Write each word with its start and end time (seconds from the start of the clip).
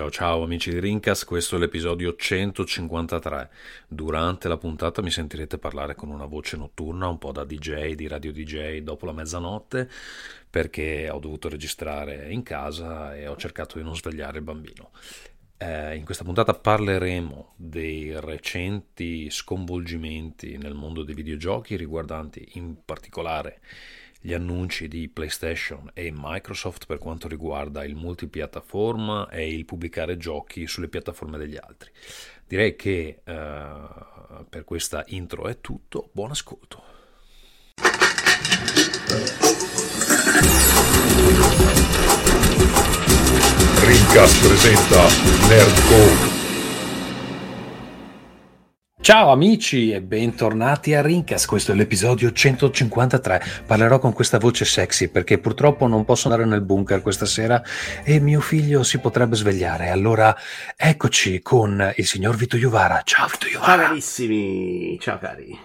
Ciao 0.00 0.10
ciao 0.10 0.42
amici 0.44 0.70
di 0.70 0.80
Rincas, 0.80 1.26
questo 1.26 1.56
è 1.56 1.58
l'episodio 1.58 2.16
153. 2.16 3.50
Durante 3.86 4.48
la 4.48 4.56
puntata 4.56 5.02
mi 5.02 5.10
sentirete 5.10 5.58
parlare 5.58 5.94
con 5.94 6.08
una 6.08 6.24
voce 6.24 6.56
notturna, 6.56 7.06
un 7.06 7.18
po' 7.18 7.32
da 7.32 7.44
DJ, 7.44 7.92
di 7.92 8.08
radio 8.08 8.32
DJ 8.32 8.78
dopo 8.78 9.04
la 9.04 9.12
mezzanotte, 9.12 9.90
perché 10.48 11.10
ho 11.10 11.18
dovuto 11.18 11.50
registrare 11.50 12.32
in 12.32 12.42
casa 12.42 13.14
e 13.14 13.28
ho 13.28 13.36
cercato 13.36 13.76
di 13.76 13.84
non 13.84 13.94
svegliare 13.94 14.38
il 14.38 14.44
bambino. 14.44 14.88
Eh, 15.58 15.96
in 15.96 16.06
questa 16.06 16.24
puntata 16.24 16.54
parleremo 16.54 17.52
dei 17.56 18.18
recenti 18.18 19.28
sconvolgimenti 19.28 20.56
nel 20.56 20.72
mondo 20.72 21.02
dei 21.02 21.14
videogiochi 21.14 21.76
riguardanti 21.76 22.52
in 22.52 22.74
particolare 22.86 23.60
gli 24.20 24.34
annunci 24.34 24.86
di 24.86 25.08
PlayStation 25.08 25.90
e 25.94 26.12
Microsoft 26.14 26.84
per 26.86 26.98
quanto 26.98 27.26
riguarda 27.26 27.84
il 27.84 27.94
multipiattaforma 27.94 29.28
e 29.30 29.52
il 29.52 29.64
pubblicare 29.64 30.18
giochi 30.18 30.66
sulle 30.66 30.88
piattaforme 30.88 31.38
degli 31.38 31.56
altri. 31.56 31.90
Direi 32.46 32.76
che 32.76 33.22
eh, 33.24 33.74
per 34.48 34.64
questa 34.64 35.04
intro 35.08 35.46
è 35.46 35.60
tutto, 35.60 36.10
buon 36.12 36.32
ascolto. 36.32 36.82
Rincast 43.82 44.46
presenta 44.46 45.08
Nerdcore 45.48 46.39
Ciao 49.02 49.32
amici 49.32 49.92
e 49.92 50.02
bentornati 50.02 50.94
a 50.94 51.00
Rincas, 51.00 51.46
questo 51.46 51.72
è 51.72 51.74
l'episodio 51.74 52.32
153. 52.32 53.42
Parlerò 53.66 53.98
con 53.98 54.12
questa 54.12 54.38
voce 54.38 54.66
sexy 54.66 55.08
perché 55.08 55.38
purtroppo 55.38 55.86
non 55.86 56.04
posso 56.04 56.28
andare 56.28 56.46
nel 56.46 56.60
bunker 56.60 57.00
questa 57.00 57.24
sera 57.24 57.62
e 58.04 58.20
mio 58.20 58.40
figlio 58.40 58.82
si 58.82 58.98
potrebbe 58.98 59.36
svegliare. 59.36 59.88
Allora 59.88 60.36
eccoci 60.76 61.40
con 61.40 61.92
il 61.96 62.06
signor 62.06 62.36
Vito 62.36 62.58
Iuvara. 62.58 63.00
Ciao 63.02 63.26
Vito 63.26 63.46
Iuvara. 63.48 63.72
Ciao 63.72 63.86
carissimi, 63.86 64.98
ciao 65.00 65.18
cari. 65.18 65.58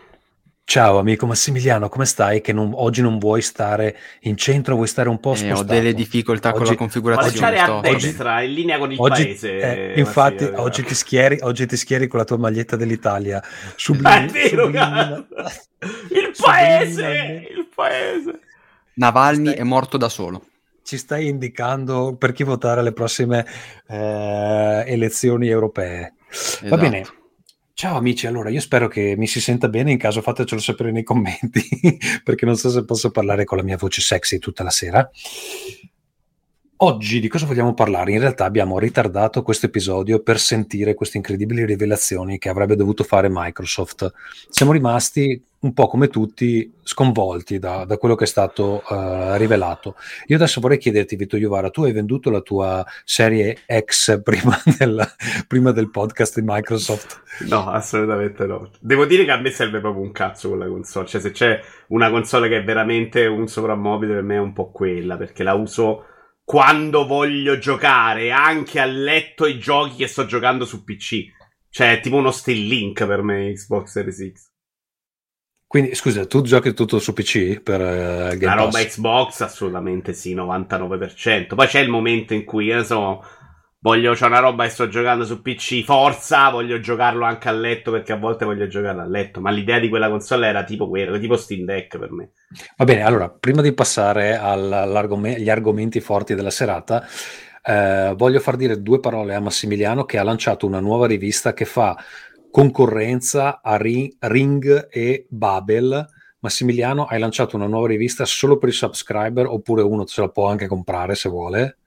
Ciao 0.67 0.97
amico 0.97 1.27
Massimiliano, 1.27 1.89
come 1.89 2.05
stai? 2.05 2.41
Che 2.41 2.51
non, 2.51 2.71
oggi 2.73 3.03
non 3.03 3.19
vuoi 3.19 3.43
stare 3.43 3.95
in 4.21 4.35
centro, 4.35 4.73
vuoi 4.73 4.87
stare 4.87 5.09
un 5.09 5.19
po' 5.19 5.33
eh, 5.33 5.37
spostato? 5.37 5.61
Ho 5.61 5.63
delle 5.63 5.93
difficoltà 5.93 6.49
oggi, 6.49 6.57
con 6.57 6.65
la 6.65 6.75
configurazione. 6.75 7.35
Stare 7.35 7.59
a 7.59 7.79
destra, 7.81 8.37
oggi, 8.37 8.45
in 8.47 8.53
linea 8.53 8.77
con 8.79 8.91
il 8.91 8.99
oggi, 8.99 9.23
paese. 9.25 9.93
Eh, 9.93 9.99
infatti, 9.99 10.43
oggi 10.43 10.83
ti, 10.83 10.95
schieri, 10.95 11.37
oggi 11.41 11.67
ti 11.67 11.77
schieri 11.77 12.07
con 12.07 12.17
la 12.17 12.25
tua 12.25 12.37
maglietta 12.37 12.75
dell'Italia. 12.75 13.43
Sublime, 13.75 14.25
è 14.25 14.29
vero, 14.31 14.63
sublimina, 14.63 15.27
il 16.09 16.33
paese, 16.35 17.47
il 17.55 17.67
paese. 17.73 18.39
Navalny 18.95 19.49
stai, 19.49 19.59
è 19.59 19.63
morto 19.63 19.97
da 19.97 20.09
solo. 20.09 20.45
Ci 20.83 20.97
stai 20.97 21.27
indicando 21.27 22.15
per 22.17 22.31
chi 22.31 22.43
votare 22.43 22.79
alle 22.79 22.91
prossime 22.91 23.45
eh, 23.87 24.83
elezioni 24.87 25.47
europee. 25.47 26.15
Esatto. 26.27 26.69
Va 26.69 26.77
bene. 26.77 27.05
Ciao 27.77 27.97
amici, 27.97 28.25
allora 28.25 28.49
io 28.49 28.61
spero 28.61 28.87
che 28.87 29.15
mi 29.17 29.27
si 29.27 29.41
senta 29.41 29.67
bene, 29.67 29.91
in 29.91 29.97
caso 29.97 30.21
fatecelo 30.21 30.61
sapere 30.61 30.93
nei 30.93 31.03
commenti, 31.03 31.61
perché 32.23 32.45
non 32.45 32.55
so 32.55 32.69
se 32.69 32.85
posso 32.85 33.11
parlare 33.11 33.43
con 33.43 33.57
la 33.57 33.65
mia 33.65 33.75
voce 33.75 33.99
sexy 33.99 34.39
tutta 34.39 34.63
la 34.63 34.69
sera. 34.69 35.11
Oggi 36.77 37.19
di 37.19 37.27
cosa 37.27 37.45
vogliamo 37.45 37.73
parlare? 37.73 38.13
In 38.13 38.19
realtà 38.21 38.45
abbiamo 38.45 38.79
ritardato 38.79 39.41
questo 39.41 39.65
episodio 39.65 40.21
per 40.21 40.39
sentire 40.39 40.93
queste 40.93 41.17
incredibili 41.17 41.65
rivelazioni 41.65 42.37
che 42.37 42.47
avrebbe 42.47 42.77
dovuto 42.77 43.03
fare 43.03 43.27
Microsoft. 43.29 44.09
Siamo 44.47 44.71
rimasti 44.71 45.43
un 45.65 45.73
po' 45.73 45.87
come 45.87 46.09
tutti 46.09 46.71
sconvolti 46.83 47.57
da, 47.57 47.85
da 47.85 47.97
quello 47.97 48.13
che 48.13 48.25
è 48.25 48.27
stato 48.27 48.83
uh, 48.87 49.33
rivelato. 49.35 49.95
Io 50.27 50.35
adesso 50.35 50.61
vorrei 50.61 50.77
chiederti, 50.77 51.15
Vito 51.15 51.37
Iovara, 51.37 51.71
tu 51.71 51.83
hai 51.83 51.91
venduto 51.91 52.29
la 52.29 52.41
tua 52.41 52.85
serie 53.03 53.57
X 53.67 54.21
prima 54.23 54.61
del, 54.77 55.03
prima 55.47 55.71
del 55.71 55.89
podcast 55.89 56.39
di 56.39 56.45
Microsoft? 56.45 57.23
No, 57.47 57.69
assolutamente 57.69 58.45
no. 58.45 58.69
Devo 58.79 59.05
dire 59.05 59.25
che 59.25 59.31
a 59.31 59.39
me 59.39 59.49
serve 59.49 59.79
proprio 59.79 60.03
un 60.03 60.11
cazzo 60.11 60.49
quella 60.49 60.67
console. 60.67 61.07
Cioè, 61.07 61.19
se 61.19 61.31
c'è 61.31 61.59
una 61.87 62.11
console 62.11 62.47
che 62.47 62.57
è 62.57 62.63
veramente 62.63 63.25
un 63.25 63.47
soprammobile, 63.47 64.13
per 64.13 64.23
me 64.23 64.35
è 64.35 64.39
un 64.39 64.53
po' 64.53 64.69
quella, 64.69 65.17
perché 65.17 65.41
la 65.41 65.55
uso 65.55 66.05
quando 66.43 67.07
voglio 67.07 67.57
giocare, 67.57 68.29
anche 68.29 68.79
a 68.79 68.85
letto 68.85 69.47
i 69.47 69.57
giochi 69.57 69.95
che 69.95 70.07
sto 70.07 70.25
giocando 70.25 70.63
su 70.63 70.83
PC. 70.83 71.33
Cioè, 71.71 71.93
è 71.93 71.99
tipo 72.01 72.17
uno 72.17 72.29
still 72.29 72.67
link 72.67 73.03
per 73.05 73.23
me 73.23 73.51
Xbox 73.51 73.89
Series 73.89 74.31
X. 74.31 74.53
Quindi, 75.75 75.93
scusa, 75.93 76.25
tu 76.25 76.41
giochi 76.41 76.73
tutto 76.73 76.99
su 76.99 77.11
PC 77.11 77.59
per 77.59 77.81
uh, 77.81 78.37
Game 78.37 78.45
La 78.45 78.53
roba 78.53 78.79
Xbox, 78.79 79.41
assolutamente 79.41 80.13
sì, 80.13 80.33
99%. 80.33 81.53
Poi 81.53 81.67
c'è 81.67 81.81
il 81.81 81.89
momento 81.89 82.33
in 82.33 82.45
cui, 82.45 82.67
io 82.67 82.81
so, 82.81 83.21
voglio, 83.79 84.13
c'è 84.13 84.25
una 84.25 84.39
roba 84.39 84.63
che 84.63 84.69
sto 84.69 84.87
giocando 84.87 85.25
su 85.25 85.41
PC, 85.41 85.83
forza, 85.83 86.49
voglio 86.49 86.79
giocarlo 86.79 87.25
anche 87.25 87.49
a 87.49 87.51
letto 87.51 87.91
perché 87.91 88.13
a 88.13 88.15
volte 88.15 88.45
voglio 88.45 88.67
giocarlo 88.67 89.01
a 89.01 89.05
letto. 89.05 89.41
Ma 89.41 89.51
l'idea 89.51 89.77
di 89.77 89.89
quella 89.89 90.09
console 90.09 90.47
era 90.47 90.63
tipo 90.63 90.87
quella, 90.87 91.17
tipo 91.17 91.35
Steam 91.35 91.65
Deck 91.65 91.97
per 91.97 92.11
me. 92.13 92.29
Va 92.77 92.85
bene, 92.85 93.01
allora, 93.01 93.29
prima 93.29 93.61
di 93.61 93.73
passare 93.73 94.37
agli 94.37 95.49
argomenti 95.49 95.99
forti 95.99 96.35
della 96.35 96.51
serata, 96.51 97.05
eh, 97.61 98.13
voglio 98.15 98.39
far 98.39 98.55
dire 98.55 98.81
due 98.81 99.01
parole 99.01 99.35
a 99.35 99.41
Massimiliano 99.41 100.05
che 100.05 100.19
ha 100.19 100.23
lanciato 100.23 100.65
una 100.65 100.79
nuova 100.79 101.05
rivista 101.05 101.53
che 101.53 101.65
fa 101.65 101.97
concorrenza 102.55 103.59
a 103.61 103.75
Ring 103.75 104.87
e 104.89 105.25
Babel. 105.27 106.07
Massimiliano, 106.39 107.03
hai 107.03 107.19
lanciato 107.19 107.57
una 107.57 107.67
nuova 107.67 107.87
rivista 107.87 108.23
solo 108.23 108.57
per 108.57 108.69
i 108.69 108.71
subscriber 108.71 109.45
oppure 109.45 109.81
uno 109.81 110.05
se 110.05 110.21
la 110.21 110.29
può 110.29 110.47
anche 110.47 110.65
comprare 110.65 111.15
se 111.15 111.27
vuole? 111.27 111.79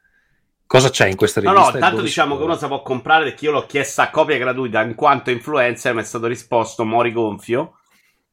Cosa 0.66 0.90
c'è 0.90 1.06
in 1.06 1.16
questa 1.16 1.40
rivista? 1.40 1.62
No, 1.62 1.70
no, 1.70 1.78
tanto 1.78 2.02
diciamo 2.02 2.36
che 2.36 2.42
uno 2.42 2.54
si 2.54 2.66
può 2.66 2.82
comprare 2.82 3.24
perché 3.24 3.46
io 3.46 3.52
l'ho 3.52 3.64
chiesta 3.64 4.02
a 4.02 4.10
copia 4.10 4.36
gratuita 4.36 4.82
in 4.82 4.94
quanto 4.94 5.30
influencer 5.30 5.94
mi 5.94 6.02
è 6.02 6.04
stato 6.04 6.26
risposto 6.26 6.84
Mori 6.84 7.12
Gonfio, 7.12 7.78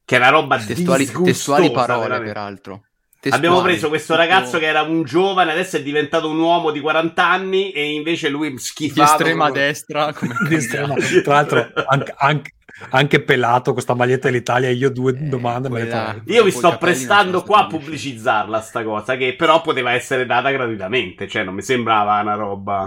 che 0.04 0.16
è 0.16 0.18
una 0.18 0.28
roba 0.28 0.58
testuali, 0.58 1.06
testuali 1.06 1.70
parole 1.70 2.02
veramente. 2.02 2.32
peraltro. 2.34 2.84
Testuali, 3.26 3.46
Abbiamo 3.46 3.60
preso 3.60 3.88
questo 3.88 4.14
tutto... 4.14 4.24
ragazzo 4.24 4.58
che 4.58 4.66
era 4.66 4.82
un 4.82 5.02
giovane, 5.02 5.50
adesso 5.50 5.76
è 5.76 5.82
diventato 5.82 6.30
un 6.30 6.38
uomo 6.38 6.70
di 6.70 6.78
40 6.78 7.28
anni 7.28 7.72
e 7.72 7.92
invece 7.92 8.28
lui 8.28 8.56
schifava. 8.56 9.04
Di 9.04 9.10
estrema 9.10 9.48
come... 9.48 9.58
destra. 9.58 10.12
Come 10.12 10.36
di 10.48 10.54
estrema... 10.54 10.94
Tra 11.24 11.34
l'altro 11.34 11.72
anche, 11.88 12.14
anche, 12.16 12.52
anche, 12.90 13.22
pelato 13.22 13.72
questa 13.72 13.94
maglietta 13.94 14.28
dell'Italia 14.28 14.70
io 14.70 14.90
due 14.90 15.10
eh, 15.10 15.22
domande 15.22 15.68
farò. 15.88 16.20
Io 16.26 16.44
mi 16.44 16.52
sto 16.52 16.76
prestando 16.78 17.42
qua 17.42 17.64
a 17.64 17.66
pubblicizzarla 17.66 18.60
sta 18.60 18.84
cosa, 18.84 19.16
che 19.16 19.34
però 19.34 19.60
poteva 19.60 19.92
essere 19.92 20.24
data 20.24 20.50
gratuitamente, 20.50 21.26
cioè 21.26 21.42
non 21.42 21.54
mi 21.54 21.62
sembrava 21.62 22.20
una 22.20 22.34
roba... 22.34 22.84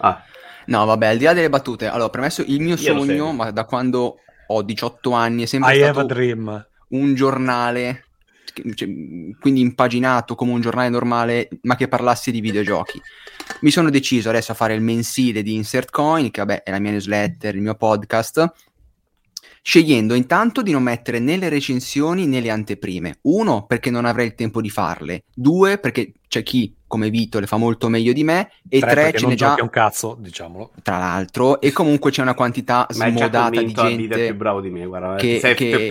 Ah. 0.00 0.22
No, 0.66 0.84
vabbè, 0.84 1.06
al 1.06 1.16
di 1.16 1.24
là 1.24 1.32
delle 1.32 1.48
battute, 1.48 1.88
allora, 1.88 2.10
premesso 2.10 2.42
il 2.46 2.60
mio 2.60 2.74
io 2.74 2.76
sogno, 2.76 3.32
ma 3.32 3.50
da 3.52 3.64
quando 3.64 4.16
ho 4.48 4.62
18 4.62 5.12
anni 5.12 5.44
è 5.44 5.46
sempre 5.46 5.76
I 5.76 5.78
stato 5.78 6.66
un 6.88 7.14
giornale 7.14 8.07
cioè, 8.74 8.88
quindi 9.40 9.60
impaginato 9.60 10.34
come 10.34 10.52
un 10.52 10.60
giornale 10.60 10.88
normale, 10.88 11.48
ma 11.62 11.76
che 11.76 11.88
parlasse 11.88 12.30
di 12.30 12.40
videogiochi. 12.40 13.00
Mi 13.60 13.70
sono 13.70 13.90
deciso 13.90 14.28
adesso 14.28 14.52
a 14.52 14.54
fare 14.54 14.74
il 14.74 14.82
mensile 14.82 15.42
di 15.42 15.54
Insert 15.54 15.90
Coin, 15.90 16.30
che 16.30 16.40
vabbè 16.40 16.62
è 16.62 16.70
la 16.70 16.78
mia 16.78 16.90
newsletter, 16.90 17.54
il 17.54 17.62
mio 17.62 17.74
podcast, 17.74 18.52
scegliendo 19.62 20.14
intanto 20.14 20.62
di 20.62 20.70
non 20.70 20.82
mettere 20.82 21.18
né 21.18 21.36
le 21.36 21.48
recensioni 21.48 22.26
né 22.26 22.40
le 22.40 22.50
anteprime. 22.50 23.18
Uno, 23.22 23.66
perché 23.66 23.90
non 23.90 24.04
avrei 24.04 24.26
il 24.26 24.34
tempo 24.34 24.60
di 24.60 24.70
farle. 24.70 25.24
Due, 25.34 25.78
perché 25.78 26.12
c'è 26.28 26.42
chi, 26.42 26.74
come 26.86 27.10
Vito, 27.10 27.38
le 27.38 27.46
fa 27.46 27.56
molto 27.56 27.88
meglio 27.88 28.12
di 28.12 28.24
me. 28.24 28.50
E 28.68 28.78
tre, 28.80 28.92
tre 28.92 29.18
ce 29.18 29.26
n'è 29.26 29.34
già... 29.34 29.56
un 29.60 29.70
cazzo, 29.70 30.16
diciamolo. 30.20 30.72
Tra 30.82 30.98
l'altro, 30.98 31.60
e 31.60 31.72
comunque 31.72 32.10
c'è 32.10 32.22
una 32.22 32.34
quantità 32.34 32.86
smodata 32.88 33.50
di 33.50 33.72
gente 33.72 34.26
più 34.26 34.36
bravo 34.36 34.60
di 34.60 34.70
me, 34.70 34.86
guarda, 34.86 35.16
che, 35.16 35.38
che 35.54 35.88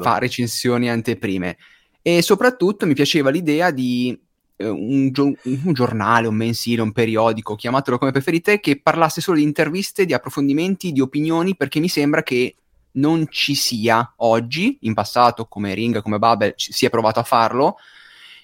fa 0.00 0.18
recensioni 0.18 0.88
anteprime. 0.88 1.56
E 2.02 2.22
soprattutto 2.22 2.86
mi 2.86 2.94
piaceva 2.94 3.30
l'idea 3.30 3.70
di 3.70 4.18
eh, 4.56 4.68
un, 4.68 5.10
gio- 5.10 5.34
un, 5.42 5.72
giornale, 5.72 6.28
un 6.28 6.34
mensile, 6.34 6.82
un 6.82 6.92
periodico, 6.92 7.56
chiamatelo 7.56 7.98
come 7.98 8.12
preferite, 8.12 8.60
che 8.60 8.80
parlasse 8.80 9.20
solo 9.20 9.38
di 9.38 9.42
interviste, 9.42 10.04
di 10.04 10.14
approfondimenti, 10.14 10.92
di 10.92 11.00
opinioni, 11.00 11.56
perché 11.56 11.80
mi 11.80 11.88
sembra 11.88 12.22
che 12.22 12.54
non 12.92 13.26
ci 13.30 13.54
sia 13.54 14.14
oggi, 14.16 14.78
in 14.82 14.94
passato 14.94 15.46
come 15.46 15.74
Ring, 15.74 16.02
come 16.02 16.18
Bubble, 16.18 16.54
si 16.56 16.86
è 16.86 16.90
provato 16.90 17.20
a 17.20 17.24
farlo, 17.24 17.76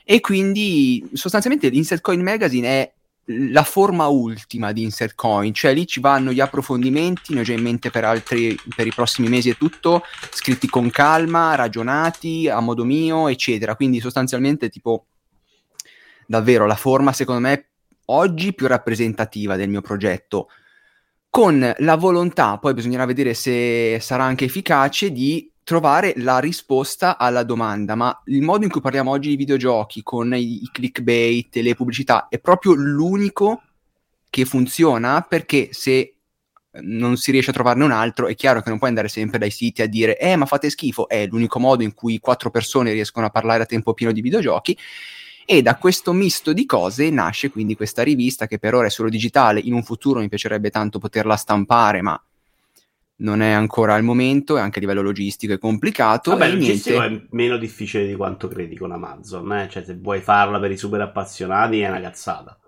e 0.05 0.21
quindi 0.21 1.05
sostanzialmente 1.15 1.69
l'Insert 1.69 2.01
Coin 2.01 2.23
Magazine 2.23 2.69
è 2.69 2.93
la 3.27 3.65
forma 3.65 4.07
ultima 4.07 4.73
di 4.73 4.83
Insert 4.83 5.15
Coin, 5.15 5.53
cioè 5.53 5.75
lì 5.75 5.87
ci 5.87 6.01
vanno 6.01 6.33
gli 6.33 6.41
approfondimenti, 6.41 7.35
ne 7.35 7.41
ho 7.41 7.43
già 7.43 7.55
in 7.55 7.63
mente 7.63 7.91
per, 7.91 8.05
altri, 8.05 8.57
per 8.75 8.87
i 8.87 8.93
prossimi 8.93 9.29
mesi 9.29 9.49
e 9.49 9.57
tutto, 9.57 10.03
scritti 10.31 10.69
con 10.69 10.91
calma, 10.91 11.55
ragionati, 11.57 12.49
a 12.49 12.61
modo 12.61 12.85
mio, 12.85 13.29
eccetera. 13.29 13.75
Quindi 13.75 14.01
sostanzialmente 14.01 14.69
tipo 14.69 15.07
davvero 16.27 16.67
la 16.67 16.75
forma 16.75 17.13
secondo 17.13 17.41
me 17.41 17.69
oggi 18.07 18.53
più 18.55 18.67
rappresentativa 18.67 19.57
del 19.57 19.69
mio 19.69 19.81
progetto, 19.81 20.49
con 21.29 21.75
la 21.79 21.97
volontà, 21.97 22.59
poi 22.59 22.75
bisognerà 22.75 23.05
vedere 23.05 23.35
se 23.35 23.99
sarà 24.01 24.25
anche 24.25 24.47
efficace, 24.47 25.11
di 25.11 25.51
trovare 25.67 26.13
la 26.19 26.39
risposta 26.39 27.19
alla 27.19 27.43
domanda, 27.43 27.97
ma 27.97 28.23
il 28.27 28.41
modo 28.41 28.63
in 28.63 28.71
cui 28.71 28.81
parliamo 28.81 29.11
oggi 29.11 29.31
di 29.31 29.35
videogiochi 29.35 30.01
con 30.05 30.33
i, 30.33 30.63
clickbait 30.71 31.57
e 31.57 31.63
le 31.63 31.75
pubblicità 31.75 32.29
è 32.29 32.39
proprio 32.39 32.75
l'unico 32.75 33.63
che 34.31 34.45
funziona? 34.45 35.23
Perché 35.23 35.71
se 35.73 36.19
non 36.83 37.17
si 37.17 37.33
riesce 37.33 37.51
a 37.51 37.53
trovarne 37.53 37.83
un 37.83 37.91
altro, 37.91 38.29
è 38.29 38.37
chiaro 38.37 38.63
che 38.63 38.69
non 38.69 38.79
puoi 38.79 38.91
andare 38.91 39.09
sempre 39.09 39.41
dai 39.41 39.51
siti 39.51 39.83
a 39.83 39.89
dire 39.89 40.17
eh 40.21 40.37
ma 40.37 40.47
fate 40.47 40.71
schifo, 40.71 41.09
è 41.09 41.27
l'unico 41.27 41.59
modo 41.59 41.83
in 41.83 41.95
cui 41.95 42.21
quattro 42.21 42.51
persone 42.51 42.93
riescono 42.93 43.27
a 43.27 43.31
parlare 43.31 43.65
a 43.65 43.67
tempo 43.67 43.93
pieno 43.93 44.13
di 44.13 44.21
videogiochi. 44.21 44.79
E 45.45 45.63
da 45.63 45.75
questo 45.79 46.13
misto 46.13 46.53
di 46.53 46.65
cose 46.65 47.11
nasce 47.11 47.51
quindi 47.51 47.75
questa 47.75 48.05
rivista 48.05 48.47
che 48.47 48.61
per 48.61 48.75
ora 48.75 48.87
è 48.87 48.91
solo 48.91 49.09
digitale, 49.09 49.59
in 49.59 49.73
un 49.73 49.83
futuro 49.83 50.21
mi 50.21 50.29
piacerebbe 50.29 50.71
tanto 50.71 51.01
poterla 51.01 51.35
stampare 51.35 52.03
ma 52.03 52.23
non 53.19 53.41
è 53.43 53.51
ancora 53.51 53.95
al 53.95 54.03
momento 54.03 54.57
e 54.57 54.61
anche 54.61 54.79
a 54.79 54.81
livello 54.81 55.03
logistico 55.03 55.53
è 55.55 55.59
complicato. 55.59 56.31
Vabbè, 56.31 56.47
e 56.47 56.53
logistico 56.53 56.99
niente. 57.01 57.25
è 57.25 57.29
meno 57.31 57.57
difficile 57.57 58.07
di 58.07 58.15
quanto 58.15 58.49
credi 58.49 58.77
con 58.77 58.93
Amazon, 58.93 59.53
eh? 59.55 59.69
cioè 59.71 59.83
se 59.85 59.97
vuoi 59.97 60.21
farla 60.21 60.59
per 60.61 60.71
i 60.71 60.77
super 60.77 61.01
appassionati 61.01 61.81
è 61.81 61.89
una 61.89 62.01
cazzata. 62.01 62.59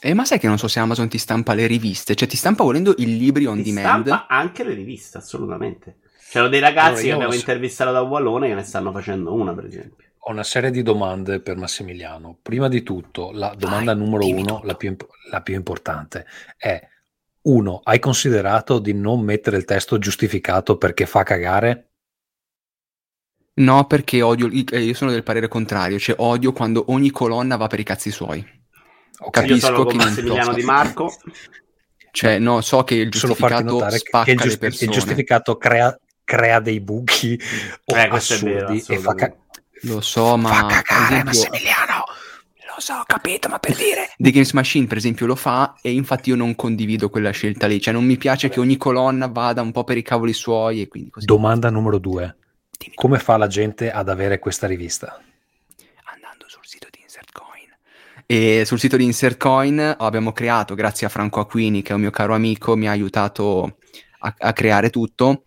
Eh, 0.00 0.12
ma 0.12 0.24
sai 0.26 0.38
che 0.38 0.48
non 0.48 0.58
so 0.58 0.68
se 0.68 0.80
Amazon 0.80 1.08
ti 1.08 1.16
stampa 1.16 1.54
le 1.54 1.66
riviste, 1.66 2.14
cioè 2.14 2.28
ti 2.28 2.36
stampa 2.36 2.62
volendo 2.62 2.94
i 2.98 3.06
libri 3.18 3.46
on 3.46 3.62
Ti 3.62 3.72
demand. 3.72 4.06
stampa 4.06 4.26
anche 4.28 4.62
le 4.64 4.74
riviste, 4.74 5.16
assolutamente. 5.16 5.98
C'erano 6.28 6.50
dei 6.50 6.60
ragazzi 6.60 6.86
Allora, 6.88 7.02
che 7.02 7.12
abbiamo 7.12 7.32
ho- 7.32 7.36
intervistato 7.36 7.92
da 7.92 8.00
Wallone 8.02 8.48
che 8.48 8.54
ne 8.54 8.62
stanno 8.64 8.92
facendo 8.92 9.32
una, 9.32 9.54
per 9.54 9.64
esempio. 9.66 10.04
Ho 10.26 10.30
una 10.32 10.42
serie 10.42 10.70
di 10.70 10.82
domande 10.82 11.40
per 11.40 11.56
Massimiliano. 11.56 12.36
Prima 12.42 12.68
di 12.68 12.82
tutto, 12.82 13.30
la 13.32 13.54
domanda 13.56 13.94
Vai, 13.94 14.02
numero 14.04 14.26
uno, 14.26 14.60
la 14.64 14.74
più, 14.74 14.88
imp- 14.88 15.06
la 15.30 15.40
più 15.42 15.54
importante, 15.54 16.26
è 16.56 16.80
uno, 17.44 17.80
hai 17.84 17.98
considerato 17.98 18.78
di 18.78 18.94
non 18.94 19.20
mettere 19.20 19.56
il 19.56 19.64
testo 19.64 19.98
giustificato 19.98 20.76
perché 20.76 21.06
fa 21.06 21.22
cagare? 21.22 21.90
No, 23.56 23.86
perché 23.86 24.22
odio, 24.22 24.50
eh, 24.50 24.80
io 24.80 24.94
sono 24.94 25.10
del 25.10 25.22
parere 25.22 25.46
contrario, 25.48 25.98
cioè 25.98 26.16
odio 26.18 26.52
quando 26.52 26.84
ogni 26.88 27.10
colonna 27.10 27.56
va 27.56 27.66
per 27.66 27.78
i 27.78 27.84
cazzi 27.84 28.10
suoi. 28.10 28.44
Ok, 29.18 29.30
Capisco 29.30 29.54
Io 29.54 29.60
sono 29.60 29.84
che 29.84 29.94
Massimiliano 29.94 30.52
Di 30.52 30.62
Marco. 30.62 31.14
Cioè, 32.10 32.38
no, 32.38 32.60
so 32.60 32.82
che 32.84 32.94
il 32.94 33.10
giustificato 33.10 33.88
spacca 33.90 34.24
che 34.24 34.30
il, 34.32 34.38
le 34.38 34.44
giusti- 34.44 34.84
il 34.84 34.90
giustificato 34.90 35.56
crea, 35.56 35.96
crea 36.24 36.60
dei 36.60 36.80
buchi 36.80 37.40
o 37.86 37.96
Eh, 37.96 38.00
è 38.00 38.02
vero, 38.02 38.14
assurdi 38.14 38.84
e 38.88 38.98
fa, 38.98 39.14
ca-. 39.14 39.34
Lo 39.82 40.00
so, 40.00 40.36
ma 40.36 40.48
fa 40.48 40.66
cagare 40.82 41.04
esempio, 41.04 41.24
Massimiliano. 41.24 42.04
Lo 42.74 42.80
so, 42.80 42.94
ho 42.94 43.04
capito, 43.06 43.48
ma 43.48 43.58
per 43.58 43.76
dire... 43.76 44.10
The 44.16 44.30
Games 44.30 44.52
Machine, 44.52 44.86
per 44.88 44.96
esempio, 44.96 45.26
lo 45.26 45.36
fa 45.36 45.76
e 45.80 45.92
infatti 45.92 46.30
io 46.30 46.36
non 46.36 46.56
condivido 46.56 47.08
quella 47.08 47.30
scelta 47.30 47.68
lì. 47.68 47.80
Cioè, 47.80 47.92
non 47.92 48.04
mi 48.04 48.16
piace 48.16 48.48
che 48.48 48.58
ogni 48.58 48.76
colonna 48.76 49.28
vada 49.28 49.62
un 49.62 49.70
po' 49.70 49.84
per 49.84 49.96
i 49.96 50.02
cavoli 50.02 50.32
suoi 50.32 50.80
e 50.80 50.88
quindi 50.88 51.10
così. 51.10 51.26
Domanda 51.26 51.70
numero 51.70 51.98
due. 51.98 52.36
Dimmi. 52.76 52.94
Come 52.96 53.18
fa 53.20 53.36
la 53.36 53.46
gente 53.46 53.92
ad 53.92 54.08
avere 54.08 54.40
questa 54.40 54.66
rivista? 54.66 55.20
andando 56.04 56.46
sul 56.48 56.64
sito 56.64 56.88
di 56.90 57.00
Insert 57.00 57.30
Coin. 57.32 57.68
E 58.26 58.64
sul 58.64 58.78
sito 58.80 58.96
di 58.96 59.04
Insert 59.04 59.36
Coin 59.36 59.94
abbiamo 59.98 60.32
creato, 60.32 60.74
grazie 60.74 61.06
a 61.06 61.10
Franco 61.10 61.40
Aquini, 61.40 61.82
che 61.82 61.92
è 61.92 61.94
un 61.94 62.00
mio 62.00 62.10
caro 62.10 62.34
amico, 62.34 62.76
mi 62.76 62.88
ha 62.88 62.90
aiutato 62.90 63.76
a, 64.18 64.34
a 64.36 64.52
creare 64.52 64.90
tutto. 64.90 65.44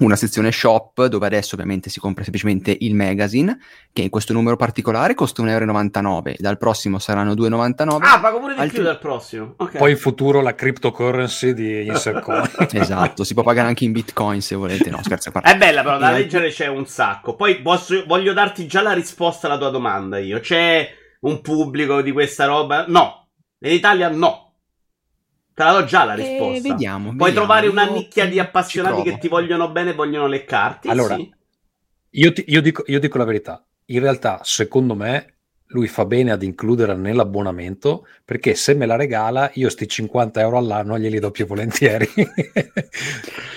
Una 0.00 0.14
sezione 0.14 0.52
shop 0.52 1.06
dove 1.06 1.26
adesso 1.26 1.54
ovviamente 1.56 1.90
si 1.90 1.98
compra 1.98 2.22
semplicemente 2.22 2.76
il 2.80 2.94
magazine, 2.94 3.58
che 3.92 4.02
in 4.02 4.10
questo 4.10 4.32
numero 4.32 4.54
particolare 4.54 5.14
costa 5.14 5.42
1,99 5.42 5.98
euro, 6.06 6.22
dal 6.38 6.56
prossimo 6.56 6.98
saranno 7.00 7.32
2,99 7.34 7.98
Ah, 8.02 8.20
pago 8.20 8.38
pure 8.38 8.54
di 8.54 8.60
Altri- 8.60 8.76
più 8.76 8.84
dal 8.84 8.98
prossimo. 9.00 9.54
Ok. 9.56 9.76
Poi 9.78 9.90
in 9.90 9.96
futuro 9.96 10.40
la 10.40 10.54
cryptocurrency 10.54 11.52
di 11.52 11.86
Insert 11.86 12.20
Coin. 12.22 12.48
Esatto, 12.72 13.24
si 13.24 13.34
può 13.34 13.42
pagare 13.42 13.66
anche 13.68 13.84
in 13.84 13.92
bitcoin 13.92 14.40
se 14.40 14.54
volete, 14.54 14.88
no 14.88 15.00
scherzo. 15.02 15.32
È 15.42 15.56
bella 15.56 15.82
però, 15.82 15.98
da 15.98 16.10
Eh, 16.10 16.20
leggere 16.20 16.50
c'è 16.50 16.68
un 16.68 16.86
sacco. 16.86 17.34
Poi 17.34 17.60
posso- 17.60 18.04
voglio 18.06 18.32
darti 18.32 18.66
già 18.68 18.82
la 18.82 18.92
risposta 18.92 19.48
alla 19.48 19.58
tua 19.58 19.70
domanda 19.70 20.18
io. 20.18 20.38
C'è 20.38 20.88
un 21.22 21.40
pubblico 21.40 22.02
di 22.02 22.12
questa 22.12 22.44
roba? 22.44 22.84
No. 22.86 23.28
In 23.60 23.72
Italia 23.72 24.08
no. 24.08 24.47
Te 25.58 25.64
la 25.64 25.72
do 25.72 25.84
già 25.84 26.04
la 26.04 26.14
Eh, 26.14 26.16
risposta. 26.16 26.68
vediamo, 26.68 27.16
Puoi 27.16 27.32
vediamo. 27.32 27.46
trovare 27.46 27.66
una 27.66 27.84
nicchia 27.84 28.28
di 28.28 28.38
appassionati 28.38 29.02
che 29.02 29.18
ti 29.18 29.26
vogliono 29.26 29.72
bene 29.72 29.90
e 29.90 29.94
vogliono 29.94 30.28
leccarti. 30.28 30.86
Allora, 30.86 31.16
sì. 31.16 31.34
Io, 32.10 32.32
ti- 32.32 32.44
io 32.46 32.62
dico, 32.62 32.84
io 32.86 33.00
dico 33.00 33.18
la 33.18 33.24
verità. 33.24 33.66
In 33.86 33.98
realtà, 33.98 34.38
secondo 34.44 34.94
me, 34.94 35.37
lui 35.68 35.86
fa 35.88 36.04
bene 36.06 36.30
ad 36.30 36.42
includerla 36.42 36.94
nell'abbonamento 36.94 38.06
perché 38.24 38.54
se 38.54 38.74
me 38.74 38.86
la 38.86 38.96
regala, 38.96 39.50
io 39.54 39.68
sti 39.70 39.88
50 39.88 40.40
euro 40.40 40.58
all'anno 40.58 40.98
glieli 40.98 41.18
do 41.18 41.30
più 41.30 41.46
volentieri. 41.46 42.08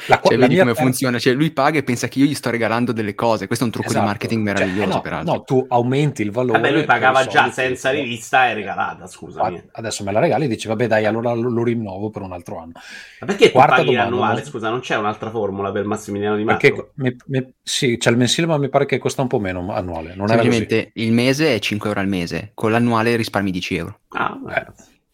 la, 0.08 0.20
Cioè, 0.24 0.38
la 0.38 0.48
come 0.48 0.56
terza- 0.64 0.74
funziona? 0.76 1.20
Cioè, 1.20 1.34
lui 1.34 1.52
paga 1.52 1.80
e 1.80 1.84
pensa 1.84 2.08
che 2.08 2.20
io 2.20 2.26
gli 2.26 2.34
sto 2.36 2.50
regalando 2.50 2.92
delle 2.92 3.14
cose. 3.16 3.48
Questo 3.48 3.66
è 3.66 3.68
un 3.68 3.74
trucco 3.74 3.90
Esatto. 3.90 4.04
di 4.06 4.10
marketing 4.12 4.46
Cioè, 4.46 4.54
meraviglioso, 4.54 4.90
eh 4.90 4.94
no, 4.94 5.02
peraltro. 5.02 5.34
No, 5.34 5.44
tu 5.44 5.66
aumenti 5.70 6.22
il 6.22 6.32
valore. 6.32 6.60
Vabbè, 6.60 6.74
lui 6.74 6.86
pagava 6.86 7.26
già 7.26 7.52
senza 7.52 7.90
rivista 7.92 8.50
e 8.50 8.54
regalata, 8.54 9.08
scusami. 9.08 9.62
Adesso 9.72 10.04
me 10.04 10.12
la 10.12 10.20
regali 10.20 10.46
e 10.46 10.48
dici, 10.48 10.68
vabbè, 10.68 10.88
dai, 10.88 11.06
allora 11.06 11.34
lo, 11.34 11.50
lo 11.50 11.64
rinnovo 11.64 12.10
per 12.10 12.22
un 12.22 12.32
altro 12.32 12.58
anno. 12.60 12.72
Ma 13.20 13.26
perché 13.26 13.48
tu 13.48 13.52
Quarta 13.52 13.76
paghi 13.76 13.92
domanda, 13.92 14.10
l'annuale? 14.10 14.44
Scusa, 14.46 14.70
non 14.70 14.80
c'è 14.80 14.96
un'altra 14.96 15.30
formula 15.30 15.72
per 15.72 15.86
Massimiliano 15.86 16.36
Di 16.38 16.44
Marco? 16.44 16.60
Perché 16.62 16.92
mi- 16.96 17.16
mi- 17.28 17.54
sì, 17.62 17.98
c'è 17.98 18.10
il 18.10 18.18
mensile, 18.18 18.48
ma 18.48 18.58
mi 18.58 18.70
pare 18.70 18.86
che 18.86 18.98
costa 18.98 19.22
un 19.22 19.28
po' 19.28 19.40
meno 19.40 19.72
annuale. 19.74 20.14
Non. 20.16 20.28
Semplicemente 20.28 20.92
il 20.96 21.12
mese 21.12 21.56
è 21.56 21.60
5 21.60 21.90
euro 21.90 22.00
al 22.02 22.08
mese, 22.08 22.52
con 22.54 22.72
l'annuale 22.72 23.16
risparmi 23.16 23.52
10 23.52 23.76
euro. 23.76 24.00
Ah. 24.10 24.38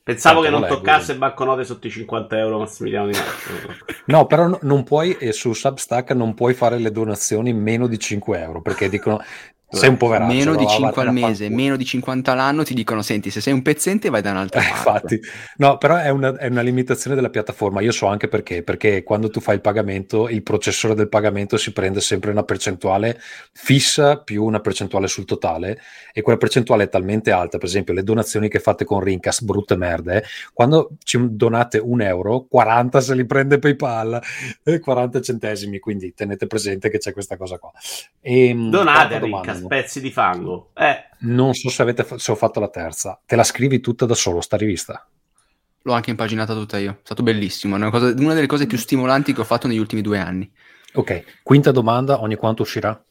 Pensavo 0.03 0.41
Tanto 0.41 0.41
che 0.41 0.49
non 0.49 0.61
leggo, 0.61 0.75
toccasse 0.75 1.11
io. 1.11 1.17
banconote 1.17 1.65
sotto 1.65 1.87
i 1.87 1.89
50 1.89 2.37
euro 2.37 2.59
Massimiliano 2.59 3.07
Di. 3.07 3.17
No, 4.05 4.25
però 4.25 4.47
no- 4.47 4.59
non 4.61 4.83
puoi, 4.83 5.17
e 5.19 5.33
su 5.33 5.51
Substack 5.51 6.11
non 6.11 6.33
puoi 6.33 6.53
fare 6.53 6.79
le 6.79 6.91
donazioni 6.91 7.51
meno 7.51 7.87
di 7.87 7.99
5 7.99 8.39
euro, 8.39 8.61
perché 8.61 8.87
dicono, 8.87 9.21
sei 9.69 9.89
un 9.89 9.97
poveraccio. 9.97 10.25
meno 10.33 10.55
di 10.55 10.65
va, 10.65 10.67
5 10.67 10.79
vattene 10.79 11.09
al 11.09 11.11
mese, 11.11 11.49
fanculo. 11.49 11.49
meno 11.49 11.75
di 11.77 11.85
50 11.85 12.31
all'anno 12.31 12.63
ti 12.63 12.73
dicono, 12.73 13.01
senti, 13.01 13.29
se 13.31 13.41
sei 13.41 13.53
un 13.53 13.61
pezzente 13.61 14.09
vai 14.09 14.21
da 14.21 14.31
un'altra 14.31 14.61
Eh, 14.61 14.63
parte. 14.63 14.89
Infatti, 14.89 15.19
no, 15.57 15.77
però 15.77 15.97
è 15.97 16.09
una, 16.09 16.35
è 16.35 16.47
una 16.47 16.61
limitazione 16.61 17.15
della 17.15 17.29
piattaforma. 17.29 17.81
Io 17.81 17.91
so 17.91 18.07
anche 18.07 18.27
perché, 18.27 18.63
perché 18.63 19.03
quando 19.03 19.29
tu 19.29 19.39
fai 19.39 19.55
il 19.55 19.61
pagamento, 19.61 20.29
il 20.29 20.41
processore 20.41 20.95
del 20.95 21.09
pagamento 21.09 21.57
si 21.57 21.73
prende 21.73 22.01
sempre 22.01 22.31
una 22.31 22.43
percentuale 22.43 23.19
fissa 23.53 24.19
più 24.21 24.43
una 24.45 24.59
percentuale 24.61 25.07
sul 25.07 25.25
totale, 25.25 25.79
e 26.11 26.21
quella 26.21 26.39
percentuale 26.39 26.85
è 26.85 26.89
talmente 26.89 27.31
alta. 27.31 27.57
Per 27.57 27.67
esempio, 27.67 27.93
le 27.93 28.03
donazioni 28.03 28.49
che 28.49 28.59
fate 28.59 28.83
con 28.85 28.99
Rincast, 29.01 29.43
brutte 29.43 29.75
merde, 29.75 30.23
quando 30.53 30.91
ci 31.03 31.17
donate 31.31 31.77
un 31.77 32.01
euro, 32.01 32.45
40 32.49 32.99
se 33.01 33.13
li 33.15 33.25
prende 33.25 33.59
PayPal 33.59 34.19
e 34.63 34.79
40 34.79 35.21
centesimi. 35.21 35.77
Quindi 35.79 36.13
tenete 36.15 36.47
presente 36.47 36.89
che 36.89 36.97
c'è 36.97 37.13
questa 37.13 37.37
cosa 37.37 37.59
qua. 37.59 37.71
E, 38.21 38.53
Donate, 38.67 38.91
quarta 38.91 39.17
domanda, 39.17 39.53
Ricca, 39.53 39.56
pezzi 39.65 40.01
di 40.01 40.11
fango. 40.11 40.71
Eh, 40.75 41.05
Non 41.19 41.53
so 41.53 41.69
se, 41.69 41.81
avete, 41.81 42.05
se 42.17 42.31
ho 42.31 42.35
fatto 42.35 42.59
la 42.59 42.69
terza. 42.69 43.19
Te 43.25 43.35
la 43.35 43.43
scrivi 43.43 43.79
tutta 43.79 44.05
da 44.05 44.13
solo, 44.13 44.41
sta 44.41 44.57
rivista? 44.57 45.07
L'ho 45.83 45.93
anche 45.93 46.09
impaginata 46.09 46.53
tutta 46.53 46.77
io, 46.77 46.91
è 46.91 46.99
stato 47.03 47.23
bellissimo, 47.23 47.75
è 47.75 47.77
una, 47.77 47.89
cosa- 47.89 48.13
una 48.17 48.33
delle 48.33 48.47
cose 48.47 48.67
più 48.67 48.77
stimolanti 48.77 49.33
che 49.33 49.41
ho 49.41 49.45
fatto 49.45 49.67
negli 49.67 49.77
ultimi 49.77 50.01
due 50.01 50.19
anni. 50.19 50.51
Ok, 50.93 51.41
quinta 51.43 51.71
domanda, 51.71 52.21
ogni 52.21 52.35
quanto 52.35 52.63
uscirà? 52.63 53.01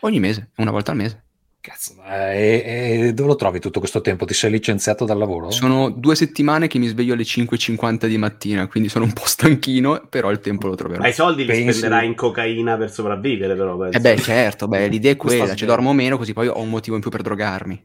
Ogni 0.00 0.20
mese, 0.20 0.50
una 0.56 0.70
volta 0.70 0.90
al 0.90 0.96
mese. 0.98 1.24
Cazzo, 1.68 1.94
e, 2.06 3.02
e 3.08 3.12
dove 3.12 3.28
lo 3.28 3.36
trovi 3.36 3.60
tutto 3.60 3.78
questo 3.78 4.00
tempo? 4.00 4.24
Ti 4.24 4.32
sei 4.32 4.50
licenziato 4.50 5.04
dal 5.04 5.18
lavoro? 5.18 5.50
Sono 5.50 5.90
due 5.90 6.14
settimane 6.14 6.66
che 6.66 6.78
mi 6.78 6.86
sveglio 6.86 7.12
alle 7.12 7.24
5.50 7.24 8.06
di 8.06 8.16
mattina, 8.16 8.66
quindi 8.68 8.88
sono 8.88 9.04
un 9.04 9.12
po' 9.12 9.26
stanchino, 9.26 10.06
però 10.08 10.30
il 10.30 10.40
tempo 10.40 10.66
lo 10.66 10.74
troverò. 10.74 11.02
ma 11.02 11.08
i 11.08 11.12
soldi 11.12 11.44
li 11.44 11.48
Pensi- 11.48 11.78
spenderai 11.78 12.06
in 12.06 12.14
cocaina 12.14 12.76
per 12.76 12.90
sopravvivere, 12.90 13.54
però. 13.54 13.76
penso. 13.76 13.98
Eh 13.98 14.00
beh, 14.00 14.16
certo, 14.18 14.66
beh, 14.66 14.88
l'idea 14.88 15.12
è 15.12 15.16
Questa 15.16 15.38
quella, 15.38 15.52
ci 15.54 15.64
sveglia. 15.64 15.74
dormo 15.76 15.92
meno 15.92 16.16
così 16.16 16.32
poi 16.32 16.46
ho 16.48 16.60
un 16.60 16.70
motivo 16.70 16.96
in 16.96 17.02
più 17.02 17.10
per 17.10 17.22
drogarmi. 17.22 17.82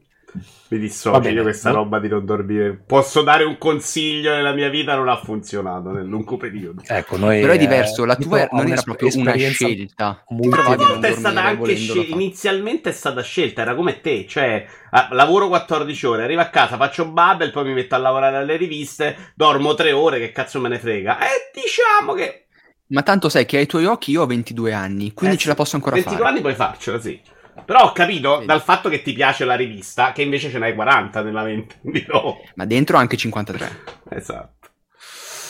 Mi 0.68 0.78
dissocio 0.78 1.20
bene, 1.20 1.30
io 1.30 1.42
questa 1.42 1.70
no? 1.70 1.76
roba 1.76 2.00
di 2.00 2.08
non 2.08 2.24
dormire. 2.24 2.74
Posso 2.84 3.22
dare 3.22 3.44
un 3.44 3.56
consiglio 3.58 4.32
nella 4.32 4.52
mia 4.52 4.68
vita, 4.68 4.96
non 4.96 5.08
ha 5.08 5.16
funzionato 5.16 5.90
nel 5.90 6.06
lungo 6.06 6.36
periodo. 6.36 6.82
Ecco, 6.86 7.16
noi, 7.16 7.40
Però 7.40 7.52
è 7.52 7.56
eh, 7.56 7.58
diverso, 7.58 8.04
la 8.04 8.16
tua 8.16 8.48
non 8.50 8.68
era 8.68 8.82
proprio 8.82 9.10
una 9.14 9.36
scelta. 9.36 10.24
Non 10.28 10.64
Volta 10.74 11.06
è 11.08 11.12
stata 11.12 11.42
dormire 11.42 11.48
anche 11.48 11.76
fare. 11.76 12.00
inizialmente 12.10 12.90
è 12.90 12.92
stata 12.92 13.22
scelta, 13.22 13.62
era 13.62 13.74
come 13.74 14.00
te, 14.00 14.26
cioè 14.26 14.66
ah, 14.90 15.08
lavoro 15.12 15.48
14 15.48 16.06
ore, 16.06 16.24
arrivo 16.24 16.40
a 16.40 16.48
casa, 16.48 16.76
faccio 16.76 17.08
bubble, 17.10 17.50
poi 17.50 17.64
mi 17.64 17.72
metto 17.74 17.94
a 17.94 17.98
lavorare 17.98 18.36
alle 18.38 18.56
riviste, 18.56 19.32
dormo 19.36 19.74
3 19.74 19.92
ore, 19.92 20.18
che 20.18 20.32
cazzo 20.32 20.60
me 20.60 20.68
ne 20.68 20.78
frega. 20.78 21.18
E 21.20 21.50
diciamo 21.52 22.14
che 22.14 22.46
Ma 22.88 23.02
tanto 23.02 23.28
sai 23.28 23.46
che 23.46 23.58
ai 23.58 23.66
tuoi 23.66 23.84
occhi 23.86 24.10
io 24.12 24.22
ho 24.22 24.26
22 24.26 24.72
anni, 24.72 25.12
quindi 25.12 25.36
Eh 25.36 25.38
ce 25.38 25.48
la 25.48 25.54
posso 25.54 25.76
ancora 25.76 25.96
22 25.96 26.24
fare. 26.24 26.30
anni 26.30 26.40
puoi 26.40 26.54
farcela, 26.54 27.00
sì. 27.00 27.20
Però 27.64 27.84
ho 27.84 27.92
capito 27.92 28.34
Vedi. 28.34 28.46
dal 28.46 28.60
fatto 28.62 28.88
che 28.88 29.02
ti 29.02 29.12
piace 29.12 29.44
la 29.44 29.54
rivista 29.54 30.12
che 30.12 30.22
invece 30.22 30.50
ce 30.50 30.58
n'hai 30.58 30.74
40 30.74 31.22
nella 31.22 31.42
mente. 31.42 31.76
No. 32.08 32.40
Ma 32.54 32.64
dentro 32.64 32.96
anche 32.96 33.16
53. 33.16 33.70
Esatto. 34.10 34.53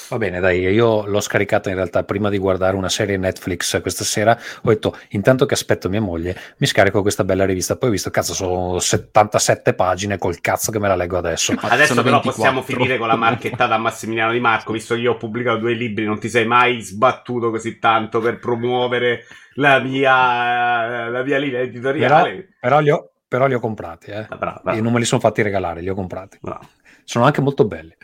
Va 0.08 0.18
bene, 0.18 0.38
dai, 0.38 0.60
io 0.60 1.06
l'ho 1.06 1.20
scaricata 1.20 1.70
in 1.70 1.76
realtà 1.76 2.04
prima 2.04 2.28
di 2.28 2.36
guardare 2.38 2.76
una 2.76 2.90
serie 2.90 3.16
Netflix 3.16 3.80
questa 3.80 4.04
sera. 4.04 4.38
Ho 4.62 4.68
detto, 4.68 4.96
intanto 5.10 5.46
che 5.46 5.54
aspetto 5.54 5.88
mia 5.88 6.00
moglie, 6.00 6.36
mi 6.58 6.66
scarico 6.66 7.00
questa 7.00 7.24
bella 7.24 7.44
rivista. 7.46 7.76
Poi 7.76 7.88
ho 7.88 7.92
visto, 7.92 8.10
cazzo, 8.10 8.34
sono 8.34 8.78
77 8.78 9.72
pagine 9.74 10.18
col 10.18 10.40
cazzo 10.40 10.70
che 10.70 10.78
me 10.78 10.88
la 10.88 10.94
leggo 10.96 11.16
adesso. 11.16 11.52
Adesso 11.58 11.94
però 12.02 12.20
24. 12.20 12.30
possiamo 12.30 12.62
finire 12.62 12.98
con 12.98 13.06
la 13.08 13.16
marchettata 13.16 13.74
a 13.74 13.78
Massimiliano 13.78 14.32
Di 14.32 14.40
Marco, 14.40 14.72
visto 14.72 14.94
che 14.94 15.00
io 15.00 15.12
ho 15.12 15.16
pubblicato 15.16 15.58
due 15.58 15.72
libri, 15.72 16.04
non 16.04 16.18
ti 16.18 16.28
sei 16.28 16.46
mai 16.46 16.80
sbattuto 16.82 17.50
così 17.50 17.78
tanto 17.78 18.20
per 18.20 18.38
promuovere 18.38 19.24
la 19.54 19.78
mia, 19.80 21.08
la 21.08 21.22
mia 21.22 21.38
linea 21.38 21.60
Però, 21.60 21.70
editoriale. 21.70 22.48
però 22.60 22.80
li 22.80 22.90
ho, 22.90 23.10
però 23.26 23.46
li 23.46 23.54
ho 23.54 23.60
comprati, 23.60 24.10
eh. 24.10 24.26
Ah, 24.28 24.36
bravo, 24.36 24.58
E 24.58 24.62
bravo, 24.64 24.80
non 24.82 24.92
me 24.92 24.98
li 24.98 25.04
sono 25.06 25.20
fatti 25.20 25.42
regalare, 25.42 25.80
li 25.80 25.88
ho 25.88 25.94
comprati. 25.94 26.38
bravo. 26.40 26.68
Sono 27.04 27.24
anche 27.24 27.40
molto 27.40 27.64
belli. 27.66 27.94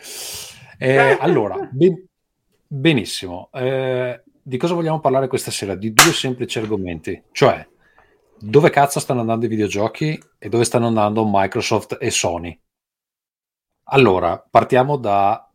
Eh, 0.83 1.17
allora, 1.21 1.69
ben, 1.71 2.07
benissimo. 2.67 3.51
Eh, 3.53 4.23
di 4.41 4.57
cosa 4.57 4.73
vogliamo 4.73 5.01
parlare 5.01 5.29
questa 5.29 5.51
sera? 5.51 5.75
Di 5.75 5.93
due 5.93 6.13
semplici 6.13 6.59
argomenti, 6.59 7.23
cioè 7.33 7.67
dove 8.43 8.71
cazzo 8.71 9.01
stanno 9.01 9.21
andando 9.21 9.45
i 9.45 9.49
videogiochi 9.49 10.19
e 10.39 10.49
dove 10.49 10.65
stanno 10.65 10.87
andando 10.87 11.29
Microsoft 11.31 11.99
e 12.01 12.11
Sony. 12.11 12.59
Allora, 13.93 14.39
partiamo 14.39 14.97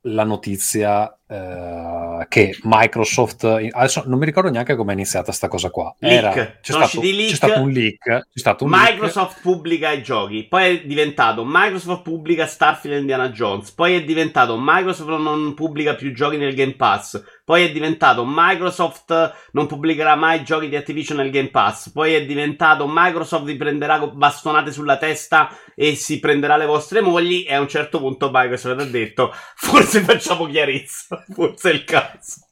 dalla 0.05 0.23
notizia 0.23 1.17
eh, 1.27 2.27
che 2.29 2.57
Microsoft, 2.61 3.43
adesso 3.43 4.03
non 4.05 4.19
mi 4.19 4.25
ricordo 4.25 4.51
neanche 4.51 4.75
come 4.75 4.91
è 4.91 4.93
iniziata 4.93 5.25
questa 5.25 5.47
cosa 5.47 5.71
qua. 5.71 5.95
Era, 5.99 6.31
c'è, 6.31 6.53
stato, 6.61 7.01
leak, 7.01 7.29
c'è, 7.29 7.35
stato, 7.35 7.61
un 7.61 7.69
leak. 7.71 7.97
C'è 8.03 8.21
stato 8.33 8.63
un 8.65 8.69
Microsoft 8.71 9.31
leak. 9.31 9.41
pubblica 9.41 9.91
i 9.91 10.03
giochi, 10.03 10.45
poi 10.47 10.77
è 10.77 10.85
diventato 10.85 11.43
Microsoft 11.43 12.03
pubblica 12.03 12.45
Starfield 12.45 12.97
e 12.97 12.99
Indiana 12.99 13.29
Jones, 13.29 13.71
poi 13.71 13.95
è 13.95 14.03
diventato 14.03 14.57
Microsoft 14.59 15.09
non 15.09 15.53
pubblica 15.55 15.95
più 15.95 16.13
giochi 16.13 16.37
nel 16.37 16.53
Game 16.53 16.75
Pass, 16.75 17.21
poi 17.45 17.63
è 17.63 17.71
diventato 17.71 18.25
Microsoft 18.27 19.33
non 19.51 19.67
pubblicherà 19.67 20.15
mai 20.15 20.43
giochi 20.43 20.67
di 20.67 20.75
Activision 20.75 21.17
nel 21.19 21.31
Game 21.31 21.51
Pass, 21.51 21.91
poi 21.91 22.15
è 22.15 22.25
diventato 22.25 22.85
Microsoft 22.89 23.45
vi 23.45 23.55
prenderà 23.55 24.05
bastonate 24.07 24.71
sulla 24.71 24.97
testa 24.97 25.49
e 25.73 25.95
si 25.95 26.19
prenderà 26.19 26.57
le 26.57 26.65
vostre 26.65 26.99
mogli 27.01 27.45
e 27.47 27.53
a 27.53 27.61
un 27.61 27.69
certo 27.69 27.99
punto 27.99 28.29
Microsoft 28.33 28.81
ha 28.81 28.85
detto 28.85 29.31
forse 29.55 30.01
facciamo 30.01 30.45
chiarezza. 30.47 31.23
Forse 31.33 31.71
è 31.71 31.73
il 31.73 31.83
caso. 31.83 32.47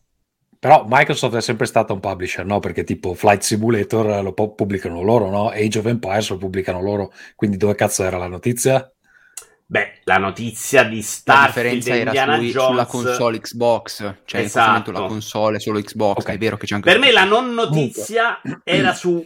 Però 0.59 0.85
Microsoft 0.87 1.35
è 1.35 1.41
sempre 1.41 1.65
stata 1.65 1.91
un 1.91 1.99
publisher, 1.99 2.45
no? 2.45 2.59
Perché 2.59 2.83
tipo 2.83 3.13
Flight 3.13 3.41
Simulator 3.41 4.23
lo 4.23 4.33
pubblicano 4.33 5.01
loro, 5.01 5.29
no? 5.29 5.49
Age 5.49 5.79
of 5.79 5.85
Empires 5.87 6.29
lo 6.29 6.37
pubblicano 6.37 6.81
loro. 6.81 7.11
Quindi 7.35 7.57
dove 7.57 7.75
cazzo 7.75 8.03
era 8.03 8.17
la 8.17 8.27
notizia? 8.27 8.89
Beh, 9.73 10.01
la 10.03 10.19
notizia 10.19 10.83
di 10.83 11.01
Starfield 11.01 11.87
la 11.87 11.95
era 11.95 12.11
sui, 12.11 12.51
Jones... 12.51 12.67
sulla 12.67 12.85
console 12.85 13.39
Xbox, 13.39 14.13
cioè 14.23 14.41
esatto. 14.41 14.91
la 14.91 15.07
console 15.07 15.59
solo 15.59 15.81
Xbox, 15.81 16.19
okay. 16.19 16.35
è 16.35 16.37
vero 16.37 16.57
che 16.57 16.67
c'è 16.67 16.75
anche 16.75 16.91
Per 16.91 16.99
me 16.99 17.11
la 17.11 17.23
non 17.23 17.55
notizia 17.55 18.39
era 18.63 18.93
su 18.93 19.25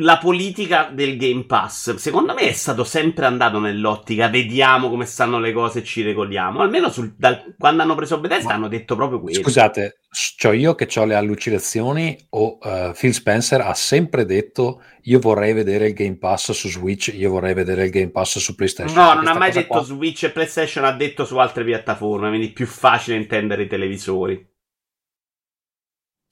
la 0.00 0.18
politica 0.18 0.90
del 0.92 1.16
Game 1.16 1.44
Pass, 1.44 1.94
secondo 1.94 2.34
me 2.34 2.42
è 2.42 2.52
stato 2.52 2.84
sempre 2.84 3.26
andato 3.26 3.58
nell'ottica, 3.58 4.28
vediamo 4.28 4.88
come 4.88 5.04
stanno 5.04 5.38
le 5.38 5.52
cose 5.52 5.80
e 5.80 5.84
ci 5.84 6.02
regoliamo. 6.02 6.60
Almeno 6.60 6.90
sul, 6.90 7.14
dal, 7.16 7.54
quando 7.58 7.82
hanno 7.82 7.94
preso 7.94 8.18
Bethesda 8.18 8.48
Ma, 8.48 8.54
hanno 8.54 8.68
detto 8.68 8.96
proprio 8.96 9.20
questo. 9.20 9.42
Scusate, 9.42 10.00
c'ho 10.36 10.52
io 10.52 10.74
che 10.74 10.88
ho 10.98 11.04
le 11.04 11.14
allucinazioni 11.14 12.16
o 12.30 12.58
uh, 12.60 12.92
Phil 12.92 13.12
Spencer 13.12 13.60
ha 13.60 13.74
sempre 13.74 14.24
detto 14.24 14.82
io 15.04 15.18
vorrei 15.18 15.52
vedere 15.52 15.88
il 15.88 15.94
Game 15.94 16.16
Pass 16.16 16.52
su 16.52 16.68
Switch, 16.68 17.12
io 17.14 17.30
vorrei 17.30 17.54
vedere 17.54 17.84
il 17.84 17.90
Game 17.90 18.10
Pass 18.10 18.38
su 18.38 18.54
PlayStation. 18.54 18.96
No, 18.96 19.14
non 19.14 19.26
ha 19.26 19.34
mai 19.34 19.52
detto 19.52 19.66
qua... 19.66 19.82
Switch 19.82 20.24
e 20.24 20.30
PlayStation, 20.30 20.84
ha 20.84 20.92
detto 20.92 21.24
su 21.24 21.36
altre 21.38 21.64
piattaforme, 21.64 22.28
quindi 22.28 22.48
è 22.48 22.52
più 22.52 22.66
facile 22.66 23.16
intendere 23.16 23.62
i 23.62 23.66
televisori. 23.66 24.48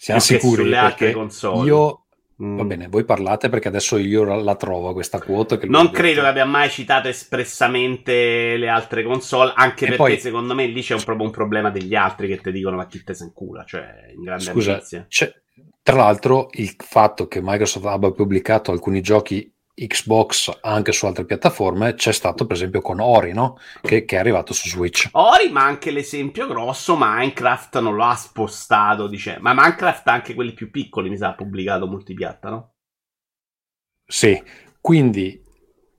Siamo 0.01 0.21
sicuri 0.21 0.63
sulle 0.63 0.77
altre 0.77 1.13
console. 1.13 1.67
Io 1.67 2.07
Mm. 2.41 2.57
Va 2.57 2.65
bene, 2.65 2.87
voi 2.89 3.05
parlate 3.05 3.49
perché 3.49 3.67
adesso 3.67 3.97
io 3.97 4.23
la 4.23 4.55
trovo 4.55 4.93
questa 4.93 5.19
quota. 5.19 5.59
non 5.65 5.91
credo 5.91 6.21
che 6.21 6.27
abbia 6.29 6.45
mai 6.45 6.71
citato 6.71 7.09
espressamente 7.09 8.57
le 8.57 8.69
altre 8.69 9.03
console, 9.03 9.53
anche 9.57 9.87
e 9.87 9.89
perché 9.89 9.97
poi... 9.97 10.19
secondo 10.21 10.55
me 10.55 10.67
lì 10.67 10.81
c'è 10.81 10.95
un, 10.95 11.03
proprio 11.03 11.27
un 11.27 11.33
problema 11.33 11.71
degli 11.71 11.97
altri 11.97 12.29
che 12.29 12.39
ti 12.39 12.53
dicono 12.53 12.77
ma 12.77 12.87
chi 12.87 13.03
te 13.03 13.13
se 13.13 13.25
incula, 13.25 13.65
cioè 13.65 14.13
in 14.15 14.23
grande 14.23 14.45
Scusa, 14.45 14.81
tra 15.83 15.97
l'altro 15.97 16.49
il 16.53 16.75
fatto 16.79 17.27
che 17.27 17.41
Microsoft 17.43 17.87
abbia 17.87 18.13
pubblicato 18.13 18.71
alcuni 18.71 19.01
giochi 19.01 19.53
Xbox 19.87 20.59
anche 20.63 20.93
su 20.93 21.07
altre 21.07 21.25
piattaforme 21.25 21.95
c'è 21.95 22.13
stato 22.13 22.47
per 22.47 22.57
esempio 22.57 22.81
con 22.81 23.01
Ori 23.01 23.33
no? 23.33 23.59
che, 23.83 24.05
che, 24.05 24.17
è 24.17 24.19
arrivato 24.19 24.53
su 24.53 24.69
Switch 24.69 25.09
Ori 25.13 25.51
ma 25.51 25.65
anche 25.65 25.91
l'esempio 25.91 26.47
grosso 26.47 26.97
Minecraft 26.99 27.79
non 27.79 27.95
lo 27.95 28.05
ha 28.05 28.15
spostato 28.15 29.07
dice 29.07 29.39
ma 29.41 29.53
Minecraft 29.55 30.09
anche 30.09 30.35
quelli 30.35 30.53
più 30.53 30.71
piccoli 30.71 31.09
mi 31.09 31.17
sa 31.17 31.29
ha 31.29 31.35
pubblicato 31.35 31.87
multipiatta 31.87 32.51
no? 32.51 32.73
sì 34.07 34.43
quindi 34.81 35.45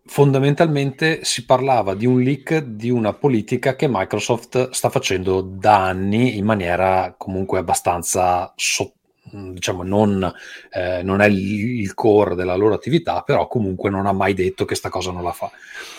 fondamentalmente 0.05 1.23
si 1.23 1.45
parlava 1.45 1.93
di 1.93 2.07
un 2.07 2.21
leak 2.21 2.57
di 2.59 2.89
una 2.89 3.13
politica 3.13 3.75
che 3.75 3.87
Microsoft 3.87 4.71
sta 4.71 4.89
facendo 4.89 5.41
da 5.41 5.85
anni 5.85 6.37
in 6.37 6.45
maniera 6.45 7.13
comunque 7.15 7.59
abbastanza 7.59 8.53
Mm, 8.55 8.98
diciamo 9.31 9.83
non, 9.83 10.31
eh, 10.71 11.01
non 11.03 11.21
è 11.21 11.27
il, 11.27 11.93
core 11.93 12.35
della 12.35 12.55
loro 12.55 12.73
attività, 12.73 13.21
però 13.21 13.47
comunque 13.47 13.89
non 13.89 14.05
ha 14.05 14.11
mai 14.11 14.33
detto 14.33 14.65
che 14.65 14.75
sta 14.75 14.89
cosa 14.89 15.11
non 15.11 15.23
la 15.23 15.31
fa. 15.31 15.49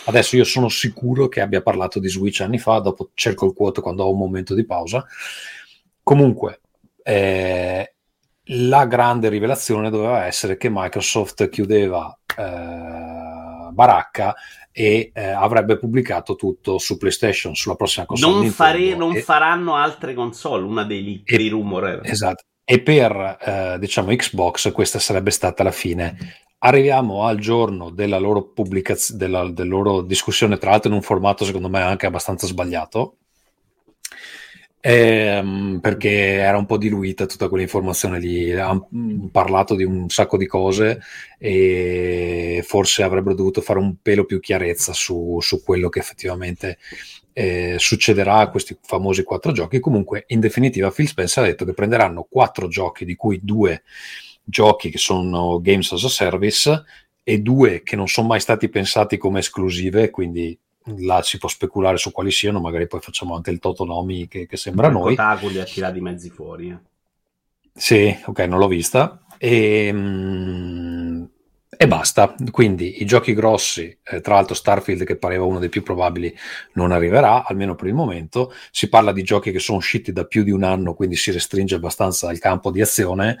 Adesso 0.05 0.35
io 0.35 0.43
sono 0.43 0.69
sicuro 0.69 1.27
che 1.27 1.41
abbia 1.41 1.61
parlato 1.61 1.99
di 1.99 2.09
Switch 2.09 2.41
anni 2.41 2.59
fa, 2.59 2.79
dopo 2.79 3.11
cerco 3.13 3.45
il 3.45 3.53
quote 3.53 3.81
quando 3.81 4.03
ho 4.03 4.11
un 4.11 4.17
momento 4.17 4.53
di 4.53 4.65
pausa. 4.65 5.05
Comunque, 6.03 6.61
eh, 7.03 7.93
la 8.45 8.85
grande 8.85 9.29
rivelazione 9.29 9.89
doveva 9.89 10.25
essere 10.25 10.57
che 10.57 10.69
Microsoft 10.69 11.47
chiudeva 11.49 12.17
eh, 12.37 13.71
baracca 13.71 14.35
e 14.71 15.11
eh, 15.13 15.27
avrebbe 15.27 15.77
pubblicato 15.77 16.35
tutto 16.35 16.77
su 16.77 16.97
PlayStation 16.97 17.55
sulla 17.55 17.75
prossima 17.75 18.05
console. 18.05 18.33
Non, 18.33 18.49
fare, 18.49 18.95
non 18.95 19.15
e, 19.15 19.21
faranno 19.21 19.75
altre 19.75 20.13
console, 20.13 20.63
una 20.63 20.83
dei 20.83 21.03
leak, 21.03 21.35
dei 21.35 21.49
rumor. 21.49 21.87
Era. 21.87 22.03
Esatto. 22.03 22.43
E 22.71 22.79
per 22.79 23.37
eh, 23.41 23.75
diciamo 23.79 24.15
Xbox 24.15 24.71
questa 24.71 24.97
sarebbe 24.97 25.31
stata 25.31 25.61
la 25.61 25.73
fine. 25.73 26.15
Arriviamo 26.59 27.25
al 27.25 27.37
giorno 27.37 27.89
della 27.89 28.17
loro 28.17 28.43
pubblicazione, 28.43 29.19
della, 29.19 29.49
della 29.49 29.69
loro 29.69 29.99
discussione, 29.99 30.57
tra 30.57 30.69
l'altro 30.69 30.87
in 30.87 30.95
un 30.95 31.01
formato 31.01 31.43
secondo 31.43 31.67
me 31.67 31.81
anche 31.81 32.05
abbastanza 32.05 32.47
sbagliato, 32.47 33.17
ehm, 34.79 35.79
perché 35.81 36.09
era 36.09 36.57
un 36.57 36.65
po' 36.65 36.77
diluita 36.77 37.25
tutta 37.25 37.49
quell'informazione 37.49 38.19
lì. 38.19 38.53
Hanno 38.53 38.87
parlato 39.33 39.75
di 39.75 39.83
un 39.83 40.07
sacco 40.07 40.37
di 40.37 40.47
cose 40.47 41.01
e 41.39 42.63
forse 42.65 43.03
avrebbero 43.03 43.35
dovuto 43.35 43.59
fare 43.59 43.79
un 43.79 43.95
pelo 44.01 44.23
più 44.23 44.39
chiarezza 44.39 44.93
su, 44.93 45.39
su 45.41 45.61
quello 45.61 45.89
che 45.89 45.99
effettivamente 45.99 46.77
eh, 47.33 47.75
succederà 47.77 48.37
a 48.37 48.49
questi 48.49 48.77
famosi 48.81 49.23
quattro 49.23 49.51
giochi. 49.51 49.79
Comunque, 49.79 50.25
in 50.27 50.39
definitiva, 50.39 50.91
Phil 50.91 51.07
Spencer 51.07 51.43
ha 51.43 51.47
detto 51.47 51.65
che 51.65 51.73
prenderanno 51.73 52.27
quattro 52.29 52.67
giochi, 52.67 53.05
di 53.05 53.15
cui 53.15 53.39
due 53.41 53.83
giochi 54.43 54.89
che 54.89 54.97
sono 54.97 55.61
Games 55.61 55.91
as 55.91 56.03
a 56.03 56.09
Service 56.09 56.83
e 57.23 57.39
due 57.39 57.83
che 57.83 57.95
non 57.95 58.07
sono 58.07 58.27
mai 58.27 58.39
stati 58.39 58.69
pensati 58.69 59.17
come 59.17 59.39
esclusive, 59.39 60.09
quindi 60.09 60.57
là 60.97 61.21
si 61.21 61.37
può 61.37 61.47
speculare 61.47 61.97
su 61.97 62.11
quali 62.11 62.31
siano, 62.31 62.59
magari 62.59 62.87
poi 62.87 62.99
facciamo 62.99 63.35
anche 63.35 63.51
il 63.51 63.59
Totonomi 63.59 64.27
che, 64.27 64.47
che 64.47 64.57
sembra 64.57 64.87
a 64.87 64.91
noi. 64.91 65.15
Kotaku 65.15 65.49
li 65.49 65.59
ha 65.59 65.63
tirati 65.63 66.01
mezzi 66.01 66.29
fuori. 66.29 66.69
Eh. 66.69 66.77
Sì, 67.73 68.15
ok, 68.25 68.39
non 68.39 68.59
l'ho 68.59 68.67
vista. 68.67 69.23
E, 69.37 69.91
mh, 69.91 71.00
e 71.81 71.87
basta. 71.87 72.35
Quindi 72.51 73.01
i 73.01 73.05
giochi 73.05 73.33
grossi, 73.33 73.97
eh, 74.03 74.21
tra 74.21 74.35
l'altro 74.35 74.53
Starfield 74.53 75.03
che 75.03 75.15
pareva 75.15 75.45
uno 75.45 75.57
dei 75.57 75.69
più 75.69 75.81
probabili 75.81 76.31
non 76.73 76.91
arriverà, 76.91 77.43
almeno 77.43 77.73
per 77.73 77.87
il 77.87 77.95
momento. 77.95 78.53
Si 78.69 78.87
parla 78.87 79.11
di 79.11 79.23
giochi 79.23 79.51
che 79.51 79.57
sono 79.57 79.79
usciti 79.79 80.11
da 80.11 80.25
più 80.25 80.43
di 80.43 80.51
un 80.51 80.61
anno, 80.61 80.93
quindi 80.93 81.15
si 81.15 81.31
restringe 81.31 81.73
abbastanza 81.73 82.31
il 82.31 82.37
campo 82.37 82.69
di 82.69 82.81
azione. 82.81 83.37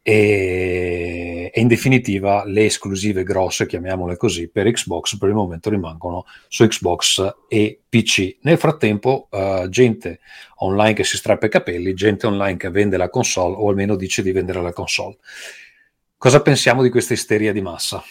E, 0.00 1.50
in 1.52 1.66
definitiva 1.66 2.44
le 2.44 2.66
esclusive 2.66 3.24
grosse, 3.24 3.66
chiamiamole 3.66 4.16
così, 4.16 4.48
per 4.48 4.70
Xbox 4.70 5.18
per 5.18 5.30
il 5.30 5.34
momento 5.34 5.68
rimangono 5.68 6.24
su 6.46 6.64
Xbox 6.64 7.34
e 7.48 7.80
PC. 7.88 8.36
Nel 8.42 8.58
frattempo, 8.58 9.26
uh, 9.28 9.68
gente 9.68 10.20
online 10.58 10.92
che 10.92 11.02
si 11.02 11.16
strappa 11.16 11.46
i 11.46 11.50
capelli, 11.50 11.94
gente 11.94 12.28
online 12.28 12.58
che 12.58 12.70
vende 12.70 12.96
la 12.96 13.08
console 13.08 13.56
o 13.58 13.68
almeno 13.68 13.96
dice 13.96 14.22
di 14.22 14.30
vendere 14.30 14.62
la 14.62 14.72
console. 14.72 15.16
Cosa 16.26 16.42
pensiamo 16.42 16.82
di 16.82 16.90
questa 16.90 17.12
isteria 17.12 17.52
di 17.52 17.60
massa? 17.60 18.02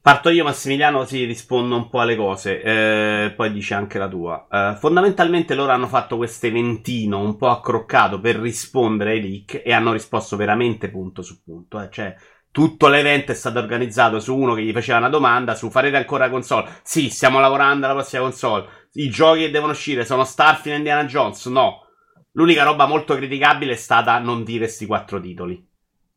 Parto 0.00 0.30
io, 0.30 0.42
Massimiliano, 0.42 1.04
sì, 1.04 1.22
rispondo 1.26 1.76
un 1.76 1.88
po' 1.88 2.00
alle 2.00 2.16
cose, 2.16 2.60
eh, 2.60 3.32
poi 3.36 3.52
dice 3.52 3.74
anche 3.74 3.98
la 3.98 4.08
tua. 4.08 4.48
Eh, 4.50 4.74
fondamentalmente 4.80 5.54
loro 5.54 5.70
hanno 5.70 5.86
fatto 5.86 6.16
questo 6.16 6.48
eventino 6.48 7.20
un 7.20 7.36
po' 7.36 7.50
accroccato 7.50 8.18
per 8.18 8.34
rispondere 8.34 9.12
ai 9.12 9.22
leak 9.22 9.62
e 9.64 9.72
hanno 9.72 9.92
risposto 9.92 10.34
veramente 10.34 10.90
punto 10.90 11.22
su 11.22 11.40
punto. 11.44 11.80
Eh. 11.80 11.88
Cioè, 11.88 12.16
tutto 12.50 12.88
l'evento 12.88 13.30
è 13.30 13.36
stato 13.36 13.60
organizzato 13.60 14.18
su 14.18 14.36
uno 14.36 14.54
che 14.54 14.64
gli 14.64 14.72
faceva 14.72 14.98
una 14.98 15.08
domanda 15.08 15.54
su 15.54 15.70
farete 15.70 15.98
ancora 15.98 16.28
console? 16.30 16.68
Sì, 16.82 17.10
stiamo 17.10 17.38
lavorando 17.38 17.86
alla 17.86 17.94
prossima 17.94 18.22
console. 18.22 18.88
I 18.94 19.08
giochi 19.08 19.42
che 19.42 19.50
devono 19.52 19.70
uscire 19.70 20.04
sono 20.04 20.24
Starfield 20.24 20.74
e 20.74 20.78
Indiana 20.78 21.04
Jones? 21.04 21.46
No. 21.46 21.86
L'unica 22.32 22.64
roba 22.64 22.86
molto 22.86 23.14
criticabile 23.14 23.74
è 23.74 23.76
stata 23.76 24.18
non 24.18 24.42
dire 24.42 24.64
questi 24.64 24.84
quattro 24.84 25.20
titoli 25.20 25.70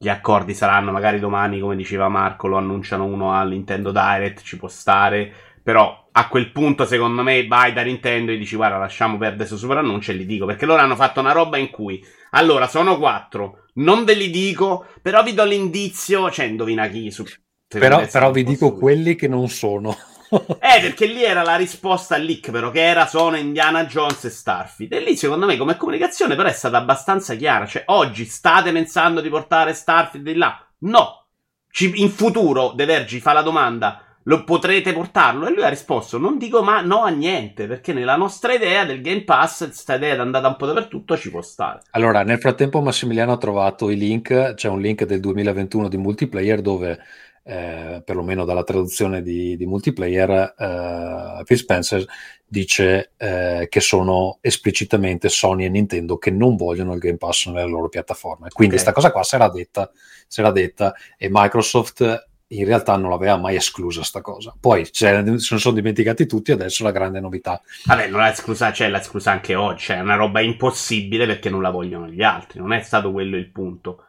gli 0.06 0.10
accordi 0.10 0.54
saranno 0.54 0.92
magari 0.92 1.18
domani, 1.20 1.60
come 1.60 1.76
diceva 1.76 2.10
Marco, 2.10 2.46
lo 2.46 2.58
annunciano 2.58 3.06
uno 3.06 3.34
al 3.34 3.50
Nintendo 3.50 3.92
Direct, 3.92 4.44
ci 4.44 4.56
può 4.56 4.68
stare. 4.68 5.34
Però 5.64 6.10
a 6.12 6.28
quel 6.28 6.52
punto, 6.52 6.86
secondo 6.86 7.24
me, 7.24 7.48
vai 7.48 7.74
da 7.74 7.82
Nintendo 7.82 8.32
e 8.32 8.38
dici: 8.38 8.56
Guarda, 8.56 8.78
lasciamo 8.78 9.18
perdere 9.18 9.38
questo 9.38 9.58
super 9.58 9.78
annuncio 9.78 10.12
e 10.12 10.14
li 10.14 10.28
dico. 10.28 10.46
Perché 10.46 10.68
loro 10.68 10.84
hanno 10.84 10.96
fatto 10.96 11.22
una 11.22 11.32
roba 11.32 11.58
in 11.58 11.72
cui 11.72 12.06
allora 12.32 12.68
sono 12.68 13.00
quattro, 13.00 13.64
non 13.76 14.04
ve 14.04 14.14
li 14.14 14.30
dico, 14.30 14.86
però 15.02 15.24
vi 15.24 15.34
do 15.34 15.44
l'indizio. 15.44 16.30
Cioè, 16.30 16.46
indovina 16.46 16.88
chi. 16.88 17.10
Su, 17.10 17.24
però, 17.68 18.06
però 18.06 18.30
vi 18.30 18.44
dico 18.44 18.76
quelli 18.76 19.16
che 19.16 19.28
non 19.28 19.50
sono. 19.50 19.98
eh, 20.60 20.82
perché 20.82 21.06
lì 21.06 21.24
era 21.24 21.44
la 21.44 21.56
risposta 21.56 22.16
al 22.16 22.24
leak, 22.24 22.52
però, 22.52 22.72
che 22.72 22.84
era 22.84 23.06
sono 23.08 23.38
Indiana 23.38 23.86
Jones 23.86 24.24
e 24.26 24.30
Starfield. 24.30 24.94
E 24.94 25.00
lì, 25.00 25.16
secondo 25.16 25.46
me, 25.46 25.58
come 25.58 25.78
comunicazione, 25.78 26.36
però, 26.36 26.50
è 26.50 26.54
stata 26.54 26.78
abbastanza 26.78 27.36
chiara. 27.36 27.66
Cioè, 27.66 27.84
oggi 27.88 28.26
state 28.26 28.72
pensando 28.72 29.22
di 29.22 29.30
portare 29.30 29.74
Starfield 29.74 30.26
di 30.26 30.36
là? 30.36 30.60
No. 30.80 31.28
Ci, 31.70 31.92
in 32.02 32.10
futuro, 32.10 32.72
De 32.74 32.86
Vergi 32.86 33.20
fa 33.20 33.34
la 33.34 33.42
domanda 33.42 34.06
lo 34.28 34.44
potrete 34.44 34.94
portarlo? 34.94 35.48
E 35.48 35.52
lui 35.52 35.64
ha 35.64 35.70
risposto: 35.70 36.18
Non 36.18 36.38
dico 36.38 36.64
ma 36.64 36.82
no 36.82 37.04
a 37.04 37.10
niente, 37.10 37.68
perché 37.68 37.94
nella 37.94 38.16
nostra 38.16 38.54
idea 38.54 38.86
del 38.86 39.02
Game 39.02 39.24
Pass, 39.24 39.66
questa 39.66 39.96
idea 39.96 40.16
è 40.16 40.20
andata 40.20 40.48
un 40.48 40.56
po' 40.56 40.66
dappertutto, 40.66 41.18
ci 41.18 41.30
può 41.30 41.42
stare. 41.42 41.82
Allora, 41.92 42.24
nel 42.24 42.40
frattempo, 42.40 42.82
Massimiliano 42.82 43.34
ha 43.34 43.38
trovato 43.38 43.90
i 43.90 43.98
link. 43.98 44.54
C'è 44.56 44.68
un 44.68 44.82
link 44.82 45.04
del 45.06 45.20
2021 45.20 45.88
di 45.88 45.98
multiplayer 45.98 46.62
dove. 46.62 47.00
Eh, 47.48 48.02
perlomeno 48.04 48.44
dalla 48.44 48.64
traduzione 48.64 49.22
di, 49.22 49.56
di 49.56 49.68
multiplayer, 49.68 50.56
eh, 50.58 51.44
Phil 51.44 51.58
Spencer 51.58 52.04
dice 52.44 53.12
eh, 53.18 53.68
che 53.70 53.80
sono 53.82 54.40
esplicitamente 54.42 55.30
Sony 55.30 55.66
e 55.66 55.70
Nintendo 55.70 56.18
che 56.18 56.32
non 56.32 56.56
vogliono 56.56 56.94
il 56.94 57.00
Game 57.00 57.18
Pass 57.18 57.46
nelle 57.46 57.70
loro 57.70 57.88
piattaforme. 57.88 58.50
Quindi, 58.50 58.74
questa 58.74 58.90
okay. 58.90 59.04
cosa 59.04 59.14
qua 59.14 59.24
si 59.24 59.36
era 59.36 59.50
detta, 59.50 59.92
si 60.28 60.40
era 60.40 60.52
detta 60.52 60.96
e 61.20 61.28
Microsoft 61.30 62.28
in 62.48 62.66
realtà 62.66 62.96
non 62.96 63.10
l'aveva 63.10 63.38
mai 63.38 63.56
esclusa 63.56 64.04
sta 64.04 64.22
cosa. 64.22 64.56
Poi 64.60 64.88
se 64.92 65.22
ne 65.22 65.38
sono 65.40 65.74
dimenticati 65.74 66.26
tutti, 66.26 66.52
adesso 66.52 66.84
la 66.84 66.92
grande 66.92 67.20
novità. 67.20 67.62
Vabbè, 67.86 68.08
non 68.08 68.20
l'ha 68.20 68.32
esclusa, 68.32 68.72
cioè 68.72 68.90
l'ha 68.90 69.00
esclusa 69.00 69.32
anche 69.32 69.56
oggi, 69.56 69.86
cioè, 69.86 69.98
è 69.98 70.02
una 70.02 70.16
roba 70.16 70.42
impossibile 70.42 71.26
perché 71.26 71.50
non 71.50 71.62
la 71.62 71.72
vogliono 71.72 72.08
gli 72.08 72.22
altri, 72.22 72.60
non 72.60 72.74
è 72.74 72.82
stato 72.82 73.12
quello 73.12 73.36
il 73.36 73.52
punto. 73.52 74.04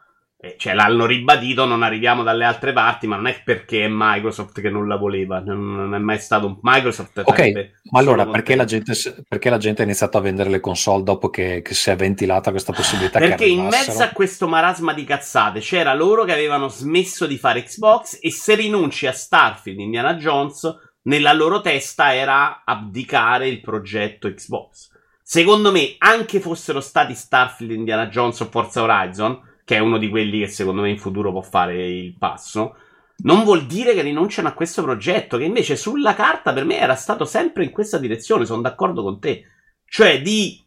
Eh, 0.47 0.55
cioè, 0.57 0.73
l'hanno 0.73 1.05
ribadito, 1.05 1.65
non 1.65 1.83
arriviamo 1.83 2.23
dalle 2.23 2.45
altre 2.45 2.71
parti, 2.71 3.05
ma 3.05 3.17
non 3.17 3.27
è 3.27 3.41
perché 3.43 3.83
è 3.83 3.87
Microsoft 3.89 4.61
che 4.61 4.69
non 4.69 4.87
la 4.87 4.95
voleva, 4.95 5.39
non, 5.39 5.75
non 5.75 5.93
è 5.93 5.97
mai 5.97 6.19
stato 6.19 6.45
un 6.45 6.57
Microsoft. 6.61 7.21
Ok, 7.25 7.71
ma 7.91 7.99
allora 7.99 8.25
perché 8.25 8.55
la, 8.55 8.63
gente, 8.63 8.93
perché 9.27 9.49
la, 9.49 9.57
gente, 9.57 9.81
ha 9.81 9.85
iniziato 9.85 10.17
a 10.17 10.21
vendere 10.21 10.49
le 10.49 10.59
console 10.59 11.03
dopo 11.03 11.29
che, 11.29 11.61
che 11.61 11.73
si 11.73 11.89
è 11.89 11.95
ventilata 11.95 12.51
questa 12.51 12.71
possibilità? 12.71 13.19
Perché 13.19 13.45
in 13.45 13.65
mezzo 13.65 14.01
a 14.01 14.09
questo 14.09 14.47
marasma 14.47 14.93
di 14.93 15.03
cazzate 15.03 15.59
c'era 15.59 15.93
loro 15.93 16.23
che 16.23 16.33
avevano 16.33 16.69
smesso 16.69 17.25
di 17.25 17.37
fare 17.37 17.63
Xbox 17.63 18.19
e 18.21 18.31
se 18.31 18.55
rinunci 18.55 19.05
a 19.05 19.11
Starfield, 19.11 19.79
Indiana 19.79 20.15
Jones, 20.15 20.75
nella 21.03 21.33
loro 21.33 21.59
testa 21.61 22.13
era 22.13 22.61
abdicare 22.63 23.47
il 23.47 23.59
progetto 23.59 24.31
Xbox. 24.33 24.95
Secondo 25.21 25.73
me, 25.73 25.95
anche 25.97 26.39
fossero 26.39 26.79
stati 26.79 27.13
Starfield, 27.13 27.73
Indiana 27.73 28.07
Jones 28.07 28.39
o 28.39 28.45
Forza 28.45 28.81
Horizon, 28.81 29.41
che 29.67 29.75
è 29.75 29.79
uno 29.79 29.97
di 29.97 30.07
quelli 30.07 30.39
che 30.39 30.47
secondo 30.47 30.83
me 30.83 30.89
in 30.89 30.97
futuro 30.97 31.29
può 31.29 31.41
fare 31.41 31.85
il 31.85 32.17
passo, 32.17 32.77
non 33.23 33.43
vuol 33.43 33.65
dire 33.65 33.93
che 33.93 34.01
rinunciano 34.01 34.47
a 34.47 34.53
questo 34.53 34.81
progetto, 34.81 35.37
che 35.37 35.43
invece 35.43 35.75
sulla 35.75 36.15
carta 36.15 36.53
per 36.53 36.63
me 36.63 36.79
era 36.79 36.95
stato 36.95 37.25
sempre 37.25 37.65
in 37.65 37.71
questa 37.71 37.97
direzione, 37.97 38.45
sono 38.45 38.61
d'accordo 38.61 39.03
con 39.03 39.19
te. 39.19 39.43
Cioè 39.83 40.21
di 40.21 40.65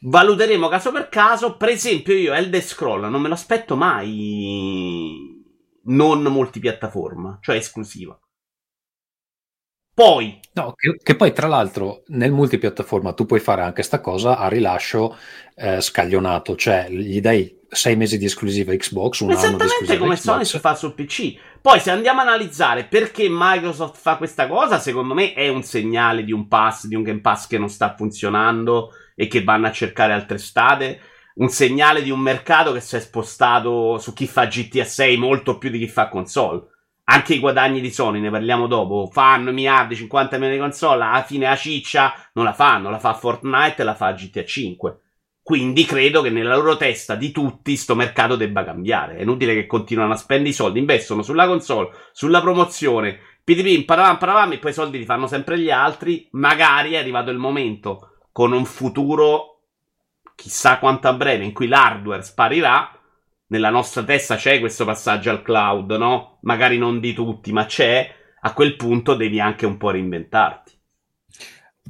valuteremo 0.00 0.68
caso 0.68 0.92
per 0.92 1.08
caso, 1.08 1.56
per 1.56 1.70
esempio 1.70 2.14
io 2.14 2.34
Elder 2.34 2.60
Scroll 2.60 3.08
non 3.08 3.22
me 3.22 3.28
lo 3.28 3.34
aspetto 3.34 3.74
mai 3.74 5.42
non 5.84 6.22
multipiattaforma, 6.24 7.38
cioè 7.40 7.56
esclusiva. 7.56 8.18
Poi. 9.94 10.40
No, 10.52 10.74
che, 10.76 10.98
che, 11.02 11.16
poi 11.16 11.32
tra 11.32 11.46
l'altro 11.46 12.02
nel 12.08 12.32
multipiattaforma 12.32 13.14
tu 13.14 13.24
puoi 13.24 13.40
fare 13.40 13.62
anche 13.62 13.76
questa 13.76 14.02
cosa 14.02 14.36
a 14.36 14.48
rilascio 14.48 15.16
eh, 15.54 15.80
scaglionato, 15.80 16.54
cioè 16.54 16.90
gli 16.90 17.22
dai 17.22 17.62
sei 17.74 17.96
mesi 17.96 18.18
di 18.18 18.24
esclusiva 18.24 18.74
Xbox, 18.74 19.20
un 19.20 19.32
esclusiva 19.32 19.98
come 19.98 20.14
Xbox. 20.14 20.20
Sony 20.20 20.44
si 20.44 20.58
fa 20.58 20.74
sul 20.74 20.94
PC. 20.94 21.36
Poi 21.60 21.80
se 21.80 21.90
andiamo 21.90 22.20
a 22.20 22.22
analizzare 22.22 22.84
perché 22.84 23.26
Microsoft 23.28 23.96
fa 24.00 24.16
questa 24.16 24.46
cosa, 24.46 24.78
secondo 24.78 25.14
me 25.14 25.32
è 25.32 25.48
un 25.48 25.62
segnale 25.62 26.24
di 26.24 26.32
un 26.32 26.48
pass, 26.48 26.86
di 26.86 26.94
un 26.94 27.02
Game 27.02 27.20
Pass 27.20 27.46
che 27.46 27.58
non 27.58 27.68
sta 27.68 27.94
funzionando 27.96 28.90
e 29.14 29.26
che 29.26 29.44
vanno 29.44 29.66
a 29.66 29.72
cercare 29.72 30.12
altre 30.12 30.38
strade. 30.38 31.00
Un 31.34 31.48
segnale 31.48 32.02
di 32.02 32.10
un 32.10 32.20
mercato 32.20 32.72
che 32.72 32.80
si 32.80 32.96
è 32.96 33.00
spostato 33.00 33.98
su 33.98 34.12
chi 34.12 34.26
fa 34.26 34.46
GTA 34.46 34.84
6 34.84 35.16
molto 35.16 35.58
più 35.58 35.68
di 35.68 35.78
chi 35.80 35.88
fa 35.88 36.08
console 36.08 36.68
anche 37.04 37.34
i 37.34 37.38
guadagni 37.38 37.80
di 37.80 37.90
Sony, 37.90 38.20
ne 38.20 38.30
parliamo 38.30 38.66
dopo, 38.66 39.08
fanno 39.12 39.52
miliardi, 39.52 39.94
50 39.94 40.36
milioni 40.36 40.56
di 40.56 40.62
console, 40.62 41.04
alla 41.04 41.22
fine 41.22 41.46
la 41.46 41.56
ciccia 41.56 42.14
non 42.32 42.44
la 42.44 42.54
fanno, 42.54 42.88
la 42.88 42.98
fa 42.98 43.12
Fortnite 43.14 43.82
e 43.82 43.84
la 43.84 43.94
fa 43.94 44.12
GTA 44.12 44.44
5. 44.44 45.00
Quindi 45.44 45.84
credo 45.84 46.22
che 46.22 46.30
nella 46.30 46.56
loro 46.56 46.78
testa 46.78 47.16
di 47.16 47.30
tutti 47.30 47.76
sto 47.76 47.94
mercato 47.94 48.34
debba 48.34 48.64
cambiare. 48.64 49.18
È 49.18 49.22
inutile 49.22 49.52
che 49.52 49.66
continuano 49.66 50.14
a 50.14 50.16
spendere 50.16 50.48
i 50.48 50.54
soldi, 50.54 50.78
investono 50.78 51.20
sulla 51.20 51.46
console, 51.46 51.90
sulla 52.12 52.40
promozione, 52.40 53.18
PDP, 53.44 53.84
paravam, 53.84 54.16
paravam, 54.16 54.52
e 54.52 54.58
poi 54.58 54.70
i 54.70 54.74
soldi 54.74 54.96
li 54.96 55.04
fanno 55.04 55.26
sempre 55.26 55.58
gli 55.58 55.70
altri. 55.70 56.26
Magari 56.30 56.92
è 56.92 56.96
arrivato 56.96 57.30
il 57.30 57.36
momento, 57.36 58.20
con 58.32 58.52
un 58.52 58.64
futuro 58.64 59.60
chissà 60.34 60.78
quanto 60.78 61.08
a 61.08 61.12
breve, 61.12 61.44
in 61.44 61.52
cui 61.52 61.68
l'hardware 61.68 62.22
sparirà 62.22 62.98
nella 63.48 63.68
nostra 63.68 64.02
testa 64.02 64.36
c'è 64.36 64.60
questo 64.60 64.86
passaggio 64.86 65.28
al 65.28 65.42
cloud, 65.42 65.92
no? 65.92 66.38
Magari 66.40 66.78
non 66.78 67.00
di 67.00 67.12
tutti, 67.12 67.52
ma 67.52 67.66
c'è. 67.66 68.10
A 68.40 68.54
quel 68.54 68.76
punto 68.76 69.14
devi 69.14 69.40
anche 69.40 69.66
un 69.66 69.76
po' 69.76 69.90
reinventarti. 69.90 70.72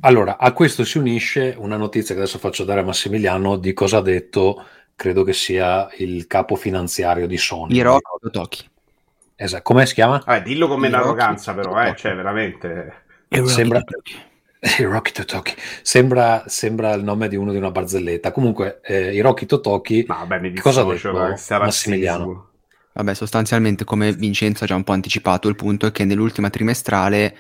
Allora, 0.00 0.38
a 0.38 0.52
questo 0.52 0.84
si 0.84 0.98
unisce 0.98 1.54
una 1.56 1.76
notizia 1.76 2.14
che 2.14 2.20
adesso 2.20 2.38
faccio 2.38 2.64
dare 2.64 2.80
a 2.80 2.84
Massimiliano 2.84 3.56
di 3.56 3.72
cosa 3.72 3.98
ha 3.98 4.02
detto, 4.02 4.64
credo 4.94 5.22
che 5.22 5.32
sia 5.32 5.88
il 5.98 6.26
capo 6.26 6.56
finanziario 6.56 7.26
di 7.26 7.36
Sony. 7.36 7.76
Hiroki 7.76 8.30
Toki. 8.30 8.68
Esatto, 9.36 9.62
come 9.62 9.86
si 9.86 9.94
chiama? 9.94 10.22
Eh, 10.24 10.42
dillo 10.42 10.68
come 10.68 10.88
l'arroganza 10.88 11.54
però, 11.54 11.82
eh, 11.82 11.94
cioè 11.96 12.14
veramente... 12.14 13.02
Sembra... 13.44 13.82
Hiroki 14.78 15.12
Totoki 15.12 15.54
sembra, 15.82 16.44
sembra, 16.46 16.94
il 16.94 17.04
nome 17.04 17.28
di 17.28 17.36
uno 17.36 17.52
di 17.52 17.58
una 17.58 17.70
barzelletta. 17.70 18.32
Comunque, 18.32 18.80
eh, 18.82 19.14
Hiroki 19.14 19.46
Totoki, 19.46 20.04
Vabbè, 20.04 20.54
cosa 20.54 20.80
ha 20.80 20.84
detto 20.84 21.12
Massimiliano? 21.58 22.48
Vabbè, 22.94 23.14
sostanzialmente, 23.14 23.84
come 23.84 24.12
Vincenzo 24.12 24.64
ha 24.64 24.66
già 24.66 24.74
un 24.74 24.84
po' 24.84 24.92
anticipato, 24.92 25.48
il 25.48 25.56
punto 25.56 25.86
è 25.86 25.92
che 25.92 26.04
nell'ultima 26.04 26.48
trimestrale 26.48 27.36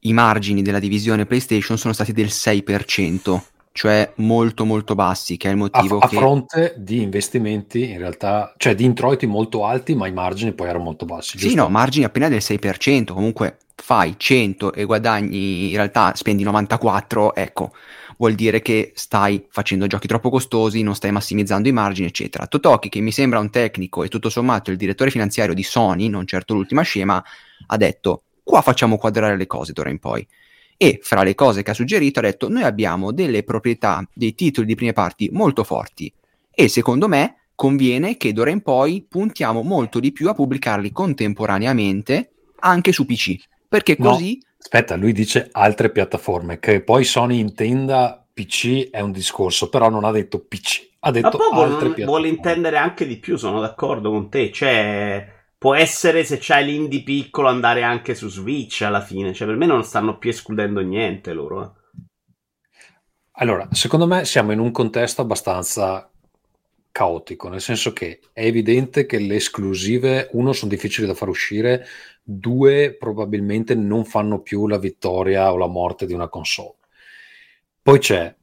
i 0.00 0.12
margini 0.12 0.62
della 0.62 0.78
divisione 0.78 1.26
PlayStation 1.26 1.76
sono 1.76 1.92
stati 1.92 2.12
del 2.12 2.26
6%, 2.26 3.40
cioè 3.72 4.12
molto 4.16 4.64
molto 4.64 4.94
bassi, 4.94 5.36
che 5.36 5.48
è 5.48 5.50
il 5.50 5.56
motivo 5.56 5.98
a, 5.98 6.08
che... 6.08 6.16
A 6.16 6.18
fronte 6.18 6.74
di 6.78 7.02
investimenti, 7.02 7.90
in 7.90 7.98
realtà, 7.98 8.54
cioè 8.56 8.74
di 8.74 8.84
introiti 8.84 9.26
molto 9.26 9.64
alti, 9.64 9.94
ma 9.94 10.06
i 10.06 10.12
margini 10.12 10.52
poi 10.52 10.68
erano 10.68 10.84
molto 10.84 11.04
bassi. 11.04 11.36
Giusto? 11.36 11.48
Sì, 11.48 11.54
no, 11.54 11.68
margini 11.68 12.04
appena 12.04 12.28
del 12.28 12.40
6%, 12.42 13.12
comunque 13.12 13.58
fai 13.74 14.14
100 14.16 14.72
e 14.72 14.84
guadagni, 14.84 15.70
in 15.70 15.76
realtà 15.76 16.14
spendi 16.14 16.42
94, 16.42 17.34
ecco, 17.34 17.72
vuol 18.16 18.34
dire 18.34 18.60
che 18.60 18.92
stai 18.94 19.46
facendo 19.48 19.86
giochi 19.86 20.06
troppo 20.06 20.30
costosi, 20.30 20.82
non 20.82 20.94
stai 20.94 21.10
massimizzando 21.10 21.68
i 21.68 21.72
margini, 21.72 22.06
eccetera. 22.06 22.46
Totoki, 22.46 22.88
che 22.88 23.00
mi 23.00 23.12
sembra 23.12 23.38
un 23.38 23.50
tecnico 23.50 24.02
e 24.02 24.08
tutto 24.08 24.28
sommato 24.28 24.70
il 24.70 24.76
direttore 24.76 25.10
finanziario 25.10 25.54
di 25.54 25.62
Sony, 25.62 26.08
non 26.08 26.26
certo 26.26 26.54
l'ultima 26.54 26.82
scema, 26.82 27.22
ha 27.66 27.76
detto 27.76 28.22
qua 28.42 28.62
facciamo 28.62 28.96
quadrare 28.96 29.36
le 29.36 29.46
cose 29.46 29.72
d'ora 29.72 29.90
in 29.90 29.98
poi. 29.98 30.26
E 30.76 30.98
fra 31.02 31.22
le 31.22 31.34
cose 31.34 31.62
che 31.62 31.72
ha 31.72 31.74
suggerito 31.74 32.20
ha 32.20 32.22
detto 32.22 32.48
noi 32.48 32.62
abbiamo 32.62 33.12
delle 33.12 33.42
proprietà, 33.42 34.02
dei 34.12 34.34
titoli 34.34 34.66
di 34.66 34.74
prime 34.74 34.92
parti 34.92 35.28
molto 35.30 35.62
forti 35.62 36.12
e 36.50 36.68
secondo 36.68 37.06
me 37.06 37.48
conviene 37.54 38.16
che 38.16 38.32
d'ora 38.32 38.50
in 38.50 38.62
poi 38.62 39.04
puntiamo 39.06 39.62
molto 39.62 40.00
di 40.00 40.12
più 40.12 40.28
a 40.28 40.34
pubblicarli 40.34 40.90
contemporaneamente 40.90 42.32
anche 42.60 42.92
su 42.92 43.04
PC 43.04 43.36
perché 43.70 43.96
così... 43.96 44.40
No, 44.42 44.48
aspetta, 44.58 44.96
lui 44.96 45.12
dice 45.12 45.48
altre 45.52 45.90
piattaforme, 45.90 46.58
che 46.58 46.82
poi 46.82 47.04
Sony 47.04 47.38
intenda 47.38 48.26
PC 48.32 48.90
è 48.90 49.00
un 49.00 49.12
discorso, 49.12 49.68
però 49.68 49.88
non 49.88 50.02
ha 50.02 50.10
detto 50.10 50.40
PC, 50.40 50.88
ha 50.98 51.12
detto 51.12 51.38
Ma 51.38 51.62
altre 51.62 51.90
piattaforme. 51.90 52.04
Vuole 52.04 52.28
intendere 52.28 52.78
anche 52.78 53.06
di 53.06 53.18
più, 53.18 53.36
sono 53.36 53.60
d'accordo 53.60 54.10
con 54.10 54.28
te, 54.28 54.50
cioè... 54.50 55.38
Può 55.60 55.74
essere 55.74 56.24
se 56.24 56.38
c'hai 56.40 56.64
l'indie 56.64 57.02
piccolo 57.02 57.48
andare 57.48 57.82
anche 57.82 58.14
su 58.14 58.30
Switch 58.30 58.80
alla 58.80 59.02
fine, 59.02 59.34
cioè 59.34 59.46
per 59.46 59.58
me 59.58 59.66
non 59.66 59.84
stanno 59.84 60.16
più 60.16 60.30
escludendo 60.30 60.80
niente 60.80 61.34
loro. 61.34 61.62
Eh. 61.62 62.00
Allora, 63.32 63.68
secondo 63.70 64.06
me 64.06 64.24
siamo 64.24 64.52
in 64.52 64.58
un 64.58 64.70
contesto 64.70 65.20
abbastanza 65.20 66.10
caotico, 66.90 67.50
nel 67.50 67.60
senso 67.60 67.92
che 67.92 68.20
è 68.32 68.46
evidente 68.46 69.04
che 69.04 69.18
le 69.18 69.34
esclusive, 69.34 70.30
uno, 70.32 70.54
sono 70.54 70.70
difficili 70.70 71.06
da 71.06 71.12
far 71.12 71.28
uscire, 71.28 71.84
due, 72.22 72.96
probabilmente 72.98 73.74
non 73.74 74.06
fanno 74.06 74.40
più 74.40 74.66
la 74.66 74.78
vittoria 74.78 75.52
o 75.52 75.58
la 75.58 75.66
morte 75.66 76.06
di 76.06 76.14
una 76.14 76.28
console. 76.28 76.76
Poi 77.82 77.98
c'è 77.98 78.34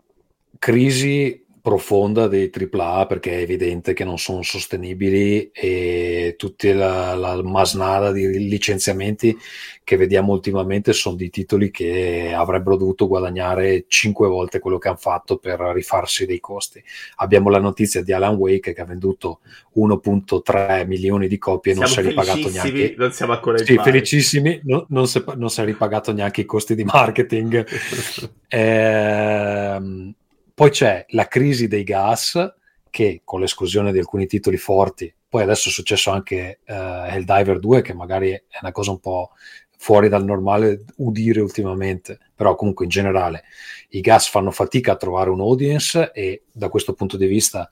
crisi 0.60 1.47
profonda 1.68 2.30
dei 2.30 2.50
AAA 2.50 3.08
perché 3.08 3.32
è 3.32 3.42
evidente 3.42 3.92
che 3.92 4.06
non 4.06 4.18
sono 4.18 4.42
sostenibili 4.42 5.50
e 5.52 6.36
tutta 6.38 6.74
la, 6.74 7.14
la 7.14 7.44
masnada 7.44 8.14
di 8.14 8.48
licenziamenti 8.48 9.38
che 9.84 9.98
vediamo 9.98 10.32
ultimamente 10.32 10.94
sono 10.94 11.18
di 11.18 11.30
titoli 11.30 11.70
che 11.70 12.32
avrebbero 12.34 12.78
dovuto 12.78 13.10
guadagnare 13.10 13.84
5 13.86 14.30
volte 14.30 14.60
quello 14.60 14.78
che 14.78 14.88
hanno 14.88 14.96
fatto 14.96 15.40
per 15.40 15.60
rifarsi 15.60 16.26
dei 16.26 16.40
costi. 16.40 16.82
Abbiamo 17.18 17.50
la 17.50 17.60
notizia 17.60 18.02
di 18.02 18.14
Alan 18.14 18.36
Wake 18.36 18.72
che 18.72 18.80
ha 18.80 18.86
venduto 18.86 19.40
1.3 19.76 20.88
milioni 20.88 21.28
di 21.28 21.38
copie 21.38 21.74
e 21.74 21.76
non 21.76 21.88
si 21.88 22.00
è 22.00 22.02
ripagato 22.02 22.50
neanche 22.50 22.96
non 22.98 23.12
siamo 23.12 23.34
ancora 23.34 23.58
sì, 23.58 23.78
felicissimi 23.78 24.62
non, 24.64 24.86
non, 24.88 25.06
si, 25.06 25.22
non 25.36 25.50
si 25.50 25.60
è 25.60 25.66
ripagato 25.66 26.14
neanche 26.14 26.40
i 26.40 26.46
costi 26.46 26.76
di 26.76 26.86
marketing 26.86 27.68
ehm 28.48 30.16
poi 30.58 30.72
c'è 30.72 31.06
la 31.10 31.28
crisi 31.28 31.68
dei 31.68 31.84
gas, 31.84 32.56
che 32.90 33.22
con 33.24 33.42
l'esclusione 33.42 33.92
di 33.92 34.00
alcuni 34.00 34.26
titoli 34.26 34.58
forti, 34.58 35.14
poi 35.30 35.44
adesso 35.44 35.70
è 35.70 35.72
successo 35.72 36.10
anche 36.10 36.62
uh, 36.66 36.74
Helldiver 36.74 37.60
2, 37.60 37.84
che 37.84 37.94
magari 37.94 38.32
è 38.32 38.58
una 38.64 38.72
cosa 38.72 38.90
un 38.90 39.00
po' 39.00 39.34
fuori 39.78 40.10
dal 40.10 40.24
normale 40.24 40.84
udire 40.96 41.42
ultimamente, 41.42 42.18
però 42.34 42.56
comunque 42.56 42.86
in 42.86 42.90
generale 42.90 43.44
i 43.90 44.02
gas 44.02 44.30
fanno 44.30 44.50
fatica 44.50 44.94
a 44.94 44.96
trovare 44.96 45.30
un 45.30 45.42
audience 45.42 46.12
e 46.12 46.46
da 46.52 46.70
questo 46.70 46.94
punto 46.94 47.18
di 47.18 47.28
vista 47.28 47.70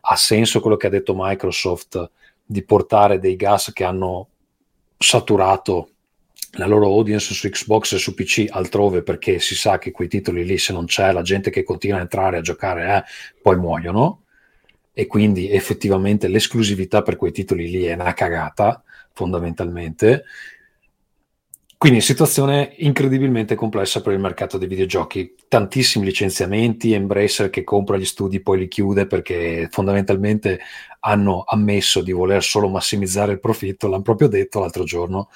ha 0.00 0.16
senso 0.16 0.60
quello 0.60 0.76
che 0.76 0.88
ha 0.88 0.90
detto 0.90 1.14
Microsoft 1.16 2.10
di 2.44 2.64
portare 2.64 3.20
dei 3.20 3.36
gas 3.36 3.72
che 3.72 3.84
hanno 3.84 4.28
saturato 4.98 5.90
la 6.56 6.66
loro 6.66 6.86
audience 6.86 7.34
su 7.34 7.48
Xbox 7.48 7.92
e 7.92 7.98
su 7.98 8.14
PC 8.14 8.46
altrove 8.48 9.02
perché 9.02 9.38
si 9.38 9.54
sa 9.54 9.78
che 9.78 9.90
quei 9.90 10.08
titoli 10.08 10.44
lì 10.44 10.58
se 10.58 10.72
non 10.72 10.86
c'è 10.86 11.12
la 11.12 11.22
gente 11.22 11.50
che 11.50 11.62
continua 11.62 11.98
a 11.98 12.02
entrare 12.02 12.38
a 12.38 12.42
giocare 12.42 12.96
eh, 12.96 13.04
poi 13.40 13.56
muoiono. 13.56 14.22
E 14.92 15.06
quindi 15.06 15.50
effettivamente 15.50 16.28
l'esclusività 16.28 17.02
per 17.02 17.16
quei 17.16 17.32
titoli 17.32 17.68
lì 17.68 17.84
è 17.84 17.94
una 17.94 18.14
cagata 18.14 18.82
fondamentalmente. 19.12 20.24
Quindi 21.76 22.00
situazione 22.00 22.74
incredibilmente 22.78 23.56
complessa 23.56 24.00
per 24.00 24.12
il 24.12 24.20
mercato 24.20 24.56
dei 24.56 24.68
videogiochi. 24.68 25.34
Tantissimi 25.48 26.06
licenziamenti 26.06 26.92
Embracer 26.92 27.50
che 27.50 27.64
compra 27.64 27.96
gli 27.96 28.04
studi 28.04 28.40
poi 28.40 28.60
li 28.60 28.68
chiude 28.68 29.06
perché 29.06 29.68
fondamentalmente 29.70 30.60
hanno 31.00 31.42
ammesso 31.46 32.00
di 32.00 32.12
voler 32.12 32.42
solo 32.42 32.68
massimizzare 32.68 33.32
il 33.32 33.40
profitto 33.40 33.88
l'hanno 33.88 34.02
proprio 34.02 34.28
detto 34.28 34.60
l'altro 34.60 34.84
giorno 34.84 35.28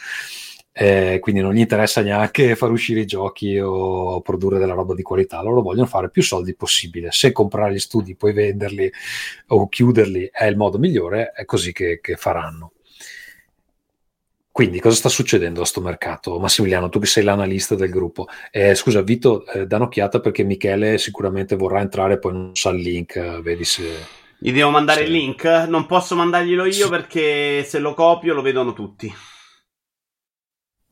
eh, 0.80 1.18
quindi 1.20 1.40
non 1.40 1.54
gli 1.54 1.58
interessa 1.58 2.02
neanche 2.02 2.54
far 2.54 2.70
uscire 2.70 3.00
i 3.00 3.04
giochi 3.04 3.58
o 3.58 4.20
produrre 4.20 4.60
della 4.60 4.74
roba 4.74 4.94
di 4.94 5.02
qualità, 5.02 5.42
loro 5.42 5.60
vogliono 5.60 5.88
fare 5.88 6.08
più 6.08 6.22
soldi 6.22 6.54
possibile. 6.54 7.10
Se 7.10 7.32
comprare 7.32 7.72
gli 7.72 7.80
studi, 7.80 8.14
poi 8.14 8.32
venderli 8.32 8.88
o 9.48 9.68
chiuderli 9.68 10.30
è 10.32 10.44
il 10.44 10.56
modo 10.56 10.78
migliore, 10.78 11.32
è 11.32 11.44
così 11.46 11.72
che, 11.72 11.98
che 12.00 12.14
faranno. 12.14 12.74
Quindi 14.52 14.78
cosa 14.78 14.94
sta 14.94 15.08
succedendo 15.08 15.56
a 15.58 15.62
questo 15.62 15.80
mercato? 15.80 16.38
Massimiliano, 16.38 16.88
tu 16.88 17.00
che 17.00 17.06
sei 17.06 17.24
l'analista 17.24 17.74
del 17.74 17.90
gruppo. 17.90 18.28
Eh, 18.52 18.76
scusa, 18.76 19.02
Vito, 19.02 19.46
eh, 19.46 19.66
da 19.66 19.78
un'occhiata 19.78 20.20
perché 20.20 20.44
Michele 20.44 20.96
sicuramente 20.98 21.56
vorrà 21.56 21.80
entrare, 21.80 22.20
poi 22.20 22.32
non 22.34 22.54
sa 22.54 22.70
il 22.70 22.82
link, 22.82 23.16
eh, 23.16 23.40
vedi 23.42 23.64
se... 23.64 23.82
Gli 24.38 24.52
devo 24.52 24.70
mandare 24.70 25.00
se... 25.00 25.06
il 25.06 25.10
link? 25.10 25.44
Non 25.68 25.86
posso 25.86 26.14
mandarglielo 26.14 26.66
io 26.66 26.72
sì. 26.72 26.88
perché 26.88 27.64
se 27.64 27.80
lo 27.80 27.94
copio 27.94 28.32
lo 28.32 28.42
vedono 28.42 28.72
tutti. 28.72 29.12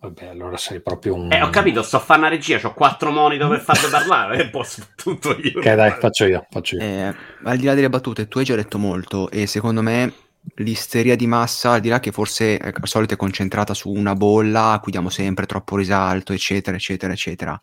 Vabbè, 0.07 0.27
allora 0.27 0.57
sei 0.57 0.81
proprio 0.81 1.15
un. 1.15 1.33
Eh, 1.33 1.43
ho 1.43 1.51
capito, 1.51 1.83
sto 1.83 1.97
a 1.97 2.01
fare 2.01 2.21
una 2.21 2.29
regia, 2.29 2.61
ho 2.63 2.73
quattro 2.75 3.11
monitor 3.11 3.49
per 3.49 3.61
farlo 3.61 3.89
parlare 3.91 4.43
e 4.43 4.49
posso 4.51 4.87
tutto 4.95 5.37
io. 5.37 5.59
Ok, 5.59 5.75
dai, 5.75 5.91
faccio 5.99 6.27
io. 6.27 6.47
Faccio 6.49 6.77
io. 6.77 6.83
Eh, 6.83 7.15
al 7.43 7.57
di 7.57 7.65
là 7.65 7.75
delle 7.75 7.89
battute, 7.89 8.29
tu 8.29 8.39
hai 8.39 8.45
già 8.45 8.55
detto 8.55 8.79
molto 8.79 9.29
e 9.31 9.49
secondo 9.49 9.83
me 9.83 10.13
l'isteria 10.57 11.17
di 11.17 11.27
massa, 11.27 11.73
al 11.73 11.81
di 11.81 11.89
là 11.89 11.99
che 11.99 12.13
forse 12.13 12.57
al 12.57 12.73
solito 12.85 13.15
è 13.15 13.17
concentrata 13.17 13.75
su 13.75 13.91
una 13.91 14.15
bolla 14.15 14.71
a 14.71 14.79
cui 14.79 14.93
diamo 14.93 15.09
sempre 15.09 15.45
troppo 15.45 15.77
risalto, 15.77 16.33
eccetera, 16.33 16.77
eccetera, 16.77 17.13
eccetera. 17.13 17.61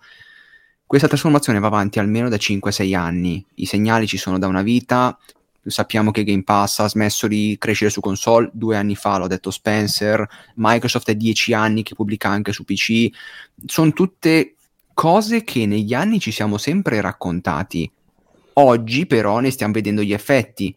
Questa 0.85 1.07
trasformazione 1.07 1.59
va 1.59 1.67
avanti 1.67 1.99
almeno 1.99 2.27
da 2.27 2.35
5-6 2.35 2.93
anni. 2.93 3.43
I 3.55 3.65
segnali 3.65 4.05
ci 4.05 4.17
sono 4.17 4.37
da 4.37 4.47
una 4.47 4.63
vita, 4.63 5.17
sappiamo 5.65 6.11
che 6.11 6.23
Game 6.23 6.43
Pass 6.43 6.79
ha 6.79 6.87
smesso 6.87 7.27
di 7.27 7.55
crescere 7.59 7.89
su 7.89 8.01
console 8.01 8.49
due 8.53 8.75
anni 8.75 8.95
fa, 8.95 9.17
l'ha 9.17 9.27
detto 9.27 9.51
Spencer, 9.51 10.27
Microsoft 10.55 11.09
è 11.09 11.15
dieci 11.15 11.53
anni 11.53 11.83
che 11.83 11.95
pubblica 11.95 12.29
anche 12.29 12.51
su 12.51 12.63
PC, 12.63 13.09
sono 13.65 13.93
tutte 13.93 14.55
cose 14.93 15.43
che 15.43 15.65
negli 15.65 15.93
anni 15.93 16.19
ci 16.19 16.31
siamo 16.31 16.57
sempre 16.57 17.01
raccontati. 17.01 17.89
Oggi 18.55 19.05
però 19.07 19.39
ne 19.39 19.49
stiamo 19.49 19.73
vedendo 19.73 20.03
gli 20.03 20.13
effetti 20.13 20.75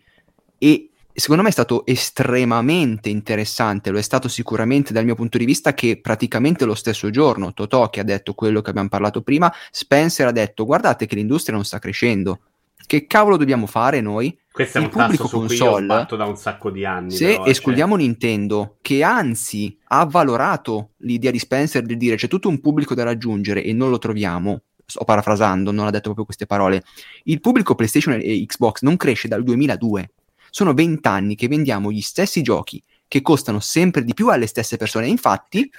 e 0.59 0.91
secondo 1.13 1.43
me 1.43 1.49
è 1.49 1.53
stato 1.53 1.85
estremamente 1.85 3.09
interessante, 3.09 3.91
lo 3.91 3.99
è 3.99 4.03
stato 4.03 4.29
sicuramente 4.29 4.93
dal 4.93 5.05
mio 5.05 5.15
punto 5.15 5.39
di 5.39 5.45
vista 5.45 5.75
che 5.75 5.99
praticamente 6.01 6.65
lo 6.65 6.75
stesso 6.75 7.11
giorno 7.11 7.53
Totò 7.53 7.91
che 7.91 8.01
ha 8.01 8.05
detto 8.05 8.35
quello 8.35 8.61
che 8.61 8.71
abbiamo 8.71 8.89
parlato 8.89 9.23
prima, 9.23 9.53
Spencer 9.71 10.27
ha 10.27 10.33
detto 10.33 10.65
guardate 10.65 11.07
che 11.07 11.15
l'industria 11.15 11.55
non 11.55 11.65
sta 11.65 11.79
crescendo. 11.79 12.41
Che 12.87 13.07
cavolo 13.07 13.37
dobbiamo 13.37 13.67
fare 13.67 14.01
noi? 14.01 14.37
Questo 14.57 14.79
è 14.79 14.81
un 14.81 14.89
pubblico 14.89 15.29
console 15.29 15.85
batto 15.85 16.17
da 16.17 16.25
un 16.25 16.35
sacco 16.35 16.71
di 16.71 16.87
anni. 16.87 17.11
Se 17.11 17.27
però, 17.27 17.45
escludiamo 17.45 17.95
cioè... 17.95 18.07
Nintendo, 18.07 18.79
che 18.81 19.03
anzi 19.03 19.77
ha 19.89 20.07
valorato 20.07 20.93
l'idea 21.01 21.31
di 21.31 21.39
Spencer 21.39 21.83
di 21.83 21.95
dire 21.99 22.17
c'è 22.17 22.27
tutto 22.27 22.49
un 22.49 22.59
pubblico 22.63 22.95
da 22.95 23.03
raggiungere 23.03 23.63
e 23.63 23.75
non 23.75 23.91
lo 23.91 23.99
troviamo, 23.99 24.63
sto 24.87 25.05
parafrasando, 25.05 25.73
non 25.73 25.85
ha 25.85 25.91
detto 25.91 26.05
proprio 26.05 26.25
queste 26.25 26.47
parole. 26.47 26.85
Il 27.25 27.43
pubblico 27.43 27.75
PlayStation 27.75 28.19
e 28.19 28.47
Xbox 28.47 28.81
non 28.81 28.97
cresce 28.97 29.29
dal 29.29 29.45
2002. 29.45 30.11
Sono 30.49 30.73
vent'anni 30.73 31.35
che 31.35 31.49
vendiamo 31.49 31.93
gli 31.93 32.01
stessi 32.01 32.41
giochi 32.41 32.83
che 33.07 33.21
costano 33.21 33.61
sempre 33.61 34.05
di 34.05 34.15
più 34.15 34.29
alle 34.29 34.47
stesse 34.47 34.79
persone. 34.79 35.07
Infatti, 35.07 35.71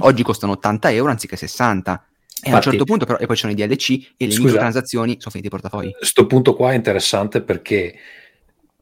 oggi 0.00 0.22
costano 0.22 0.52
80 0.52 0.92
euro 0.92 1.10
anziché 1.12 1.36
60. 1.36 2.08
E 2.44 2.48
Infatti, 2.48 2.66
a 2.66 2.70
un 2.70 2.76
certo 2.76 2.84
punto, 2.84 3.06
però, 3.06 3.18
e 3.18 3.26
poi 3.26 3.36
ci 3.36 3.42
sono 3.42 3.52
i 3.52 3.56
DLC 3.56 4.14
e 4.16 4.26
le 4.26 4.32
scusa, 4.32 4.46
microtransazioni 4.46 5.16
sono 5.18 5.30
finiti 5.30 5.46
i 5.46 5.50
portafogli. 5.50 5.92
Questo 5.92 6.26
punto 6.26 6.54
qua 6.54 6.72
è 6.72 6.74
interessante 6.74 7.40
perché 7.40 7.94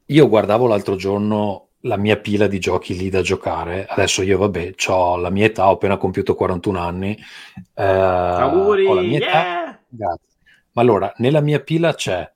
io 0.07 0.29
guardavo 0.29 0.67
l'altro 0.67 0.97
giorno 0.97 1.69
la 1.85 1.97
mia 1.97 2.17
pila 2.17 2.47
di 2.47 2.59
giochi 2.59 2.97
lì 2.97 3.11
da 3.11 3.21
giocare. 3.21 3.87
Adesso 3.87 4.23
io, 4.23 4.39
vabbè, 4.39 4.75
ho 4.89 5.17
la 5.17 5.31
mia 5.31 5.45
età, 5.45 5.69
ho 5.69 5.73
appena 5.73 5.99
compiuto 5.99 6.35
41 6.35 6.79
anni. 6.79 7.19
Eh, 7.75 7.85
Auguri! 7.85 8.87
Ho 8.87 8.95
la 8.95 9.03
mia 9.03 9.19
yeah! 9.19 9.81
Grazie. 9.89 10.29
Ma 10.73 10.83
allora, 10.83 11.13
nella 11.17 11.41
mia 11.41 11.61
pila 11.61 11.95
c'è 11.95 12.31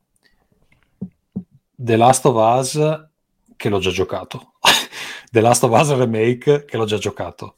The 1.74 1.96
Last 1.96 2.26
of 2.26 2.58
Us, 2.58 3.08
che 3.56 3.68
l'ho 3.68 3.78
già 3.78 3.90
giocato. 3.90 4.54
The 5.30 5.40
Last 5.40 5.64
of 5.64 5.78
Us 5.78 5.96
Remake, 5.96 6.64
che 6.64 6.76
l'ho 6.76 6.84
già 6.84 6.98
giocato. 6.98 7.56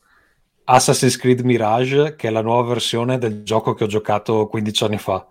Assassin's 0.66 1.16
Creed 1.16 1.40
Mirage, 1.40 2.16
che 2.16 2.28
è 2.28 2.30
la 2.30 2.42
nuova 2.42 2.68
versione 2.68 3.18
del 3.18 3.42
gioco 3.42 3.74
che 3.74 3.84
ho 3.84 3.86
giocato 3.86 4.46
15 4.48 4.84
anni 4.84 4.98
fa. 4.98 5.26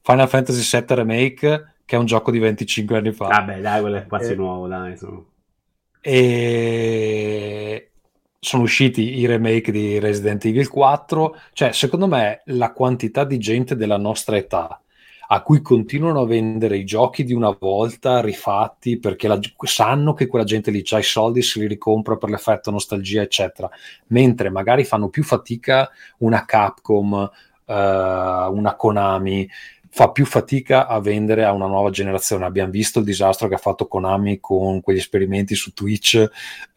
Final 0.00 0.28
Fantasy 0.28 0.78
VII 0.78 0.94
Remake, 0.96 1.74
che 1.84 1.96
è 1.96 1.98
un 1.98 2.06
gioco 2.06 2.30
di 2.30 2.38
25 2.38 2.96
anni 2.96 3.12
fa. 3.12 3.26
Vabbè, 3.26 3.60
dai, 3.60 3.80
quello 3.80 3.96
è 3.96 4.06
quasi 4.06 4.32
eh, 4.32 4.36
nuovo, 4.36 4.66
dai. 4.66 4.96
Sono... 4.96 5.26
E 6.00 7.90
sono 8.40 8.62
usciti 8.62 9.18
i 9.18 9.26
remake 9.26 9.72
di 9.72 9.98
Resident 9.98 10.44
Evil 10.44 10.68
4. 10.68 11.36
Cioè, 11.52 11.72
secondo 11.72 12.06
me, 12.06 12.42
la 12.46 12.72
quantità 12.72 13.24
di 13.24 13.38
gente 13.38 13.76
della 13.76 13.98
nostra 13.98 14.36
età 14.36 14.80
a 15.30 15.42
cui 15.42 15.60
continuano 15.60 16.22
a 16.22 16.26
vendere 16.26 16.78
i 16.78 16.84
giochi 16.84 17.24
di 17.24 17.34
una 17.34 17.54
volta 17.58 18.20
rifatti 18.20 18.98
perché 18.98 19.28
la, 19.28 19.38
sanno 19.60 20.14
che 20.14 20.26
quella 20.26 20.44
gente 20.44 20.70
lì 20.70 20.82
ha 20.90 20.98
i 20.98 21.02
soldi, 21.02 21.42
se 21.42 21.60
li 21.60 21.66
ricompra 21.66 22.16
per 22.16 22.30
l'effetto 22.30 22.70
nostalgia, 22.70 23.20
eccetera. 23.20 23.68
Mentre 24.08 24.48
magari 24.48 24.84
fanno 24.84 25.08
più 25.10 25.22
fatica 25.22 25.90
una 26.18 26.46
Capcom, 26.46 27.12
uh, 27.12 27.72
una 27.72 28.74
Konami, 28.74 29.48
fa 29.90 30.10
più 30.10 30.26
fatica 30.26 30.86
a 30.86 31.00
vendere 31.00 31.44
a 31.44 31.52
una 31.52 31.66
nuova 31.66 31.90
generazione. 31.90 32.44
Abbiamo 32.44 32.70
visto 32.70 32.98
il 32.98 33.04
disastro 33.04 33.48
che 33.48 33.54
ha 33.54 33.58
fatto 33.58 33.86
Konami 33.86 34.40
con 34.40 34.80
quegli 34.80 34.98
esperimenti 34.98 35.54
su 35.54 35.72
Twitch. 35.72 36.14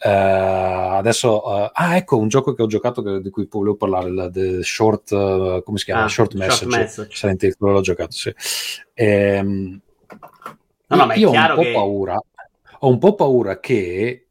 Uh, 0.03 0.07
adesso, 0.07 1.41
uh, 1.45 1.69
ah, 1.71 1.95
ecco 1.95 2.17
un 2.17 2.27
gioco 2.27 2.53
che 2.53 2.61
ho 2.61 2.67
giocato 2.67 3.01
che, 3.01 3.21
di 3.21 3.29
cui 3.29 3.47
volevo 3.49 3.75
parlare: 3.75 4.11
la, 4.11 4.29
the 4.29 4.63
Short, 4.63 5.11
uh, 5.11 5.61
come 5.63 5.77
si 5.77 5.85
chiama? 5.85 6.03
Ah, 6.03 6.07
short 6.07 6.33
Message. 6.35 6.77
Message. 6.77 7.15
Senti, 7.15 7.53
quello 7.53 7.73
l'ho 7.73 7.81
giocato, 7.81 8.11
sì. 8.11 8.33
Ehm, 8.93 9.79
no, 10.87 11.05
no, 11.05 11.13
io 11.13 11.29
ho 11.29 11.31
un 11.31 11.53
po' 11.55 11.61
che... 11.61 11.71
paura. 11.71 12.19
Ho 12.83 12.89
un 12.89 12.97
po' 12.97 13.15
paura 13.15 13.59
che 13.59 14.25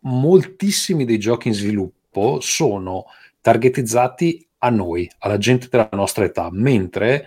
moltissimi 0.00 1.04
dei 1.04 1.18
giochi 1.18 1.48
in 1.48 1.54
sviluppo 1.54 2.38
sono 2.40 3.06
targetizzati 3.40 4.46
a 4.58 4.70
noi, 4.70 5.10
alla 5.18 5.38
gente 5.38 5.68
della 5.70 5.88
nostra 5.92 6.24
età, 6.24 6.48
mentre 6.52 7.26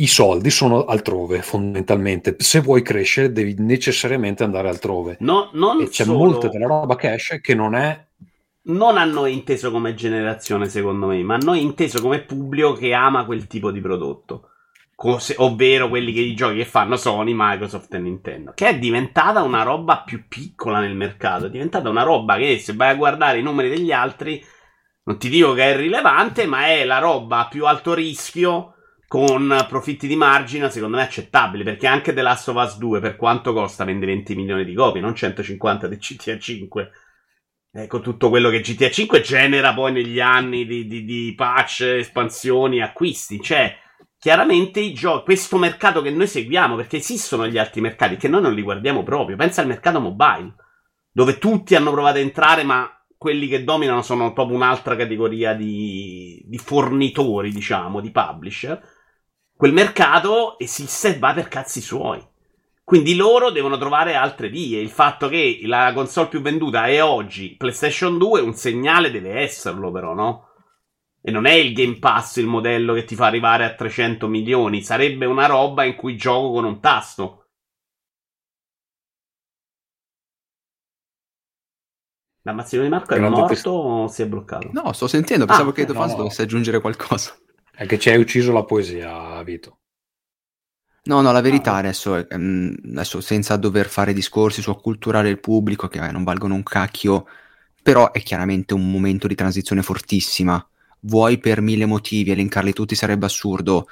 i 0.00 0.06
soldi 0.06 0.50
sono 0.50 0.84
altrove 0.84 1.42
fondamentalmente. 1.42 2.36
Se 2.38 2.60
vuoi 2.60 2.82
crescere 2.82 3.32
devi 3.32 3.54
necessariamente 3.58 4.42
andare 4.42 4.68
altrove. 4.68 5.16
No, 5.20 5.50
non 5.52 5.82
e 5.82 5.88
c'è 5.88 6.04
solo... 6.04 6.18
molta 6.18 6.48
della 6.48 6.66
roba 6.66 6.96
che 6.96 7.12
esce 7.12 7.40
che 7.40 7.54
non 7.54 7.74
è... 7.74 8.06
Non 8.62 8.96
a 8.96 9.04
noi 9.04 9.32
inteso 9.32 9.70
come 9.70 9.94
generazione 9.94 10.68
secondo 10.68 11.06
me, 11.06 11.22
ma 11.22 11.34
a 11.34 11.38
noi 11.42 11.62
inteso 11.62 12.00
come 12.00 12.20
pubblico 12.20 12.72
che 12.72 12.92
ama 12.92 13.24
quel 13.24 13.46
tipo 13.46 13.70
di 13.70 13.80
prodotto. 13.80 14.50
cose, 14.94 15.34
ovvero 15.38 15.88
quelli 15.88 16.12
che 16.12 16.20
i 16.20 16.34
giochi 16.34 16.56
che 16.56 16.64
fanno 16.66 16.96
Sony, 16.96 17.32
Microsoft 17.34 17.92
e 17.94 17.98
Nintendo, 17.98 18.52
che 18.54 18.68
è 18.68 18.78
diventata 18.78 19.42
una 19.42 19.62
roba 19.62 20.02
più 20.02 20.28
piccola 20.28 20.78
nel 20.80 20.94
mercato, 20.94 21.46
è 21.46 21.50
diventata 21.50 21.88
una 21.88 22.02
roba 22.02 22.36
che 22.36 22.58
se 22.58 22.74
vai 22.74 22.90
a 22.90 22.96
guardare 22.96 23.38
i 23.38 23.42
numeri 23.42 23.70
degli 23.70 23.92
altri, 23.92 24.44
non 25.04 25.18
ti 25.18 25.28
dico 25.28 25.54
che 25.54 25.72
è 25.72 25.76
rilevante, 25.76 26.46
ma 26.46 26.66
è 26.66 26.84
la 26.84 26.98
roba 26.98 27.40
a 27.40 27.48
più 27.48 27.66
alto 27.66 27.94
rischio 27.94 28.74
con 29.10 29.66
profitti 29.68 30.06
di 30.06 30.14
margine 30.14 30.70
secondo 30.70 30.96
me 30.96 31.02
accettabili 31.02 31.64
perché 31.64 31.88
anche 31.88 32.12
The 32.12 32.22
Last 32.22 32.46
of 32.46 32.62
Us 32.64 32.78
2 32.78 33.00
per 33.00 33.16
quanto 33.16 33.52
costa 33.52 33.82
vende 33.82 34.06
20 34.06 34.36
milioni 34.36 34.64
di 34.64 34.72
copie 34.72 35.00
non 35.00 35.16
150 35.16 35.88
del 35.88 35.98
GTA 35.98 36.38
5 36.38 36.90
ecco 37.72 37.98
tutto 37.98 38.28
quello 38.28 38.50
che 38.50 38.60
GTA 38.60 38.88
5 38.88 39.20
genera 39.20 39.74
poi 39.74 39.90
negli 39.90 40.20
anni 40.20 40.64
di, 40.64 40.86
di, 40.86 41.04
di 41.04 41.34
patch 41.36 41.80
espansioni 41.80 42.80
acquisti 42.80 43.40
cioè 43.40 43.76
chiaramente 44.16 44.78
i 44.78 44.92
giochi, 44.92 45.24
questo 45.24 45.58
mercato 45.58 46.02
che 46.02 46.10
noi 46.10 46.28
seguiamo, 46.28 46.76
perché 46.76 46.98
esistono 46.98 47.48
gli 47.48 47.58
altri 47.58 47.80
mercati 47.80 48.16
che 48.16 48.28
noi 48.28 48.42
non 48.42 48.52
li 48.52 48.60
guardiamo 48.60 49.02
proprio. 49.02 49.34
Pensa 49.34 49.62
al 49.62 49.66
mercato 49.66 49.98
mobile, 49.98 50.54
dove 51.10 51.38
tutti 51.38 51.74
hanno 51.74 51.90
provato 51.90 52.18
a 52.18 52.20
entrare, 52.20 52.62
ma 52.62 52.86
quelli 53.16 53.48
che 53.48 53.64
dominano 53.64 54.02
sono 54.02 54.34
proprio 54.34 54.56
un'altra 54.56 54.94
categoria 54.94 55.54
di, 55.54 56.42
di 56.46 56.58
fornitori, 56.58 57.50
diciamo, 57.50 58.00
di 58.00 58.10
publisher. 58.10 58.98
Quel 59.60 59.74
mercato 59.74 60.58
esiste 60.58 61.16
e 61.16 61.18
va 61.18 61.34
per 61.34 61.48
cazzi 61.48 61.82
suoi. 61.82 62.26
Quindi 62.82 63.14
loro 63.14 63.50
devono 63.50 63.76
trovare 63.76 64.14
altre 64.14 64.48
vie. 64.48 64.80
Il 64.80 64.88
fatto 64.88 65.28
che 65.28 65.60
la 65.64 65.92
console 65.92 66.28
più 66.28 66.40
venduta 66.40 66.86
è 66.86 67.02
oggi 67.02 67.56
PlayStation 67.58 68.16
2 68.16 68.40
un 68.40 68.54
segnale 68.54 69.10
deve 69.10 69.38
esserlo, 69.38 69.90
però, 69.90 70.14
no? 70.14 70.48
E 71.20 71.30
non 71.30 71.44
è 71.44 71.52
il 71.52 71.74
Game 71.74 71.98
Pass 71.98 72.36
il 72.36 72.46
modello 72.46 72.94
che 72.94 73.04
ti 73.04 73.14
fa 73.14 73.26
arrivare 73.26 73.66
a 73.66 73.74
300 73.74 74.28
milioni, 74.28 74.80
sarebbe 74.82 75.26
una 75.26 75.44
roba 75.44 75.84
in 75.84 75.94
cui 75.94 76.16
gioco 76.16 76.52
con 76.52 76.64
un 76.64 76.80
tasto. 76.80 77.48
La 82.44 82.54
mazzina 82.54 82.82
di 82.82 82.88
Marco 82.88 83.12
è 83.12 83.18
morto 83.18 83.70
o 83.70 84.08
si 84.08 84.22
è 84.22 84.26
bloccato? 84.26 84.70
No, 84.72 84.90
sto 84.94 85.06
sentendo, 85.06 85.44
pensavo 85.44 85.68
ah, 85.68 85.72
che 85.74 85.84
no, 85.84 85.92
no. 85.92 86.14
dovesse 86.14 86.40
aggiungere 86.40 86.80
qualcosa. 86.80 87.34
È 87.80 87.86
che 87.86 87.98
ci 87.98 88.10
hai 88.10 88.18
ucciso 88.18 88.52
la 88.52 88.64
poesia, 88.64 89.42
Vito. 89.42 89.78
No, 91.04 91.22
no, 91.22 91.32
la 91.32 91.40
verità 91.40 91.72
ah. 91.72 91.78
adesso, 91.78 92.14
è, 92.14 92.36
mm, 92.36 92.74
adesso 92.92 93.22
senza 93.22 93.56
dover 93.56 93.88
fare 93.88 94.12
discorsi 94.12 94.60
su 94.60 94.68
acculturare 94.68 95.30
il 95.30 95.40
pubblico 95.40 95.88
che 95.88 95.98
eh, 95.98 96.12
non 96.12 96.22
valgono 96.22 96.54
un 96.54 96.62
cacchio, 96.62 97.24
però 97.82 98.12
è 98.12 98.20
chiaramente 98.20 98.74
un 98.74 98.90
momento 98.90 99.26
di 99.26 99.34
transizione 99.34 99.80
fortissima 99.80 100.62
vuoi 101.04 101.38
per 101.38 101.62
mille 101.62 101.86
motivi, 101.86 102.32
elencarli 102.32 102.74
tutti 102.74 102.94
sarebbe 102.94 103.24
assurdo. 103.24 103.86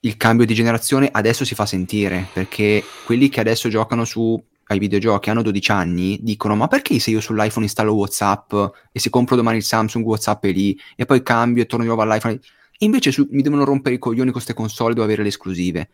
Il 0.00 0.16
cambio 0.16 0.44
di 0.44 0.54
generazione 0.54 1.08
adesso 1.12 1.44
si 1.44 1.54
fa 1.54 1.66
sentire, 1.66 2.26
perché 2.32 2.82
quelli 3.04 3.28
che 3.28 3.38
adesso 3.38 3.68
giocano 3.68 4.04
su 4.04 4.42
ai 4.66 4.80
videogiochi 4.80 5.30
hanno 5.30 5.42
12 5.42 5.70
anni 5.70 6.18
dicono 6.20 6.56
ma 6.56 6.66
perché 6.66 6.98
se 6.98 7.10
io 7.10 7.20
sull'iPhone 7.20 7.66
installo 7.66 7.92
Whatsapp 7.92 8.52
e 8.90 8.98
se 8.98 9.08
compro 9.08 9.36
domani 9.36 9.58
il 9.58 9.62
Samsung 9.62 10.04
Whatsapp 10.04 10.42
è 10.46 10.52
lì 10.52 10.76
e 10.96 11.04
poi 11.04 11.22
cambio 11.22 11.62
e 11.62 11.66
torno 11.66 11.84
di 11.84 11.90
nuovo 11.90 12.02
all'iPhone 12.02 12.40
e 12.78 12.84
invece 12.84 13.12
su, 13.12 13.26
mi 13.30 13.42
devono 13.42 13.64
rompere 13.64 13.94
i 13.94 13.98
coglioni 13.98 14.30
con 14.30 14.32
queste 14.32 14.54
console 14.54 14.94
devo 14.94 15.04
avere 15.04 15.22
le 15.22 15.28
esclusive. 15.28 15.90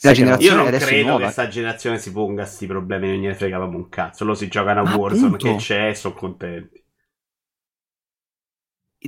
La 0.00 0.12
generazione 0.12 0.62
io 0.62 0.70
non 0.70 0.78
credo 0.78 1.02
nuova. 1.02 1.16
che 1.16 1.22
questa 1.22 1.48
generazione 1.48 1.98
si 1.98 2.12
ponga 2.12 2.42
questi 2.42 2.66
problemi 2.66 3.08
non 3.08 3.16
gliene 3.16 3.34
frega 3.34 3.58
un 3.58 3.88
cazzo. 3.88 4.24
Loro 4.24 4.36
si 4.36 4.48
giocano 4.48 4.82
a 4.82 4.96
Warzone 4.96 5.36
che 5.36 5.56
c'è 5.56 5.88
e 5.88 5.94
sono 5.94 6.14
contenti 6.14 6.84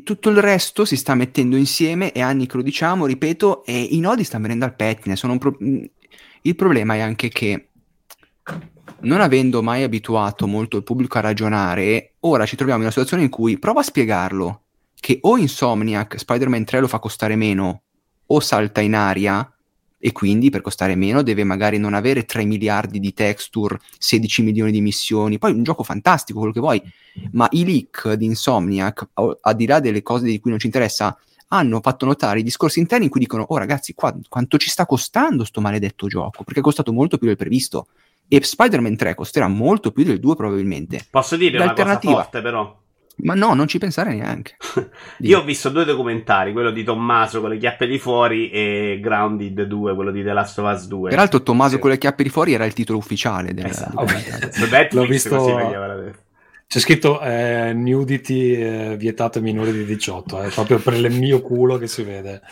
tutto 0.02 0.30
il 0.30 0.38
resto 0.38 0.85
si 0.85 0.96
sta 0.96 1.14
mettendo 1.14 1.56
insieme, 1.56 2.12
è 2.12 2.20
anni 2.20 2.46
che 2.46 2.56
lo 2.56 2.62
diciamo, 2.62 3.06
ripeto, 3.06 3.64
e 3.64 3.80
i 3.80 4.00
nodi 4.00 4.24
stanno 4.24 4.42
venendo 4.42 4.64
al 4.64 4.76
pettine. 4.76 5.16
Pro- 5.38 5.56
mm, 5.62 5.85
il 6.42 6.54
problema 6.54 6.94
è 6.94 7.00
anche 7.00 7.28
che, 7.28 7.70
non 9.00 9.20
avendo 9.20 9.62
mai 9.62 9.82
abituato 9.82 10.46
molto 10.46 10.76
il 10.76 10.82
pubblico 10.82 11.18
a 11.18 11.22
ragionare, 11.22 12.16
ora 12.20 12.46
ci 12.46 12.56
troviamo 12.56 12.80
in 12.80 12.87
una 12.87 12.92
situazione 12.92 13.24
in 13.24 13.30
cui 13.30 13.59
prova 13.59 13.80
a 13.80 13.85
spiegarlo, 13.85 14.65
che 14.98 15.18
o 15.22 15.37
Insomniac 15.37 16.18
Spider-Man 16.18 16.64
3 16.64 16.80
lo 16.80 16.88
fa 16.88 16.98
costare 16.98 17.37
meno, 17.37 17.82
o 18.26 18.40
salta 18.40 18.80
in 18.80 18.94
aria, 18.94 19.50
e 19.98 20.12
quindi 20.12 20.50
per 20.50 20.61
costare 20.61 20.94
meno 20.94 21.22
deve 21.22 21.42
magari 21.42 21.78
non 21.78 21.94
avere 21.94 22.24
3 22.24 22.44
miliardi 22.44 23.00
di 23.00 23.12
texture, 23.12 23.78
16 23.98 24.42
milioni 24.42 24.70
di 24.70 24.80
missioni, 24.80 25.38
poi 25.38 25.52
un 25.52 25.62
gioco 25.62 25.82
fantastico, 25.82 26.38
quello 26.38 26.52
che 26.52 26.61
vuoi, 26.61 26.82
ma 27.32 27.46
i 27.52 27.64
leak 27.64 28.12
di 28.12 28.26
Insomniac, 28.26 29.09
al 29.14 29.56
di 29.56 29.66
là 29.66 29.80
delle 29.80 30.02
cose 30.02 30.26
di 30.26 30.38
cui 30.38 30.50
non 30.50 30.59
ci 30.59 30.66
interessa, 30.66 31.16
hanno 31.48 31.80
fatto 31.80 32.06
notare 32.06 32.40
i 32.40 32.42
discorsi 32.42 32.80
interni 32.80 33.04
in 33.04 33.11
cui 33.11 33.20
dicono 33.20 33.44
oh 33.44 33.56
ragazzi 33.56 33.94
qua 33.94 34.12
quanto 34.28 34.59
ci 34.59 34.68
sta 34.68 34.85
costando 34.85 35.44
sto 35.44 35.61
maledetto 35.61 36.09
gioco, 36.09 36.42
perché 36.42 36.61
è 36.61 36.62
costato 36.62 36.92
molto 36.92 37.18
più 37.18 37.28
del 37.28 37.37
previsto 37.37 37.87
e 38.28 38.42
Spider-Man 38.42 38.96
3 38.96 39.14
costerà 39.14 39.46
molto 39.46 39.92
più 39.92 40.02
del 40.02 40.18
2 40.18 40.35
probabilmente. 40.35 41.06
Posso 41.09 41.37
dire 41.37 41.56
una 41.59 41.72
cosa 41.72 42.00
forte 42.00 42.42
però? 42.42 42.85
Ma 43.18 43.35
no, 43.35 43.55
non 43.55 43.66
ci 43.66 43.79
pensare 43.79 44.14
neanche. 44.14 44.57
Io 45.20 45.38
ho 45.38 45.44
visto 45.44 45.70
due 45.70 45.85
documentari, 45.85 46.52
quello 46.52 46.70
di 46.70 46.85
Tommaso 46.85 47.40
con 47.40 47.50
le 47.50 47.59
chiappe 47.59 47.87
di 47.87 47.98
fuori 47.98 48.50
e 48.50 48.98
Grounded 49.00 49.62
2, 49.62 49.94
quello 49.94 50.11
di 50.11 50.22
The 50.22 50.33
Last 50.33 50.59
of 50.59 50.70
Us 50.70 50.87
2. 50.87 51.11
Peraltro 51.11 51.42
Tommaso 51.42 51.76
sì. 51.76 51.81
con 51.81 51.90
le 51.90 51.98
chiappe 51.98 52.22
di 52.22 52.29
fuori 52.29 52.52
era 52.52 52.66
il 52.66 52.74
titolo 52.74 52.98
ufficiale 52.98 53.55
del 53.55 53.66
esatto. 53.66 54.05
Netflix, 54.05 54.92
L'ho 54.92 55.05
visto... 55.05 55.94
C'è 56.68 56.81
scritto 56.81 57.20
eh, 57.20 57.72
nudity 57.72 58.55
eh, 58.55 58.96
vietato 58.96 59.38
ai 59.38 59.44
minori 59.44 59.70
di 59.70 59.85
18, 59.85 60.40
è 60.40 60.46
eh, 60.46 60.50
proprio 60.50 60.79
per 60.79 60.94
il 60.94 61.12
mio 61.12 61.40
culo 61.40 61.79
che 61.79 61.87
si 61.87 62.02
vede. 62.02 62.42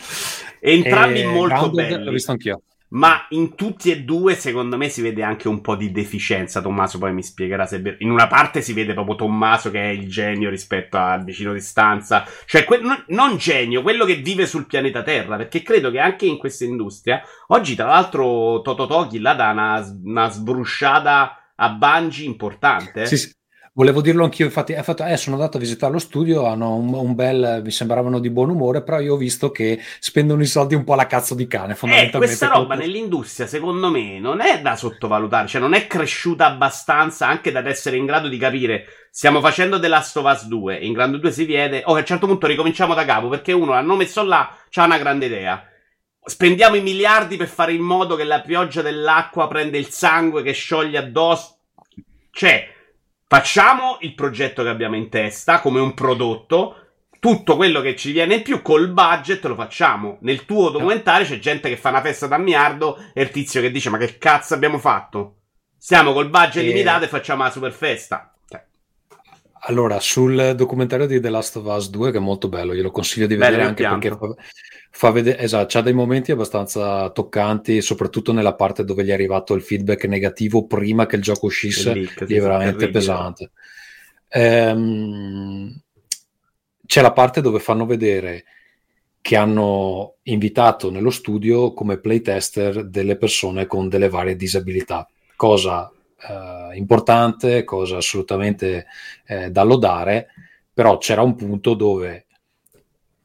Entrambi 0.61 1.19
e 1.19 1.25
molto 1.25 1.55
Grounded, 1.55 1.89
belli. 1.89 2.03
L'ho 2.05 2.11
visto 2.11 2.31
anch'io. 2.31 2.61
Ma 2.89 3.25
in 3.29 3.55
tutti 3.55 3.91
e 3.91 4.03
due, 4.03 4.35
secondo 4.35 4.77
me, 4.77 4.89
si 4.89 5.01
vede 5.01 5.23
anche 5.23 5.47
un 5.47 5.61
po' 5.61 5.75
di 5.75 5.91
deficienza. 5.91 6.61
Tommaso 6.61 6.97
poi 6.97 7.13
mi 7.13 7.23
spiegherà 7.23 7.65
se 7.65 7.97
in 7.99 8.11
una 8.11 8.27
parte 8.27 8.61
si 8.61 8.73
vede 8.73 8.93
proprio 8.93 9.15
Tommaso 9.15 9.71
che 9.71 9.81
è 9.81 9.87
il 9.87 10.07
genio 10.07 10.49
rispetto 10.49 10.97
al 10.97 11.23
vicino 11.23 11.51
di 11.53 11.59
stanza. 11.59 12.25
Cioè, 12.45 12.63
que- 12.63 12.81
non, 13.07 13.37
genio, 13.37 13.81
quello 13.81 14.05
che 14.05 14.15
vive 14.15 14.45
sul 14.45 14.67
pianeta 14.67 15.03
Terra. 15.03 15.35
Perché 15.35 15.61
credo 15.61 15.91
che 15.91 15.99
anche 15.99 16.25
in 16.25 16.37
questa 16.37 16.63
industria, 16.63 17.21
oggi, 17.47 17.75
tra 17.75 17.87
l'altro, 17.87 18.61
Tototochi 18.61 19.19
là 19.19 19.33
dà 19.33 19.49
una, 19.51 19.97
una 20.03 20.29
sbrusciata 20.29 21.51
a 21.55 21.69
Bungie 21.69 22.25
importante. 22.25 23.05
Sì, 23.05 23.17
sì. 23.17 23.33
Volevo 23.77 23.99
dirlo 23.99 24.23
anch'io, 24.23 24.45
infatti, 24.45 24.73
fatto, 24.73 25.03
eh, 25.03 25.17
sono 25.17 25.35
andato 25.35 25.57
a 25.57 25.59
visitare 25.59 25.91
lo 25.91 25.99
studio, 25.99 26.45
hanno 26.45 26.77
un, 26.77 26.93
un, 26.93 27.13
bel, 27.13 27.59
mi 27.61 27.71
sembravano 27.71 28.19
di 28.19 28.29
buon 28.29 28.49
umore, 28.49 28.81
però 28.81 29.01
io 29.01 29.15
ho 29.15 29.17
visto 29.17 29.51
che 29.51 29.81
spendono 29.99 30.41
i 30.41 30.45
soldi 30.45 30.75
un 30.75 30.85
po' 30.85 30.93
alla 30.93 31.07
cazzo 31.07 31.35
di 31.35 31.45
cane, 31.45 31.75
fondamentalmente. 31.75 32.35
Eh, 32.35 32.37
questa 32.37 32.57
roba 32.57 32.75
nell'industria, 32.75 33.47
secondo 33.47 33.91
me, 33.91 34.17
non 34.17 34.39
è 34.39 34.61
da 34.61 34.77
sottovalutare, 34.77 35.49
cioè 35.49 35.59
non 35.59 35.73
è 35.73 35.87
cresciuta 35.87 36.45
abbastanza 36.45 37.27
anche 37.27 37.51
da 37.51 37.67
essere 37.67 37.97
in 37.97 38.05
grado 38.05 38.29
di 38.29 38.37
capire, 38.37 38.85
stiamo 39.11 39.41
facendo 39.41 39.77
The 39.77 39.89
Last 39.89 40.15
of 40.15 40.31
Us 40.31 40.45
2, 40.45 40.77
in 40.77 40.93
Grande 40.93 41.19
2 41.19 41.31
si 41.33 41.45
vede, 41.45 41.81
oh, 41.83 41.95
a 41.95 41.99
un 41.99 42.05
certo 42.05 42.27
punto 42.27 42.47
ricominciamo 42.47 42.93
da 42.93 43.03
capo, 43.03 43.27
perché 43.27 43.51
uno 43.51 43.73
l'hanno 43.73 43.97
messo 43.97 44.23
là, 44.23 44.55
c'ha 44.69 44.85
una 44.85 44.99
grande 44.99 45.25
idea. 45.25 45.61
Spendiamo 46.23 46.77
i 46.77 46.81
miliardi 46.81 47.35
per 47.35 47.49
fare 47.49 47.73
in 47.73 47.81
modo 47.81 48.15
che 48.15 48.23
la 48.23 48.39
pioggia 48.39 48.81
dell'acqua 48.81 49.49
prende 49.49 49.77
il 49.77 49.89
sangue 49.89 50.43
che 50.43 50.53
scioglie 50.53 50.97
addosso. 50.97 51.57
Cioè, 52.31 52.73
Facciamo 53.27 53.97
il 54.01 54.13
progetto 54.13 54.61
che 54.61 54.69
abbiamo 54.69 54.95
in 54.95 55.09
testa 55.09 55.59
come 55.59 55.79
un 55.79 55.93
prodotto. 55.95 56.81
Tutto 57.19 57.55
quello 57.55 57.81
che 57.81 57.95
ci 57.95 58.11
viene 58.11 58.35
in 58.35 58.43
più 58.43 58.61
col 58.61 58.89
budget 58.89 59.43
lo 59.45 59.55
facciamo. 59.55 60.19
Nel 60.21 60.45
tuo 60.45 60.69
documentario 60.69 61.25
c'è 61.25 61.39
gente 61.39 61.67
che 61.67 61.77
fa 61.77 61.89
una 61.89 62.01
festa 62.01 62.27
da 62.27 62.37
miliardo 62.37 62.97
e 63.13 63.23
il 63.23 63.31
tizio 63.31 63.61
che 63.61 63.71
dice: 63.71 63.89
Ma 63.89 63.97
che 63.97 64.19
cazzo 64.19 64.53
abbiamo 64.53 64.77
fatto? 64.77 65.37
Stiamo 65.75 66.13
col 66.13 66.29
budget 66.29 66.63
e... 66.63 66.67
limitato 66.67 67.05
e 67.05 67.07
facciamo 67.07 67.41
la 67.41 67.49
super 67.49 67.71
festa. 67.71 68.34
Allora, 69.67 69.99
sul 69.99 70.53
documentario 70.55 71.07
di 71.07 71.19
The 71.19 71.29
Last 71.29 71.55
of 71.55 71.65
Us 71.65 71.89
2, 71.89 72.11
che 72.11 72.17
è 72.17 72.21
molto 72.21 72.49
bello, 72.49 72.75
glielo 72.75 72.91
consiglio 72.91 73.25
di 73.25 73.35
vedere 73.35 73.55
bello 73.55 73.67
anche 73.67 74.09
perché 74.09 74.09
fa, 74.09 74.35
fa 74.91 75.11
vedere, 75.11 75.39
esatto, 75.39 75.79
ha 75.79 75.81
dei 75.81 75.93
momenti 75.93 76.31
abbastanza 76.31 77.09
toccanti, 77.09 77.81
soprattutto 77.81 78.31
nella 78.31 78.53
parte 78.53 78.83
dove 78.83 79.03
gli 79.03 79.09
è 79.09 79.13
arrivato 79.13 79.55
il 79.55 79.63
feedback 79.63 80.05
negativo 80.05 80.67
prima 80.67 81.07
che 81.07 81.15
il 81.15 81.23
gioco 81.23 81.47
uscisse, 81.47 81.95
leak, 81.95 82.25
è 82.25 82.39
veramente 82.39 82.89
pesante. 82.91 83.51
Ehm, 84.29 85.81
c'è 86.85 87.01
la 87.01 87.13
parte 87.13 87.41
dove 87.41 87.59
fanno 87.59 87.87
vedere 87.87 88.43
che 89.19 89.35
hanno 89.35 90.17
invitato 90.23 90.91
nello 90.91 91.09
studio 91.09 91.73
come 91.73 91.97
playtester 91.97 92.85
delle 92.85 93.17
persone 93.17 93.65
con 93.65 93.89
delle 93.89 94.09
varie 94.09 94.35
disabilità, 94.35 95.09
cosa 95.35 95.89
eh, 96.29 96.77
importante, 96.77 97.63
cosa 97.63 97.97
assolutamente 97.97 98.85
eh, 99.25 99.51
da 99.51 99.63
lodare, 99.63 100.27
però 100.73 100.97
c'era 100.97 101.21
un 101.21 101.35
punto 101.35 101.73
dove 101.73 102.25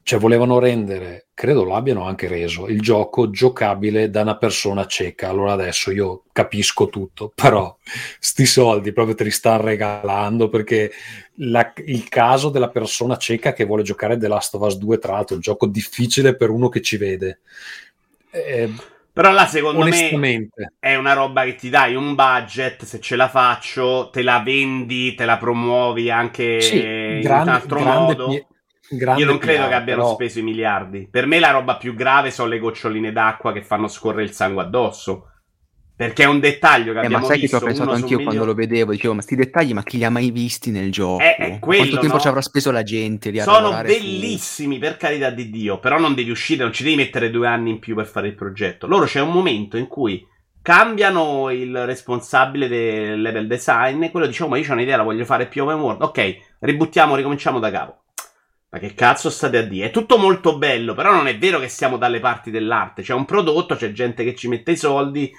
cioè 0.03 0.19
volevano 0.19 0.59
rendere, 0.59 1.27
credo 1.33 1.63
lo 1.63 1.75
abbiano 1.75 2.05
anche 2.05 2.27
reso, 2.27 2.67
il 2.67 2.81
gioco 2.81 3.29
giocabile 3.29 4.09
da 4.09 4.21
una 4.21 4.35
persona 4.35 4.85
cieca. 4.85 5.29
Allora 5.29 5.53
adesso 5.53 5.91
io 5.91 6.23
capisco 6.31 6.89
tutto, 6.89 7.31
però 7.35 7.75
sti 8.19 8.45
soldi 8.45 8.93
proprio 8.93 9.15
te 9.15 9.23
li 9.23 9.31
stanno 9.31 9.61
regalando 9.61 10.49
perché 10.49 10.91
la, 11.35 11.71
il 11.85 12.09
caso 12.09 12.49
della 12.49 12.69
persona 12.69 13.17
cieca 13.17 13.53
che 13.53 13.65
vuole 13.65 13.83
giocare 13.83 14.17
The 14.17 14.27
Last 14.27 14.55
of 14.55 14.63
Us 14.63 14.77
2, 14.77 14.97
tra 14.97 15.13
l'altro, 15.13 15.35
un 15.35 15.41
gioco 15.41 15.67
difficile 15.67 16.35
per 16.35 16.49
uno 16.49 16.67
che 16.67 16.81
ci 16.81 16.97
vede. 16.97 17.39
Eh, 18.31 18.69
però 19.13 19.31
là 19.31 19.45
secondo 19.45 19.85
me 19.85 20.49
è 20.79 20.95
una 20.95 21.13
roba 21.13 21.43
che 21.43 21.55
ti 21.55 21.69
dai 21.69 21.95
un 21.95 22.15
budget, 22.15 22.83
se 22.83 22.99
ce 22.99 23.15
la 23.15 23.27
faccio, 23.27 24.09
te 24.09 24.21
la 24.21 24.39
vendi, 24.39 25.13
te 25.15 25.25
la 25.25 25.37
promuovi 25.37 26.09
anche 26.09 26.61
sì, 26.61 26.77
in 26.77 27.19
grande, 27.21 27.49
un 27.49 27.55
altro 27.55 27.79
modo. 27.79 28.27
Pie- 28.27 28.47
Io 29.17 29.25
non 29.25 29.37
credo 29.37 29.67
che 29.67 29.73
abbiano 29.73 30.01
però... 30.01 30.13
speso 30.13 30.39
i 30.39 30.43
miliardi. 30.43 31.07
Per 31.09 31.25
me 31.25 31.39
la 31.39 31.51
roba 31.51 31.77
più 31.77 31.93
grave 31.93 32.31
sono 32.31 32.49
le 32.49 32.59
goccioline 32.59 33.11
d'acqua 33.11 33.51
che 33.53 33.63
fanno 33.63 33.87
scorrere 33.87 34.23
il 34.23 34.31
sangue 34.31 34.63
addosso. 34.63 35.27
Perché 36.01 36.23
è 36.23 36.25
un 36.25 36.39
dettaglio 36.39 36.93
che 36.93 36.99
eh, 36.99 37.03
abbiamo 37.05 37.19
ma 37.19 37.29
sai 37.29 37.39
visto. 37.39 37.57
che 37.57 37.59
ci 37.59 37.63
ho 37.63 37.67
pensato 37.67 37.91
anch'io 37.91 38.17
milione... 38.17 38.23
quando 38.23 38.45
lo 38.45 38.53
vedevo, 38.55 38.91
dicevo, 38.91 39.13
ma 39.13 39.19
questi 39.19 39.35
dettagli, 39.35 39.73
ma 39.73 39.83
chi 39.83 39.97
li 39.97 40.03
ha 40.03 40.09
mai 40.09 40.31
visti 40.31 40.71
nel 40.71 40.91
gioco? 40.91 41.21
È, 41.21 41.35
è 41.35 41.59
quello, 41.59 41.81
Quanto 41.81 41.99
tempo 41.99 42.15
no? 42.15 42.21
ci 42.21 42.27
avrà 42.27 42.41
speso 42.41 42.71
la 42.71 42.81
gente 42.81 43.29
lì 43.29 43.39
Sono 43.39 43.69
bellissimi, 43.83 44.75
su... 44.75 44.79
per 44.81 44.97
carità 44.97 45.29
di 45.29 45.51
Dio, 45.51 45.77
però 45.77 45.99
non 45.99 46.15
devi 46.15 46.31
uscire, 46.31 46.63
non 46.63 46.73
ci 46.73 46.81
devi 46.83 46.95
mettere 46.95 47.29
due 47.29 47.45
anni 47.45 47.69
in 47.69 47.77
più 47.77 47.93
per 47.93 48.07
fare 48.07 48.29
il 48.29 48.33
progetto. 48.33 48.87
Loro 48.87 49.05
c'è 49.05 49.21
un 49.21 49.29
momento 49.29 49.77
in 49.77 49.85
cui 49.85 50.25
cambiano 50.63 51.51
il 51.51 51.85
responsabile 51.85 52.67
del 52.67 53.21
level 53.21 53.45
design 53.45 54.01
e 54.01 54.09
quello 54.09 54.25
dice, 54.25 54.41
oh, 54.41 54.47
ma 54.47 54.57
io 54.57 54.67
ho 54.67 54.73
un'idea, 54.73 54.97
la 54.97 55.03
voglio 55.03 55.25
fare 55.25 55.45
più 55.45 55.61
open 55.61 55.79
world. 55.79 56.01
Ok, 56.01 56.35
ributtiamo, 56.61 57.15
ricominciamo 57.15 57.59
da 57.59 57.69
capo. 57.69 57.99
Ma 58.71 58.79
che 58.79 58.95
cazzo 58.95 59.29
state 59.29 59.57
a 59.57 59.63
dire? 59.63 59.87
È 59.87 59.91
tutto 59.91 60.17
molto 60.17 60.57
bello, 60.57 60.95
però 60.95 61.13
non 61.13 61.27
è 61.27 61.37
vero 61.37 61.59
che 61.59 61.67
siamo 61.67 61.97
dalle 61.97 62.19
parti 62.21 62.49
dell'arte. 62.49 63.03
C'è 63.03 63.13
un 63.13 63.25
prodotto, 63.25 63.75
c'è 63.75 63.91
gente 63.91 64.23
che 64.23 64.33
ci 64.33 64.47
mette 64.47 64.71
i 64.71 64.77
soldi, 64.77 65.29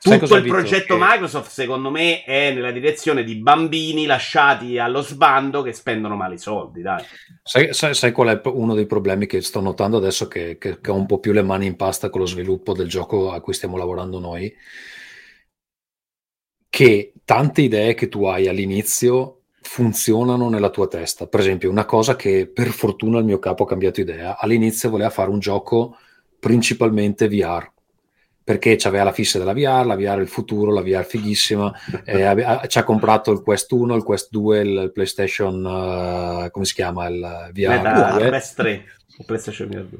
tutto 0.00 0.36
il 0.36 0.46
progetto 0.46 0.96
che... 0.96 1.04
Microsoft, 1.04 1.50
secondo 1.50 1.90
me, 1.90 2.22
è 2.22 2.52
nella 2.52 2.70
direzione 2.70 3.24
di 3.24 3.34
bambini 3.34 4.06
lasciati 4.06 4.78
allo 4.78 5.02
sbando 5.02 5.62
che 5.62 5.72
spendono 5.72 6.14
male 6.14 6.34
i 6.34 6.38
soldi. 6.38 6.82
Dai. 6.82 7.04
Sai, 7.42 7.74
sai, 7.74 7.94
sai 7.94 8.12
qual 8.12 8.28
è 8.28 8.40
uno 8.48 8.74
dei 8.74 8.86
problemi 8.86 9.26
che 9.26 9.40
sto 9.40 9.60
notando 9.60 9.96
adesso 9.96 10.28
che, 10.28 10.56
che, 10.58 10.80
che 10.80 10.90
ho 10.90 10.94
un 10.94 11.06
po' 11.06 11.18
più 11.18 11.32
le 11.32 11.42
mani 11.42 11.66
in 11.66 11.76
pasta 11.76 12.10
con 12.10 12.20
lo 12.20 12.26
sviluppo 12.26 12.74
del 12.74 12.88
gioco 12.88 13.32
a 13.32 13.40
cui 13.40 13.54
stiamo 13.54 13.76
lavorando 13.76 14.20
noi? 14.20 14.54
Che 16.70 17.12
tante 17.24 17.62
idee 17.62 17.94
che 17.94 18.08
tu 18.08 18.24
hai 18.26 18.46
all'inizio 18.46 19.40
funzionano 19.60 20.48
nella 20.48 20.70
tua 20.70 20.86
testa. 20.86 21.26
Per 21.26 21.40
esempio, 21.40 21.70
una 21.70 21.84
cosa 21.84 22.14
che 22.14 22.46
per 22.46 22.68
fortuna 22.68 23.18
il 23.18 23.24
mio 23.24 23.38
capo 23.38 23.64
ha 23.64 23.66
cambiato 23.66 24.00
idea. 24.00 24.38
All'inizio 24.38 24.90
voleva 24.90 25.10
fare 25.10 25.30
un 25.30 25.40
gioco 25.40 25.96
principalmente 26.38 27.28
VR 27.28 27.68
perché 28.48 28.76
c'aveva 28.76 29.04
la 29.04 29.12
fissa 29.12 29.36
della 29.36 29.52
VR, 29.52 29.84
la 29.84 29.94
VR 29.94 30.16
è 30.16 30.20
il 30.22 30.26
futuro, 30.26 30.72
la 30.72 30.80
VR 30.80 31.04
fighissima, 31.04 31.70
eh, 32.06 32.22
ave- 32.22 32.66
ci 32.68 32.78
ha 32.78 32.82
comprato 32.82 33.30
il 33.30 33.42
Quest 33.42 33.70
1, 33.70 33.94
il 33.94 34.02
Quest 34.02 34.30
2, 34.30 34.58
il 34.60 34.90
PlayStation, 34.90 35.62
uh, 35.62 36.50
come 36.50 36.64
si 36.64 36.72
chiama, 36.72 37.08
il 37.08 37.50
VR 37.52 37.68
Meta, 37.68 38.12
2. 38.12 38.28
Quest 38.30 38.56
3, 38.56 38.84
il 39.18 39.24
PlayStation 39.26 39.68
VR 39.68 39.84
2. 39.84 39.98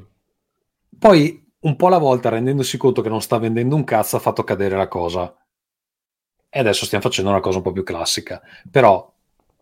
Poi, 0.97 1.47
un 1.59 1.75
po' 1.75 1.85
alla 1.85 1.99
volta, 1.99 2.29
rendendosi 2.29 2.75
conto 2.77 3.03
che 3.03 3.09
non 3.09 3.21
sta 3.21 3.37
vendendo 3.37 3.75
un 3.75 3.83
cazzo, 3.83 4.15
ha 4.15 4.19
fatto 4.19 4.43
cadere 4.43 4.75
la 4.75 4.87
cosa. 4.87 5.31
E 6.49 6.59
adesso 6.59 6.85
stiamo 6.85 7.03
facendo 7.03 7.29
una 7.29 7.41
cosa 7.41 7.57
un 7.57 7.63
po' 7.63 7.71
più 7.71 7.83
classica. 7.83 8.41
Però, 8.71 9.13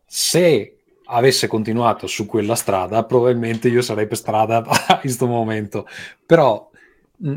se 0.06 0.78
avesse 1.08 1.47
continuato 1.47 2.08
su 2.08 2.26
quella 2.26 2.56
strada, 2.56 3.04
probabilmente 3.04 3.67
io 3.67 3.82
sarei 3.82 4.08
per 4.08 4.15
strada 4.15 4.63
in 4.65 5.00
questo 5.02 5.28
momento. 5.28 5.86
Però 6.26 6.71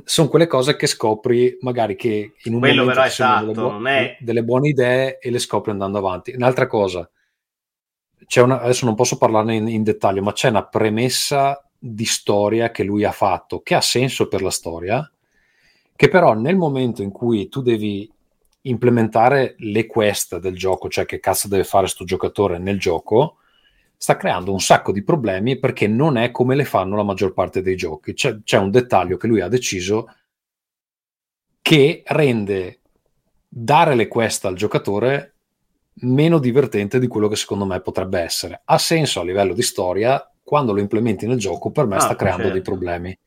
sono 0.04 0.28
quelle 0.28 0.46
cose 0.46 0.76
che 0.76 0.86
scopri 0.86 1.56
magari 1.60 1.96
che 1.96 2.34
in 2.42 2.54
un 2.54 2.60
Quello 2.60 2.82
momento 2.82 3.02
esatto, 3.02 3.46
delle, 3.46 3.60
buone, 3.60 3.98
è... 3.98 4.16
delle, 4.20 4.44
buone 4.44 4.68
idee 4.68 5.18
e 5.18 5.30
le 5.30 5.38
scopri 5.38 5.70
andando 5.70 5.98
avanti. 5.98 6.32
Un'altra 6.32 6.66
cosa, 6.66 7.08
una, 8.36 8.60
adesso 8.60 8.84
non 8.84 8.94
posso 8.94 9.16
parlarne 9.16 9.54
in, 9.54 9.68
in, 9.68 9.82
dettaglio, 9.82 10.22
ma 10.22 10.32
c'è 10.32 10.50
una 10.50 10.66
premessa 10.66 11.64
di 11.78 12.04
storia 12.04 12.70
che 12.70 12.82
lui 12.82 13.04
ha 13.04 13.12
fatto, 13.12 13.60
che 13.60 13.74
ha 13.74 13.80
senso 13.80 14.28
per 14.28 14.42
la 14.42 14.50
storia, 14.50 15.10
che 15.96 16.08
però 16.08 16.34
nel 16.34 16.56
momento 16.56 17.02
in 17.02 17.10
cui 17.10 17.48
tu 17.48 17.62
devi 17.62 18.10
implementare 18.62 19.54
le 19.58 19.86
quest 19.86 20.38
del 20.38 20.56
gioco, 20.56 20.90
cioè 20.90 21.06
che 21.06 21.20
cazzo 21.20 21.48
deve 21.48 21.64
fare 21.64 21.86
sto 21.86 22.04
giocatore 22.04 22.58
nel 22.58 22.78
gioco, 22.78 23.36
sta 24.02 24.16
creando 24.16 24.50
un 24.50 24.60
sacco 24.60 24.92
di 24.92 25.02
problemi 25.02 25.58
perché 25.58 25.86
non 25.86 26.16
è 26.16 26.30
come 26.30 26.54
le 26.54 26.64
fanno 26.64 26.96
la 26.96 27.02
maggior 27.02 27.34
parte 27.34 27.60
dei 27.60 27.76
giochi. 27.76 28.14
C'è, 28.14 28.38
c'è 28.42 28.56
un 28.56 28.70
dettaglio 28.70 29.18
che 29.18 29.26
lui 29.26 29.42
ha 29.42 29.48
deciso 29.48 30.10
che 31.60 32.02
rende 32.06 32.80
dare 33.46 33.94
le 33.94 34.08
quest 34.08 34.46
al 34.46 34.54
giocatore 34.54 35.34
meno 36.04 36.38
divertente 36.38 36.98
di 36.98 37.08
quello 37.08 37.28
che 37.28 37.36
secondo 37.36 37.66
me 37.66 37.82
potrebbe 37.82 38.20
essere. 38.20 38.62
Ha 38.64 38.78
senso 38.78 39.20
a 39.20 39.24
livello 39.24 39.52
di 39.52 39.60
storia, 39.60 40.32
quando 40.42 40.72
lo 40.72 40.80
implementi 40.80 41.26
nel 41.26 41.36
gioco 41.36 41.70
per 41.70 41.84
me 41.84 41.96
ah, 41.96 42.00
sta 42.00 42.16
creando 42.16 42.44
certo. 42.44 42.54
dei 42.54 42.62
problemi. 42.62 43.18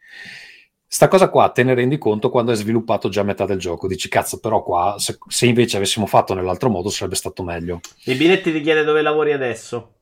Sta 0.87 1.07
cosa 1.07 1.29
qua 1.29 1.49
te 1.49 1.61
ne 1.61 1.75
rendi 1.75 1.99
conto 1.99 2.31
quando 2.31 2.49
hai 2.49 2.57
sviluppato 2.57 3.09
già 3.09 3.21
metà 3.21 3.45
del 3.45 3.59
gioco. 3.59 3.87
Dici, 3.87 4.09
cazzo, 4.09 4.39
però 4.39 4.63
qua, 4.63 4.95
se, 4.97 5.19
se 5.27 5.45
invece 5.45 5.77
avessimo 5.77 6.07
fatto 6.07 6.33
nell'altro 6.33 6.69
modo 6.69 6.89
sarebbe 6.89 7.13
stato 7.15 7.43
meglio. 7.43 7.79
Il 8.05 8.17
Binetti 8.17 8.51
ti 8.51 8.61
chiede 8.61 8.83
dove 8.83 9.03
lavori 9.03 9.33
adesso 9.33 9.97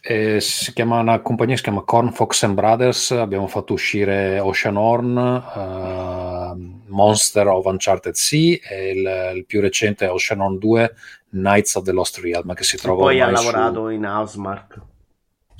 eh, 0.00 0.40
si 0.40 0.72
chiama 0.72 0.98
una 0.98 1.20
compagnia 1.20 1.56
si 1.56 1.62
chiama 1.62 1.82
Corn 1.82 2.10
Fox 2.12 2.42
and 2.44 2.54
Brothers. 2.54 3.10
Abbiamo 3.10 3.46
fatto 3.46 3.74
uscire 3.74 4.38
Ocean 4.40 4.76
Horn, 4.76 5.16
uh, 5.16 6.90
Monster 6.90 7.46
of 7.48 7.66
Uncharted 7.66 8.14
Sea 8.14 8.58
e 8.62 8.90
il, 8.90 9.32
il, 9.36 9.44
più 9.46 9.60
recente 9.60 10.06
è 10.06 10.10
Ocean 10.10 10.40
Horn 10.40 10.58
2 10.58 10.94
Knights 11.30 11.74
of 11.74 11.84
the 11.84 11.92
Lost 11.92 12.18
Realm 12.18 12.54
che 12.54 12.64
si 12.64 12.76
trova 12.76 13.02
poi 13.02 13.20
ha 13.20 13.30
lavorato 13.30 13.86
su... 13.86 13.88
in 13.88 14.04
Housemark 14.04 14.80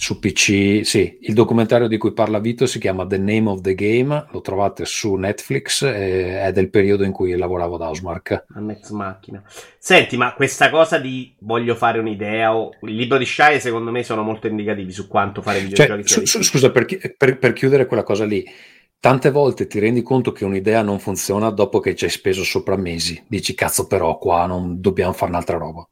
su 0.00 0.18
PC, 0.18 0.80
sì, 0.82 1.18
il 1.20 1.34
documentario 1.34 1.86
di 1.86 1.98
cui 1.98 2.14
parla 2.14 2.38
Vito 2.38 2.64
si 2.64 2.78
chiama 2.78 3.06
The 3.06 3.18
Name 3.18 3.50
of 3.50 3.60
the 3.60 3.74
Game, 3.74 4.28
lo 4.30 4.40
trovate 4.40 4.86
su 4.86 5.14
Netflix, 5.16 5.82
eh, 5.82 6.40
è 6.40 6.52
del 6.52 6.70
periodo 6.70 7.04
in 7.04 7.12
cui 7.12 7.36
lavoravo 7.36 7.74
ad 7.74 7.82
Housemark. 7.82 8.46
Ex 8.70 8.88
macchina. 8.92 9.42
Senti, 9.78 10.16
ma 10.16 10.32
questa 10.32 10.70
cosa 10.70 10.96
di 10.96 11.34
voglio 11.40 11.74
fare 11.74 11.98
un'idea 11.98 12.56
o 12.56 12.70
il 12.80 12.94
libro 12.94 13.18
di 13.18 13.26
Shai 13.26 13.60
secondo 13.60 13.90
me 13.90 14.02
sono 14.02 14.22
molto 14.22 14.46
indicativi 14.46 14.90
su 14.90 15.06
quanto 15.06 15.42
fare 15.42 15.60
videogiochi. 15.60 16.06
Cioè, 16.06 16.24
su, 16.24 16.42
scusa, 16.42 16.70
per, 16.70 16.86
per, 17.18 17.38
per 17.38 17.52
chiudere 17.52 17.84
quella 17.84 18.02
cosa 18.02 18.24
lì, 18.24 18.42
tante 18.98 19.30
volte 19.30 19.66
ti 19.66 19.78
rendi 19.80 20.00
conto 20.00 20.32
che 20.32 20.46
un'idea 20.46 20.80
non 20.80 20.98
funziona 20.98 21.50
dopo 21.50 21.78
che 21.78 21.94
ci 21.94 22.06
hai 22.06 22.10
speso 22.10 22.42
sopra 22.42 22.76
mesi. 22.76 23.22
Dici, 23.28 23.54
cazzo, 23.54 23.86
però 23.86 24.16
qua 24.16 24.46
non 24.46 24.80
dobbiamo 24.80 25.12
fare 25.12 25.30
un'altra 25.30 25.58
roba. 25.58 25.86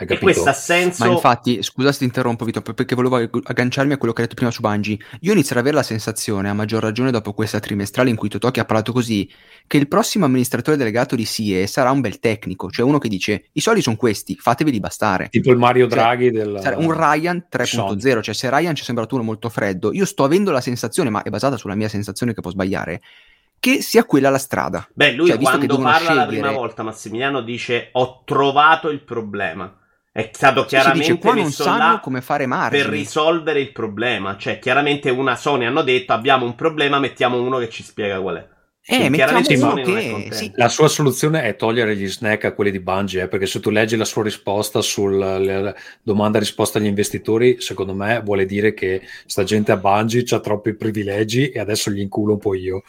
Hai 0.00 0.06
capito? 0.06 0.30
E 0.30 0.32
questo 0.32 0.48
ha 0.48 0.52
senso. 0.52 1.04
Ma 1.04 1.10
infatti, 1.10 1.60
scusa 1.60 1.90
se 1.90 1.98
ti 1.98 2.04
interrompo, 2.04 2.44
Vito, 2.44 2.62
perché 2.62 2.94
volevo 2.94 3.16
agganciarmi 3.16 3.94
a 3.94 3.98
quello 3.98 4.12
che 4.12 4.20
hai 4.20 4.28
detto 4.28 4.36
prima 4.36 4.52
su 4.52 4.60
Bungie. 4.60 4.96
Io 5.22 5.32
inizio 5.32 5.56
ad 5.56 5.60
avere 5.60 5.74
la 5.74 5.82
sensazione, 5.82 6.48
a 6.48 6.54
maggior 6.54 6.80
ragione 6.80 7.10
dopo 7.10 7.32
questa 7.32 7.58
trimestrale 7.58 8.08
in 8.08 8.14
cui 8.14 8.28
Totoki 8.28 8.60
ha 8.60 8.64
parlato 8.64 8.92
così, 8.92 9.28
che 9.66 9.76
il 9.76 9.88
prossimo 9.88 10.24
amministratore 10.24 10.76
delegato 10.76 11.16
di 11.16 11.24
SIE 11.24 11.66
sarà 11.66 11.90
un 11.90 12.00
bel 12.00 12.20
tecnico, 12.20 12.70
cioè 12.70 12.86
uno 12.86 12.98
che 12.98 13.08
dice 13.08 13.46
i 13.54 13.60
soldi 13.60 13.82
sono 13.82 13.96
questi, 13.96 14.36
fateveli 14.36 14.78
bastare. 14.78 15.30
Tipo 15.30 15.50
il 15.50 15.58
Mario 15.58 15.88
cioè, 15.88 15.98
Draghi 15.98 16.30
del... 16.30 16.76
Un 16.76 16.92
Ryan 16.92 17.46
3.0, 17.50 18.20
cioè 18.20 18.34
se 18.34 18.50
Ryan 18.50 18.76
ci 18.76 18.82
è 18.82 18.84
sembrato 18.84 19.16
uno 19.16 19.24
molto 19.24 19.48
freddo, 19.48 19.92
io 19.92 20.04
sto 20.04 20.22
avendo 20.22 20.52
la 20.52 20.60
sensazione, 20.60 21.10
ma 21.10 21.22
è 21.22 21.28
basata 21.28 21.56
sulla 21.56 21.74
mia 21.74 21.88
sensazione 21.88 22.34
che 22.34 22.40
può 22.40 22.52
sbagliare, 22.52 23.00
che 23.58 23.82
sia 23.82 24.04
quella 24.04 24.30
la 24.30 24.38
strada. 24.38 24.88
Beh, 24.94 25.14
lui 25.14 25.26
cioè, 25.26 25.38
quando 25.40 25.76
parla 25.78 25.96
scegliere... 25.96 26.14
la 26.14 26.26
prima 26.26 26.52
volta, 26.52 26.84
Massimiliano 26.84 27.40
dice 27.40 27.88
ho 27.90 28.22
trovato 28.24 28.90
il 28.90 29.00
problema 29.00 29.77
è 30.18 30.30
stato 30.32 30.64
chiaramente 30.64 31.12
dice, 31.12 31.32
non 31.32 31.52
sanno 31.52 32.00
come 32.00 32.20
fare 32.20 32.44
margini. 32.46 32.82
per 32.82 32.90
risolvere 32.90 33.60
il 33.60 33.70
problema. 33.70 34.36
Cioè, 34.36 34.58
chiaramente 34.58 35.10
una 35.10 35.36
Sony 35.36 35.64
hanno 35.64 35.82
detto 35.82 36.12
abbiamo 36.12 36.44
un 36.44 36.56
problema, 36.56 36.98
mettiamo 36.98 37.40
uno 37.40 37.58
che 37.58 37.68
ci 37.68 37.84
spiega 37.84 38.20
qual 38.20 38.36
è. 38.36 38.48
Eh, 38.90 39.10
chiaramente 39.10 39.56
Sony 39.56 39.84
che... 39.84 40.28
sì. 40.32 40.50
La 40.56 40.68
sua 40.68 40.88
soluzione 40.88 41.42
è 41.42 41.54
togliere 41.54 41.94
gli 41.94 42.08
snack 42.08 42.46
a 42.46 42.52
quelli 42.52 42.72
di 42.72 42.80
Bungie, 42.80 43.22
eh, 43.22 43.28
perché 43.28 43.46
se 43.46 43.60
tu 43.60 43.70
leggi 43.70 43.94
la 43.94 44.04
sua 44.04 44.24
risposta 44.24 44.80
sulla 44.80 45.72
domanda 46.02 46.40
risposta 46.40 46.78
agli 46.78 46.86
investitori, 46.86 47.60
secondo 47.60 47.94
me 47.94 48.20
vuole 48.24 48.44
dire 48.44 48.74
che 48.74 49.02
sta 49.24 49.44
gente 49.44 49.70
a 49.70 49.76
Bungie 49.76 50.24
ha 50.30 50.40
troppi 50.40 50.74
privilegi 50.74 51.50
e 51.50 51.60
adesso 51.60 51.92
gli 51.92 52.00
inculo 52.00 52.32
un 52.32 52.38
po' 52.40 52.54
io. 52.54 52.82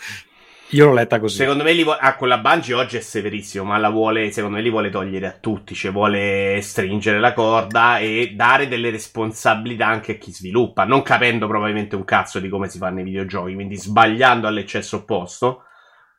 Io 0.71 0.85
l'ho 0.85 0.93
letta 0.93 1.19
così. 1.19 1.37
Secondo 1.37 1.63
me, 1.63 1.73
li 1.73 1.83
vo- 1.83 1.97
ah, 1.97 2.15
quella 2.15 2.37
Bungie 2.37 2.73
oggi 2.75 2.97
è 2.97 2.99
severissimo, 2.99 3.63
ma 3.63 3.77
la 3.77 3.89
vuole, 3.89 4.31
secondo 4.31 4.57
me, 4.57 4.61
li 4.61 4.69
vuole 4.69 4.89
togliere 4.91 5.25
a 5.27 5.31
tutti. 5.39 5.73
Cioè, 5.73 5.91
vuole 5.91 6.59
stringere 6.61 7.19
la 7.19 7.33
corda 7.33 7.97
e 7.99 8.33
dare 8.35 8.67
delle 8.67 8.91
responsabilità 8.91 9.87
anche 9.87 10.13
a 10.13 10.15
chi 10.15 10.31
sviluppa, 10.31 10.85
non 10.85 11.01
capendo 11.01 11.47
probabilmente 11.47 11.95
un 11.95 12.03
cazzo 12.05 12.39
di 12.39 12.49
come 12.49 12.67
si 12.69 12.77
fanno 12.77 12.99
i 12.99 13.03
videogiochi, 13.03 13.53
quindi 13.55 13.75
sbagliando 13.77 14.47
all'eccesso 14.47 14.97
opposto. 14.97 15.63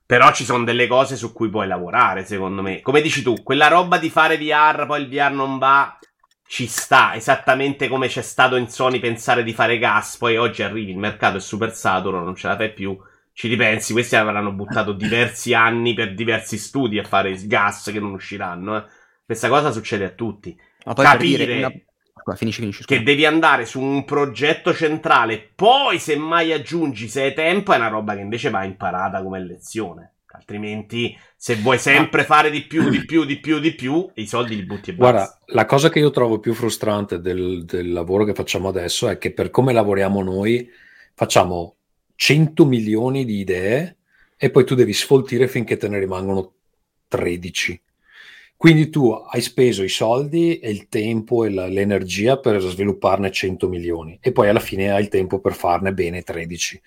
Però 0.04 0.32
ci 0.32 0.44
sono 0.44 0.64
delle 0.64 0.88
cose 0.88 1.16
su 1.16 1.32
cui 1.32 1.48
puoi 1.48 1.68
lavorare, 1.68 2.24
secondo 2.24 2.62
me. 2.62 2.80
Come 2.80 3.00
dici 3.00 3.22
tu, 3.22 3.42
quella 3.44 3.68
roba 3.68 3.98
di 3.98 4.10
fare 4.10 4.36
VR, 4.38 4.86
poi 4.86 5.02
il 5.02 5.08
VR 5.08 5.30
non 5.32 5.58
va. 5.58 5.96
ci 6.46 6.66
sta, 6.66 7.14
esattamente 7.14 7.88
come 7.88 8.08
c'è 8.08 8.22
stato 8.22 8.56
in 8.56 8.68
Sony 8.68 8.98
pensare 8.98 9.44
di 9.44 9.52
fare 9.52 9.78
gas, 9.78 10.16
poi 10.16 10.36
oggi 10.36 10.62
arrivi, 10.64 10.90
il 10.90 10.98
mercato 10.98 11.36
è 11.36 11.40
super 11.40 11.72
saturo, 11.72 12.24
non 12.24 12.34
ce 12.34 12.48
la 12.48 12.56
fai 12.56 12.72
più, 12.72 12.98
ci 13.32 13.48
ripensi, 13.48 13.92
questi 13.92 14.16
avranno 14.16 14.52
buttato 14.52 14.92
diversi 14.92 15.54
anni 15.54 15.94
per 15.94 16.14
diversi 16.14 16.58
studi 16.58 16.98
a 16.98 17.04
fare 17.04 17.34
gas 17.46 17.90
che 17.92 18.00
non 18.00 18.12
usciranno, 18.12 18.76
eh. 18.76 18.84
Questa 19.24 19.48
cosa 19.48 19.70
succede 19.70 20.04
a 20.04 20.10
tutti. 20.10 20.58
Ma 20.84 20.92
poi 20.92 21.04
Capire 21.04 21.58
una... 21.58 21.72
Qua, 22.22 22.34
finisci, 22.34 22.60
finisci, 22.60 22.84
che 22.84 23.02
devi 23.02 23.24
andare 23.24 23.64
su 23.64 23.80
un 23.80 24.04
progetto 24.04 24.74
centrale, 24.74 25.52
poi 25.54 25.98
se 25.98 26.16
mai 26.16 26.52
aggiungi 26.52 27.08
se 27.08 27.22
hai 27.22 27.32
tempo, 27.32 27.72
è 27.72 27.76
una 27.76 27.88
roba 27.88 28.14
che 28.14 28.20
invece 28.20 28.50
va 28.50 28.64
imparata 28.64 29.22
come 29.22 29.38
lezione. 29.40 30.14
Altrimenti, 30.32 31.16
se 31.36 31.56
vuoi 31.56 31.78
sempre 31.78 32.24
fare 32.24 32.50
di 32.50 32.62
più, 32.62 32.88
di 32.88 33.04
più, 33.04 33.24
di 33.24 33.38
più, 33.38 33.58
di 33.58 33.74
più, 33.74 34.10
i 34.14 34.26
soldi 34.26 34.56
li 34.56 34.64
butti 34.64 34.90
e 34.90 34.94
basta. 34.94 35.12
Guarda, 35.12 35.38
la 35.46 35.64
cosa 35.64 35.88
che 35.88 35.98
io 35.98 36.10
trovo 36.10 36.40
più 36.40 36.54
frustrante 36.54 37.20
del, 37.20 37.64
del 37.64 37.92
lavoro 37.92 38.24
che 38.24 38.34
facciamo 38.34 38.68
adesso 38.68 39.08
è 39.08 39.16
che 39.16 39.32
per 39.32 39.50
come 39.50 39.72
lavoriamo 39.72 40.22
noi, 40.22 40.68
facciamo 41.14 41.76
100 42.22 42.66
milioni 42.66 43.24
di 43.24 43.38
idee 43.38 43.96
e 44.36 44.50
poi 44.50 44.66
tu 44.66 44.74
devi 44.74 44.92
sfoltire 44.92 45.48
finché 45.48 45.78
te 45.78 45.88
ne 45.88 45.98
rimangono 45.98 46.52
13. 47.08 47.80
Quindi 48.58 48.90
tu 48.90 49.08
hai 49.10 49.40
speso 49.40 49.82
i 49.82 49.88
soldi 49.88 50.58
e 50.58 50.68
il 50.68 50.88
tempo 50.88 51.46
e 51.46 51.50
la, 51.50 51.66
l'energia 51.66 52.38
per 52.38 52.60
svilupparne 52.60 53.30
100 53.30 53.68
milioni 53.70 54.18
e 54.20 54.32
poi 54.32 54.50
alla 54.50 54.60
fine 54.60 54.90
hai 54.90 55.00
il 55.00 55.08
tempo 55.08 55.40
per 55.40 55.54
farne 55.54 55.94
bene 55.94 56.20
13 56.20 56.82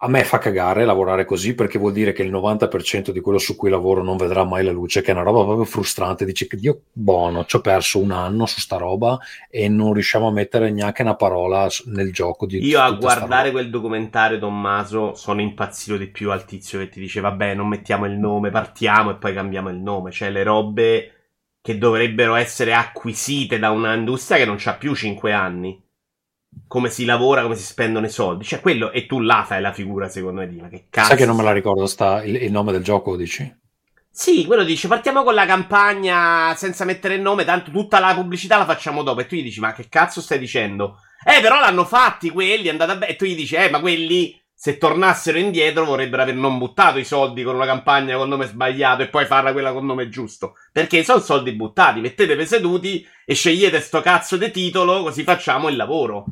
a 0.00 0.08
me 0.08 0.22
fa 0.22 0.38
cagare 0.38 0.84
lavorare 0.84 1.24
così 1.24 1.56
perché 1.56 1.76
vuol 1.76 1.92
dire 1.92 2.12
che 2.12 2.22
il 2.22 2.30
90% 2.30 3.10
di 3.10 3.18
quello 3.18 3.38
su 3.38 3.56
cui 3.56 3.68
lavoro 3.68 4.04
non 4.04 4.16
vedrà 4.16 4.44
mai 4.44 4.62
la 4.62 4.70
luce, 4.70 5.02
che 5.02 5.10
è 5.10 5.14
una 5.14 5.24
roba 5.24 5.42
proprio 5.42 5.64
frustrante. 5.64 6.24
Dici 6.24 6.46
che 6.46 6.56
Dio 6.56 6.82
buono, 6.92 7.44
ci 7.46 7.56
ho 7.56 7.60
perso 7.60 7.98
un 7.98 8.12
anno 8.12 8.46
su 8.46 8.60
sta 8.60 8.76
roba 8.76 9.18
e 9.50 9.68
non 9.68 9.92
riusciamo 9.94 10.28
a 10.28 10.32
mettere 10.32 10.70
neanche 10.70 11.02
una 11.02 11.16
parola 11.16 11.66
nel 11.86 12.12
gioco. 12.12 12.46
Di 12.46 12.64
Io 12.64 12.80
a 12.80 12.92
guardare 12.92 13.50
quel 13.50 13.70
documentario, 13.70 14.38
Tommaso, 14.38 15.14
sono 15.14 15.40
impazzito 15.40 15.96
di 15.96 16.06
più 16.06 16.30
al 16.30 16.44
tizio 16.44 16.78
che 16.78 16.88
ti 16.88 17.00
dice 17.00 17.20
vabbè 17.20 17.54
non 17.54 17.66
mettiamo 17.66 18.06
il 18.06 18.12
nome, 18.12 18.50
partiamo 18.50 19.10
e 19.10 19.16
poi 19.16 19.34
cambiamo 19.34 19.68
il 19.68 19.78
nome. 19.78 20.12
Cioè 20.12 20.30
le 20.30 20.44
robe 20.44 21.12
che 21.60 21.76
dovrebbero 21.76 22.36
essere 22.36 22.72
acquisite 22.72 23.58
da 23.58 23.70
un'industria 23.70 24.38
che 24.38 24.44
non 24.44 24.58
ha 24.62 24.74
più 24.74 24.94
5 24.94 25.32
anni 25.32 25.86
come 26.66 26.90
si 26.90 27.04
lavora, 27.04 27.42
come 27.42 27.56
si 27.56 27.64
spendono 27.64 28.06
i 28.06 28.10
soldi. 28.10 28.44
Cioè, 28.44 28.60
quello, 28.60 28.90
e 28.92 29.06
tu 29.06 29.20
là 29.20 29.44
fai 29.46 29.60
la 29.60 29.72
figura, 29.72 30.08
secondo 30.08 30.40
me, 30.40 30.48
di 30.48 30.60
ma 30.60 30.68
che 30.68 30.86
cazzo. 30.90 31.08
Sai 31.08 31.16
che 31.16 31.26
non 31.26 31.36
me 31.36 31.42
la 31.42 31.52
ricordo, 31.52 31.86
sta 31.86 32.22
il, 32.22 32.36
il 32.36 32.50
nome 32.50 32.72
del 32.72 32.82
gioco, 32.82 33.16
dici? 33.16 33.56
Sì, 34.10 34.44
quello 34.46 34.64
dice, 34.64 34.88
partiamo 34.88 35.22
con 35.22 35.34
la 35.34 35.46
campagna 35.46 36.52
senza 36.56 36.84
mettere 36.84 37.14
il 37.14 37.20
nome, 37.20 37.44
tanto 37.44 37.70
tutta 37.70 38.00
la 38.00 38.14
pubblicità 38.14 38.58
la 38.58 38.64
facciamo 38.64 39.02
dopo. 39.02 39.20
E 39.20 39.26
tu 39.26 39.36
gli 39.36 39.42
dici, 39.42 39.60
ma 39.60 39.72
che 39.72 39.88
cazzo 39.88 40.20
stai 40.20 40.38
dicendo? 40.38 40.98
Eh, 41.24 41.40
però 41.40 41.60
l'hanno 41.60 41.84
fatti 41.84 42.30
quelli, 42.30 42.66
è 42.66 42.70
andata 42.70 42.96
bene. 42.96 43.12
E 43.12 43.16
tu 43.16 43.24
gli 43.24 43.36
dici, 43.36 43.54
eh, 43.54 43.70
ma 43.70 43.80
quelli, 43.80 44.36
se 44.60 44.76
tornassero 44.76 45.38
indietro, 45.38 45.84
vorrebbero 45.84 46.22
aver 46.22 46.34
non 46.34 46.58
buttato 46.58 46.98
i 46.98 47.04
soldi 47.04 47.44
con 47.44 47.54
una 47.54 47.64
campagna 47.64 48.16
col 48.16 48.26
nome 48.26 48.44
sbagliato 48.46 49.02
e 49.02 49.08
poi 49.08 49.24
farla 49.24 49.52
quella 49.52 49.72
col 49.72 49.84
nome 49.84 50.08
giusto. 50.08 50.54
Perché 50.72 51.04
sono 51.04 51.20
soldi 51.20 51.52
buttati, 51.52 52.00
mettetevi 52.00 52.44
seduti 52.44 53.06
e 53.24 53.34
scegliete 53.34 53.80
sto 53.80 54.00
cazzo 54.00 54.36
di 54.36 54.50
titolo, 54.50 55.04
così 55.04 55.22
facciamo 55.22 55.68
il 55.68 55.76
lavoro. 55.76 56.24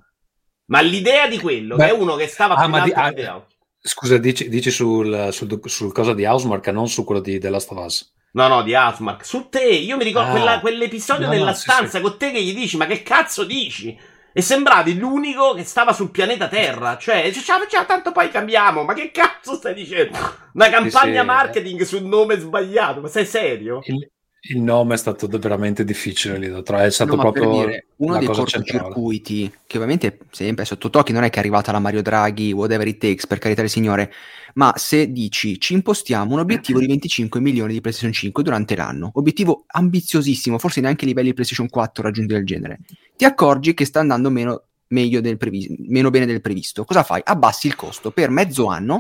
Ma 0.67 0.81
l'idea 0.81 1.29
di 1.29 1.39
quello, 1.39 1.77
Beh, 1.77 1.85
che 1.85 1.91
è 1.91 1.93
uno 1.93 2.17
che 2.17 2.27
stava 2.27 2.57
ah, 2.57 3.13
di, 3.13 3.23
ah, 3.23 3.47
Scusa, 3.81 4.19
dici, 4.19 4.49
dici 4.49 4.73
sul, 4.73 5.29
sul, 5.31 5.61
sul, 5.67 5.93
cosa 5.93 6.13
di 6.13 6.25
Housemark, 6.25 6.67
non 6.71 6.89
su 6.89 7.05
quello 7.05 7.21
di 7.21 7.39
The 7.39 7.49
Last 7.49 7.71
of 7.71 7.79
Us. 7.79 8.13
No, 8.33 8.49
no, 8.49 8.65
di 8.65 8.75
Housemark. 8.75 9.25
Su 9.25 9.47
te, 9.49 9.63
io 9.63 9.97
mi 9.97 10.03
ricordo 10.03 10.31
ah, 10.31 10.33
quella, 10.33 10.59
quell'episodio 10.59 11.27
no, 11.27 11.33
della 11.33 11.51
no, 11.51 11.55
stanza 11.55 11.91
sì, 11.91 11.97
sì. 11.99 12.03
con 12.03 12.19
te 12.19 12.33
che 12.33 12.43
gli 12.43 12.55
dici, 12.57 12.77
ma 12.77 12.87
che 12.87 13.05
cazzo 13.05 13.45
dici? 13.45 13.97
E 14.37 14.43
sembravi 14.43 14.99
l'unico 14.99 15.55
che 15.55 15.65
stava 15.65 15.95
sul 15.95 16.11
pianeta 16.11 16.47
Terra. 16.47 16.99
Cioè, 16.99 17.33
ciao, 17.33 17.67
ciao, 17.67 17.87
tanto 17.87 18.13
poi 18.13 18.29
cambiamo. 18.31 18.85
Ma 18.85 18.93
che 18.93 19.11
cazzo 19.11 19.55
stai 19.55 19.73
dicendo? 19.73 20.19
Una 20.53 20.69
campagna 20.69 21.21
sì, 21.21 21.27
marketing 21.27 21.81
sul 21.85 22.03
nome 22.03 22.37
sbagliato. 22.37 23.01
Ma 23.01 23.09
sei 23.09 23.25
serio? 23.25 23.81
Il, 23.85 24.11
il 24.49 24.61
nome 24.61 24.95
è 24.95 24.99
stato 24.99 25.27
veramente 25.27 25.85
difficile 25.85 26.39
lì 26.39 26.49
da 26.49 26.63
trovare, 26.63 26.89
è 26.89 26.91
stato 26.91 27.17
no, 27.17 27.23
proprio 27.23 27.51
dire, 27.51 27.87
uno 27.97 28.19
dei 28.19 28.27
cortocircuiti 28.27 29.41
centrale. 29.41 29.63
che 29.67 29.77
ovviamente 29.77 30.19
sempre 30.31 30.65
sotto 30.65 30.91
tocchi, 30.91 31.13
non 31.13 31.25
è 31.25 31.31
che 31.31 31.37
è 31.37 31.39
arrivata 31.41 31.73
la 31.73 31.79
Mario 31.79 32.03
Draghi, 32.03 32.53
whatever 32.53 32.87
it 32.87 32.99
takes, 32.99 33.27
per 33.27 33.39
carità 33.39 33.63
del 33.63 33.71
Signore, 33.71 34.13
ma 34.55 34.73
se 34.77 35.11
dici 35.11 35.59
ci 35.59 35.75
impostiamo 35.75 36.35
un 36.35 36.41
obiettivo 36.41 36.79
di 36.81 36.87
25 36.87 37.41
milioni 37.41 37.73
di 37.73 37.81
PlayStation 37.81 38.13
5 38.13 38.43
durante 38.43 38.77
l'anno, 38.77 39.11
obiettivo 39.15 39.65
ambiziosissimo, 39.67 40.59
forse 40.59 40.81
neanche 40.81 41.05
a 41.05 41.09
livelli 41.09 41.33
PlayStation 41.35 41.69
4 41.69 42.03
raggiunti 42.03 42.33
del 42.33 42.45
genere, 42.45 42.81
ti 43.17 43.25
accorgi 43.25 43.75
che 43.75 43.85
sta 43.85 44.01
andando 44.01 44.31
meno, 44.31 44.63
del 44.89 45.37
previsto, 45.39 45.75
meno 45.89 46.11
bene 46.11 46.27
del 46.27 46.41
previsto. 46.41 46.85
Cosa 46.85 47.03
fai? 47.03 47.21
Abbassi 47.25 47.67
il 47.67 47.75
costo. 47.75 48.13
Per 48.13 48.31
mezzo 48.31 48.67
anno 48.67 48.99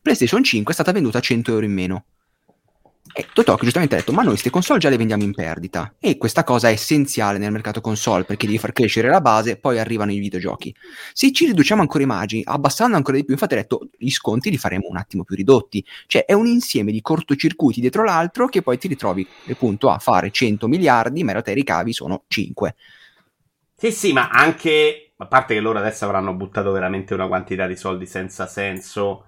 PlayStation 0.00 0.42
5 0.42 0.70
è 0.70 0.74
stata 0.74 0.92
venduta 0.92 1.18
a 1.18 1.20
100 1.20 1.50
euro 1.50 1.66
in 1.66 1.72
meno 1.72 2.04
e 3.18 3.26
Totok 3.32 3.64
giustamente 3.64 3.96
ha 3.96 3.98
detto, 3.98 4.12
ma 4.12 4.20
noi 4.20 4.30
queste 4.30 4.48
console 4.48 4.78
già 4.78 4.88
le 4.88 4.96
vendiamo 4.96 5.24
in 5.24 5.34
perdita. 5.34 5.92
E 5.98 6.16
questa 6.16 6.44
cosa 6.44 6.68
è 6.68 6.70
essenziale 6.70 7.38
nel 7.38 7.50
mercato 7.50 7.80
console, 7.80 8.22
perché 8.22 8.46
devi 8.46 8.58
far 8.58 8.70
crescere 8.70 9.08
la 9.08 9.20
base, 9.20 9.56
poi 9.56 9.80
arrivano 9.80 10.12
i 10.12 10.20
videogiochi. 10.20 10.72
Se 11.12 11.32
ci 11.32 11.46
riduciamo 11.46 11.80
ancora 11.80 12.04
i 12.04 12.06
margini, 12.06 12.42
abbassando 12.44 12.94
ancora 12.94 13.16
di 13.16 13.24
più, 13.24 13.32
infatti 13.32 13.54
ha 13.54 13.56
detto, 13.56 13.88
gli 13.98 14.10
sconti 14.10 14.50
li 14.50 14.56
faremo 14.56 14.86
un 14.88 14.98
attimo 14.98 15.24
più 15.24 15.34
ridotti. 15.34 15.84
Cioè 16.06 16.26
è 16.26 16.32
un 16.32 16.46
insieme 16.46 16.92
di 16.92 17.00
cortocircuiti 17.00 17.80
dietro 17.80 18.04
l'altro 18.04 18.46
che 18.46 18.62
poi 18.62 18.78
ti 18.78 18.86
ritrovi 18.86 19.26
appunto 19.50 19.90
a 19.90 19.98
fare 19.98 20.30
100 20.30 20.68
miliardi, 20.68 21.18
ma 21.22 21.26
in 21.26 21.32
realtà 21.32 21.50
i 21.50 21.54
ricavi 21.54 21.92
sono 21.92 22.22
5. 22.28 22.76
Sì, 23.74 23.90
sì, 23.90 24.12
ma 24.12 24.28
anche, 24.28 25.10
a 25.16 25.26
parte 25.26 25.54
che 25.54 25.60
loro 25.60 25.80
adesso 25.80 26.04
avranno 26.04 26.34
buttato 26.34 26.70
veramente 26.70 27.14
una 27.14 27.26
quantità 27.26 27.66
di 27.66 27.74
soldi 27.74 28.06
senza 28.06 28.46
senso 28.46 29.24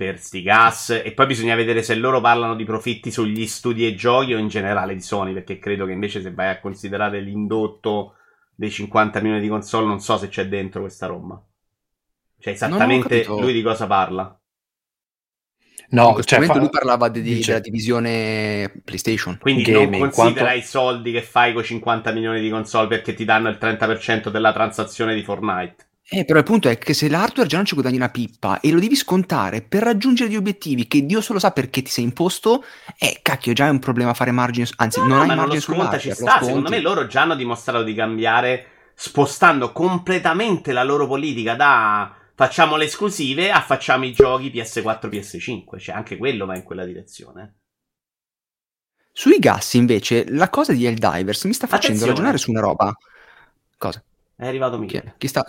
per 0.00 0.18
sti 0.18 0.40
gas. 0.40 1.02
E 1.04 1.12
poi 1.12 1.26
bisogna 1.26 1.54
vedere 1.54 1.82
se 1.82 1.94
loro 1.94 2.22
parlano 2.22 2.56
di 2.56 2.64
profitti 2.64 3.10
sugli 3.10 3.46
studi 3.46 3.86
e 3.86 3.94
giochi 3.94 4.32
o 4.32 4.38
in 4.38 4.48
generale 4.48 4.94
di 4.94 5.02
Sony, 5.02 5.34
perché 5.34 5.58
credo 5.58 5.84
che 5.84 5.92
invece 5.92 6.22
se 6.22 6.32
vai 6.32 6.48
a 6.48 6.58
considerare 6.58 7.20
l'indotto 7.20 8.14
dei 8.54 8.70
50 8.70 9.20
milioni 9.20 9.42
di 9.42 9.48
console, 9.48 9.84
non 9.84 10.00
so 10.00 10.16
se 10.16 10.28
c'è 10.28 10.48
dentro 10.48 10.80
questa 10.80 11.06
roba. 11.06 11.38
Cioè, 12.38 12.54
esattamente 12.54 13.26
lui 13.26 13.52
di 13.52 13.60
cosa 13.60 13.86
parla. 13.86 14.34
No, 15.90 16.06
in 16.06 16.12
questo 16.14 16.30
cioè, 16.34 16.46
momento 16.46 16.54
fa... 16.54 16.60
lui 16.60 16.70
parlava 16.70 17.08
di, 17.10 17.20
di, 17.20 17.40
della 17.40 17.58
divisione 17.58 18.80
PlayStation. 18.82 19.36
Quindi 19.38 19.64
Game, 19.64 19.98
non 19.98 20.08
considera 20.08 20.46
quanto... 20.46 20.58
i 20.58 20.62
soldi 20.62 21.12
che 21.12 21.20
fai 21.20 21.52
con 21.52 21.62
50 21.62 22.10
milioni 22.12 22.40
di 22.40 22.48
console 22.48 22.88
perché 22.88 23.12
ti 23.12 23.26
danno 23.26 23.50
il 23.50 23.58
30% 23.60 24.30
della 24.30 24.54
transazione 24.54 25.14
di 25.14 25.22
Fortnite. 25.22 25.88
Eh, 26.12 26.24
però 26.24 26.40
il 26.40 26.44
punto 26.44 26.68
è 26.68 26.76
che 26.76 26.92
se 26.92 27.08
l'hardware 27.08 27.48
già 27.48 27.58
non 27.58 27.66
ci 27.66 27.74
guadagni 27.74 27.94
una 27.94 28.08
pippa 28.08 28.58
e 28.58 28.72
lo 28.72 28.80
devi 28.80 28.96
scontare 28.96 29.62
per 29.62 29.84
raggiungere 29.84 30.28
gli 30.28 30.34
obiettivi 30.34 30.88
che 30.88 31.06
Dio 31.06 31.20
solo 31.20 31.38
sa 31.38 31.52
perché 31.52 31.82
ti 31.82 31.90
sei 31.90 32.02
imposto, 32.02 32.64
eh, 32.98 33.20
cacchio, 33.22 33.52
già 33.52 33.66
è 33.66 33.70
un 33.70 33.78
problema 33.78 34.12
fare 34.12 34.32
margine, 34.32 34.66
anzi, 34.74 34.98
no, 34.98 35.06
non 35.06 35.16
no, 35.18 35.22
hai 35.22 35.36
margine 35.36 35.60
sul 35.60 35.74
sconta, 35.76 35.98
ci 35.98 36.10
sta. 36.10 36.42
Secondo 36.42 36.68
me 36.68 36.80
loro 36.80 37.06
già 37.06 37.22
hanno 37.22 37.36
dimostrato 37.36 37.84
di 37.84 37.94
cambiare 37.94 38.66
spostando 38.92 39.70
completamente 39.70 40.72
la 40.72 40.82
loro 40.82 41.06
politica 41.06 41.54
da 41.54 42.12
facciamo 42.34 42.74
le 42.74 42.86
esclusive 42.86 43.52
a 43.52 43.60
facciamo 43.60 44.04
i 44.04 44.12
giochi 44.12 44.50
PS4, 44.50 45.08
PS5, 45.08 45.78
cioè 45.78 45.94
anche 45.94 46.16
quello 46.16 46.44
va 46.44 46.56
in 46.56 46.64
quella 46.64 46.84
direzione. 46.84 47.58
Sui 49.12 49.38
gas, 49.38 49.74
invece, 49.74 50.28
la 50.28 50.50
cosa 50.50 50.72
di 50.72 50.86
Helldivers 50.86 51.44
mi 51.44 51.52
sta 51.52 51.68
facendo 51.68 52.02
Attenzione. 52.02 52.10
ragionare 52.10 52.38
su 52.38 52.50
una 52.50 52.60
roba. 52.60 52.92
Cosa? 53.78 54.02
È 54.34 54.46
arrivato 54.46 54.76
Michele. 54.76 55.10
Chi, 55.12 55.18
chi 55.18 55.28
sta 55.28 55.44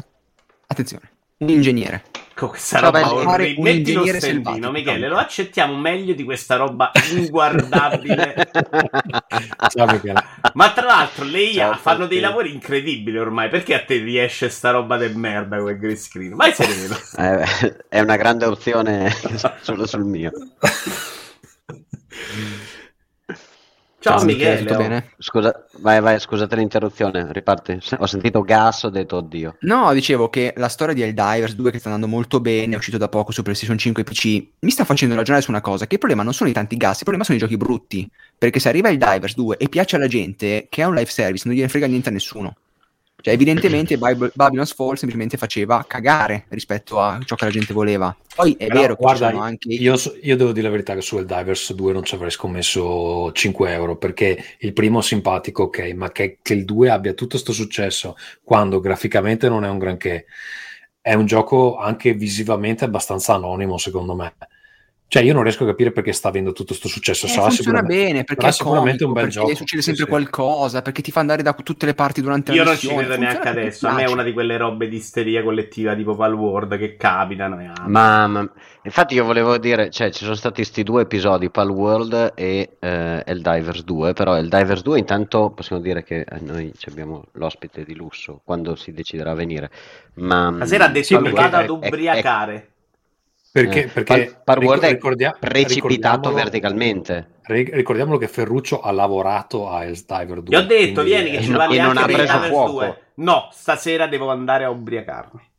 Attenzione, 0.71 1.09
un 1.39 1.49
ingegnere. 1.49 2.03
Con 2.33 2.47
questa 2.47 2.79
roba 2.79 3.13
orribile. 3.13 3.73
Metti 3.73 3.91
lo 3.91 4.05
stellino, 4.05 4.71
Michele, 4.71 5.09
lo 5.09 5.17
accettiamo 5.17 5.75
meglio 5.75 6.13
di 6.13 6.23
questa 6.23 6.55
roba 6.55 6.91
inguardabile. 7.11 8.49
Ciao, 9.67 9.85
Michele. 9.85 10.23
Ma 10.53 10.71
tra 10.71 10.85
l'altro 10.85 11.25
le 11.25 11.41
IA 11.41 11.73
fanno 11.73 12.07
dei 12.07 12.21
lavori 12.21 12.53
incredibili 12.53 13.17
ormai. 13.17 13.49
Perché 13.49 13.73
a 13.73 13.83
te 13.83 13.97
riesce 13.97 14.47
sta 14.47 14.71
roba 14.71 14.95
del 14.95 15.17
merda 15.17 15.57
con 15.57 15.71
il 15.71 15.77
green 15.77 15.97
screen? 15.97 16.35
Vai 16.35 16.53
sereno. 16.53 16.95
Eh, 17.21 17.75
è 17.89 17.99
una 17.99 18.15
grande 18.15 18.45
opzione 18.45 19.13
solo 19.59 19.85
sul 19.85 20.05
mio. 20.05 20.31
Ciao, 24.01 24.17
Ciao 24.17 24.25
Michele. 24.25 24.61
Michele 24.61 25.11
Scusa, 25.19 25.63
vai, 25.77 26.01
vai, 26.01 26.19
scusate 26.19 26.55
l'interruzione, 26.55 27.31
riparti. 27.31 27.77
Ho 27.99 28.07
sentito 28.07 28.41
gas, 28.41 28.81
ho 28.81 28.89
detto 28.89 29.17
oddio. 29.17 29.57
No, 29.59 29.93
dicevo 29.93 30.27
che 30.27 30.55
la 30.57 30.69
storia 30.69 30.95
di 30.95 31.03
Helldivers 31.03 31.53
2 31.53 31.69
che 31.69 31.77
sta 31.77 31.89
andando 31.91 32.11
molto 32.13 32.39
bene, 32.39 32.73
è 32.73 32.77
uscito 32.77 32.97
da 32.97 33.09
poco 33.09 33.31
su 33.31 33.43
PlayStation 33.43 33.77
5 33.77 34.01
e 34.01 34.05
PC, 34.05 34.47
mi 34.61 34.71
sta 34.71 34.85
facendo 34.85 35.13
ragionare 35.13 35.43
su 35.43 35.51
una 35.51 35.61
cosa, 35.61 35.85
che 35.85 35.93
il 35.93 35.99
problema 35.99 36.23
non 36.23 36.33
sono 36.33 36.49
i 36.49 36.53
tanti 36.53 36.77
gas, 36.77 36.97
il 36.97 37.03
problema 37.03 37.23
sono 37.23 37.37
i 37.37 37.41
giochi 37.41 37.57
brutti. 37.57 38.09
Perché 38.35 38.59
se 38.59 38.69
arriva 38.69 38.89
Helldivers 38.89 39.35
2 39.35 39.57
e 39.57 39.69
piace 39.69 39.97
alla 39.97 40.07
gente, 40.07 40.65
che 40.67 40.81
è 40.81 40.85
un 40.85 40.95
live 40.95 41.09
service, 41.09 41.43
non 41.45 41.55
gliene 41.55 41.69
frega 41.69 41.85
niente 41.85 42.09
a 42.09 42.11
nessuno. 42.11 42.55
Cioè, 43.21 43.33
evidentemente 43.33 43.97
Babylon's 43.97 44.73
Fall 44.73 44.95
semplicemente 44.95 45.37
faceva 45.37 45.85
cagare 45.87 46.45
rispetto 46.49 46.99
a 46.99 47.19
ciò 47.23 47.35
che 47.35 47.45
la 47.45 47.51
gente 47.51 47.73
voleva. 47.73 48.15
Poi 48.35 48.55
è 48.57 48.67
Però, 48.67 48.79
vero 48.81 48.95
che 48.95 49.01
guarda, 49.01 49.29
anche... 49.29 49.69
io, 49.69 49.95
io, 50.21 50.35
devo 50.35 50.51
dire 50.51 50.65
la 50.65 50.71
verità 50.71 50.95
che 50.95 51.01
su 51.01 51.23
Divers 51.23 51.73
2 51.73 51.93
non 51.93 52.03
ci 52.03 52.15
avrei 52.15 52.31
scommesso 52.31 53.31
5 53.31 53.71
euro, 53.71 53.97
perché 53.97 54.43
il 54.59 54.73
primo 54.73 54.99
è 54.99 55.03
simpatico, 55.03 55.63
ok, 55.63 55.93
ma 55.95 56.11
che, 56.11 56.39
che 56.41 56.53
il 56.53 56.65
2 56.65 56.89
abbia 56.89 57.13
tutto 57.13 57.31
questo 57.31 57.53
successo 57.53 58.15
quando 58.43 58.79
graficamente 58.79 59.49
non 59.49 59.63
è 59.63 59.69
un 59.69 59.77
granché, 59.77 60.25
è 60.99 61.13
un 61.13 61.25
gioco 61.25 61.77
anche 61.77 62.13
visivamente 62.13 62.85
abbastanza 62.85 63.33
anonimo, 63.35 63.77
secondo 63.77 64.15
me. 64.15 64.33
Cioè, 65.11 65.23
io 65.23 65.33
non 65.33 65.43
riesco 65.43 65.65
a 65.65 65.67
capire 65.67 65.91
perché 65.91 66.13
sta 66.13 66.29
avendo 66.29 66.53
tutto 66.53 66.67
questo 66.67 66.87
successo. 66.87 67.25
Eh, 67.25 67.29
sarà 67.29 67.49
funziona 67.49 67.81
bene 67.81 68.23
perché 68.23 68.47
è 68.47 68.51
sicuramente 68.53 69.03
comico, 69.03 69.19
un 69.19 69.25
bel 69.25 69.29
gioco. 69.29 69.55
succede 69.55 69.81
sempre 69.81 70.05
sì, 70.05 70.09
qualcosa, 70.09 70.81
perché 70.81 71.01
ti 71.01 71.11
fa 71.11 71.19
andare 71.19 71.43
da 71.43 71.51
tutte 71.51 71.85
le 71.85 71.93
parti 71.93 72.21
durante 72.21 72.53
io 72.53 72.63
la 72.63 72.69
missione. 72.69 72.93
Io 72.93 73.01
non 73.01 73.09
ci 73.09 73.17
credo 73.17 73.29
neanche 73.29 73.49
adesso. 73.49 73.87
A 73.89 73.91
me 73.91 74.03
è 74.03 74.07
una 74.07 74.23
di 74.23 74.31
quelle 74.31 74.55
robe 74.55 74.87
di 74.87 74.95
isteria 74.95 75.43
collettiva 75.43 75.95
tipo 75.95 76.15
Palworld 76.15 76.77
che 76.77 76.95
capitano. 76.95 77.59
E 77.59 77.69
ma, 77.87 78.25
ma, 78.27 78.49
infatti, 78.83 79.15
io 79.15 79.25
volevo 79.25 79.57
dire, 79.57 79.89
cioè, 79.89 80.11
ci 80.11 80.23
sono 80.23 80.35
stati 80.35 80.61
questi 80.61 80.81
due 80.83 81.01
episodi, 81.01 81.49
Palworld 81.49 82.31
e 82.33 82.77
eh, 82.79 83.23
Eldivers 83.25 83.83
2. 83.83 84.13
Però 84.13 84.37
Eldivers 84.37 84.81
2, 84.81 84.97
intanto 84.97 85.51
possiamo 85.53 85.81
dire 85.81 86.05
che 86.05 86.21
eh, 86.21 86.39
noi 86.39 86.71
abbiamo 86.87 87.25
l'ospite 87.33 87.83
di 87.83 87.95
lusso 87.95 88.39
quando 88.45 88.75
si 88.77 88.93
deciderà 88.93 89.31
a 89.31 89.35
venire. 89.35 89.71
Ma, 90.13 90.53
Stasera 90.55 90.85
ha 90.85 90.87
detto 90.87 91.05
sì, 91.05 91.15
vado 91.15 91.57
ad 91.57 91.69
ubriacare. 91.69 92.55
È, 92.55 92.70
perché, 93.51 93.83
eh, 93.83 93.87
perché 93.87 94.39
Par- 94.43 94.59
Par- 94.63 94.79
ricordia- 94.89 95.35
precipitato 95.37 96.31
verticalmente. 96.31 97.39
Ricordiamolo 97.43 98.17
che 98.17 98.29
Ferruccio 98.29 98.79
ha 98.79 98.91
lavorato 98.91 99.69
a 99.69 99.83
Diver 99.83 100.41
2. 100.41 100.43
Gli 100.43 100.55
ho 100.55 100.65
detto, 100.65 101.03
vieni 101.03 101.31
che 101.31 101.41
ci 101.41 101.51
parli 101.51 101.77
non 101.77 101.97
ha 101.97 102.05
preso 102.05 102.39
fuoco. 102.43 102.71
2. 102.71 103.01
No, 103.15 103.49
stasera 103.51 104.07
devo 104.07 104.29
andare 104.29 104.63
a 104.63 104.69
ubriacarmi. 104.69 105.49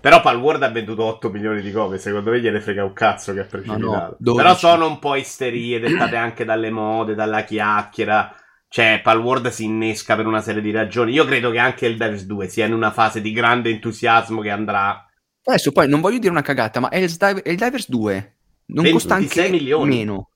Però 0.00 0.20
Palworld 0.20 0.62
ha 0.62 0.70
venduto 0.70 1.02
8 1.02 1.30
milioni 1.30 1.60
di 1.60 1.72
copie. 1.72 1.98
Secondo 1.98 2.30
me 2.30 2.40
gliene 2.40 2.60
frega 2.60 2.84
un 2.84 2.92
cazzo 2.92 3.32
che 3.32 3.40
ha 3.40 3.44
precipitato. 3.44 3.84
No, 3.84 4.16
no, 4.16 4.34
Però 4.34 4.54
sono 4.54 4.86
un 4.86 5.00
po' 5.00 5.16
isterie 5.16 5.80
dettate 5.80 6.14
anche 6.14 6.44
dalle 6.44 6.70
mode, 6.70 7.16
dalla 7.16 7.42
chiacchiera. 7.42 8.32
Cioè, 8.68 9.00
Palworld 9.02 9.48
si 9.48 9.64
innesca 9.64 10.14
per 10.14 10.26
una 10.26 10.40
serie 10.40 10.62
di 10.62 10.70
ragioni. 10.70 11.12
Io 11.12 11.24
credo 11.24 11.50
che 11.50 11.58
anche 11.58 11.86
il 11.86 11.96
Divers 11.96 12.24
2 12.24 12.46
sia 12.46 12.66
in 12.66 12.72
una 12.72 12.92
fase 12.92 13.20
di 13.20 13.32
grande 13.32 13.70
entusiasmo 13.70 14.40
che 14.40 14.50
andrà 14.50 15.04
Adesso 15.44 15.72
poi 15.72 15.88
non 15.88 16.00
voglio 16.00 16.18
dire 16.18 16.30
una 16.30 16.42
cagata, 16.42 16.80
ma 16.80 16.88
Divers 16.90 17.88
2 17.88 18.34
non 18.66 18.90
costa 18.90 19.14
anche 19.14 19.48
milioni. 19.48 19.96
meno. 19.96 20.30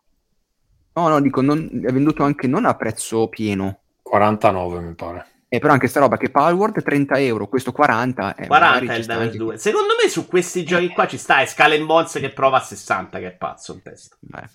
No, 0.95 1.09
no, 1.09 1.21
dico, 1.21 1.41
non, 1.41 1.69
è 1.85 1.93
venduto 1.93 2.23
anche 2.23 2.47
non 2.47 2.65
a 2.65 2.75
prezzo 2.75 3.29
pieno. 3.29 3.81
49 4.03 4.81
mi 4.81 4.95
pare. 4.95 5.27
Eh, 5.49 5.59
però 5.59 5.73
anche 5.73 5.87
sta 5.87 6.01
roba 6.01 6.17
che 6.17 6.31
Palworld 6.31 6.83
30 6.83 7.19
euro, 7.21 7.49
questo 7.49 7.73
40. 7.73 8.35
Eh, 8.35 8.47
40 8.47 8.93
è 8.93 8.97
il 8.97 9.03
Divers 9.03 9.21
anche... 9.21 9.37
2. 9.37 9.59
Secondo 9.59 9.95
me 10.01 10.09
su 10.09 10.27
questi 10.27 10.65
giochi 10.65 10.89
qua 10.89 11.07
ci 11.07 11.19
sta, 11.19 11.41
è 11.41 11.47
Skull 11.47 11.85
Bones 11.85 12.13
che 12.13 12.31
prova 12.31 12.59
a 12.59 12.63
60, 12.63 13.19
che 13.19 13.27
è 13.27 13.33
pazzo 13.33 13.73
il 13.75 13.83
testo. 13.83 14.17
Beh. 14.21 14.49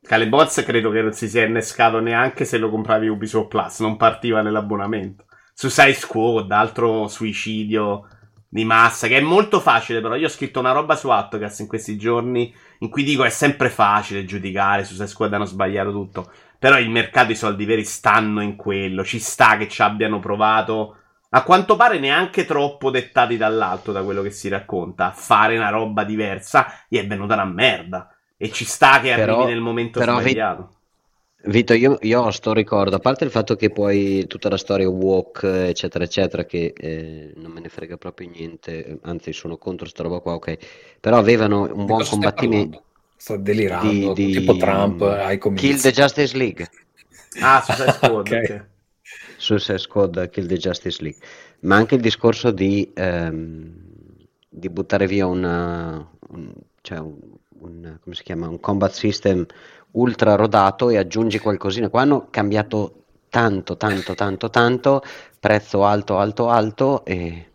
Skull 0.00 0.28
Bones 0.28 0.62
credo 0.64 0.90
che 0.90 1.00
non 1.00 1.12
si 1.12 1.28
sia 1.28 1.44
innescato 1.44 2.00
neanche 2.00 2.44
se 2.44 2.58
lo 2.58 2.68
compravi 2.70 3.08
Ubisoft 3.08 3.48
Plus, 3.48 3.80
non 3.80 3.96
partiva 3.96 4.42
nell'abbonamento. 4.42 5.24
Su 5.54 5.68
Side 5.68 5.94
Squad, 5.94 6.50
altro 6.50 7.08
suicidio 7.08 8.08
di 8.54 8.64
massa, 8.64 9.08
che 9.08 9.16
è 9.16 9.20
molto 9.20 9.58
facile, 9.58 10.00
però 10.00 10.14
io 10.14 10.26
ho 10.26 10.30
scritto 10.30 10.60
una 10.60 10.70
roba 10.70 10.94
su 10.94 11.10
Autocast 11.10 11.58
in 11.58 11.66
questi 11.66 11.96
giorni 11.96 12.54
in 12.78 12.88
cui 12.88 13.02
dico 13.02 13.24
è 13.24 13.28
sempre 13.28 13.68
facile 13.68 14.24
giudicare 14.24 14.84
su 14.84 14.94
se 14.94 15.08
Squad 15.08 15.32
hanno 15.32 15.44
sbagliato 15.44 15.90
tutto, 15.90 16.30
però 16.56 16.78
il 16.78 16.88
mercato 16.88 17.32
i 17.32 17.36
soldi 17.36 17.64
veri 17.64 17.82
stanno 17.82 18.40
in 18.42 18.54
quello, 18.54 19.02
ci 19.02 19.18
sta 19.18 19.56
che 19.56 19.66
ci 19.66 19.82
abbiano 19.82 20.20
provato 20.20 20.98
a 21.30 21.42
quanto 21.42 21.74
pare 21.74 21.98
neanche 21.98 22.44
troppo 22.44 22.90
dettati 22.90 23.36
dall'alto 23.36 23.90
da 23.90 24.04
quello 24.04 24.22
che 24.22 24.30
si 24.30 24.48
racconta, 24.48 25.06
a 25.06 25.10
fare 25.12 25.56
una 25.56 25.70
roba 25.70 26.04
diversa, 26.04 26.84
gli 26.86 26.96
è 26.96 27.04
venuta 27.08 27.34
una 27.34 27.46
merda. 27.46 28.08
E 28.36 28.52
ci 28.52 28.64
sta 28.64 29.00
che 29.00 29.12
però, 29.16 29.34
arrivi 29.38 29.52
nel 29.52 29.60
momento 29.60 30.00
sbagliato. 30.00 30.74
Vito, 31.46 31.74
io, 31.74 31.98
io, 32.00 32.22
ho 32.22 32.30
sto 32.30 32.54
ricordo, 32.54 32.96
a 32.96 32.98
parte 33.00 33.24
il 33.24 33.30
fatto 33.30 33.54
che 33.54 33.68
poi 33.68 34.26
tutta 34.26 34.48
la 34.48 34.56
storia 34.56 34.88
walk, 34.88 35.42
eccetera, 35.42 36.04
eccetera, 36.04 36.44
che 36.46 36.72
eh, 36.74 37.32
non 37.36 37.50
me 37.50 37.60
ne 37.60 37.68
frega 37.68 37.98
proprio 37.98 38.30
niente, 38.30 38.98
anzi 39.02 39.32
sono 39.34 39.58
contro 39.58 39.86
sta 39.86 40.02
roba 40.02 40.20
qua, 40.20 40.34
ok, 40.34 40.56
però 41.00 41.18
avevano 41.18 41.70
un 41.70 41.84
buon 41.84 42.02
combattimento. 42.08 42.82
Sto 43.16 43.36
delirando, 43.36 44.12
di, 44.14 44.26
di, 44.26 44.32
tipo 44.38 44.56
Trump 44.56 45.02
ai 45.02 45.36
comizi. 45.36 45.66
Kill 45.66 45.80
the 45.80 45.92
Justice 45.92 46.36
League. 46.36 46.70
Ah, 47.40 47.62
Suicide 47.62 47.92
Squad, 47.92 48.16
okay. 48.26 48.44
okay. 48.44 48.62
Suicide 49.36 49.78
Squad, 49.78 50.30
Kill 50.30 50.46
the 50.46 50.56
Justice 50.56 51.02
League. 51.02 51.20
Ma 51.60 51.76
anche 51.76 51.96
il 51.96 52.00
discorso 52.00 52.52
di, 52.52 52.90
ehm, 52.94 53.74
di 54.48 54.70
buttare 54.70 55.06
via 55.06 55.26
una, 55.26 56.08
un, 56.28 56.52
cioè 56.80 56.98
un, 56.98 57.18
un, 57.58 57.98
come 58.02 58.14
si 58.14 58.22
chiama, 58.22 58.48
un 58.48 58.60
combat 58.60 58.92
system 58.92 59.46
ultra 59.94 60.34
rodato 60.36 60.90
e 60.90 60.96
aggiungi 60.96 61.38
qualcosina. 61.38 61.88
Qua 61.88 62.02
hanno 62.02 62.26
cambiato 62.30 63.04
tanto, 63.28 63.76
tanto, 63.76 64.14
tanto, 64.14 64.48
tanto, 64.50 65.02
prezzo 65.40 65.84
alto, 65.84 66.18
alto, 66.18 66.48
alto 66.48 67.04
e... 67.04 67.48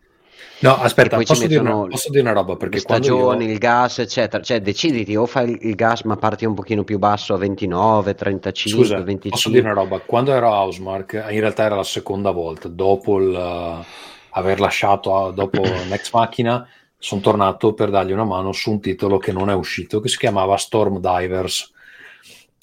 No, 0.62 0.76
aspetta, 0.76 1.16
posso 1.16 1.48
dire, 1.48 1.62
una, 1.62 1.88
posso 1.88 2.10
dire, 2.10 2.22
una, 2.22 2.34
roba? 2.34 2.58
Perché 2.58 2.80
stagioni, 2.80 3.46
io... 3.46 3.52
il 3.54 3.60
gas, 3.60 4.00
eccetera. 4.00 4.44
Cioè, 4.44 4.60
deciditi 4.60 5.16
o 5.16 5.26
fai 5.26 5.58
il 5.62 5.74
gas 5.74 6.02
ma 6.02 6.18
parti 6.18 6.44
un 6.44 6.54
pochino 6.54 6.84
più 6.84 7.00
basso 7.00 7.34
a 7.34 7.38
29, 7.38 8.14
35, 8.14 8.84
Scusa, 8.84 8.98
25. 8.98 9.30
Posso 9.30 9.50
dire 9.50 9.64
una 9.64 9.74
roba? 9.74 10.00
Quando 10.00 10.34
ero 10.34 10.52
a 10.52 10.62
Housemark, 10.64 11.28
in 11.30 11.40
realtà 11.40 11.64
era 11.64 11.76
la 11.76 11.84
seconda 11.84 12.32
volta, 12.32 12.68
dopo 12.68 13.22
il, 13.22 13.30
uh, 13.30 13.86
aver 14.32 14.60
lasciato, 14.60 15.32
dopo 15.34 15.62
Next 15.88 16.14
Machina, 16.14 16.68
sono 16.98 17.22
tornato 17.22 17.74
per 17.74 17.90
dargli 17.90 18.12
una 18.12 18.26
mano 18.26 18.52
su 18.52 18.72
un 18.72 18.82
titolo 18.82 19.18
che 19.18 19.32
non 19.32 19.50
è 19.50 19.54
uscito, 19.54 20.02
che 20.02 20.10
si 20.10 20.18
chiamava 20.18 20.58
Storm 20.58 21.00
Divers 21.00 21.72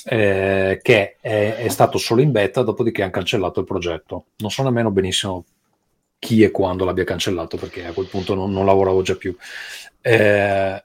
eh, 0.08 0.78
che 0.82 1.16
è, 1.20 1.56
è, 1.56 1.68
stato 1.68 1.98
solo 1.98 2.20
in 2.20 2.30
beta, 2.30 2.62
dopodiché 2.62 3.02
hanno 3.02 3.10
cancellato 3.10 3.60
il 3.60 3.66
progetto. 3.66 4.26
Non 4.36 4.50
so 4.50 4.62
nemmeno 4.62 4.92
benissimo 4.92 5.44
chi 6.18 6.42
e 6.42 6.52
quando 6.52 6.84
l'abbia 6.84 7.04
cancellato, 7.04 7.56
perché 7.56 7.86
a 7.86 7.92
quel 7.92 8.06
punto 8.06 8.34
non, 8.34 8.52
non 8.52 8.64
lavoravo 8.64 9.02
già 9.02 9.16
più. 9.16 9.36
Eh, 10.00 10.84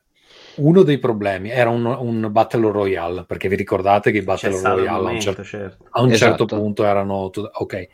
uno 0.55 0.83
dei 0.83 0.97
problemi 0.97 1.49
era 1.49 1.69
un, 1.69 1.85
un, 1.85 2.29
Battle 2.31 2.71
Royale, 2.71 3.23
perché 3.25 3.47
vi 3.47 3.55
ricordate 3.55 4.11
che 4.11 4.17
i 4.17 4.23
Battle 4.23 4.59
Royale 4.59 5.01
momento, 5.01 5.07
a 5.07 5.11
un, 5.11 5.19
cer- 5.19 5.45
certo. 5.45 5.85
a 5.91 6.01
un 6.01 6.11
esatto. 6.11 6.29
certo 6.29 6.45
punto 6.57 6.83
erano... 6.83 7.29
Ok. 7.53 7.87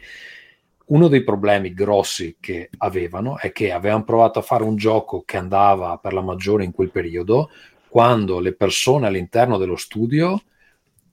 Uno 0.88 1.10
dei 1.10 1.26
problemi 1.26 1.74
grossi 1.74 2.38
che 2.40 2.70
avevano 2.78 3.38
è 3.38 3.52
che 3.52 3.74
avevano 3.74 4.06
provato 4.06 4.40
a 4.40 4.42
fare 4.42 4.64
un 4.64 4.78
gioco 4.78 5.24
che 5.26 5.36
andava 5.36 5.98
per 5.98 6.14
la 6.14 6.22
maggiore 6.22 6.64
in 6.64 6.72
quel 6.72 6.92
periodo, 6.92 7.50
quando 7.90 8.40
le 8.40 8.54
persone 8.54 9.06
all'interno 9.06 9.58
dello 9.58 9.76
studio 9.76 10.42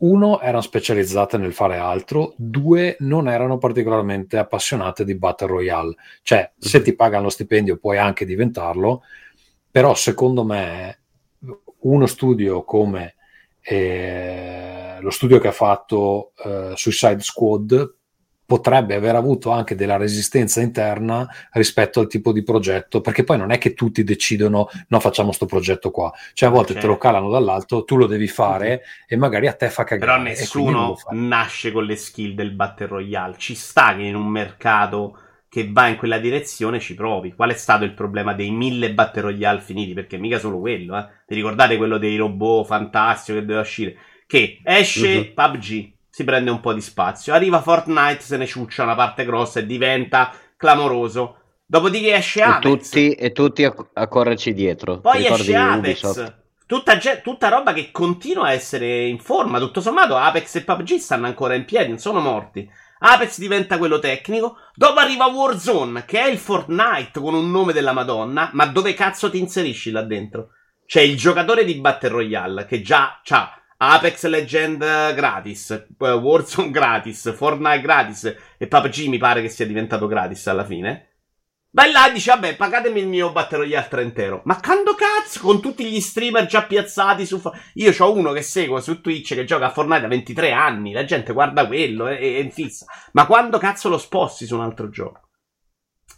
uno, 0.05 0.41
erano 0.41 0.61
specializzate 0.61 1.39
nel 1.39 1.53
fare 1.53 1.77
altro, 1.79 2.35
due, 2.37 2.97
non 3.01 3.29
erano 3.29 3.59
particolarmente 3.59 4.37
appassionate 4.37 5.05
di 5.05 5.15
Battle 5.17 5.49
Royale. 5.49 5.95
Cioè, 6.23 6.53
se 6.59 6.83
ti 6.83 6.95
pagano 6.95 7.25
lo 7.25 7.31
stipendio 7.31 7.79
puoi 7.79 7.99
anche 7.99 8.27
diventarlo, 8.27 9.03
però 9.71 9.95
secondo 9.95 10.45
me 10.45 11.01
uno 11.81 12.07
studio 12.07 12.65
come 12.65 13.15
eh, 13.61 14.99
lo 15.01 15.11
studio 15.11 15.39
che 15.39 15.49
ha 15.49 15.53
fatto 15.53 16.33
eh, 16.45 16.73
Suicide 16.75 17.21
Squad 17.21 17.95
potrebbe 18.47 18.95
aver 18.95 19.14
avuto 19.14 19.51
anche 19.51 19.74
della 19.74 19.97
resistenza 19.97 20.61
interna 20.61 21.26
rispetto 21.53 22.01
al 22.01 22.07
tipo 22.07 22.32
di 22.32 22.42
progetto, 22.42 23.01
perché 23.01 23.24
poi 23.24 23.38
non 23.38 23.51
è 23.51 23.59
che 23.59 23.74
tutti 23.74 24.05
decidono 24.05 24.68
no 24.88 25.01
facciamo 25.01 25.28
questo 25.28 25.47
progetto 25.47 25.90
qua, 25.90 26.12
cioè 26.34 26.49
a 26.49 26.53
volte 26.53 26.72
okay. 26.72 26.82
te 26.82 26.88
lo 26.88 26.99
calano 26.99 27.30
dall'alto, 27.30 27.84
tu 27.84 27.97
lo 27.97 28.07
devi 28.07 28.28
fare 28.28 28.74
okay. 28.74 28.86
e 29.09 29.16
magari 29.16 29.47
a 29.47 29.55
te 29.55 29.70
fa 29.70 29.84
cagare. 29.84 30.12
Però 30.12 30.22
nessuno 30.22 30.97
nasce 31.11 31.72
con 31.72 31.84
le 31.84 31.97
skill 31.97 32.34
del 32.34 32.53
Battle 32.53 32.86
Royale, 32.86 33.34
ci 33.38 33.55
sta 33.55 33.97
che 33.97 34.03
in 34.03 34.14
un 34.14 34.26
mercato 34.26 35.18
che 35.49 35.70
va 35.70 35.86
in 35.86 35.97
quella 35.97 36.18
direzione 36.18 36.80
ci 36.80 36.95
provi. 36.95 37.32
Qual 37.32 37.49
è 37.49 37.55
stato 37.55 37.84
il 37.84 37.95
problema 37.95 38.34
dei 38.34 38.51
mille 38.51 38.92
Battle 38.92 39.22
Royale 39.22 39.61
finiti? 39.61 39.92
Perché 39.92 40.18
mica 40.18 40.40
solo 40.40 40.59
quello, 40.59 40.99
eh. 40.99 41.07
Vi 41.28 41.36
ricordate 41.36 41.76
quello 41.76 41.97
dei 41.97 42.16
robot 42.16 42.66
fantastico 42.66 43.38
che 43.38 43.45
doveva 43.45 43.61
uscire? 43.61 43.97
Che 44.26 44.61
esce 44.64 45.16
uh-huh. 45.16 45.32
PUBG, 45.32 45.93
si 46.15 46.23
prende 46.23 46.53
un 46.53 46.61
po' 46.61 46.73
di 46.73 46.81
spazio. 46.81 47.35
Arriva 47.35 47.61
Fortnite, 47.61 48.21
se 48.21 48.37
ne 48.37 48.47
ciuccia 48.47 48.85
una 48.85 48.95
parte 48.95 49.25
grossa 49.25 49.59
e 49.59 49.67
diventa 49.67 50.33
clamoroso. 50.57 51.39
Dopodiché 51.67 52.15
esce 52.15 52.41
Apex. 52.41 52.65
E 52.65 52.79
tutti, 52.79 53.11
e 53.15 53.33
tutti 53.33 53.65
a, 53.65 53.75
a, 53.95 54.07
correrci 54.07 54.55
dietro. 54.55 55.01
Poi 55.01 55.27
esce 55.27 55.57
Apex. 55.57 56.35
Tutta, 56.67 56.97
tutta, 57.21 57.49
roba 57.49 57.73
che 57.73 57.91
continua 57.91 58.45
a 58.45 58.53
essere 58.53 59.09
in 59.09 59.19
forma. 59.19 59.59
Tutto 59.59 59.81
sommato, 59.81 60.17
Apex 60.17 60.55
e 60.55 60.62
PUBG 60.62 60.99
stanno 60.99 61.27
ancora 61.27 61.57
in 61.57 61.65
piedi, 61.65 61.89
non 61.89 61.99
sono 61.99 62.21
morti. 62.21 62.65
Apex 63.01 63.39
diventa 63.39 63.77
quello 63.77 63.99
tecnico. 63.99 64.59
Dopo 64.73 65.01
arriva 65.01 65.27
Warzone, 65.27 66.05
che 66.05 66.21
è 66.21 66.29
il 66.29 66.39
Fortnite 66.39 67.19
con 67.19 67.35
un 67.35 67.51
nome 67.51 67.73
della 67.73 67.93
Madonna. 67.93 68.51
Ma 68.53 68.67
dove 68.67 68.95
cazzo 68.95 69.31
ti 69.31 69.41
inserisci 69.41 69.91
là 69.91 70.03
dentro? 70.03 70.51
C'è 70.87 71.01
il 71.01 71.17
giocatore 71.17 71.65
di 71.65 71.75
Battle 71.75 72.11
Royale 72.11 72.67
che 72.67 72.83
già 72.83 73.21
ha 73.27 73.64
Apex 73.93 74.26
Legend 74.26 75.14
gratis, 75.14 75.70
eh, 75.70 76.11
Warzone 76.11 76.70
gratis, 76.70 77.35
Fortnite 77.35 77.80
gratis 77.80 78.37
e 78.57 78.66
PUBG 78.66 79.07
mi 79.07 79.18
pare 79.18 79.43
che 79.43 79.49
sia 79.49 79.66
diventato 79.66 80.07
gratis 80.07 80.47
alla 80.47 80.64
fine. 80.64 81.09
Vai 81.74 81.91
là 81.91 82.09
e 82.09 82.12
dici, 82.12 82.28
vabbè, 82.28 82.55
pagatemi 82.55 83.01
il 83.01 83.09
mio 83.09 83.32
Battle 83.32 83.59
Royale 83.59 83.89
30 83.89 84.22
euro. 84.22 84.43
Ma 84.45 84.61
quando 84.61 84.95
cazzo? 84.95 85.41
Con 85.41 85.61
tutti 85.61 85.85
gli 85.85 86.01
streamer 86.01 86.47
già 86.47 86.62
piazzati 86.62 87.26
su... 87.26 87.43
Io 87.74 87.93
ho 87.99 88.12
uno 88.12 88.30
che 88.30 88.43
seguo 88.43 88.80
su 88.80 89.01
Twitch 89.01 89.35
che 89.35 89.45
gioca 89.45 89.66
a 89.66 89.70
Fortnite 89.70 90.03
da 90.03 90.07
23 90.07 90.53
anni. 90.53 90.93
La 90.93 91.05
gente 91.05 91.32
guarda 91.32 91.66
quello 91.66 92.07
e, 92.07 92.39
e 92.39 92.51
fissa. 92.53 92.87
Ma 93.11 93.26
quando 93.26 93.59
cazzo 93.59 93.89
lo 93.89 93.99
sposti 93.99 94.47
su 94.47 94.55
un 94.55 94.61
altro 94.61 94.89
gioco? 94.89 95.30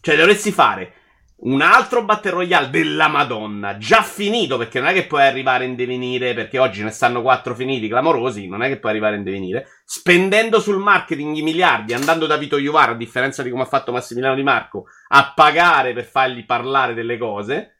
Cioè, 0.02 0.14
dovresti 0.14 0.52
fare 0.52 0.92
un 1.38 1.60
altro 1.60 2.02
Battle 2.02 2.30
Royale 2.30 2.70
della 2.70 3.08
Madonna, 3.08 3.76
già 3.76 4.02
finito, 4.02 4.56
perché 4.56 4.80
non 4.80 4.88
è 4.88 4.92
che 4.94 5.06
puoi 5.06 5.22
arrivare 5.22 5.64
in 5.64 5.74
devenire, 5.74 6.32
perché 6.32 6.58
oggi 6.58 6.82
ne 6.82 6.90
stanno 6.90 7.20
quattro 7.20 7.54
finiti 7.54 7.88
clamorosi, 7.88 8.48
non 8.48 8.62
è 8.62 8.68
che 8.68 8.78
puoi 8.78 8.92
arrivare 8.92 9.16
in 9.16 9.22
devenire, 9.22 9.66
spendendo 9.84 10.60
sul 10.60 10.78
marketing 10.78 11.36
i 11.36 11.42
miliardi, 11.42 11.92
andando 11.92 12.26
da 12.26 12.38
Vito 12.38 12.56
Iuvara, 12.56 12.92
a 12.92 12.96
differenza 12.96 13.42
di 13.42 13.50
come 13.50 13.64
ha 13.64 13.66
fatto 13.66 13.92
Massimiliano 13.92 14.34
Di 14.34 14.42
Marco, 14.42 14.86
a 15.08 15.32
pagare 15.34 15.92
per 15.92 16.04
fargli 16.04 16.46
parlare 16.46 16.94
delle 16.94 17.18
cose. 17.18 17.72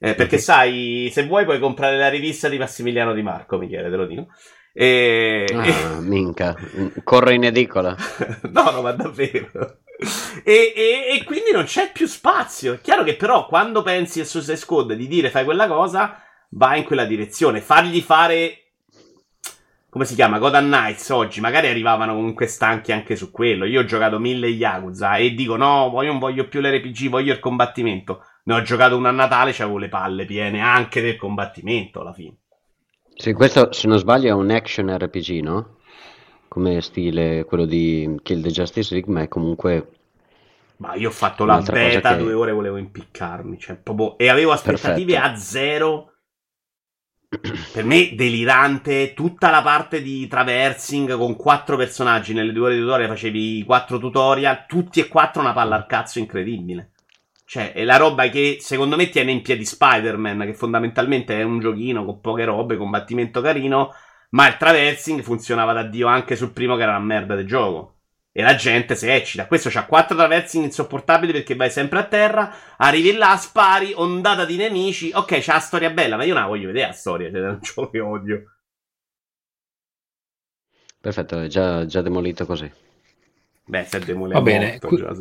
Eh, 0.00 0.14
perché 0.14 0.36
okay. 0.36 0.38
sai, 0.38 1.08
se 1.12 1.26
vuoi 1.26 1.44
puoi 1.44 1.58
comprare 1.58 1.98
la 1.98 2.08
rivista 2.08 2.48
di 2.48 2.56
Massimiliano 2.56 3.12
Di 3.12 3.22
Marco, 3.22 3.58
Michele, 3.58 3.90
te 3.90 3.96
lo 3.96 4.06
dico. 4.06 4.28
E... 4.72 5.44
Ah, 5.52 6.00
minca, 6.00 6.56
corro 7.02 7.30
in 7.30 7.44
edicola. 7.44 7.96
no, 8.50 8.70
no, 8.70 8.80
ma 8.80 8.92
davvero. 8.92 9.50
E, 10.44 10.72
e, 10.76 11.16
e, 11.16 11.24
quindi 11.24 11.50
non 11.52 11.64
c'è 11.64 11.90
più 11.90 12.06
spazio. 12.06 12.74
È 12.74 12.80
chiaro 12.80 13.02
che 13.02 13.16
però 13.16 13.46
quando 13.46 13.82
pensi 13.82 14.20
a 14.20 14.24
Suicide 14.24 14.56
Squad 14.56 14.92
di 14.92 15.08
dire 15.08 15.30
fai 15.30 15.44
quella 15.44 15.66
cosa, 15.66 16.22
va 16.50 16.76
in 16.76 16.84
quella 16.84 17.04
direzione. 17.04 17.60
Fargli 17.60 18.00
fare 18.00 18.68
come 19.90 20.04
si 20.04 20.14
chiama? 20.14 20.38
Gotham 20.38 20.66
Knights 20.66 21.08
oggi 21.08 21.40
magari 21.40 21.66
arrivavano 21.66 22.14
comunque 22.14 22.46
stanchi 22.46 22.92
anche 22.92 23.16
su 23.16 23.30
quello. 23.30 23.64
Io 23.64 23.80
ho 23.80 23.84
giocato 23.84 24.18
mille 24.18 24.46
Yakuza 24.46 25.16
e 25.16 25.32
dico 25.32 25.56
no, 25.56 25.90
io 26.02 26.10
non 26.10 26.18
voglio 26.18 26.46
più 26.46 26.60
l'RPG, 26.60 27.08
voglio 27.08 27.32
il 27.32 27.40
combattimento. 27.40 28.24
Ne 28.44 28.54
ho 28.54 28.62
giocato 28.62 28.96
una 28.96 29.08
a 29.08 29.12
Natale, 29.12 29.52
c'avevo 29.52 29.78
le 29.78 29.88
palle 29.88 30.26
piene 30.26 30.60
anche 30.60 31.00
del 31.00 31.16
combattimento 31.16 32.00
alla 32.00 32.12
fine. 32.12 32.36
Sì, 33.14 33.32
questo 33.32 33.72
se 33.72 33.88
non 33.88 33.98
sbaglio 33.98 34.28
è 34.28 34.32
un 34.32 34.50
action 34.50 34.96
RPG, 34.96 35.40
no? 35.42 35.77
Come 36.58 36.80
stile 36.80 37.44
quello 37.44 37.64
di 37.64 38.18
Kill 38.20 38.42
the 38.42 38.50
Justice 38.50 38.92
League, 38.92 39.12
ma 39.12 39.22
è 39.22 39.28
comunque... 39.28 39.92
Ma 40.78 40.94
io 40.94 41.08
ho 41.08 41.12
fatto 41.12 41.44
la 41.44 41.60
beta, 41.60 42.16
che... 42.16 42.22
due 42.22 42.32
ore 42.32 42.52
volevo 42.52 42.76
impiccarmi, 42.76 43.58
cioè, 43.58 43.76
proprio... 43.76 44.18
e 44.18 44.28
avevo 44.28 44.50
aspettative 44.50 45.12
Perfetto. 45.12 45.34
a 45.34 45.36
zero. 45.36 46.12
Per 47.72 47.84
me 47.84 48.14
delirante, 48.14 49.12
tutta 49.14 49.50
la 49.50 49.62
parte 49.62 50.02
di 50.02 50.26
traversing 50.26 51.16
con 51.16 51.36
quattro 51.36 51.76
personaggi 51.76 52.32
nelle 52.32 52.52
due 52.52 52.66
ore 52.66 52.74
di 52.74 52.80
tutorial 52.80 53.08
facevi 53.08 53.64
quattro 53.64 53.98
tutorial, 53.98 54.64
tutti 54.66 54.98
e 54.98 55.08
quattro 55.08 55.42
una 55.42 55.52
palla 55.52 55.76
al 55.76 55.86
cazzo 55.86 56.18
incredibile. 56.18 56.92
Cioè, 57.44 57.72
è 57.72 57.84
la 57.84 57.96
roba 57.96 58.28
che 58.28 58.56
secondo 58.60 58.96
me 58.96 59.08
tiene 59.10 59.30
in 59.32 59.42
piedi 59.42 59.64
Spider-Man, 59.64 60.40
che 60.40 60.54
fondamentalmente 60.54 61.38
è 61.38 61.42
un 61.42 61.60
giochino 61.60 62.04
con 62.04 62.20
poche 62.20 62.44
robe, 62.44 62.76
combattimento 62.76 63.40
carino, 63.40 63.92
ma 64.30 64.48
il 64.48 64.56
traversing 64.56 65.22
funzionava 65.22 65.72
da 65.72 65.82
Dio 65.84 66.06
anche 66.06 66.36
sul 66.36 66.52
primo 66.52 66.76
che 66.76 66.82
era 66.82 66.96
una 66.96 67.04
merda 67.04 67.34
del 67.34 67.46
gioco. 67.46 67.94
E 68.30 68.42
la 68.42 68.54
gente 68.54 68.94
si 68.94 69.08
eccita. 69.08 69.46
Questo 69.46 69.68
c'ha 69.68 69.84
quattro 69.84 70.16
traversing 70.16 70.64
insopportabili 70.64 71.32
perché 71.32 71.56
vai 71.56 71.70
sempre 71.70 71.98
a 71.98 72.04
terra. 72.04 72.54
Arrivi 72.76 73.16
là, 73.16 73.36
spari, 73.36 73.92
ondata 73.94 74.44
di 74.44 74.56
nemici. 74.56 75.10
Ok, 75.12 75.38
c'ha 75.40 75.54
la 75.54 75.58
storia 75.58 75.90
bella, 75.90 76.16
ma 76.16 76.22
io 76.22 76.34
non 76.34 76.42
la 76.42 76.48
voglio 76.48 76.68
vedere 76.68 76.88
la 76.88 76.92
storia. 76.92 77.30
Cioè, 77.30 77.40
è 77.40 77.48
un 77.48 77.58
gioco 77.62 77.90
che 77.90 78.00
odio. 78.00 78.42
Perfetto, 81.00 81.40
è 81.40 81.46
già, 81.48 81.84
già 81.86 82.00
demolito 82.00 82.46
così. 82.46 82.70
Beh, 83.64 83.84
se 83.84 83.98
è 83.98 84.00
demolito. 84.00 84.38
Va 84.38 84.44
bene. 84.44 84.78
Morto, 84.80 84.96
già, 84.96 85.14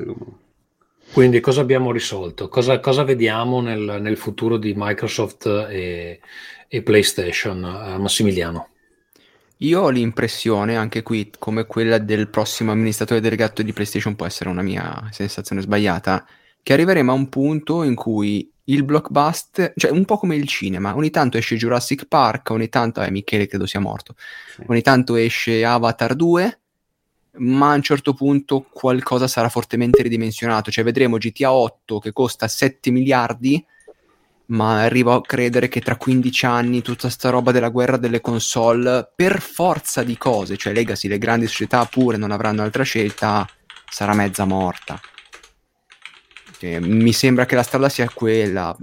quindi 1.12 1.40
cosa 1.40 1.62
abbiamo 1.62 1.92
risolto? 1.92 2.50
Cosa, 2.50 2.80
cosa 2.80 3.04
vediamo 3.04 3.62
nel, 3.62 3.98
nel, 4.00 4.18
futuro 4.18 4.58
di 4.58 4.74
Microsoft 4.76 5.48
e, 5.48 6.20
e 6.68 6.82
PlayStation, 6.84 7.64
uh, 7.64 8.00
Massimiliano? 8.00 8.70
Io 9.62 9.82
ho 9.82 9.90
l'impressione, 9.90 10.76
anche 10.76 11.02
qui, 11.02 11.32
come 11.40 11.66
quella 11.66 11.98
del 11.98 12.30
prossimo 12.30 12.72
amministratore 12.72 13.22
delegato 13.22 13.64
di 13.64 13.74
PlayStation 13.74 14.16
può 14.16 14.26
essere 14.26 14.50
una 14.50 14.62
mia 14.62 15.08
sensazione 15.12 15.62
sbagliata, 15.62 16.26
che 16.62 16.74
arriveremo 16.74 17.12
a 17.12 17.16
un 17.16 17.28
punto 17.30 17.84
in 17.84 17.96
cui 17.96 18.52
il 18.66 18.84
blockbuster, 18.84 19.74
cioè 19.76 19.92
un 19.92 20.06
po' 20.06 20.18
come 20.18 20.36
il 20.36 20.48
cinema, 20.48 20.96
ogni 20.96 21.10
tanto 21.10 21.38
esce 21.38 21.56
Jurassic 21.56 22.06
Park, 22.06 22.52
ogni 22.52 22.70
tanto, 22.70 23.02
eh, 23.02 23.10
Michele 23.10 23.48
credo 23.48 23.66
sia 23.66 23.80
morto, 23.80 24.16
sì. 24.18 24.64
ogni 24.68 24.82
tanto 24.82 25.16
esce 25.16 25.64
Avatar 25.64 26.14
2, 26.14 26.60
ma 27.38 27.72
a 27.72 27.76
un 27.76 27.82
certo 27.82 28.14
punto 28.14 28.68
qualcosa 28.72 29.28
sarà 29.28 29.50
fortemente 29.50 30.04
ridimensionato, 30.04 30.70
cioè 30.70 30.84
vedremo 30.84 31.18
GTA 31.18 31.52
8 31.52 32.00
che 32.00 32.12
costa 32.12 32.48
7 32.48 32.92
miliardi 32.92 33.64
ma 34.48 34.82
arrivo 34.82 35.14
a 35.14 35.22
credere 35.22 35.68
che 35.68 35.82
tra 35.82 35.98
15 35.98 36.46
anni 36.46 36.82
tutta 36.82 37.10
sta 37.10 37.30
roba 37.30 37.52
della 37.52 37.70
guerra 37.70 37.98
delle 37.98 38.22
console, 38.22 39.10
per 39.16 39.42
forza 39.42 40.04
di 40.04 40.18
cose, 40.18 40.58
cioè 40.58 40.74
Legacy, 40.74 41.08
le 41.08 41.18
grandi 41.18 41.48
società 41.48 41.86
pure 41.86 42.18
non 42.18 42.32
avranno 42.32 42.62
altra 42.62 42.84
scelta, 42.84 43.48
sarà 43.90 44.14
mezza 44.14 44.46
morta. 44.46 45.00
Cioè, 46.60 46.80
mi 46.80 47.14
sembra 47.14 47.46
che 47.46 47.56
la 47.56 47.64
strada 47.64 47.90
sia 47.90 48.10
quella, 48.10 48.76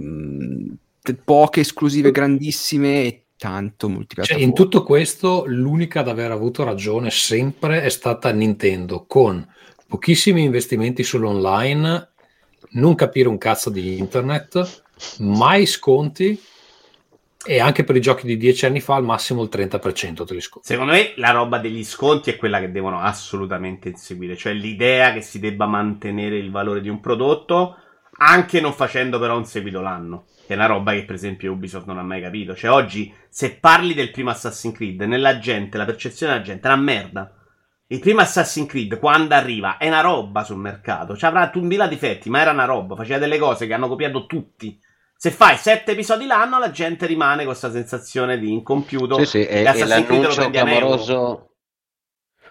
poche 1.23 1.59
esclusive 1.59 2.11
grandissime 2.11 3.03
e 3.03 3.25
tanto 3.37 3.89
multipiattaforma. 3.89 4.39
Cioè, 4.39 4.47
in 4.47 4.53
tutto 4.53 4.83
questo 4.83 5.43
l'unica 5.47 5.99
ad 6.01 6.07
aver 6.07 6.31
avuto 6.31 6.63
ragione 6.63 7.09
sempre 7.11 7.81
è 7.81 7.89
stata 7.89 8.31
Nintendo, 8.31 9.05
con 9.07 9.45
pochissimi 9.87 10.43
investimenti 10.43 11.03
sull'online, 11.03 12.09
non 12.71 12.95
capire 12.95 13.29
un 13.29 13.37
cazzo 13.37 13.69
di 13.69 13.97
internet 13.97 14.83
mai 15.19 15.65
sconti 15.65 16.41
e 17.47 17.59
anche 17.59 17.83
per 17.83 17.95
i 17.95 18.01
giochi 18.01 18.25
di 18.25 18.37
dieci 18.37 18.65
anni 18.65 18.81
fa 18.81 18.95
al 18.95 19.03
massimo 19.03 19.43
il 19.43 19.49
30% 19.51 20.25
te 20.25 20.33
li 20.33 20.41
sconti. 20.41 20.67
Secondo 20.67 20.93
me 20.93 21.13
la 21.17 21.31
roba 21.31 21.59
degli 21.59 21.83
sconti 21.83 22.31
è 22.31 22.37
quella 22.37 22.59
che 22.59 22.71
devono 22.71 22.99
assolutamente 22.99 23.89
inseguire, 23.89 24.35
cioè 24.35 24.53
l'idea 24.53 25.13
che 25.13 25.21
si 25.21 25.39
debba 25.39 25.65
mantenere 25.65 26.37
il 26.37 26.51
valore 26.51 26.81
di 26.81 26.89
un 26.89 26.99
prodotto 26.99 27.77
anche 28.17 28.61
non 28.61 28.73
facendo 28.73 29.19
però 29.19 29.37
un 29.37 29.45
seguito 29.45 29.81
l'anno. 29.81 30.25
Che 30.45 30.53
è 30.53 30.55
una 30.55 30.67
roba 30.67 30.93
che 30.93 31.05
per 31.05 31.15
esempio 31.15 31.51
Ubisoft 31.51 31.87
non 31.87 31.97
ha 31.97 32.03
mai 32.03 32.21
capito. 32.21 32.55
Cioè 32.55 32.71
oggi 32.71 33.13
se 33.29 33.55
parli 33.55 33.93
del 33.93 34.11
primo 34.11 34.29
Assassin's 34.29 34.75
Creed 34.75 35.01
nella 35.01 35.39
gente, 35.39 35.77
la 35.77 35.85
percezione 35.85 36.33
della 36.33 36.45
gente 36.45 36.67
è 36.67 36.71
una 36.71 36.81
merda. 36.81 37.33
Il 37.87 37.99
primo 37.99 38.21
Assassin's 38.21 38.69
Creed, 38.69 38.97
quando 38.99 39.35
arriva, 39.35 39.77
è 39.77 39.87
una 39.87 40.01
roba 40.01 40.43
sul 40.43 40.57
mercato. 40.57 41.15
Cioè, 41.15 41.29
avrà 41.29 41.51
un 41.55 41.65
mila 41.65 41.87
difetti, 41.87 42.29
ma 42.29 42.41
era 42.41 42.51
una 42.51 42.65
roba. 42.65 42.95
Faceva 42.95 43.19
delle 43.19 43.37
cose 43.37 43.67
che 43.67 43.73
hanno 43.73 43.87
copiato 43.87 44.25
tutti. 44.25 44.79
Se 45.17 45.31
fai 45.31 45.57
sette 45.57 45.93
episodi 45.93 46.25
l'anno, 46.25 46.59
la 46.59 46.71
gente 46.71 47.05
rimane 47.05 47.37
con 47.37 47.47
questa 47.47 47.71
sensazione 47.71 48.37
di 48.37 48.51
incompiuto. 48.51 49.17
Sì, 49.19 49.25
sì, 49.25 49.45
e, 49.45 49.63
e 49.63 49.85
l'annuncio 49.85 50.49
clamoroso. 50.49 51.49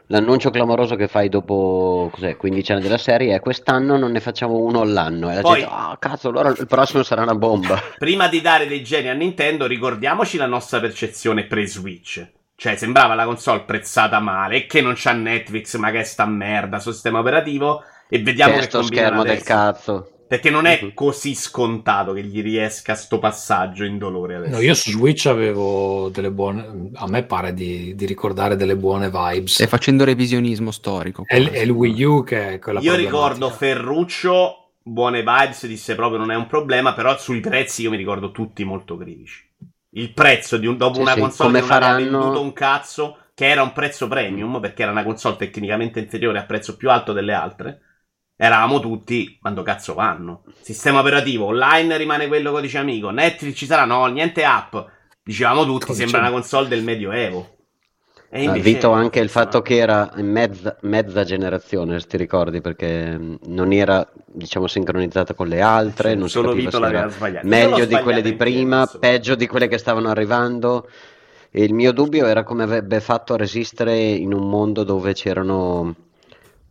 L'annuncio 0.09 0.51
clamoroso 0.51 0.97
che 0.97 1.09
fai 1.09 1.31
dopo 1.31 2.11
cos'è, 2.13 2.37
15 2.37 2.73
anni 2.73 2.83
della 2.83 2.99
serie 2.99 3.35
è 3.35 3.41
quest'anno 3.41 3.97
non 3.97 4.13
ne 4.13 4.21
facciamo 4.21 4.59
uno 4.59 4.81
all'anno. 4.83 5.31
E 5.31 5.37
la 5.37 5.41
Poi, 5.41 5.61
gente, 5.61 5.75
oh, 5.75 5.97
cazzo, 5.99 6.29
allora 6.29 6.51
il 6.51 6.67
prossimo 6.67 7.03
sarà 7.03 7.23
una 7.23 7.35
bomba. 7.35 7.81
Prima 7.97 8.29
di 8.29 8.43
dare 8.43 8.67
dei 8.67 8.83
geni 8.83 9.09
a 9.09 9.15
Nintendo, 9.15 9.67
ricordiamoci 9.67 10.37
la 10.37 10.47
nostra 10.47 10.79
percezione 10.81 11.47
pre-Switch. 11.47 12.27
Cioè, 12.55 12.77
sembrava 12.77 13.15
la 13.15 13.25
console 13.25 13.63
prezzata 13.63 14.21
male 14.21 14.57
e 14.57 14.67
che 14.67 14.83
non 14.83 14.93
c'ha 14.95 15.13
Netflix, 15.13 15.77
ma 15.77 15.91
che 15.91 16.05
sta 16.05 16.27
merda 16.27 16.81
sul 16.81 16.93
sistema 16.93 17.21
operativo. 17.21 17.83
E 18.09 18.23
vediamo 18.23 18.55
che, 18.55 18.61
che 18.61 18.65
sto 18.67 18.83
schermo 18.83 19.23
adesso. 19.23 19.35
del 19.35 19.45
cazzo. 19.45 20.14
Perché 20.27 20.51
non 20.51 20.67
è 20.67 20.81
mhm. 20.83 20.95
così 20.95 21.35
scontato 21.35 22.13
che 22.13 22.23
gli 22.23 22.43
riesca 22.43 22.95
sto 22.95 23.19
passaggio 23.19 23.85
in 23.85 23.99
dolore 23.99 24.37
adesso. 24.37 24.57
No, 24.57 24.61
io 24.61 24.75
su 24.75 24.91
Switch 24.91 25.27
avevo 25.27 26.09
delle 26.09 26.31
buone. 26.31 26.91
A 26.95 27.07
me 27.07 27.25
pare 27.25 27.53
di, 27.53 27.95
di 27.95 28.07
ricordare 28.07 28.57
delle 28.57 28.77
buone 28.77 29.11
vibes. 29.11 29.55
Stai 29.55 29.67
facendo 29.67 30.05
revisionismo 30.05 30.71
storico. 30.71 31.23
È, 31.27 31.37
è, 31.37 31.61
il 31.61 31.71
Wii 31.71 32.03
U 32.05 32.25
che 32.25 32.55
è 32.55 32.59
quella 32.59 32.81
Io 32.81 32.95
ricordo 32.95 33.51
Ferruccio, 33.51 34.73
buone 34.83 35.19
vibes, 35.19 35.67
disse 35.67 35.95
proprio 35.95 36.19
non 36.19 36.31
è 36.31 36.37
un 36.37 36.47
problema, 36.47 36.95
però 36.95 37.17
sui 37.19 37.41
prezzi 37.41 37.83
io 37.83 37.91
mi 37.91 37.97
ricordo 37.97 38.31
tutti 38.31 38.65
molto 38.65 38.97
critici 38.97 39.53
il 39.95 40.13
prezzo 40.13 40.57
di 40.57 40.67
un, 40.67 40.77
dopo 40.77 40.95
sì, 40.95 41.01
una 41.01 41.15
sì, 41.15 41.21
console 41.21 41.61
che 41.61 41.67
faranno... 41.67 42.11
non 42.11 42.21
venduto 42.21 42.41
un 42.41 42.53
cazzo, 42.53 43.19
che 43.35 43.49
era 43.49 43.63
un 43.63 43.73
prezzo 43.73 44.09
premium, 44.09 44.61
perché 44.61 44.83
era 44.83 44.93
una 44.93 45.05
console 45.05 45.37
tecnicamente 45.37 46.01
inferiore 46.01 46.39
a 46.39 46.45
prezzo 46.45 46.77
più 46.77 46.91
alto 46.91 47.13
delle 47.13 47.33
altre. 47.33 47.81
Eravamo 48.37 48.81
tutti, 48.81 49.39
quando 49.41 49.63
cazzo 49.63 49.95
vanno? 49.95 50.43
Sistema 50.61 50.99
operativo, 50.99 51.47
online 51.47 51.97
rimane 51.97 52.27
quello 52.27 52.51
codice 52.51 52.79
amico, 52.79 53.11
Netflix 53.11 53.57
ci 53.57 53.67
sarà, 53.67 53.85
no, 53.85 54.07
niente 54.07 54.45
app. 54.45 54.75
Dicevamo 55.23 55.65
tutti, 55.65 55.87
codice. 55.87 56.03
sembra 56.03 56.19
una 56.21 56.31
console 56.31 56.67
del 56.67 56.83
Medioevo. 56.83 57.51
E 58.29 58.43
invece, 58.43 58.63
Vito 58.63 58.91
anche 58.91 59.21
il 59.21 59.29
fatto 59.29 59.63
che 59.63 59.77
era 59.77 60.11
mezza, 60.17 60.77
mezza, 60.81 61.23
generazione, 61.23 62.01
se 62.01 62.09
ti 62.09 62.17
ricordi, 62.17 62.61
perché 62.61 63.17
non 63.47 63.73
era 63.73 64.05
diciamo 64.27 64.67
sincronizzata 64.67 65.35
con 65.35 65.47
le 65.47 65.61
altre, 65.61 66.11
sì, 66.11 66.17
non 66.17 66.29
solo 66.29 66.53
Vito 66.53 66.81
l'aveva 66.81 67.09
sbagliato. 67.09 67.47
Meglio 67.47 67.85
di 67.85 67.97
quelle 68.01 68.21
di 68.21 68.35
prima, 68.35 68.85
peggio 68.87 69.37
di 69.37 69.47
quelle 69.47 69.69
che 69.69 69.79
stavano 69.79 70.09
arrivando. 70.09 70.89
E 71.53 71.63
il 71.63 71.73
mio 71.73 71.93
dubbio 71.93 72.27
era 72.27 72.43
come 72.43 72.65
avrebbe 72.65 72.99
fatto 72.99 73.35
a 73.35 73.37
resistere 73.37 73.97
in 73.97 74.35
un 74.35 74.49
mondo 74.49 74.83
dove 74.83 75.13
c'erano 75.13 75.95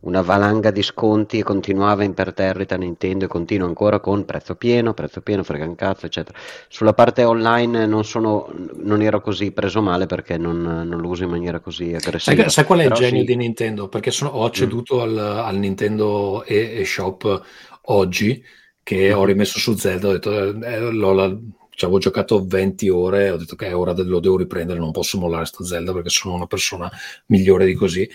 una 0.04 0.20
valanga 0.20 0.70
di 0.70 0.82
sconti 0.82 1.38
e 1.38 1.42
continuava 1.42 2.04
imperterrita 2.04 2.76
Nintendo 2.76 3.24
e 3.24 3.28
continua 3.28 3.66
ancora 3.66 4.00
con 4.00 4.24
prezzo 4.24 4.54
pieno, 4.54 4.94
prezzo 4.94 5.20
pieno, 5.20 5.42
frega 5.42 5.64
un 5.64 5.74
cazzo, 5.74 6.06
eccetera. 6.06 6.38
Sulla 6.68 6.92
parte 6.92 7.24
online 7.24 7.86
non, 7.86 8.04
sono, 8.04 8.50
non 8.76 9.02
ero 9.02 9.20
così 9.20 9.52
preso 9.52 9.80
male 9.80 10.06
perché 10.06 10.36
non, 10.36 10.60
non, 10.60 11.00
lo 11.00 11.08
uso 11.08 11.24
in 11.24 11.30
maniera 11.30 11.60
così 11.60 11.94
aggressiva. 11.94 12.42
Sai, 12.42 12.50
sai 12.50 12.64
qual 12.64 12.80
è 12.80 12.82
Però 12.84 12.96
il 12.96 13.00
genio 13.00 13.20
sì. 13.20 13.26
di 13.26 13.36
Nintendo? 13.36 13.88
Perché 13.88 14.10
sono, 14.10 14.30
ho 14.30 14.44
acceduto 14.44 14.96
mm. 14.96 15.00
al, 15.00 15.18
al, 15.18 15.56
Nintendo 15.56 16.44
eShop 16.44 17.42
oggi 17.82 18.42
che 18.82 19.14
mm. 19.14 19.18
ho 19.18 19.24
rimesso 19.24 19.58
su 19.58 19.74
Zelda, 19.74 20.08
ho 20.08 20.12
detto 20.12 20.32
eh, 20.32 20.80
l'ho, 20.90 21.40
ci 21.74 21.84
avevo 21.84 21.98
giocato 21.98 22.44
20 22.44 22.88
ore, 22.88 23.30
ho 23.30 23.36
detto 23.36 23.56
che 23.56 23.66
è 23.66 23.76
ora 23.76 23.92
lo 23.96 24.20
devo 24.20 24.36
riprendere, 24.36 24.78
non 24.78 24.92
posso 24.92 25.18
mollare 25.18 25.44
sto 25.44 25.64
Zelda 25.64 25.92
perché 25.92 26.08
sono 26.08 26.34
una 26.34 26.46
persona 26.46 26.90
migliore 27.26 27.66
di 27.66 27.74
così. 27.74 28.08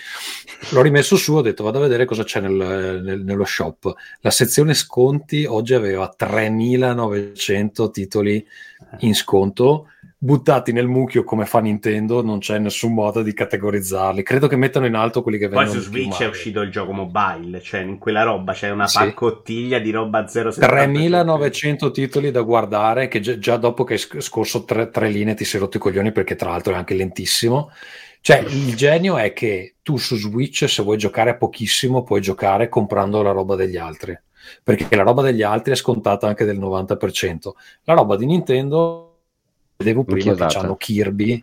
L'ho 0.71 0.81
rimesso 0.81 1.15
su, 1.17 1.33
ho 1.33 1.41
detto 1.41 1.63
vado 1.63 1.79
a 1.79 1.81
vedere 1.81 2.05
cosa 2.05 2.23
c'è 2.23 2.39
nel, 2.39 3.01
nel, 3.03 3.23
nello 3.23 3.45
shop. 3.45 3.93
La 4.21 4.31
sezione 4.31 4.73
sconti 4.73 5.45
oggi 5.45 5.73
aveva 5.73 6.07
3900 6.07 7.91
titoli 7.91 8.45
in 8.99 9.13
sconto 9.13 9.87
buttati 10.21 10.73
nel 10.73 10.87
mucchio 10.87 11.23
come 11.23 11.45
fa 11.45 11.59
Nintendo, 11.59 12.21
non 12.21 12.39
c'è 12.39 12.59
nessun 12.59 12.93
modo 12.93 13.23
di 13.23 13.33
categorizzarli. 13.33 14.21
Credo 14.21 14.47
che 14.47 14.57
mettano 14.57 14.85
in 14.85 14.95
alto 14.95 15.23
quelli 15.23 15.37
che 15.37 15.47
vengono. 15.47 15.71
Poi 15.71 15.81
su 15.81 15.89
Switch 15.89 16.21
è 16.21 16.27
uscito 16.27 16.59
il 16.59 16.69
gioco 16.69 16.91
mobile, 16.91 17.61
cioè 17.61 17.79
in 17.79 17.97
quella 17.97 18.23
roba 18.23 18.51
c'è 18.51 18.69
una 18.69 18.85
sì. 18.85 18.97
paccottiglia 18.97 19.79
di 19.79 19.91
roba 19.91 20.27
0 20.27 20.51
3900 20.51 21.91
titoli 21.91 22.31
da 22.31 22.41
guardare 22.41 23.07
che 23.07 23.21
già, 23.21 23.55
dopo 23.55 23.85
che 23.85 23.93
è 23.95 23.97
scorso 23.97 24.65
tre, 24.65 24.89
tre 24.89 25.07
linee 25.07 25.35
ti 25.35 25.45
sei 25.45 25.61
rotto 25.61 25.77
i 25.77 25.79
coglioni 25.79 26.11
perché 26.11 26.35
tra 26.35 26.49
l'altro 26.49 26.73
è 26.73 26.75
anche 26.75 26.95
lentissimo. 26.95 27.71
Cioè, 28.21 28.39
il 28.49 28.75
genio 28.75 29.17
è 29.17 29.31
che 29.31 29.75
tu 29.81 29.95
su 29.95 30.17
Switch, 30.17 30.67
se 30.67 30.83
vuoi 30.83 30.97
giocare 30.97 31.29
a 31.29 31.37
pochissimo, 31.37 32.03
puoi 32.03 32.19
giocare 32.19 32.67
comprando 32.67 33.21
la 33.21 33.31
roba 33.31 33.55
degli 33.55 33.77
altri. 33.77 34.19
Perché 34.61 34.93
la 34.97 35.03
roba 35.03 35.21
degli 35.21 35.43
altri 35.43 35.71
è 35.71 35.75
scontata 35.75 36.27
anche 36.27 36.43
del 36.43 36.59
90%. 36.59 37.51
La 37.83 37.93
roba 37.93 38.17
di 38.17 38.25
Nintendo 38.25 39.08
vedevo 39.79 40.03
prima 40.03 40.35
che 40.35 40.57
hanno 40.57 40.75
Kirby, 40.75 41.41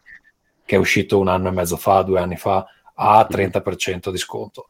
che 0.64 0.76
è 0.76 0.78
uscito 0.78 1.18
un 1.18 1.28
anno 1.28 1.48
e 1.48 1.52
mezzo 1.52 1.78
fa, 1.78 2.02
due 2.02 2.20
anni 2.20 2.36
fa, 2.36 2.66
a 2.94 3.26
30% 3.28 4.10
di 4.10 4.18
sconto. 4.18 4.68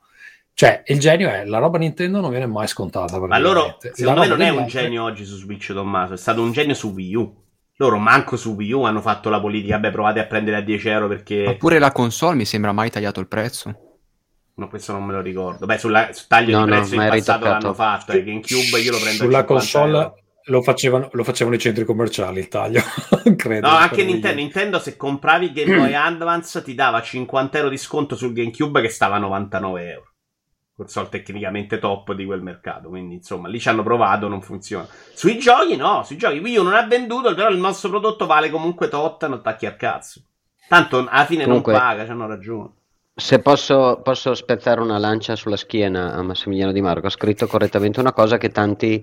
Cioè, 0.54 0.84
il 0.86 1.00
genio 1.00 1.28
è 1.28 1.44
la 1.44 1.58
roba 1.58 1.76
Nintendo 1.76 2.20
non 2.20 2.30
viene 2.30 2.46
mai 2.46 2.68
scontata. 2.68 3.18
Ma 3.18 3.38
loro, 3.38 3.76
secondo 3.92 4.20
me, 4.20 4.26
non 4.28 4.40
è 4.40 4.48
un 4.50 4.58
altri... 4.58 4.70
genio 4.70 5.02
oggi 5.02 5.24
su 5.24 5.36
Switch, 5.36 5.72
Tommaso, 5.72 6.14
è 6.14 6.16
stato 6.16 6.42
un 6.42 6.52
genio 6.52 6.74
su 6.74 6.92
Wii 6.92 7.14
U. 7.16 7.44
Loro 7.78 7.98
manco 7.98 8.36
su 8.36 8.54
Wii 8.54 8.72
U 8.72 8.82
hanno 8.82 9.02
fatto 9.02 9.28
la 9.28 9.40
politica, 9.40 9.78
beh, 9.78 9.90
provate 9.90 10.20
a 10.20 10.26
prendere 10.26 10.58
a 10.58 10.60
10 10.60 10.88
euro 10.88 11.08
perché... 11.08 11.46
Oppure 11.46 11.78
la 11.78 11.92
console 11.92 12.36
mi 12.36 12.46
sembra 12.46 12.72
mai 12.72 12.88
tagliato 12.88 13.20
il 13.20 13.26
prezzo. 13.26 13.80
No, 14.54 14.68
questo 14.68 14.92
non 14.92 15.04
me 15.04 15.12
lo 15.12 15.20
ricordo. 15.20 15.66
Beh, 15.66 15.76
sulla, 15.76 16.10
su 16.12 16.24
taglio 16.28 16.58
no, 16.58 16.64
di 16.64 16.70
prezzo 16.70 16.94
no, 16.94 17.02
in 17.02 17.08
passato 17.08 17.44
l'hanno 17.44 17.74
fatto. 17.74 18.12
E 18.12 18.24
GameCube 18.24 18.78
io 18.80 18.92
lo 18.92 18.98
prendo 18.98 19.24
Sulla 19.24 19.44
console, 19.44 19.98
euro. 19.98 20.18
Lo 20.49 20.62
facevano, 20.62 21.09
lo 21.12 21.24
facevano, 21.24 21.57
i 21.57 21.59
centri 21.59 21.84
commerciali 21.84 22.38
il 22.38 22.49
taglio, 22.49 22.80
credo. 23.36 23.66
No, 23.68 23.74
anche 23.74 24.05
Nintendo, 24.05 24.40
Nintendo, 24.40 24.78
se 24.78 24.97
compravi 24.97 25.53
Game 25.53 25.76
Boy 25.76 25.92
Advance 25.94 26.62
ti 26.62 26.74
dava 26.74 27.03
50 27.03 27.59
euro 27.59 27.70
di 27.70 27.76
sconto 27.78 28.14
sul 28.14 28.32
GameCube 28.32 28.80
che 28.80 28.88
stava 28.88 29.16
a 29.16 29.18
99 29.18 29.90
euro. 29.90 30.11
Console 30.76 31.09
tecnicamente 31.09 31.78
top 31.78 32.12
di 32.12 32.24
quel 32.26 32.42
mercato. 32.42 32.88
Quindi, 32.88 33.14
insomma, 33.14 33.49
lì 33.49 33.59
ci 33.59 33.68
hanno 33.68 33.82
provato, 33.82 34.28
non 34.28 34.42
funziona. 34.42 34.86
Sui 35.14 35.38
giochi, 35.38 35.74
no, 35.74 36.05
sui 36.05 36.16
giochi 36.16 36.38
Wii 36.38 36.59
U 36.59 36.62
non 36.62 36.74
ha 36.74 36.86
venduto, 36.86 37.34
però 37.34 37.49
il 37.49 37.59
nostro 37.59 37.88
prodotto 37.88 38.26
vale 38.26 38.51
comunque 38.51 38.88
tot, 38.88 39.26
non 39.26 39.38
attacchi 39.38 39.66
al 39.66 39.76
cazzo. 39.76 40.22
Tanto 40.68 41.07
alla 41.09 41.24
fine 41.24 41.44
comunque, 41.44 41.72
non 41.72 41.80
paga, 41.80 42.05
ci 42.05 42.11
hanno 42.11 42.26
ragione. 42.26 42.70
Se 43.14 43.40
posso, 43.40 44.01
posso 44.03 44.34
spezzare 44.34 44.80
una 44.80 44.99
lancia 44.99 45.34
sulla 45.34 45.57
schiena 45.57 46.12
a 46.12 46.22
Massimiliano 46.22 46.70
Di 46.70 46.82
Marco, 46.82 47.07
ha 47.07 47.11
scritto 47.11 47.47
correttamente 47.47 47.99
una 47.99 48.12
cosa 48.12 48.36
che 48.36 48.51
tanti 48.51 49.03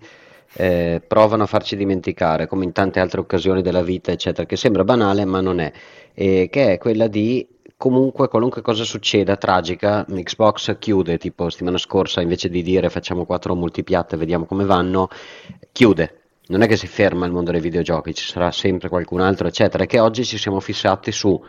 eh, 0.56 1.02
provano 1.06 1.44
a 1.44 1.48
farci 1.48 1.76
dimenticare, 1.76 2.48
come 2.48 2.64
in 2.64 2.72
tante 2.72 3.00
altre 3.00 3.20
occasioni 3.20 3.62
della 3.62 3.84
vita, 3.84 4.12
eccetera, 4.12 4.46
che 4.46 4.56
sembra 4.56 4.84
banale 4.84 5.26
ma 5.26 5.42
non 5.42 5.60
è, 5.60 5.72
e 6.14 6.50
che 6.52 6.74
è 6.74 6.78
quella 6.78 7.08
di 7.08 7.48
comunque 7.76 8.30
qualunque 8.30 8.62
cosa 8.62 8.84
succeda 8.84 9.36
tragica, 9.36 10.06
Xbox 10.06 10.78
chiude, 10.80 11.18
tipo 11.18 11.50
settimana 11.50 11.78
scorsa 11.78 12.22
invece 12.22 12.48
di 12.50 12.62
dire 12.62 12.90
facciamo 12.90 13.26
quattro 13.26 13.56
multipiatte 13.56 14.16
vediamo 14.16 14.46
come 14.46 14.64
vanno, 14.64 15.10
chiude. 15.72 16.20
Non 16.46 16.62
è 16.62 16.68
che 16.68 16.76
si 16.76 16.88
ferma 16.88 17.26
il 17.26 17.32
mondo 17.32 17.52
dei 17.52 17.62
videogiochi, 17.62 18.14
ci 18.14 18.26
sarà 18.26 18.52
sempre 18.52 18.90
qualcun 18.90 19.22
altro, 19.22 19.48
eccetera, 19.48 19.84
e 19.84 19.88
che 19.88 20.00
oggi 20.00 20.26
ci 20.26 20.38
siamo 20.38 20.60
fissati 20.60 21.12
su 21.12 21.42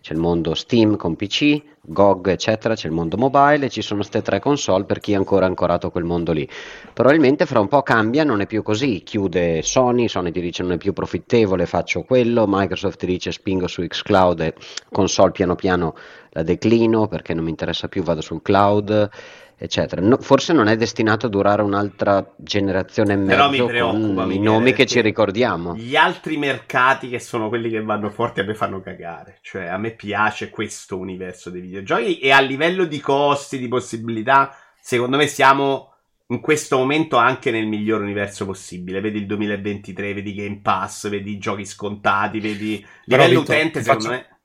c'è 0.00 0.12
il 0.12 0.20
mondo 0.20 0.54
Steam 0.54 0.96
con 0.96 1.16
PC, 1.16 1.60
GOG, 1.80 2.28
eccetera, 2.28 2.74
c'è 2.74 2.86
il 2.86 2.92
mondo 2.92 3.16
mobile 3.16 3.66
e 3.66 3.68
ci 3.68 3.82
sono 3.82 4.00
queste 4.00 4.22
tre 4.22 4.40
console 4.40 4.84
per 4.84 5.00
chi 5.00 5.12
è 5.12 5.16
ancora 5.16 5.46
ancorato 5.46 5.88
a 5.88 5.90
quel 5.90 6.04
mondo 6.04 6.32
lì. 6.32 6.48
Probabilmente 6.92 7.46
fra 7.46 7.60
un 7.60 7.68
po' 7.68 7.82
cambia, 7.82 8.24
non 8.24 8.40
è 8.40 8.46
più 8.46 8.62
così, 8.62 9.02
chiude 9.02 9.62
Sony, 9.62 10.08
Sony 10.08 10.30
ti 10.30 10.40
dice 10.40 10.62
non 10.62 10.72
è 10.72 10.76
più 10.78 10.92
profittevole, 10.92 11.66
faccio 11.66 12.02
quello, 12.02 12.44
Microsoft 12.46 12.98
ti 12.98 13.06
dice 13.06 13.32
spingo 13.32 13.66
su 13.66 13.84
xCloud 13.86 14.40
e 14.40 14.54
console 14.90 15.32
piano 15.32 15.54
piano 15.54 15.94
la 16.30 16.42
declino 16.42 17.08
perché 17.08 17.34
non 17.34 17.44
mi 17.44 17.50
interessa 17.50 17.88
più, 17.88 18.02
vado 18.02 18.20
sul 18.20 18.42
cloud 18.42 19.10
eccetera. 19.58 20.00
No, 20.00 20.16
forse 20.18 20.52
non 20.52 20.68
è 20.68 20.76
destinato 20.76 21.26
a 21.26 21.28
durare 21.28 21.62
un'altra 21.62 22.32
generazione 22.36 23.14
e 23.14 23.16
mezzo 23.16 23.66
con 23.66 24.32
i 24.32 24.38
nomi 24.38 24.72
che 24.72 24.86
ci 24.86 25.00
ricordiamo. 25.00 25.74
Gli 25.74 25.96
altri 25.96 26.36
mercati 26.36 27.08
che 27.08 27.18
sono 27.18 27.48
quelli 27.48 27.68
che 27.68 27.82
vanno 27.82 28.08
forti 28.08 28.40
a 28.40 28.44
me 28.44 28.54
fanno 28.54 28.80
cagare. 28.80 29.38
Cioè, 29.42 29.66
a 29.66 29.76
me 29.76 29.90
piace 29.90 30.48
questo 30.48 30.96
universo 30.96 31.50
dei 31.50 31.60
videogiochi 31.60 32.18
e 32.18 32.30
a 32.30 32.40
livello 32.40 32.84
di 32.84 33.00
costi, 33.00 33.58
di 33.58 33.68
possibilità, 33.68 34.54
secondo 34.80 35.16
me 35.16 35.26
siamo 35.26 35.92
in 36.30 36.40
questo 36.40 36.76
momento 36.76 37.16
anche 37.16 37.50
nel 37.50 37.66
miglior 37.66 38.02
universo 38.02 38.44
possibile. 38.44 39.00
Vedi 39.00 39.18
il 39.18 39.26
2023, 39.26 40.14
vedi 40.14 40.34
Game 40.34 40.60
Pass, 40.62 41.08
vedi 41.08 41.32
i 41.32 41.38
giochi 41.38 41.64
scontati, 41.64 42.38
vedi 42.38 42.84
livello 43.04 43.40
utente, 43.40 43.82
secondo 43.82 44.08
faccio, 44.08 44.16
me. 44.16 44.37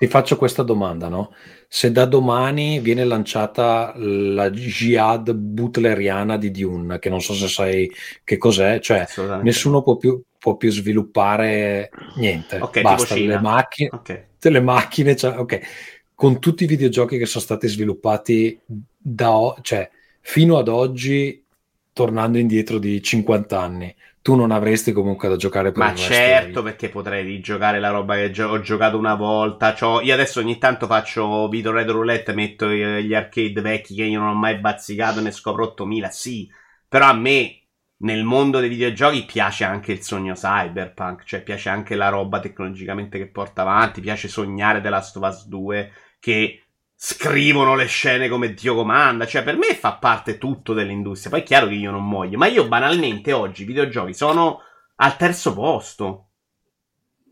Ti 0.00 0.06
faccio 0.06 0.38
questa 0.38 0.62
domanda, 0.62 1.08
no? 1.08 1.30
se 1.72 1.92
da 1.92 2.04
domani 2.04 2.80
viene 2.80 3.04
lanciata 3.04 3.92
la 3.96 4.50
jihad 4.50 5.32
butleriana 5.32 6.36
di 6.36 6.50
Dune, 6.50 6.98
che 6.98 7.08
non 7.08 7.20
so 7.20 7.32
se 7.32 7.46
sai 7.46 7.88
che 8.24 8.38
cos'è, 8.38 8.80
cioè 8.80 9.06
nessuno 9.42 9.80
può 9.80 9.96
più, 9.96 10.20
può 10.36 10.56
più 10.56 10.68
sviluppare 10.72 11.90
niente, 12.16 12.58
okay, 12.58 12.82
basta 12.82 13.14
le 13.14 13.38
macchine, 13.38 13.90
okay. 13.92 14.24
le 14.40 14.60
macchine 14.60 15.14
cioè, 15.14 15.38
okay. 15.38 15.60
con 16.12 16.40
tutti 16.40 16.64
i 16.64 16.66
videogiochi 16.66 17.18
che 17.18 17.26
sono 17.26 17.44
stati 17.44 17.68
sviluppati 17.68 18.58
da, 18.66 19.54
cioè, 19.60 19.88
fino 20.22 20.58
ad 20.58 20.66
oggi, 20.66 21.44
tornando 21.92 22.38
indietro 22.38 22.78
di 22.78 23.00
50 23.00 23.60
anni 23.60 23.94
tu 24.22 24.34
non 24.34 24.50
avresti 24.50 24.92
comunque 24.92 25.28
da 25.28 25.36
giocare 25.36 25.72
per 25.72 25.82
Ma 25.82 25.94
certo, 25.94 26.62
perché 26.62 26.90
potrei 26.90 27.24
rigiocare 27.24 27.80
la 27.80 27.88
roba 27.88 28.16
che 28.16 28.30
gio- 28.30 28.48
ho 28.48 28.60
giocato 28.60 28.98
una 28.98 29.14
volta. 29.14 29.72
C'ho... 29.72 30.02
Io 30.02 30.12
adesso 30.12 30.40
ogni 30.40 30.58
tanto 30.58 30.86
faccio 30.86 31.48
Vito 31.48 31.72
Red 31.72 31.88
Roulette, 31.88 32.34
metto 32.34 32.68
gli 32.68 33.14
arcade 33.14 33.60
vecchi 33.62 33.94
che 33.94 34.04
io 34.04 34.20
non 34.20 34.28
ho 34.28 34.34
mai 34.34 34.58
bazzicato, 34.58 35.20
ne 35.20 35.30
scopro 35.30 35.64
8000, 35.64 36.10
sì. 36.10 36.48
Però 36.86 37.06
a 37.06 37.14
me, 37.14 37.62
nel 37.98 38.24
mondo 38.24 38.60
dei 38.60 38.68
videogiochi, 38.68 39.24
piace 39.24 39.64
anche 39.64 39.92
il 39.92 40.02
sogno 40.02 40.34
cyberpunk, 40.34 41.24
cioè 41.24 41.42
piace 41.42 41.70
anche 41.70 41.94
la 41.94 42.10
roba 42.10 42.40
tecnologicamente 42.40 43.16
che 43.16 43.28
porta 43.28 43.62
avanti, 43.62 44.02
piace 44.02 44.28
sognare 44.28 44.82
The 44.82 44.88
Last 44.90 45.16
of 45.16 45.28
Us 45.28 45.46
2, 45.46 45.92
che 46.18 46.59
scrivono 47.02 47.76
le 47.76 47.86
scene 47.86 48.28
come 48.28 48.52
Dio 48.52 48.74
comanda. 48.74 49.26
Cioè, 49.26 49.42
per 49.42 49.56
me 49.56 49.74
fa 49.74 49.94
parte 49.94 50.36
tutto 50.36 50.74
dell'industria. 50.74 51.30
Poi 51.30 51.40
è 51.40 51.44
chiaro 51.44 51.66
che 51.66 51.74
io 51.74 51.90
non 51.90 52.06
muoio. 52.06 52.36
Ma 52.36 52.46
io 52.46 52.68
banalmente 52.68 53.32
oggi 53.32 53.62
i 53.62 53.64
videogiochi 53.64 54.12
sono 54.12 54.60
al 54.96 55.16
terzo 55.16 55.54
posto. 55.54 56.29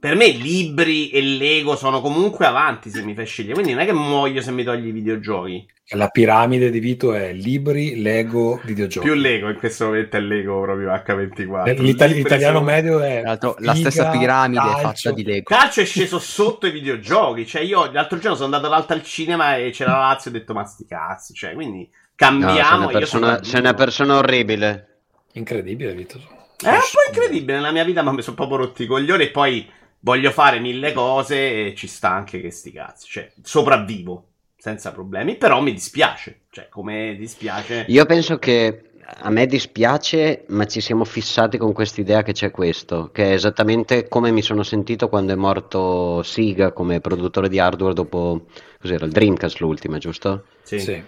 Per 0.01 0.15
me 0.15 0.29
libri 0.29 1.11
e 1.11 1.21
Lego 1.21 1.75
sono 1.75 2.01
comunque 2.01 2.47
avanti 2.47 2.89
se 2.89 3.03
mi 3.03 3.15
fai 3.15 3.27
scegliere. 3.27 3.55
Quindi 3.55 3.73
non 3.73 3.83
è 3.83 3.85
che 3.85 3.93
muoio 3.93 4.41
se 4.41 4.53
mi 4.53 4.63
togli 4.63 4.87
i 4.87 4.93
videogiochi. 4.93 5.67
La 5.93 6.07
piramide 6.07 6.71
di 6.71 6.79
Vito 6.79 7.15
è 7.15 7.33
libri, 7.33 8.01
Lego, 8.01 8.61
videogiochi. 8.63 9.05
Più 9.05 9.17
Lego, 9.17 9.49
in 9.49 9.57
questo 9.57 9.87
momento 9.87 10.17
è 10.17 10.21
Lego 10.21 10.61
proprio 10.61 10.91
H24. 10.91 11.81
L'itali- 11.81 12.15
l'italiano 12.15 12.59
sono... 12.59 12.71
medio 12.71 13.01
è... 13.01 13.23
Figa, 13.25 13.55
la 13.59 13.75
stessa 13.75 14.11
piramide 14.11 14.61
calcio. 14.61 14.81
fatta 14.83 15.11
di 15.13 15.25
Lego. 15.25 15.43
Calcio 15.53 15.81
è 15.81 15.85
sceso 15.85 16.21
sotto 16.21 16.69
i 16.69 16.71
videogiochi. 16.71 17.45
Cioè 17.45 17.63
io 17.63 17.91
l'altro 17.91 18.19
giorno 18.19 18.37
sono 18.37 18.55
andato 18.55 18.67
all'alto 18.67 18.93
al 18.93 19.03
cinema 19.03 19.57
e 19.57 19.71
c'era 19.71 19.93
la 19.93 19.99
Lazio 19.99 20.31
e 20.31 20.35
ho 20.35 20.39
detto 20.39 20.53
ma 20.53 20.65
sti 20.65 20.87
cazzi. 20.87 21.35
Cioè, 21.35 21.55
quindi 21.55 21.91
cambiamo. 22.15 22.53
No, 22.53 22.57
sei, 22.57 22.77
una 22.77 22.89
persona, 22.91 23.43
sei 23.43 23.61
una 23.61 23.75
persona 23.75 24.17
orribile. 24.19 24.99
Incredibile, 25.33 25.93
Vito. 25.95 26.21
È 26.61 26.69
un 26.69 26.79
po' 26.79 27.13
incredibile 27.13 27.55
nella 27.55 27.73
mia 27.73 27.85
vita, 27.85 28.03
ma 28.03 28.13
mi 28.13 28.23
sono 28.23 28.37
proprio 28.37 28.59
rotti 28.59 28.83
i 28.83 28.87
coglioni 28.87 29.25
e 29.25 29.31
poi 29.31 29.69
voglio 30.09 30.31
fare 30.31 30.59
mille 30.59 30.93
cose 30.95 31.67
e 31.67 31.75
ci 31.75 31.87
sta 31.87 32.11
anche 32.11 32.41
che 32.41 32.51
sti 32.51 32.73
cazzi. 32.73 33.07
Cioè, 33.11 33.31
sopravvivo 33.43 34.25
senza 34.57 34.91
problemi, 34.91 35.37
però 35.37 35.61
mi 35.61 35.73
dispiace. 35.73 36.41
Cioè, 36.51 36.69
come 36.71 37.15
dispiace. 37.19 37.85
Io 37.89 38.07
penso 38.07 38.39
che 38.39 38.85
a 39.05 39.31
me 39.31 39.47
dispiace, 39.47 40.45
ma 40.49 40.65
ci 40.65 40.81
siamo 40.81 41.05
fissati 41.05 41.59
con 41.59 41.73
quest'idea 41.73 42.23
che 42.23 42.33
c'è 42.33 42.51
questo, 42.51 43.11
che 43.13 43.25
è 43.25 43.33
esattamente 43.33 44.09
come 44.09 44.31
mi 44.31 44.41
sono 44.41 44.63
sentito 44.63 45.11
quando 45.11 45.35
è 45.35 45.37
morto 45.37 46.23
Siga 46.23 46.73
come 46.73 47.01
produttore 47.01 47.51
di 47.51 47.59
hardware 47.59 47.95
dopo, 47.95 48.47
cos'era, 48.81 49.05
il 49.05 49.13
Dreamcast 49.13 49.59
l'ultima, 49.61 49.99
giusto? 49.99 50.45
Sì. 50.63 50.81
sì. 50.81 51.03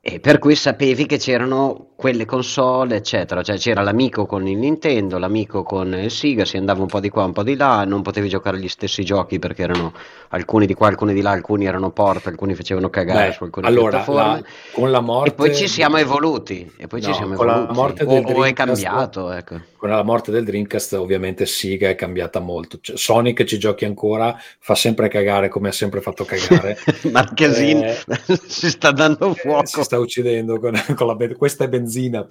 E 0.00 0.20
per 0.20 0.38
cui 0.38 0.54
sapevi 0.54 1.06
che 1.06 1.18
c'erano 1.18 1.88
quelle 1.98 2.24
console, 2.26 2.94
eccetera. 2.94 3.42
Cioè 3.42 3.56
c'era 3.56 3.82
l'amico 3.82 4.24
con 4.24 4.46
il 4.46 4.56
Nintendo, 4.56 5.18
l'amico 5.18 5.64
con 5.64 5.92
il 5.92 6.12
Sega, 6.12 6.44
si 6.44 6.56
andava 6.56 6.80
un 6.80 6.86
po' 6.86 7.00
di 7.00 7.08
qua, 7.08 7.24
un 7.24 7.32
po' 7.32 7.42
di 7.42 7.56
là, 7.56 7.84
non 7.84 8.02
potevi 8.02 8.28
giocare 8.28 8.56
gli 8.60 8.68
stessi 8.68 9.04
giochi 9.04 9.40
perché 9.40 9.62
erano 9.62 9.92
alcuni 10.28 10.66
di 10.66 10.74
qua, 10.74 10.86
alcuni 10.86 11.12
di 11.12 11.22
là, 11.22 11.32
alcuni 11.32 11.66
erano 11.66 11.90
port, 11.90 12.28
alcuni 12.28 12.54
facevano 12.54 12.88
cagare 12.88 13.30
Beh, 13.30 13.32
su 13.32 13.42
alcune 13.42 13.66
allora, 13.66 13.90
piattaforme. 13.90 14.40
La, 14.40 14.44
con 14.70 14.90
la 14.92 15.00
morte... 15.00 15.30
E 15.30 15.32
poi 15.32 15.52
ci 15.52 15.66
siamo 15.66 15.96
evoluti. 15.96 16.72
E 16.76 16.86
poi 16.86 17.00
no, 17.00 17.06
ci 17.08 17.14
siamo 17.14 17.34
con 17.34 17.48
evoluti. 17.48 17.66
La 17.66 17.74
morte 17.74 18.06
del 18.06 18.24
o, 18.24 18.38
o 18.38 18.44
è 18.44 18.52
cambiato, 18.52 19.32
ecco. 19.32 19.60
Con 19.76 19.88
la 19.88 20.02
morte 20.04 20.30
del 20.30 20.44
Dreamcast 20.44 20.92
ovviamente 20.92 21.46
Sega 21.46 21.88
è 21.88 21.96
cambiata 21.96 22.38
molto. 22.38 22.78
Cioè, 22.80 22.96
Sonic 22.96 23.42
ci 23.42 23.58
giochi 23.58 23.84
ancora, 23.84 24.36
fa 24.60 24.76
sempre 24.76 25.08
cagare 25.08 25.48
come 25.48 25.68
ha 25.68 25.72
sempre 25.72 26.00
fatto 26.00 26.24
cagare. 26.24 26.78
Marchesin 27.10 27.82
eh, 27.82 27.96
si 28.46 28.70
sta 28.70 28.92
dando 28.92 29.34
fuoco. 29.34 29.62
Eh, 29.62 29.66
si 29.66 29.82
sta 29.82 29.97
uccidendo 29.98 30.58
con, 30.58 30.72
con 30.96 31.06
la 31.06 31.14
be- 31.14 31.36
questa 31.36 31.64
è 31.64 31.68
benzina 31.68 32.26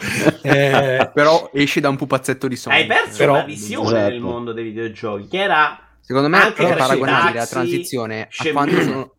eh, 0.42 1.10
però 1.12 1.50
esci 1.52 1.80
da 1.80 1.88
un 1.88 1.96
pupazzetto 1.96 2.48
di 2.48 2.56
sonno. 2.56 2.76
Hai 2.76 2.86
perso 2.86 3.18
però, 3.18 3.34
la 3.34 3.44
visione 3.44 3.88
esatto. 3.88 4.10
del 4.10 4.20
mondo 4.20 4.52
dei 4.52 4.64
videogiochi, 4.64 5.28
che 5.28 5.38
era... 5.38 5.78
Secondo 6.00 6.28
me 6.28 6.48
è 6.48 6.76
paragonabile 6.76 7.38
la 7.38 7.46
transizione 7.46 8.28
a 8.34 8.50
quando 8.50 8.80
sono... 8.80 9.14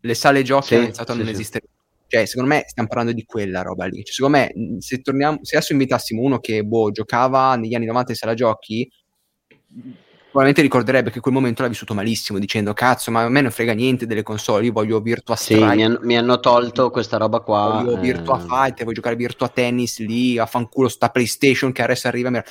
le 0.00 0.14
sale 0.14 0.42
giochi 0.42 0.66
sì, 0.66 0.74
hanno 0.74 0.84
iniziato 0.84 1.12
sì, 1.12 1.18
a 1.18 1.22
non 1.22 1.32
sì. 1.32 1.40
esistere. 1.40 1.66
Cioè, 2.08 2.24
secondo 2.24 2.54
me 2.54 2.64
stiamo 2.66 2.88
parlando 2.88 3.12
di 3.12 3.24
quella 3.24 3.62
roba 3.62 3.86
lì. 3.86 4.04
Cioè, 4.04 4.14
secondo 4.14 4.38
me, 4.38 4.80
se, 4.80 5.00
torniamo, 5.00 5.38
se 5.42 5.56
adesso 5.56 5.72
invitassimo 5.72 6.22
uno 6.22 6.38
che 6.38 6.62
boh, 6.62 6.92
giocava 6.92 7.56
negli 7.56 7.74
anni 7.74 7.86
90 7.86 8.10
in 8.12 8.16
sala 8.16 8.34
giochi, 8.34 8.88
probabilmente 10.36 10.60
ricorderebbe 10.60 11.10
che 11.10 11.20
quel 11.20 11.32
momento 11.32 11.62
l'ha 11.62 11.68
vissuto 11.68 11.94
malissimo, 11.94 12.38
dicendo 12.38 12.74
cazzo, 12.74 13.10
ma 13.10 13.22
a 13.22 13.28
me 13.30 13.40
non 13.40 13.50
frega 13.50 13.72
niente 13.72 14.06
delle 14.06 14.22
console, 14.22 14.66
io 14.66 14.72
voglio 14.72 15.00
Virtua 15.00 15.34
Strike. 15.34 15.70
Sì, 15.70 15.74
mi, 15.74 15.82
han- 15.82 15.98
mi 16.02 16.18
hanno 16.18 16.40
tolto 16.40 16.90
questa 16.90 17.16
roba 17.16 17.40
qua. 17.40 17.80
Voglio 17.82 17.96
eh... 17.96 18.00
Virtua 18.00 18.38
Fight, 18.38 18.80
voglio 18.80 18.92
giocare 18.92 19.16
Virtua 19.16 19.48
Tennis 19.48 19.98
lì, 20.00 20.36
a 20.36 20.44
fanculo 20.44 20.88
sta 20.88 21.08
PlayStation 21.08 21.72
che 21.72 21.82
adesso 21.82 22.06
arriva. 22.06 22.44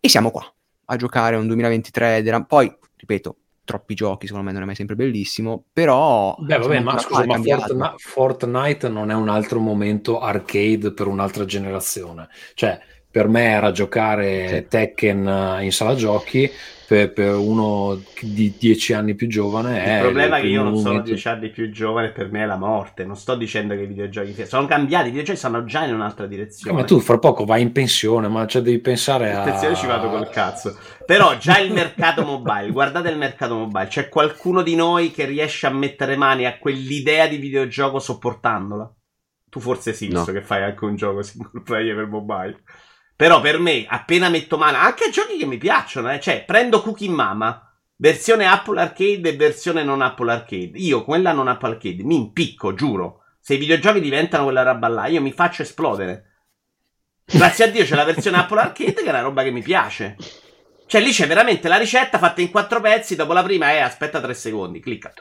E 0.00 0.08
siamo 0.08 0.32
qua 0.32 0.44
a 0.86 0.96
giocare 0.96 1.36
un 1.36 1.46
2023. 1.46 2.22
Della... 2.22 2.42
Poi, 2.42 2.76
ripeto, 2.96 3.36
troppi 3.62 3.94
giochi, 3.94 4.26
secondo 4.26 4.46
me 4.46 4.52
non 4.52 4.62
è 4.62 4.66
mai 4.66 4.74
sempre 4.74 4.96
bellissimo, 4.96 5.66
però... 5.72 6.34
Beh, 6.36 6.58
vabbè, 6.58 6.80
ma 6.80 6.98
scusa, 6.98 7.26
ma 7.26 7.38
Fortnite, 7.38 7.94
Fortnite 7.98 8.88
non 8.88 9.12
è 9.12 9.14
un 9.14 9.28
altro 9.28 9.60
momento 9.60 10.18
arcade 10.18 10.92
per 10.92 11.06
un'altra 11.06 11.44
generazione. 11.44 12.28
Cioè, 12.54 12.80
per 13.10 13.28
me 13.28 13.44
era 13.44 13.72
giocare 13.72 14.48
sì. 14.48 14.66
Tekken 14.68 15.26
eh, 15.26 15.64
in 15.64 15.72
sala 15.72 15.94
giochi, 15.94 16.50
per, 16.86 17.12
per, 17.12 17.34
uno 17.34 18.00
di 18.20 18.54
dieci 18.58 18.92
anni 18.92 19.14
più 19.14 19.26
giovane. 19.26 19.96
Il 19.96 20.00
problema 20.02 20.36
è 20.36 20.40
che 20.40 20.46
io 20.46 20.62
non 20.62 20.76
sono 20.76 21.00
dieci 21.00 21.26
anni 21.26 21.50
più 21.50 21.70
giovane, 21.70 22.10
per 22.10 22.30
me 22.30 22.42
è 22.42 22.46
la 22.46 22.56
morte. 22.56 23.04
Non 23.04 23.16
sto 23.16 23.34
dicendo 23.34 23.74
che 23.74 23.82
i 23.82 23.86
videogiochi 23.86 24.34
sono 24.46 24.66
cambiati, 24.66 25.06
i 25.06 25.10
videogiochi 25.10 25.38
stanno 25.38 25.64
già 25.64 25.84
in 25.84 25.94
un'altra 25.94 26.26
direzione. 26.26 26.78
Ma 26.78 26.84
tu 26.84 27.00
fra 27.00 27.18
poco 27.18 27.44
vai 27.44 27.62
in 27.62 27.72
pensione, 27.72 28.28
ma 28.28 28.46
cioè 28.46 28.62
devi 28.62 28.78
pensare 28.78 29.34
a. 29.34 29.38
In 29.38 29.44
pensione 29.44 29.74
ci 29.74 29.86
vado 29.86 30.08
col 30.08 30.28
cazzo. 30.28 30.78
Però 31.04 31.36
già 31.38 31.58
il 31.58 31.72
mercato 31.74 32.24
mobile, 32.24 32.70
guardate 32.70 33.08
il 33.08 33.18
mercato 33.18 33.56
mobile, 33.56 33.86
c'è 33.88 34.08
qualcuno 34.08 34.62
di 34.62 34.76
noi 34.76 35.10
che 35.10 35.24
riesce 35.24 35.66
a 35.66 35.70
mettere 35.70 36.16
mani 36.16 36.46
a 36.46 36.58
quell'idea 36.58 37.26
di 37.26 37.36
videogioco 37.36 37.98
sopportandola? 37.98 38.92
Tu 39.48 39.60
forse 39.60 39.92
sì, 39.92 40.06
visto 40.06 40.32
no. 40.32 40.38
che 40.38 40.44
fai 40.44 40.62
anche 40.62 40.84
un 40.84 40.96
gioco 40.96 41.22
single 41.24 41.62
player 41.62 41.96
per 41.96 42.06
mobile. 42.06 42.62
Però 43.16 43.40
per 43.40 43.58
me, 43.58 43.86
appena 43.88 44.28
metto 44.28 44.58
mano, 44.58 44.76
anche 44.76 45.04
a 45.04 45.10
giochi 45.10 45.38
che 45.38 45.46
mi 45.46 45.56
piacciono, 45.56 46.12
eh, 46.12 46.20
cioè 46.20 46.44
prendo 46.44 46.82
Cookie 46.82 47.08
Mama, 47.08 47.74
versione 47.96 48.46
Apple 48.46 48.78
Arcade 48.78 49.30
e 49.30 49.36
versione 49.36 49.82
non 49.82 50.02
Apple 50.02 50.30
Arcade. 50.30 50.72
Io, 50.74 51.02
quella 51.02 51.32
non 51.32 51.48
Apple 51.48 51.70
Arcade, 51.70 52.02
mi 52.02 52.16
impicco, 52.16 52.74
giuro. 52.74 53.22
Se 53.40 53.54
i 53.54 53.58
videogiochi 53.58 54.00
diventano 54.00 54.44
quella 54.44 54.62
roba 54.62 54.88
là, 54.88 55.06
io 55.06 55.22
mi 55.22 55.32
faccio 55.32 55.62
esplodere. 55.62 56.32
Grazie 57.24 57.64
a 57.64 57.68
Dio 57.68 57.84
c'è 57.84 57.96
la 57.96 58.04
versione 58.04 58.36
Apple 58.36 58.60
Arcade 58.60 58.92
che 58.92 59.04
è 59.04 59.08
una 59.08 59.22
roba 59.22 59.42
che 59.42 59.50
mi 59.50 59.62
piace. 59.62 60.16
Cioè 60.86 61.00
lì 61.00 61.10
c'è 61.10 61.26
veramente 61.26 61.68
la 61.68 61.78
ricetta 61.78 62.18
fatta 62.18 62.42
in 62.42 62.50
quattro 62.50 62.82
pezzi, 62.82 63.16
dopo 63.16 63.32
la 63.32 63.42
prima 63.42 63.70
è 63.70 63.78
aspetta 63.78 64.20
tre 64.20 64.34
secondi, 64.34 64.78
clicca. 64.78 65.12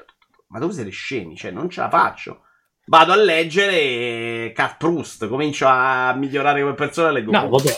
Ma 0.47 0.59
dove 0.59 0.73
siete 0.73 0.89
scemi? 0.89 1.37
Cioè 1.37 1.51
non 1.51 1.69
ce 1.69 1.79
la 1.79 1.89
faccio 1.89 2.44
vado 2.85 3.11
a 3.11 3.15
leggere 3.15 4.51
Cat 4.53 4.77
Proust, 4.77 5.27
comincio 5.27 5.65
a 5.67 6.13
migliorare 6.15 6.61
come 6.61 6.73
persona 6.73 7.09
leggo. 7.09 7.31
No, 7.31 7.49
vabbè. 7.49 7.71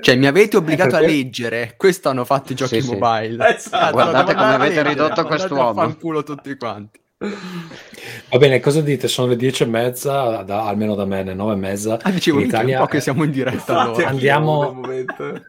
Cioè, 0.00 0.16
mi 0.16 0.26
avete 0.26 0.56
obbligato 0.56 0.96
a 0.96 1.00
leggere. 1.00 1.74
Questo 1.76 2.08
hanno 2.08 2.24
fatto 2.24 2.52
i 2.52 2.54
giochi 2.54 2.80
sì, 2.80 2.94
mobile. 2.94 3.44
Sì. 3.58 3.68
Esatto, 3.68 3.92
Guardate 3.92 4.34
come 4.34 4.54
avete 4.54 4.82
ridotto 4.82 5.24
quest'uomo. 5.24 5.74
Fanculo 5.74 6.22
tutti 6.22 6.56
quanti. 6.56 6.98
Va 7.18 8.38
bene, 8.38 8.60
cosa 8.60 8.80
dite? 8.80 9.06
Sono 9.06 9.28
le 9.28 9.36
dieci 9.36 9.64
e 9.64 9.66
mezza, 9.66 10.42
da, 10.42 10.64
almeno 10.64 10.94
da 10.94 11.04
me, 11.04 11.22
le 11.22 11.34
nove 11.34 11.52
e 11.52 11.56
mezza. 11.56 11.98
Ah, 12.00 12.10
dicevo 12.10 12.40
in 12.40 12.46
Italia. 12.46 12.78
un 12.78 12.84
po' 12.86 12.90
che 12.90 13.00
siamo 13.00 13.24
in 13.24 13.30
diretta. 13.30 13.78
Allora. 13.78 14.08
Andiamo. 14.08 14.80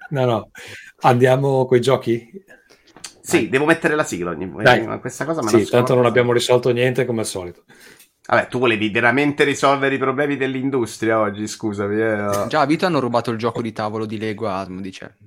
No, 0.09 0.25
no. 0.25 0.49
Andiamo 1.03 1.65
con 1.65 1.77
i 1.77 1.81
giochi? 1.81 2.29
Sì, 3.21 3.37
Dai. 3.37 3.49
devo 3.49 3.65
mettere 3.65 3.95
la 3.95 4.03
sigla 4.03 4.31
ogni 4.31 4.51
Dai. 4.61 4.99
Questa 4.99 5.23
cosa 5.23 5.41
me 5.41 5.49
sì, 5.49 5.69
tanto 5.69 5.95
non 5.95 6.05
abbiamo 6.05 6.33
risolto 6.33 6.71
niente 6.71 7.05
come 7.05 7.21
al 7.21 7.25
solito. 7.25 7.63
Vabbè, 8.31 8.47
tu 8.47 8.59
volevi 8.59 8.89
veramente 8.89 9.43
risolvere 9.43 9.95
i 9.95 9.97
problemi 9.97 10.37
dell'industria 10.37 11.19
oggi, 11.19 11.47
scusami. 11.47 12.01
Eh. 12.01 12.45
Già, 12.47 12.61
a 12.61 12.65
Vito 12.65 12.85
hanno 12.85 13.01
rubato 13.01 13.29
il 13.29 13.37
gioco 13.37 13.61
di 13.61 13.73
tavolo 13.73 14.05
di 14.05 14.17
Lego 14.17 14.47
Asmo, 14.47 14.79
dice. 14.79 15.17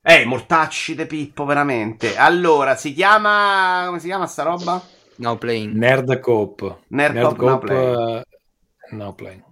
Eh, 0.00 0.24
mortacci 0.24 0.94
de 0.94 1.06
Pippo, 1.06 1.44
veramente. 1.46 2.16
Allora, 2.16 2.76
si 2.76 2.92
chiama... 2.92 3.82
come 3.86 3.98
si 3.98 4.06
chiama 4.06 4.28
sta 4.28 4.44
roba? 4.44 4.80
Now 5.16 5.36
Playing. 5.36 5.74
Nerd 5.74 6.20
Coop. 6.20 6.78
Nerd, 6.88 7.14
Nerd 7.14 7.36
Coop, 7.36 7.48
Now 7.48 7.58
Playing. 7.58 7.96
Uh, 7.96 8.96
now 8.96 9.12
playing. 9.14 9.44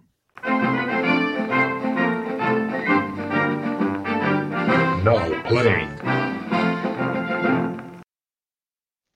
Now 5.02 5.42
Playing. 5.48 6.21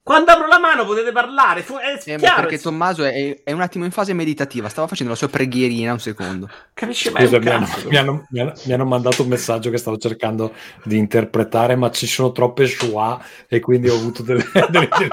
Quando 0.07 0.31
apro 0.31 0.47
la 0.47 0.61
mano 0.61 0.85
potete 0.85 1.11
parlare. 1.11 1.63
Fu- 1.63 1.79
è 1.79 2.01
eh, 2.01 2.17
chiaro, 2.17 2.43
perché 2.43 2.61
Tommaso 2.61 3.03
è, 3.03 3.43
è, 3.43 3.51
un 3.51 3.61
attimo 3.61 3.85
in 3.85 3.91
fase 3.91 4.13
meditativa. 4.13 4.69
Stava 4.69 4.87
facendo 4.87 5.11
la 5.11 5.19
sua 5.19 5.29
preghierina 5.29 5.91
un 5.91 5.99
secondo. 5.99 6.49
Capisci 6.75 7.11
Scusa, 7.11 7.41
mi 7.41 7.49
hanno, 7.49 7.67
mi, 7.89 7.97
hanno, 7.97 8.27
mi, 8.31 8.39
hanno, 8.39 8.53
mi 8.67 8.73
hanno, 8.73 8.85
mandato 8.85 9.23
un 9.23 9.29
messaggio 9.29 9.69
che 9.69 9.79
stavo 9.79 9.99
cercando 9.99 10.53
di 10.85 10.97
interpretare, 10.97 11.75
ma 11.75 11.91
ci 11.91 12.07
sono 12.07 12.31
troppe 12.31 12.69
schwa 12.69 13.21
e 13.49 13.59
quindi 13.59 13.89
ho 13.89 13.97
avuto 13.97 14.23
delle, 14.23 14.45
delle, 14.71 14.87
delle 14.95 15.11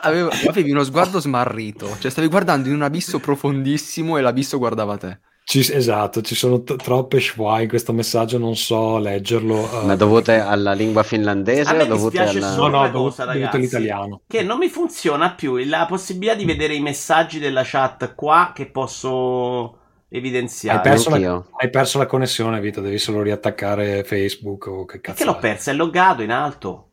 Avevo, 0.00 0.30
avevi 0.48 0.72
uno 0.72 0.82
sguardo 0.82 1.20
smarrito. 1.20 1.96
Cioè, 2.00 2.10
stavi 2.10 2.26
guardando 2.26 2.66
in 2.66 2.74
un 2.74 2.82
abisso 2.82 3.20
profondissimo 3.20 4.18
e 4.18 4.20
l'abisso 4.20 4.58
guardava 4.58 4.96
te. 4.96 5.20
Ci, 5.48 5.60
esatto, 5.72 6.22
ci 6.22 6.34
sono 6.34 6.64
t- 6.64 6.74
troppe 6.74 7.20
schwa 7.20 7.60
in 7.60 7.68
questo 7.68 7.92
messaggio, 7.92 8.36
non 8.36 8.56
so 8.56 8.98
leggerlo. 8.98 9.54
Uh, 9.54 9.86
Ma 9.86 9.94
dovute 9.94 10.40
alla 10.40 10.72
lingua 10.72 11.04
finlandese 11.04 11.72
o 11.72 11.86
dovute 11.86 12.20
alla... 12.20 12.56
No, 12.56 12.66
no, 12.66 12.88
dovute, 12.88 13.24
dovute 13.24 13.56
all'italiano. 13.56 14.22
Che 14.26 14.42
non 14.42 14.58
mi 14.58 14.68
funziona 14.68 15.34
più 15.34 15.56
la 15.58 15.86
possibilità 15.86 16.34
di 16.34 16.44
vedere 16.44 16.74
i 16.74 16.80
messaggi 16.80 17.38
della 17.38 17.62
chat 17.64 18.16
qua 18.16 18.50
che 18.52 18.66
posso 18.66 19.78
evidenziare. 20.08 20.78
Hai 20.78 20.82
perso, 20.82 21.16
la, 21.16 21.44
hai 21.58 21.70
perso 21.70 21.98
la, 21.98 22.06
connessione, 22.06 22.60
Vito, 22.60 22.80
devi 22.80 22.98
solo 22.98 23.22
riattaccare 23.22 24.02
Facebook 24.02 24.66
o 24.66 24.84
che 24.84 25.00
cazzo. 25.00 25.18
Che 25.18 25.24
l'ho 25.24 25.38
persa, 25.38 25.70
è 25.70 25.74
loggato 25.74 26.22
in 26.22 26.32
alto. 26.32 26.90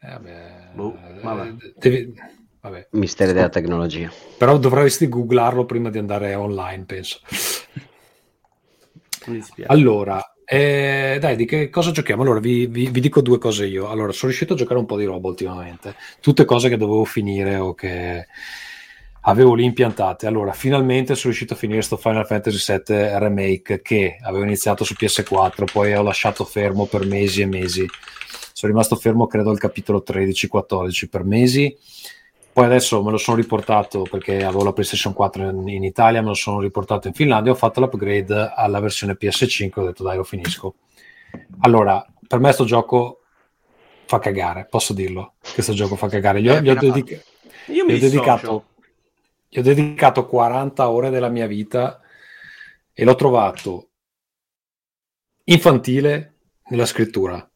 Eh, 0.00 0.08
vabbè, 0.08 0.70
boh, 0.72 0.98
vabbè. 1.20 1.54
Devi 1.76 2.14
Vabbè. 2.62 2.86
Misteri 2.90 3.32
della 3.32 3.48
tecnologia. 3.48 4.08
Però 4.38 4.56
dovresti 4.56 5.08
googlarlo 5.08 5.66
prima 5.66 5.90
di 5.90 5.98
andare 5.98 6.36
online, 6.36 6.84
penso. 6.84 7.18
allora, 9.66 10.34
eh, 10.44 11.18
dai, 11.20 11.34
di 11.34 11.44
che 11.44 11.68
cosa 11.70 11.90
giochiamo? 11.90 12.22
Allora, 12.22 12.38
vi, 12.38 12.66
vi, 12.66 12.88
vi, 12.88 13.00
dico 13.00 13.20
due 13.20 13.38
cose 13.38 13.66
io. 13.66 13.88
Allora, 13.88 14.12
sono 14.12 14.30
riuscito 14.30 14.52
a 14.52 14.56
giocare 14.56 14.78
un 14.78 14.86
po' 14.86 14.96
di 14.96 15.04
roba 15.04 15.26
ultimamente. 15.26 15.96
Tutte 16.20 16.44
cose 16.44 16.68
che 16.68 16.76
dovevo 16.76 17.04
finire 17.04 17.56
o 17.56 17.74
che 17.74 18.28
avevo 19.22 19.54
lì 19.54 19.64
impiantate. 19.64 20.28
Allora, 20.28 20.52
finalmente 20.52 21.16
sono 21.16 21.30
riuscito 21.30 21.54
a 21.54 21.56
finire 21.56 21.78
questo 21.78 21.96
Final 21.96 22.26
Fantasy 22.26 22.74
VII 22.76 23.18
Remake 23.18 23.82
che 23.82 24.18
avevo 24.22 24.44
iniziato 24.44 24.84
su 24.84 24.94
PS4, 24.96 25.64
poi 25.64 25.94
ho 25.94 26.02
lasciato 26.02 26.44
fermo 26.44 26.86
per 26.86 27.06
mesi 27.06 27.40
e 27.40 27.46
mesi. 27.46 27.84
Sono 28.52 28.70
rimasto 28.70 28.94
fermo, 28.94 29.26
credo, 29.26 29.50
al 29.50 29.58
capitolo 29.58 30.04
13-14 30.06 31.08
per 31.08 31.24
mesi 31.24 31.76
poi 32.52 32.66
adesso 32.66 33.02
me 33.02 33.10
lo 33.10 33.16
sono 33.16 33.36
riportato 33.38 34.02
perché 34.02 34.44
avevo 34.44 34.64
la 34.64 34.72
PlayStation 34.72 35.14
4 35.14 35.48
in, 35.48 35.68
in 35.68 35.84
Italia, 35.84 36.20
me 36.20 36.28
lo 36.28 36.34
sono 36.34 36.60
riportato 36.60 37.08
in 37.08 37.14
Finlandia, 37.14 37.52
ho 37.52 37.56
fatto 37.56 37.80
l'upgrade 37.80 38.52
alla 38.54 38.78
versione 38.78 39.16
PS5, 39.18 39.70
ho 39.80 39.84
detto 39.86 40.02
dai 40.02 40.16
lo 40.16 40.24
finisco. 40.24 40.74
Allora, 41.60 42.04
per 42.26 42.38
me 42.38 42.46
questo 42.46 42.64
gioco 42.64 43.22
fa 44.04 44.18
cagare, 44.18 44.66
posso 44.68 44.92
dirlo, 44.92 45.34
questo 45.54 45.72
gioco 45.72 45.96
fa 45.96 46.08
cagare. 46.08 46.42
Gli 46.42 46.48
ho, 46.48 46.60
gli 46.60 46.68
ho, 46.68 46.74
dedica- 46.74 47.20
Io 47.68 47.84
mi 47.86 47.92
gli 47.92 47.96
ho 47.96 48.00
dedicato, 48.00 48.64
gli 49.48 49.58
ho 49.58 49.62
dedicato 49.62 50.26
40 50.26 50.90
ore 50.90 51.08
della 51.08 51.28
mia 51.28 51.46
vita 51.46 52.00
e 52.92 53.04
l'ho 53.04 53.14
trovato 53.14 53.88
infantile 55.44 56.34
nella 56.68 56.84
scrittura, 56.86 57.50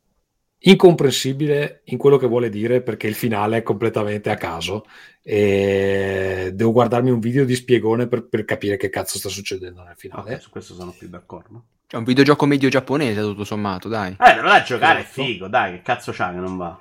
incomprensibile 0.67 1.83
in 1.85 1.99
quello 1.99 2.17
che 2.17 2.27
vuole 2.27 2.49
dire 2.49 2.83
perché 2.83 3.07
il 3.07 3.15
finale 3.15 3.59
è 3.59 3.63
completamente 3.63 4.31
a 4.31 4.37
caso 4.37 4.85
e 5.23 6.51
devo 6.53 6.73
guardarmi 6.73 7.11
un 7.11 7.21
video 7.21 7.45
di 7.45 7.55
spiegone 7.55 8.07
per, 8.07 8.29
per 8.29 8.45
capire 8.45 8.77
che 8.77 8.89
cazzo 8.89 9.19
sta 9.19 9.29
succedendo 9.29 9.83
nel 9.83 9.97
finale. 9.97 10.23
Okay, 10.23 10.41
su 10.41 10.51
questo 10.51 10.75
sono 10.75 10.95
più 10.97 11.09
d'accordo. 11.09 11.65
È 11.89 11.97
un 11.97 12.05
videogioco 12.05 12.47
medio 12.47 12.69
giapponese 12.69 13.21
tutto 13.21 13.45
sommato, 13.45 13.89
dai. 13.89 14.13
Eh, 14.13 14.35
però 14.35 14.49
da 14.49 14.63
giocare 14.63 15.01
esatto. 15.01 15.21
è 15.21 15.25
figo, 15.25 15.49
dai, 15.49 15.73
che 15.73 15.83
cazzo 15.83 16.13
c'ha 16.13 16.33
che 16.33 16.39
non 16.39 16.57
va? 16.57 16.81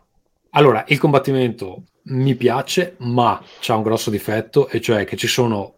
Allora, 0.52 0.84
il 0.88 0.98
combattimento 0.98 1.84
mi 2.04 2.34
piace, 2.36 2.96
ma 3.00 3.40
c'ha 3.60 3.76
un 3.76 3.84
grosso 3.84 4.10
difetto, 4.10 4.68
e 4.68 4.82
cioè 4.82 5.06
che 5.06 5.16
ci 5.16 5.28
sono 5.28 5.74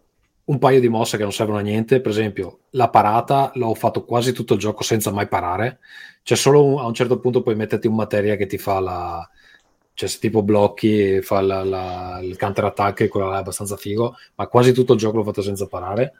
un 0.48 0.58
paio 0.58 0.80
di 0.80 0.88
mosse 0.88 1.16
che 1.16 1.22
non 1.22 1.32
servono 1.32 1.58
a 1.58 1.62
niente. 1.62 2.00
Per 2.00 2.10
esempio, 2.10 2.60
la 2.70 2.88
parata 2.88 3.50
l'ho 3.54 3.74
fatto 3.74 4.04
quasi 4.04 4.32
tutto 4.32 4.54
il 4.54 4.60
gioco 4.60 4.82
senza 4.82 5.10
mai 5.12 5.28
parare. 5.28 5.80
C'è 6.22 6.36
solo 6.36 6.64
un, 6.64 6.78
a 6.78 6.86
un 6.86 6.94
certo 6.94 7.18
punto 7.18 7.42
puoi 7.42 7.54
metterti 7.54 7.86
un 7.86 7.94
materia 7.94 8.36
che 8.36 8.46
ti 8.46 8.58
fa 8.58 8.80
la. 8.80 9.30
Cioè, 9.92 10.08
se 10.08 10.18
tipo 10.18 10.42
blocchi, 10.42 11.20
fa 11.22 11.40
la, 11.40 11.64
la, 11.64 12.20
il 12.22 12.38
counter 12.38 12.64
attack, 12.64 13.00
e 13.00 13.08
quello 13.08 13.32
è 13.32 13.36
abbastanza 13.36 13.76
figo. 13.76 14.16
Ma 14.36 14.46
quasi 14.46 14.72
tutto 14.72 14.92
il 14.92 14.98
gioco 14.98 15.16
l'ho 15.16 15.24
fatto 15.24 15.42
senza 15.42 15.66
parare. 15.66 16.14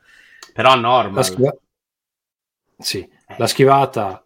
Però 0.53 0.75
normal. 0.75 1.15
La 1.15 1.23
schiva... 1.23 1.57
Sì, 2.77 3.09
la 3.37 3.47
schivata 3.47 4.25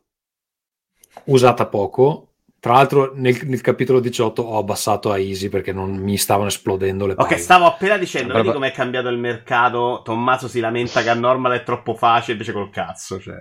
usata 1.24 1.66
poco 1.66 2.31
tra 2.62 2.74
l'altro 2.74 3.10
nel, 3.16 3.36
nel, 3.42 3.60
capitolo 3.60 3.98
18 3.98 4.40
ho 4.40 4.56
abbassato 4.56 5.10
a 5.10 5.18
easy 5.18 5.48
perché 5.48 5.72
non 5.72 5.96
mi 5.96 6.16
stavano 6.16 6.46
esplodendo 6.46 7.06
le 7.06 7.16
palle. 7.16 7.34
Ok, 7.34 7.40
stavo 7.40 7.66
appena 7.66 7.96
dicendo, 7.96 8.34
vedi 8.34 8.52
come 8.52 8.68
è 8.68 8.70
cambiato 8.70 9.08
il 9.08 9.18
mercato, 9.18 10.00
Tommaso 10.04 10.46
si 10.46 10.60
lamenta 10.60 11.02
che 11.02 11.08
a 11.08 11.14
normal 11.14 11.54
è 11.54 11.64
troppo 11.64 11.96
facile, 11.96 12.34
invece 12.34 12.52
col 12.52 12.70
cazzo, 12.70 13.18
cioè... 13.18 13.34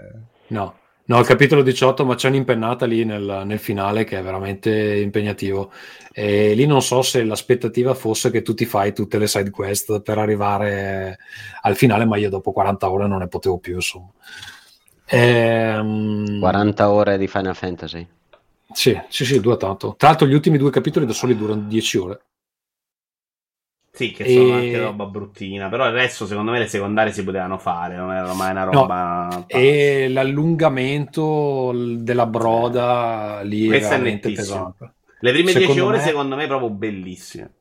No, 0.47 0.73
no, 1.05 1.19
il 1.19 1.27
capitolo 1.27 1.61
18, 1.61 2.03
ma 2.03 2.15
c'è 2.15 2.29
un'impennata 2.29 2.87
lì 2.87 3.05
nel, 3.05 3.43
nel, 3.45 3.59
finale 3.59 4.05
che 4.05 4.17
è 4.17 4.23
veramente 4.23 4.95
impegnativo. 4.95 5.71
E 6.11 6.55
lì 6.55 6.65
non 6.65 6.81
so 6.81 7.03
se 7.03 7.23
l'aspettativa 7.23 7.93
fosse 7.93 8.31
che 8.31 8.41
tu 8.41 8.55
ti 8.55 8.65
fai 8.65 8.91
tutte 8.91 9.19
le 9.19 9.27
side 9.27 9.51
quest 9.51 10.01
per 10.01 10.17
arrivare 10.17 11.19
al 11.61 11.75
finale, 11.75 12.05
ma 12.05 12.17
io 12.17 12.29
dopo 12.29 12.51
40 12.51 12.89
ore 12.89 13.05
non 13.05 13.19
ne 13.19 13.27
potevo 13.27 13.59
più, 13.59 13.75
insomma. 13.75 14.09
Ehm... 15.05 16.39
40 16.39 16.89
ore 16.89 17.19
di 17.19 17.27
Final 17.27 17.55
Fantasy. 17.55 18.07
Sì, 18.73 18.99
sì, 19.07 19.25
sì, 19.25 19.39
dura 19.39 19.57
tanto. 19.57 19.95
Tra 19.97 20.09
l'altro 20.09 20.27
gli 20.27 20.33
ultimi 20.33 20.57
due 20.57 20.71
capitoli 20.71 21.05
da 21.05 21.13
soli 21.13 21.35
durano 21.35 21.61
10 21.61 21.97
ore. 21.97 22.21
Sì, 23.93 24.11
che 24.11 24.25
sono 24.25 24.47
e... 24.47 24.53
anche 24.53 24.79
roba 24.79 25.05
bruttina, 25.05 25.67
però 25.67 25.85
il 25.85 25.91
resto 25.91 26.25
secondo 26.25 26.51
me 26.51 26.59
le 26.59 26.67
secondarie 26.67 27.11
si 27.11 27.23
potevano 27.23 27.57
fare, 27.57 27.97
non 27.97 28.11
era 28.13 28.33
mai 28.33 28.51
una 28.51 28.63
roba... 28.63 29.27
No, 29.29 29.43
e 29.47 30.07
l'allungamento 30.07 31.73
della 31.97 32.25
broda 32.25 33.41
lì 33.43 33.67
Questo 33.67 33.87
è 33.87 33.89
veramente 33.89 34.31
pesante. 34.31 34.93
Le 35.19 35.31
prime 35.33 35.53
10 35.53 35.79
ore 35.81 35.97
me... 35.97 36.03
secondo 36.03 36.35
me 36.35 36.47
proprio 36.47 36.69
bellissime. 36.69 37.53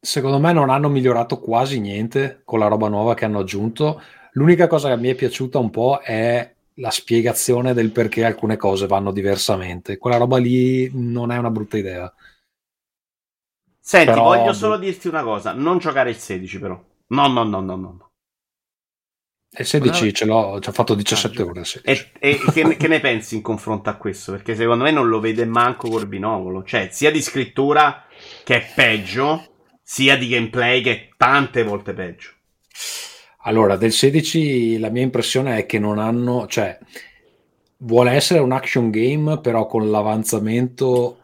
Secondo 0.00 0.38
me 0.38 0.52
non 0.52 0.70
hanno 0.70 0.88
migliorato 0.88 1.38
quasi 1.38 1.80
niente 1.80 2.40
con 2.44 2.58
la 2.58 2.66
roba 2.68 2.88
nuova 2.88 3.14
che 3.14 3.26
hanno 3.26 3.40
aggiunto. 3.40 4.00
L'unica 4.32 4.66
cosa 4.68 4.88
che 4.88 4.96
mi 4.96 5.08
è 5.08 5.14
piaciuta 5.14 5.58
un 5.58 5.70
po' 5.70 5.98
è 5.98 6.54
la 6.78 6.90
spiegazione 6.90 7.74
del 7.74 7.90
perché 7.90 8.24
alcune 8.24 8.56
cose 8.56 8.86
vanno 8.86 9.12
diversamente. 9.12 9.96
Quella 9.98 10.16
roba 10.16 10.38
lì 10.38 10.90
non 10.92 11.30
è 11.30 11.36
una 11.36 11.50
brutta 11.50 11.76
idea. 11.76 12.12
Senti, 13.80 14.10
però... 14.10 14.24
voglio 14.24 14.52
solo 14.52 14.76
dirti 14.76 15.08
una 15.08 15.22
cosa: 15.22 15.52
non 15.52 15.78
giocare 15.78 16.10
il 16.10 16.16
16, 16.16 16.58
però. 16.58 16.82
No, 17.08 17.26
no, 17.26 17.42
no, 17.42 17.60
no, 17.60 17.76
no. 17.76 18.10
Il 19.50 19.64
16 19.64 20.04
no. 20.04 20.10
ce 20.12 20.24
l'ho, 20.26 20.60
ci 20.60 20.68
ho 20.68 20.72
fatto 20.72 20.94
17 20.94 21.40
ah, 21.40 21.44
ore. 21.46 21.62
E, 21.82 22.10
e 22.18 22.38
che, 22.52 22.76
che, 22.76 22.86
ne 22.86 23.00
pensi 23.00 23.34
in 23.34 23.40
confronto 23.40 23.88
a 23.88 23.96
questo? 23.96 24.32
Perché 24.32 24.54
secondo 24.54 24.84
me 24.84 24.90
non 24.90 25.08
lo 25.08 25.20
vede 25.20 25.46
manco 25.46 25.88
col 25.88 26.06
binocolo. 26.06 26.62
Cioè, 26.62 26.90
sia 26.92 27.10
di 27.10 27.22
scrittura 27.22 28.04
che 28.44 28.56
è 28.56 28.72
peggio, 28.74 29.64
sia 29.82 30.18
di 30.18 30.28
gameplay 30.28 30.82
che 30.82 30.92
è 30.92 31.08
tante 31.16 31.64
volte 31.64 31.94
peggio. 31.94 32.32
Allora, 33.42 33.76
del 33.76 33.92
16 33.92 34.78
la 34.78 34.90
mia 34.90 35.02
impressione 35.02 35.58
è 35.58 35.66
che 35.66 35.78
non 35.78 35.98
hanno, 35.98 36.46
cioè, 36.46 36.78
vuole 37.78 38.12
essere 38.12 38.40
un 38.40 38.52
action 38.52 38.90
game, 38.90 39.40
però 39.40 39.66
con 39.66 39.90
l'avanzamento 39.90 41.18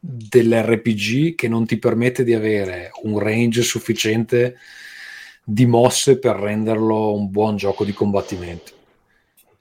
dell'RPG 0.00 1.34
che 1.34 1.48
non 1.48 1.66
ti 1.66 1.78
permette 1.78 2.24
di 2.24 2.34
avere 2.34 2.90
un 3.02 3.18
range 3.18 3.62
sufficiente 3.62 4.56
di 5.44 5.66
mosse 5.66 6.18
per 6.18 6.36
renderlo 6.36 7.14
un 7.14 7.30
buon 7.30 7.56
gioco 7.56 7.84
di 7.84 7.92
combattimento. 7.92 8.72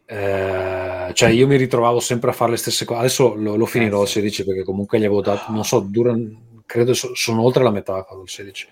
Eh, 0.05 1.11
cioè, 1.13 1.29
io 1.29 1.47
mi 1.47 1.57
ritrovavo 1.57 1.99
sempre 1.99 2.29
a 2.29 2.33
fare 2.33 2.51
le 2.51 2.57
stesse 2.57 2.85
cose. 2.85 2.99
Adesso 2.99 3.35
lo, 3.35 3.55
lo 3.55 3.65
finirò 3.65 4.01
il 4.01 4.07
16 4.07 4.45
perché 4.45 4.63
comunque 4.63 4.99
gli 4.99 5.05
avevo 5.05 5.21
dato, 5.21 5.51
non 5.51 5.63
so, 5.63 5.79
dura, 5.79 6.15
credo 6.65 6.93
sono 6.93 7.41
oltre 7.41 7.63
la 7.63 7.71
metà 7.71 8.05
il 8.21 8.29
16. 8.29 8.67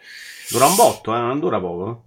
Dura 0.51 0.65
un 0.65 0.75
botto, 0.75 1.15
eh? 1.15 1.19
non 1.19 1.39
dura 1.39 1.59
poco. 1.59 2.03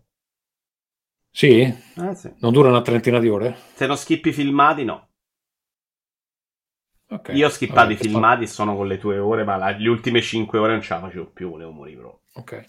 Sì? 1.30 1.60
Eh, 1.60 2.14
sì? 2.14 2.32
Non 2.40 2.52
dura 2.52 2.68
una 2.68 2.82
trentina 2.82 3.18
di 3.18 3.28
ore? 3.28 3.56
Se 3.74 3.86
non 3.86 3.96
schippi 3.96 4.30
i 4.30 4.32
filmati, 4.32 4.84
no. 4.84 5.08
Okay. 7.10 7.36
Io 7.36 7.46
ho 7.46 7.50
skippato 7.50 7.92
i 7.92 7.96
filmati 7.96 8.44
e 8.44 8.46
sono 8.46 8.76
con 8.76 8.86
le 8.86 8.98
tue 8.98 9.18
ore, 9.18 9.42
ma 9.42 9.56
la, 9.56 9.70
le 9.70 9.88
ultime 9.88 10.20
5 10.20 10.58
ore 10.58 10.72
non 10.72 10.82
ce 10.82 10.92
la 10.92 11.00
facevo 11.00 11.30
più, 11.30 11.50
volevo 11.50 11.70
morire 11.70 12.00
proprio. 12.00 12.20
Ok. 12.34 12.64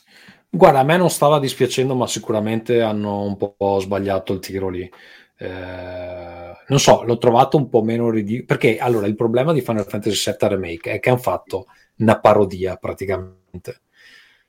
Guarda, 0.49 0.80
a 0.80 0.84
me 0.84 0.95
non 0.95 1.10
stava 1.10 1.39
dispiacendo, 1.39 1.93
ma 1.93 2.07
sicuramente 2.07 2.82
hanno 2.82 3.24
un 3.24 3.36
po' 3.36 3.78
sbagliato 3.80 4.34
il 4.34 4.39
tiro 4.39 4.70
lì. 4.70 4.89
Eh, 5.38 6.53
non 6.68 6.80
so, 6.80 7.03
l'ho 7.03 7.18
trovato 7.18 7.57
un 7.57 7.68
po' 7.70 7.84
meno 7.84 8.10
ridicolo. 8.10 8.45
Perché 8.45 8.78
allora 8.78 9.07
il 9.07 9.16
problema 9.16 9.51
di 9.51 9.62
Final 9.62 9.86
Fantasy 9.86 10.32
VII 10.32 10.49
Remake 10.49 10.91
è 10.93 10.99
che 10.99 11.10
hanno 11.10 11.20
fatto 11.20 11.66
una 11.97 12.20
parodia 12.20 12.78
praticamente. 12.78 13.82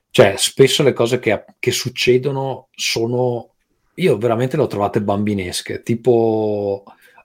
Cioè, 0.09 0.35
spesso 0.37 0.83
le 0.83 0.93
cose 0.93 1.19
che, 1.19 1.43
che 1.59 1.71
succedono 1.71 2.69
sono 2.71 3.55
io 3.95 4.17
veramente 4.17 4.55
le 4.57 4.63
ho 4.63 4.67
trovate 4.67 5.01
bambinesche, 5.01 5.83
tipo 5.83 6.83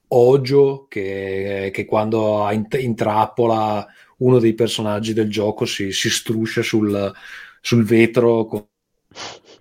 Ojo 0.09 0.87
che, 0.89 1.71
che 1.73 1.85
quando 1.85 2.49
intrappola 2.79 3.87
uno 4.19 4.39
dei 4.39 4.55
personaggi 4.55 5.12
del 5.12 5.29
gioco 5.29 5.64
si, 5.64 5.91
si 5.93 6.09
struscia 6.09 6.62
sul, 6.62 7.12
sul 7.61 7.85
vetro 7.85 8.69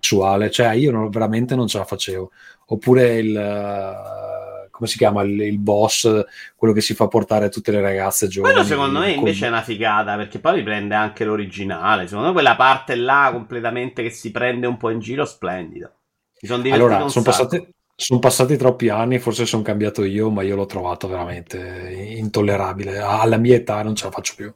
sessuale, 0.06 0.50
cioè 0.50 0.72
io 0.72 0.92
non, 0.92 1.10
veramente 1.10 1.56
non 1.56 1.66
ce 1.66 1.78
la 1.78 1.84
facevo. 1.84 2.30
Oppure 2.66 3.18
il 3.18 4.14
come 4.76 4.88
si 4.90 4.98
chiama 4.98 5.22
il, 5.22 5.40
il, 5.40 5.58
boss, 5.58 6.24
quello 6.54 6.74
che 6.74 6.82
si 6.82 6.92
fa 6.92 7.08
portare 7.08 7.48
tutte 7.48 7.72
le 7.72 7.80
ragazze 7.80 8.28
giovani. 8.28 8.52
Quello 8.52 8.68
secondo 8.68 8.98
me 8.98 9.12
invece 9.12 9.38
con... 9.38 9.48
è 9.48 9.50
una 9.50 9.62
figata 9.62 10.16
perché 10.16 10.38
poi 10.38 10.56
riprende 10.56 10.94
anche 10.94 11.24
l'originale. 11.24 12.06
Secondo 12.06 12.26
me 12.28 12.34
quella 12.34 12.56
parte 12.56 12.94
là 12.94 13.30
completamente 13.32 14.02
che 14.02 14.10
si 14.10 14.30
prende 14.30 14.66
un 14.66 14.76
po' 14.76 14.90
in 14.90 14.98
giro 14.98 15.24
splendida. 15.24 15.90
Sono 16.38 16.62
allora, 16.72 17.08
sono 17.08 17.24
passati, 17.24 17.68
sono 17.94 18.20
passati 18.20 18.56
troppi 18.56 18.90
anni, 18.90 19.18
forse 19.18 19.46
sono 19.46 19.62
cambiato 19.62 20.04
io, 20.04 20.30
ma 20.30 20.42
io 20.42 20.54
l'ho 20.54 20.66
trovato 20.66 21.08
veramente 21.08 22.14
intollerabile. 22.16 22.98
Alla 22.98 23.38
mia 23.38 23.56
età 23.56 23.82
non 23.82 23.94
ce 23.94 24.04
la 24.04 24.10
faccio 24.10 24.34
più. 24.36 24.52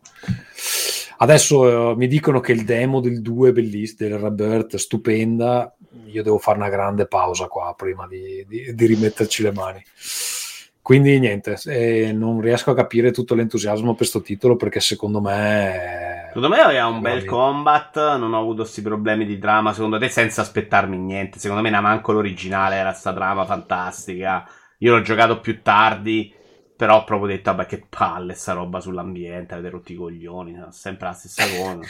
Adesso 1.22 1.60
uh, 1.60 1.96
mi 1.96 2.06
dicono 2.06 2.40
che 2.40 2.52
il 2.52 2.64
demo 2.64 3.00
del 3.00 3.20
2 3.22 3.48
è 3.48 3.52
bellissimo, 3.52 4.08
del 4.10 4.18
Rebirth, 4.18 4.76
stupenda. 4.76 5.74
Io 6.06 6.22
devo 6.22 6.38
fare 6.38 6.58
una 6.58 6.68
grande 6.68 7.06
pausa 7.06 7.46
qua 7.46 7.74
prima 7.76 8.06
di, 8.06 8.44
di, 8.46 8.74
di 8.74 8.86
rimetterci 8.86 9.42
le 9.42 9.52
mani. 9.52 9.82
Quindi 10.82 11.18
niente, 11.18 11.58
eh, 11.66 12.12
non 12.12 12.40
riesco 12.40 12.70
a 12.70 12.74
capire 12.74 13.10
tutto 13.10 13.34
l'entusiasmo 13.34 13.88
per 13.88 13.96
questo 13.96 14.22
titolo 14.22 14.56
perché 14.56 14.80
secondo 14.80 15.20
me... 15.20 16.09
Secondo 16.32 16.48
me 16.48 16.60
aveva 16.60 16.86
un 16.86 17.00
bel 17.00 17.24
combat, 17.24 18.16
non 18.16 18.34
ho 18.34 18.38
avuto 18.38 18.62
questi 18.62 18.82
problemi 18.82 19.26
di 19.26 19.38
trama, 19.38 19.72
secondo 19.72 19.98
te 19.98 20.08
senza 20.08 20.42
aspettarmi 20.42 20.96
niente. 20.96 21.40
Secondo 21.40 21.62
me 21.62 21.70
manco 21.80 22.12
l'originale 22.12 22.76
era 22.76 22.92
sta 22.92 23.12
trama 23.12 23.44
fantastica. 23.44 24.48
Io 24.78 24.94
l'ho 24.94 25.02
giocato 25.02 25.40
più 25.40 25.60
tardi, 25.60 26.32
però 26.76 26.98
ho 26.98 27.04
proprio 27.04 27.34
detto, 27.34 27.50
vabbè 27.50 27.66
che 27.66 27.84
palle 27.88 28.34
sta 28.34 28.52
roba 28.52 28.78
sull'ambiente, 28.78 29.54
avete 29.54 29.70
rotti 29.70 29.92
i 29.92 29.96
coglioni, 29.96 30.56
sempre 30.70 31.08
la 31.08 31.12
stessa 31.12 31.44
cosa. 31.46 31.80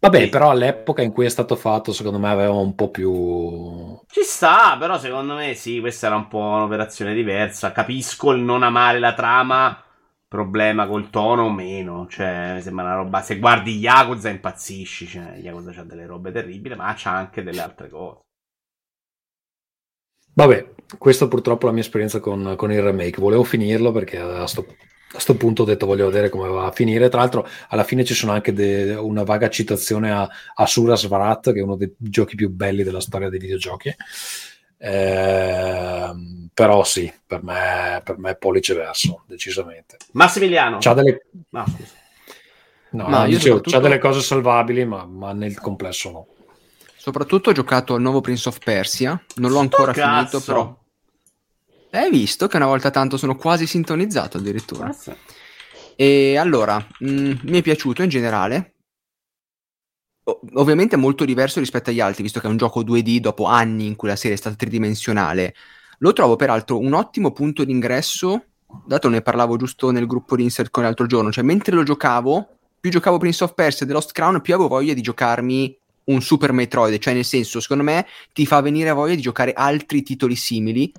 Vabbè, 0.00 0.20
sì. 0.20 0.28
però 0.28 0.50
all'epoca 0.50 1.02
in 1.02 1.10
cui 1.10 1.24
è 1.24 1.28
stato 1.28 1.56
fatto, 1.56 1.92
secondo 1.92 2.18
me 2.18 2.28
aveva 2.28 2.52
un 2.52 2.74
po' 2.74 2.90
più. 2.90 3.98
Ci 4.06 4.22
sta, 4.22 4.76
però 4.78 4.96
secondo 4.98 5.34
me 5.34 5.54
sì, 5.54 5.80
questa 5.80 6.06
era 6.06 6.16
un 6.16 6.28
po' 6.28 6.38
un'operazione 6.38 7.14
diversa. 7.14 7.72
Capisco 7.72 8.30
il 8.32 8.40
non 8.40 8.62
amare 8.62 9.00
la 9.00 9.14
trama, 9.14 9.82
problema 10.28 10.86
col 10.86 11.10
tono 11.10 11.44
o 11.44 11.50
meno. 11.52 12.06
Cioè, 12.06 12.54
mi 12.54 12.60
sembra 12.62 12.84
una 12.84 12.94
roba. 12.94 13.22
Se 13.22 13.38
guardi 13.38 13.78
Yakuza 13.78 14.28
impazzisci. 14.28 15.06
Cioè, 15.06 15.38
Yakuza 15.42 15.72
c'ha 15.72 15.84
delle 15.84 16.06
robe 16.06 16.30
terribili, 16.30 16.76
ma 16.76 16.94
c'ha 16.96 17.12
anche 17.12 17.42
delle 17.42 17.60
altre 17.60 17.88
cose. 17.88 18.20
Vabbè, 20.34 20.72
questa 20.98 21.26
purtroppo 21.26 21.64
è 21.64 21.66
la 21.66 21.72
mia 21.72 21.82
esperienza 21.82 22.20
con, 22.20 22.54
con 22.56 22.70
il 22.70 22.82
remake. 22.82 23.20
Volevo 23.20 23.42
finirlo 23.42 23.90
perché 23.90 24.18
a 24.18 24.46
sto 24.46 24.64
a 25.08 25.12
questo 25.12 25.36
punto 25.36 25.62
ho 25.62 25.64
detto 25.64 25.86
voglio 25.86 26.06
vedere 26.06 26.28
come 26.28 26.48
va 26.48 26.66
a 26.66 26.70
finire. 26.70 27.08
Tra 27.08 27.20
l'altro, 27.20 27.48
alla 27.68 27.82
fine 27.82 28.04
ci 28.04 28.12
sono 28.12 28.32
anche 28.32 28.52
de- 28.52 28.94
una 28.94 29.22
vaga 29.22 29.48
citazione 29.48 30.10
a, 30.10 30.28
a 30.54 30.66
Sura 30.66 30.96
Svarat, 30.96 31.52
che 31.52 31.60
è 31.60 31.62
uno 31.62 31.76
dei 31.76 31.94
giochi 31.96 32.36
più 32.36 32.50
belli 32.50 32.82
della 32.82 33.00
storia 33.00 33.30
dei 33.30 33.38
videogiochi. 33.38 33.94
Eh, 34.78 36.12
però 36.54 36.84
sì, 36.84 37.12
per 37.26 37.42
me, 37.42 38.00
per 38.04 38.18
me 38.18 38.30
è 38.30 38.36
pollice 38.36 38.74
verso, 38.74 39.22
decisamente. 39.26 39.96
Massimiliano. 40.12 40.78
C'ha 40.80 40.94
delle... 40.94 41.26
No, 41.50 41.64
scusa. 41.66 41.94
No, 42.90 43.08
Ma 43.08 43.08
no, 43.08 43.24
io 43.24 43.36
dicevo, 43.36 43.56
soprattutto- 43.56 43.70
c'ha 43.70 43.82
delle 43.82 43.98
cose 43.98 44.20
salvabili, 44.22 44.84
ma, 44.84 45.04
ma 45.04 45.32
nel 45.32 45.58
complesso 45.60 46.10
no. 46.10 46.26
Soprattutto 46.96 47.50
ho 47.50 47.52
giocato 47.52 47.94
al 47.94 48.00
nuovo 48.00 48.20
Prince 48.20 48.48
of 48.48 48.58
Persia, 48.58 49.20
non 49.36 49.50
l'ho 49.52 49.58
ancora 49.60 49.92
Sto 49.92 50.02
finito, 50.02 50.38
cazzo. 50.38 50.44
però 50.44 50.76
hai 51.90 52.10
visto 52.10 52.46
che 52.48 52.56
una 52.56 52.66
volta 52.66 52.90
tanto 52.90 53.16
sono 53.16 53.36
quasi 53.36 53.66
sintonizzato 53.66 54.38
addirittura. 54.38 54.86
Mazza. 54.86 55.16
E 55.96 56.36
allora, 56.36 56.76
mh, 57.00 57.32
mi 57.42 57.58
è 57.58 57.62
piaciuto 57.62 58.02
in 58.02 58.08
generale. 58.08 58.74
Ovviamente 60.54 60.96
è 60.96 60.98
molto 60.98 61.24
diverso 61.24 61.58
rispetto 61.58 61.90
agli 61.90 62.00
altri, 62.00 62.22
visto 62.22 62.38
che 62.40 62.46
è 62.46 62.50
un 62.50 62.58
gioco 62.58 62.82
2D 62.82 63.18
dopo 63.18 63.44
anni 63.44 63.86
in 63.86 63.96
cui 63.96 64.08
la 64.08 64.16
serie 64.16 64.36
è 64.36 64.38
stata 64.38 64.56
tridimensionale. 64.56 65.54
Lo 65.98 66.12
trovo 66.12 66.36
peraltro 66.36 66.78
un 66.78 66.92
ottimo 66.92 67.32
punto 67.32 67.64
d'ingresso, 67.64 68.44
dato 68.86 69.08
ne 69.08 69.22
parlavo 69.22 69.56
giusto 69.56 69.90
nel 69.90 70.06
gruppo 70.06 70.36
di 70.36 70.42
Insert 70.42 70.70
con 70.70 70.82
l'altro 70.82 71.06
giorno, 71.06 71.32
cioè 71.32 71.44
mentre 71.44 71.74
lo 71.74 71.82
giocavo, 71.82 72.48
più 72.78 72.90
giocavo 72.90 73.18
Prince 73.18 73.44
of 73.44 73.54
Persia 73.54 73.84
e 73.84 73.88
The 73.88 73.94
Lost 73.94 74.12
Crown, 74.12 74.40
più 74.40 74.54
avevo 74.54 74.68
voglia 74.68 74.92
di 74.92 75.00
giocarmi 75.00 75.76
un 76.04 76.20
Super 76.20 76.52
Metroid, 76.52 76.98
cioè 76.98 77.14
nel 77.14 77.24
senso, 77.24 77.60
secondo 77.60 77.82
me 77.82 78.06
ti 78.32 78.46
fa 78.46 78.60
venire 78.60 78.90
voglia 78.92 79.14
di 79.14 79.22
giocare 79.22 79.52
altri 79.52 80.02
titoli 80.02 80.36
simili. 80.36 80.92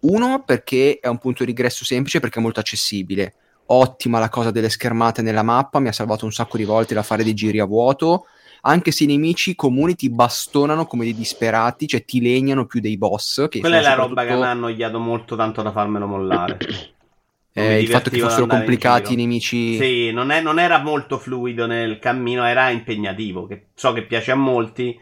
Uno 0.00 0.44
perché 0.44 0.98
è 1.00 1.08
un 1.08 1.18
punto 1.18 1.44
di 1.44 1.50
ingresso 1.50 1.84
semplice, 1.84 2.20
perché 2.20 2.38
è 2.38 2.42
molto 2.42 2.60
accessibile. 2.60 3.34
Ottima 3.66 4.18
la 4.18 4.28
cosa 4.28 4.50
delle 4.50 4.70
schermate 4.70 5.22
nella 5.22 5.42
mappa, 5.42 5.80
mi 5.80 5.88
ha 5.88 5.92
salvato 5.92 6.24
un 6.24 6.32
sacco 6.32 6.56
di 6.56 6.64
volte 6.64 6.94
da 6.94 7.02
fare 7.02 7.24
dei 7.24 7.34
giri 7.34 7.58
a 7.58 7.64
vuoto. 7.64 8.26
Anche 8.62 8.90
se 8.90 9.04
i 9.04 9.06
nemici 9.06 9.54
comuni 9.54 9.94
ti 9.94 10.10
bastonano 10.10 10.86
come 10.86 11.04
dei 11.04 11.14
disperati, 11.14 11.86
cioè 11.86 12.04
ti 12.04 12.20
legnano 12.20 12.66
più 12.66 12.80
dei 12.80 12.96
boss. 12.98 13.48
Che 13.48 13.62
Quella 13.62 13.76
è 13.78 13.80
sono 13.80 13.82
la 13.82 13.94
roba 13.94 14.24
che 14.24 14.34
mi 14.36 14.46
ha 14.46 14.50
annoiato 14.50 14.98
molto 14.98 15.36
tanto 15.36 15.62
da 15.62 15.70
farmelo 15.72 16.06
mollare. 16.06 16.58
eh, 17.52 17.80
il 17.80 17.88
fatto 17.88 18.10
che 18.10 18.18
fossero 18.18 18.46
complicati 18.46 19.12
i 19.14 19.16
nemici. 19.16 19.76
Sì, 19.76 20.10
non, 20.12 20.30
è- 20.30 20.40
non 20.40 20.58
era 20.58 20.78
molto 20.82 21.18
fluido 21.18 21.66
nel 21.66 21.98
cammino, 21.98 22.44
era 22.44 22.70
impegnativo. 22.70 23.46
Che 23.46 23.70
so 23.74 23.92
che 23.92 24.06
piace 24.06 24.30
a 24.32 24.34
molti. 24.34 24.98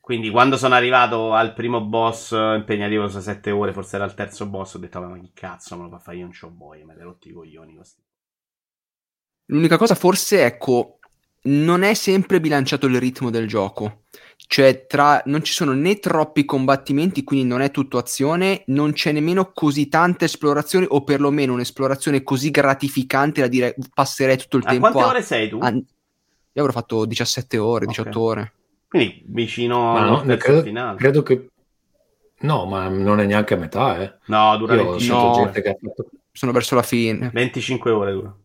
Quindi 0.00 0.30
quando 0.30 0.56
sono 0.56 0.74
arrivato 0.74 1.32
al 1.32 1.54
primo 1.54 1.80
boss 1.82 2.32
impegnativo 2.32 3.08
su 3.08 3.20
7 3.20 3.50
ore, 3.50 3.72
forse 3.72 3.96
era 3.96 4.04
il 4.04 4.14
terzo 4.14 4.46
boss, 4.46 4.74
ho 4.74 4.78
detto 4.78 5.00
"Vabbè, 5.00 5.12
ma 5.12 5.20
che 5.20 5.30
cazzo 5.34 5.76
me 5.76 5.84
lo 5.84 5.88
fa 5.90 5.98
fare 5.98 6.18
io 6.18 6.24
non 6.24 6.32
c'ho 6.32 6.50
boia, 6.50 6.84
mi 6.84 6.92
hai 6.92 6.98
rotti 7.00 7.28
i 7.28 7.32
coglioni 7.32 7.74
questi. 7.74 8.02
L'unica 9.46 9.76
cosa 9.78 9.94
forse, 9.94 10.44
ecco, 10.44 10.98
non 11.44 11.82
è 11.82 11.94
sempre 11.94 12.40
bilanciato 12.40 12.86
il 12.86 12.98
ritmo 12.98 13.30
del 13.30 13.46
gioco. 13.46 14.02
Cioè, 14.46 14.86
tra, 14.86 15.22
non 15.26 15.42
ci 15.42 15.52
sono 15.52 15.72
né 15.72 15.98
troppi 15.98 16.44
combattimenti, 16.44 17.24
quindi 17.24 17.46
non 17.46 17.60
è 17.62 17.70
tutto 17.70 17.96
azione, 17.98 18.62
non 18.66 18.92
c'è 18.92 19.10
nemmeno 19.12 19.52
così 19.52 19.88
tante 19.88 20.26
esplorazioni, 20.26 20.86
o 20.88 21.02
perlomeno 21.02 21.54
un'esplorazione 21.54 22.22
così 22.22 22.50
gratificante 22.50 23.40
da 23.40 23.46
dire 23.46 23.74
passerei 23.94 24.36
tutto 24.36 24.58
il 24.58 24.64
A 24.66 24.70
tempo 24.70 24.90
quante 24.90 25.02
a... 25.02 25.06
ore 25.06 25.22
sei 25.22 25.48
tu? 25.48 25.58
a- 25.60 25.70
Io 25.72 25.82
avrò 26.62 26.72
fatto 26.72 27.04
17 27.06 27.58
ore, 27.58 27.84
Ok. 27.84 27.90
18 27.90 28.20
ore. 28.20 28.52
Quindi 28.88 29.22
vicino 29.26 29.92
Ma 29.92 30.04
no, 30.04 30.20
al 30.20 30.36
credo, 30.36 30.62
finale. 30.62 30.98
credo 30.98 31.22
che... 31.22 31.48
No, 32.40 32.66
ma 32.66 32.88
non 32.88 33.20
è 33.20 33.24
neanche 33.26 33.54
a 33.54 33.56
metà, 33.56 34.00
eh. 34.02 34.14
No, 34.26 34.56
dura 34.58 34.74
Io 34.74 34.82
ho 34.82 34.90
25 34.90 35.50
sentito 35.52 35.78
No. 35.80 35.94
Sono 36.30 36.52
verso 36.52 36.74
la 36.74 36.82
fine. 36.82 37.30
25 37.32 37.90
ore 37.90 38.12
dura. 38.12 38.36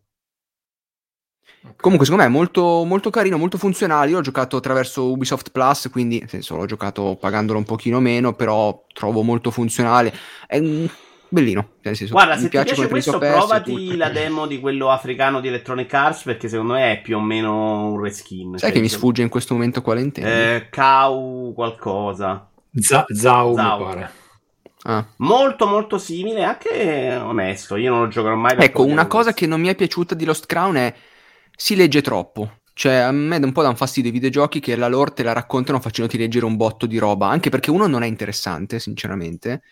Comunque, 1.76 2.06
secondo 2.06 2.24
me 2.24 2.26
è 2.30 2.34
molto, 2.34 2.84
molto 2.86 3.10
carino, 3.10 3.38
molto 3.38 3.58
funzionale. 3.58 4.10
Io 4.10 4.18
l'ho 4.18 4.22
giocato 4.22 4.58
attraverso 4.58 5.12
Ubisoft 5.12 5.52
Plus, 5.52 5.90
quindi 5.92 6.20
nel 6.20 6.30
senso, 6.30 6.56
l'ho 6.56 6.66
giocato 6.66 7.18
pagandolo 7.20 7.60
un 7.60 7.66
pochino 7.66 8.00
meno, 8.00 8.34
però 8.34 8.84
trovo 8.94 9.22
molto 9.24 9.52
funzionale. 9.52 10.14
È 10.48 10.60
bellino. 11.28 11.62
cioè, 11.62 11.78
nel 11.84 11.96
senso, 11.96 12.14
Guarda, 12.14 12.34
mi 12.36 12.38
se 12.40 12.44
ti 12.46 12.50
piace 12.52 12.76
come 12.76 12.88
Prince 12.88 13.12
questo, 13.12 13.38
provati 13.38 13.96
la 13.98 14.10
demo 14.10 14.48
di 14.48 14.60
quello 14.60 14.90
africano 14.90 15.40
di 15.42 15.48
Electronic 15.50 15.94
Arts, 15.94 16.24
perché 16.24 16.48
secondo 16.48 16.74
me 16.74 16.94
è 16.94 17.02
più 17.02 17.18
o 17.18 17.22
meno 17.22 17.92
un 17.92 18.02
reskin. 18.02 18.52
Sai 18.52 18.60
Cioè, 18.60 18.70
che 18.72 18.76
mi 18.78 18.84
diciamo- 18.84 19.02
sfugge 19.02 19.22
in 19.22 19.30
questo 19.30 19.54
momento 19.54 19.82
quale 19.82 20.02
intendi? 20.02 20.30
Eh, 20.30 20.68
Cow 20.72 21.54
qualcosa. 21.54 22.50
Z- 22.74 23.06
Zau, 23.14 23.54
Zau. 23.56 23.80
mi 23.80 23.86
pare. 23.86 24.12
Ah. 24.84 25.06
Molto 25.18 25.68
molto 25.68 25.98
simile, 25.98 26.44
anche 26.46 27.16
onesto. 27.22 27.76
Io 27.76 27.92
non 27.92 28.04
lo 28.04 28.08
giocherò 28.08 28.36
mai 28.36 28.56
Ecco, 28.60 28.86
una 28.86 29.08
cosa 29.08 29.32
che 29.34 29.42
che 29.42 29.48
non 29.48 29.60
mi 29.60 29.68
è 29.68 29.76
piaciuta 29.76 30.16
di 30.16 30.24
Lost 30.24 30.46
Crown 30.46 30.76
è 30.76 30.94
si 31.60 31.76
legge 31.76 32.02
troppo. 32.02 32.60
Cioè, 32.74 32.94
a 32.94 33.12
me 33.12 33.38
da 33.38 33.46
un 33.46 33.52
po' 33.52 33.62
danno 33.62 33.76
fastidio 33.76 34.10
i 34.10 34.14
videogiochi 34.14 34.62
che 34.62 34.78
la 34.78 34.88
lore 34.88 35.12
te 35.12 35.24
la 35.24 35.34
raccontano 35.34 35.82
facendoti 35.82 36.18
leggere 36.18 36.46
un 36.46 36.56
botto 36.56 36.86
di 36.86 36.98
roba, 36.98 37.28
anche 37.28 37.50
perché 37.50 37.70
uno 37.70 37.86
non 37.86 38.02
è 38.02 38.08
interessante, 38.08 38.80
sinceramente. 38.80 39.64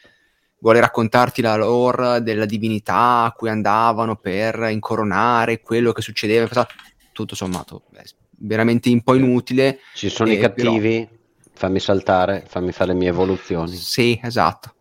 Vuole 0.59 0.81
raccontarti 0.81 1.41
la 1.41 1.55
lore 1.55 2.21
della 2.21 2.43
divinità 2.43 3.23
a 3.23 3.31
cui 3.31 3.47
andavano 3.47 4.17
per 4.17 4.67
incoronare 4.69 5.61
quello 5.61 5.93
che 5.93 6.01
succedeva. 6.01 6.67
Tutto 7.13 7.35
sommato, 7.35 7.83
è 7.93 8.03
veramente 8.39 8.89
un 8.89 9.01
po' 9.01 9.15
inutile. 9.15 9.79
Ci 9.93 10.09
sono 10.09 10.29
Eh, 10.29 10.33
i 10.33 10.39
cattivi, 10.39 11.07
fammi 11.53 11.79
saltare, 11.79 12.43
fammi 12.45 12.73
fare 12.73 12.91
le 12.91 12.99
mie 12.99 13.07
evoluzioni. 13.07 13.73
Sì, 13.73 14.19
esatto. 14.21 14.73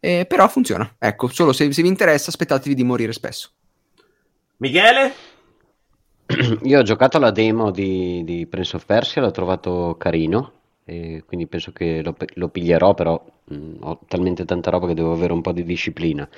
Eh, 0.00 0.26
però 0.26 0.48
funziona. 0.48 0.96
Ecco, 0.98 1.28
solo 1.28 1.52
se, 1.52 1.72
se 1.72 1.82
vi 1.82 1.88
interessa, 1.88 2.30
aspettatevi 2.30 2.74
di 2.74 2.82
morire 2.82 3.12
spesso. 3.12 3.50
Michele? 4.56 5.14
Io 6.62 6.78
ho 6.78 6.82
giocato 6.82 7.18
la 7.18 7.30
demo 7.30 7.70
di, 7.70 8.22
di 8.24 8.46
Prince 8.46 8.76
of 8.76 8.86
Persia, 8.86 9.20
l'ho 9.22 9.30
trovato 9.30 9.96
carino, 9.98 10.52
e 10.84 11.22
quindi 11.26 11.46
penso 11.46 11.72
che 11.72 12.02
lo, 12.02 12.16
lo 12.34 12.48
piglierò, 12.48 12.94
però 12.94 13.22
mh, 13.44 13.76
ho 13.80 13.98
talmente 14.06 14.44
tanta 14.44 14.70
roba 14.70 14.86
che 14.86 14.94
devo 14.94 15.12
avere 15.12 15.32
un 15.32 15.40
po' 15.42 15.52
di 15.52 15.64
disciplina. 15.64 16.28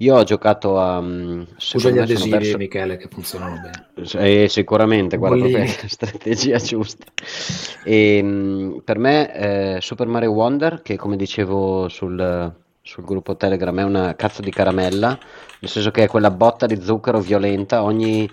Io 0.00 0.14
ho 0.14 0.22
giocato 0.22 0.78
a... 0.78 0.98
Usa 0.98 1.46
secondo 1.56 1.96
gli 1.96 1.98
adesivi, 1.98 2.30
perso- 2.30 2.56
Michele, 2.56 2.96
che 2.96 3.08
funzionano 3.08 3.56
bene. 3.60 4.44
Eh, 4.44 4.48
sicuramente, 4.48 5.16
guarda, 5.16 5.38
Bollini. 5.38 5.54
proprio 5.54 5.82
la 5.82 5.88
strategia 5.88 6.56
giusta. 6.58 7.04
E, 7.82 8.22
mh, 8.22 8.82
per 8.84 8.98
me 8.98 9.34
eh, 9.76 9.80
Super 9.80 10.06
Mario 10.06 10.30
Wonder, 10.30 10.82
che 10.82 10.96
come 10.96 11.16
dicevo 11.16 11.88
sul, 11.88 12.54
sul 12.80 13.04
gruppo 13.04 13.36
Telegram 13.36 13.76
è 13.80 13.82
una 13.82 14.14
cazzo 14.14 14.40
di 14.40 14.52
caramella, 14.52 15.18
nel 15.60 15.70
senso 15.70 15.90
che 15.90 16.04
è 16.04 16.08
quella 16.08 16.30
botta 16.30 16.66
di 16.66 16.80
zucchero 16.80 17.18
violenta, 17.20 17.82
ogni 17.82 18.30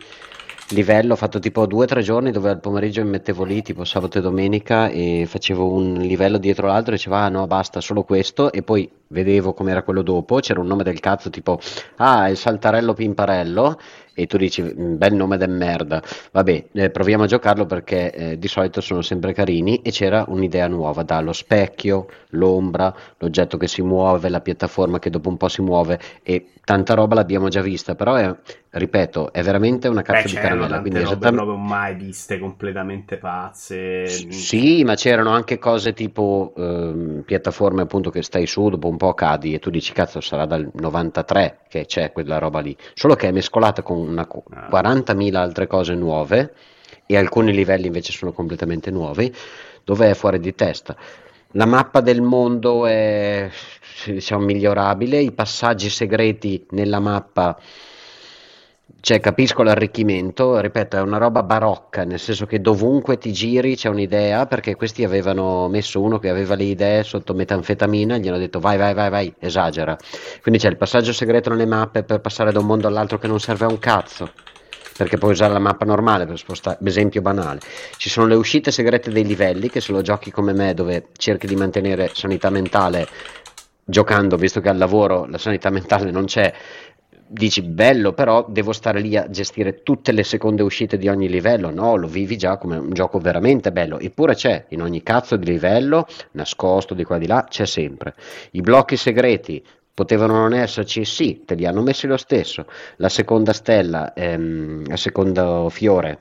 livello 0.69 1.13
ho 1.13 1.15
fatto 1.15 1.39
tipo 1.39 1.65
due 1.65 1.83
o 1.83 1.87
tre 1.87 2.01
giorni 2.01 2.31
dove 2.31 2.49
al 2.49 2.59
pomeriggio 2.59 3.03
mi 3.03 3.09
mettevo 3.11 3.43
lì, 3.43 3.61
tipo 3.61 3.83
sabato 3.83 4.17
e 4.17 4.21
domenica, 4.21 4.89
e 4.89 5.25
facevo 5.27 5.71
un 5.71 5.93
livello 5.93 6.37
dietro 6.37 6.67
l'altro 6.67 6.93
e 6.93 6.95
dicevo 6.95 7.15
ah 7.15 7.29
no 7.29 7.45
basta, 7.47 7.81
solo 7.81 8.03
questo, 8.03 8.51
e 8.51 8.63
poi 8.63 8.89
vedevo 9.07 9.53
com'era 9.53 9.83
quello 9.83 10.01
dopo, 10.01 10.39
c'era 10.39 10.59
un 10.59 10.67
nome 10.67 10.83
del 10.83 10.99
cazzo 10.99 11.29
tipo 11.29 11.59
ah 11.97 12.27
il 12.29 12.37
saltarello 12.37 12.93
pimparello, 12.93 13.77
e 14.15 14.25
tu 14.27 14.37
dici 14.37 14.61
"Mm, 14.63 14.95
bel 14.97 15.13
nome 15.13 15.37
del 15.37 15.49
merda 15.51 16.01
vabbè 16.31 16.65
eh, 16.73 16.89
proviamo 16.89 17.23
a 17.23 17.27
giocarlo 17.27 17.65
perché 17.65 18.11
eh, 18.13 18.39
di 18.39 18.47
solito 18.47 18.81
sono 18.81 19.01
sempre 19.01 19.33
carini 19.33 19.81
e 19.81 19.91
c'era 19.91 20.25
un'idea 20.27 20.67
nuova 20.67 21.03
dallo 21.03 21.33
specchio 21.33 22.07
l'ombra 22.29 22.93
l'oggetto 23.19 23.57
che 23.57 23.67
si 23.67 23.81
muove 23.81 24.29
la 24.29 24.41
piattaforma 24.41 24.99
che 24.99 25.09
dopo 25.09 25.29
un 25.29 25.37
po' 25.37 25.47
si 25.49 25.61
muove 25.61 25.99
e 26.23 26.51
tanta 26.63 26.93
roba 26.95 27.15
l'abbiamo 27.15 27.49
già 27.49 27.61
vista 27.61 27.95
però 27.95 28.15
è, 28.15 28.33
ripeto 28.71 29.31
è 29.33 29.43
veramente 29.43 29.87
una 29.87 30.01
Beh, 30.03 30.03
cazzo 30.03 30.27
di 30.27 30.37
caramella 30.37 30.79
quindi 30.79 30.99
robe 30.99 31.01
esattamente 31.01 31.31
proprio 31.31 31.57
mai 31.57 31.95
viste, 31.95 32.39
completamente 32.39 33.17
pazze. 33.17 33.75
sì, 34.07 34.83
ma 34.83 34.93
c'erano 34.93 35.31
anche 35.31 35.57
cose 35.57 35.93
tipo 35.93 36.53
ehm, 36.55 37.23
piattaforme 37.25 37.81
appunto 37.81 38.11
che 38.11 38.21
stai 38.21 38.45
su, 38.45 38.69
dopo 38.69 38.87
un 38.87 38.97
po' 38.97 39.13
cadi 39.15 39.53
e 39.55 39.59
tu 39.59 39.71
dici 39.71 39.93
cazzo 39.93 40.21
sarà 40.21 40.45
dal 40.45 40.69
93 40.75 41.61
che 41.67 41.85
c'è 41.85 42.11
quella 42.11 42.37
roba 42.37 42.59
lì, 42.59 42.75
solo 42.93 43.15
che 43.15 43.27
è 43.29 43.31
mescolata 43.31 43.81
con 43.81 43.97
una 44.09 44.25
qu- 44.25 44.43
Ah. 44.51 44.67
40.000 44.69 45.41
altre 45.41 45.67
cose 45.67 45.93
nuove 45.95 46.53
e 47.05 47.17
alcuni 47.17 47.53
livelli 47.53 47.87
invece 47.87 48.11
sono 48.11 48.31
completamente 48.31 48.91
nuovi, 48.91 49.33
dove 49.83 50.09
è 50.09 50.13
fuori 50.13 50.39
di 50.39 50.55
testa. 50.55 50.95
La 51.51 51.65
mappa 51.65 52.01
del 52.01 52.21
mondo 52.21 52.85
è 52.85 53.49
diciamo 54.05 54.43
migliorabile, 54.45 55.19
i 55.19 55.31
passaggi 55.31 55.89
segreti 55.89 56.65
nella 56.71 56.99
mappa 56.99 57.57
cioè, 59.05 59.19
capisco 59.19 59.61
l'arricchimento, 59.61 60.59
ripeto, 60.59 60.97
è 60.97 61.01
una 61.01 61.19
roba 61.19 61.43
barocca, 61.43 62.03
nel 62.05 62.17
senso 62.17 62.47
che 62.47 62.59
dovunque 62.59 63.19
ti 63.19 63.31
giri 63.31 63.75
c'è 63.75 63.87
un'idea, 63.87 64.47
perché 64.47 64.73
questi 64.73 65.03
avevano 65.03 65.67
messo 65.67 66.01
uno 66.01 66.17
che 66.17 66.27
aveva 66.27 66.55
le 66.55 66.63
idee 66.63 67.03
sotto 67.03 67.35
metanfetamina, 67.35 68.17
gli 68.17 68.27
hanno 68.27 68.39
detto 68.39 68.59
vai, 68.59 68.77
vai, 68.77 68.95
vai, 68.95 69.11
vai, 69.11 69.31
esagera. 69.37 69.95
Quindi 70.41 70.59
c'è 70.59 70.69
il 70.69 70.77
passaggio 70.77 71.13
segreto 71.13 71.51
nelle 71.51 71.67
mappe 71.67 72.01
per 72.01 72.19
passare 72.19 72.51
da 72.51 72.57
un 72.57 72.65
mondo 72.65 72.87
all'altro 72.87 73.19
che 73.19 73.27
non 73.27 73.39
serve 73.39 73.65
a 73.65 73.67
un 73.67 73.77
cazzo, 73.77 74.31
perché 74.97 75.19
puoi 75.19 75.33
usare 75.33 75.53
la 75.53 75.59
mappa 75.59 75.85
normale 75.85 76.25
per 76.25 76.39
spostare, 76.39 76.79
esempio 76.83 77.21
banale. 77.21 77.59
Ci 77.97 78.09
sono 78.09 78.25
le 78.25 78.33
uscite 78.33 78.71
segrete 78.71 79.11
dei 79.11 79.23
livelli, 79.23 79.69
che 79.69 79.81
se 79.81 79.91
lo 79.91 80.01
giochi 80.01 80.31
come 80.31 80.51
me, 80.51 80.73
dove 80.73 81.09
cerchi 81.15 81.45
di 81.45 81.55
mantenere 81.55 82.09
sanità 82.11 82.49
mentale 82.49 83.07
giocando, 83.87 84.35
visto 84.35 84.61
che 84.61 84.69
al 84.69 84.77
lavoro 84.77 85.27
la 85.27 85.37
sanità 85.37 85.69
mentale 85.69 86.09
non 86.09 86.25
c'è, 86.25 86.51
dici 87.27 87.61
bello, 87.61 88.13
però 88.13 88.45
devo 88.47 88.71
stare 88.71 88.99
lì 88.99 89.17
a 89.17 89.29
gestire 89.29 89.83
tutte 89.83 90.11
le 90.11 90.23
seconde 90.23 90.63
uscite 90.63 90.97
di 90.97 91.07
ogni 91.07 91.29
livello. 91.29 91.71
No, 91.71 91.95
lo 91.95 92.07
vivi 92.07 92.37
già 92.37 92.57
come 92.57 92.77
un 92.77 92.93
gioco 92.93 93.19
veramente 93.19 93.71
bello. 93.71 93.99
Eppure 93.99 94.35
c'è 94.35 94.65
in 94.69 94.81
ogni 94.81 95.03
cazzo 95.03 95.35
di 95.35 95.45
livello, 95.45 96.07
nascosto 96.31 96.93
di 96.93 97.03
qua 97.03 97.17
e 97.17 97.19
di 97.19 97.27
là, 97.27 97.45
c'è 97.47 97.65
sempre. 97.65 98.15
I 98.51 98.61
blocchi 98.61 98.97
segreti 98.97 99.63
potevano 99.93 100.33
non 100.33 100.53
esserci, 100.53 101.05
sì, 101.05 101.43
te 101.45 101.55
li 101.55 101.65
hanno 101.65 101.81
messi 101.81 102.07
lo 102.07 102.17
stesso. 102.17 102.65
La 102.97 103.09
seconda 103.09 103.53
stella, 103.53 104.13
ehm, 104.13 104.83
il 104.87 104.97
secondo 104.97 105.69
fiore 105.69 106.19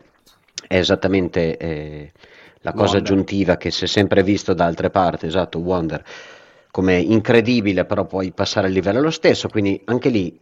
è 0.66 0.76
esattamente 0.76 1.56
eh, 1.56 2.12
la 2.60 2.72
cosa 2.72 2.97
Wonder. 2.97 3.12
aggiuntiva 3.12 3.56
che 3.56 3.70
si 3.70 3.85
è 3.85 3.86
sempre 3.89 4.22
visto 4.22 4.55
da 4.55 4.64
altre 4.64 4.90
parti, 4.90 5.26
esatto, 5.26 5.59
Wonder 5.59 6.02
come 6.70 6.97
incredibile, 6.97 7.85
però 7.85 8.05
puoi 8.05 8.32
passare 8.32 8.66
il 8.66 8.72
livello 8.72 9.01
lo 9.01 9.10
stesso, 9.10 9.48
quindi 9.48 9.81
anche 9.85 10.09
lì 10.09 10.36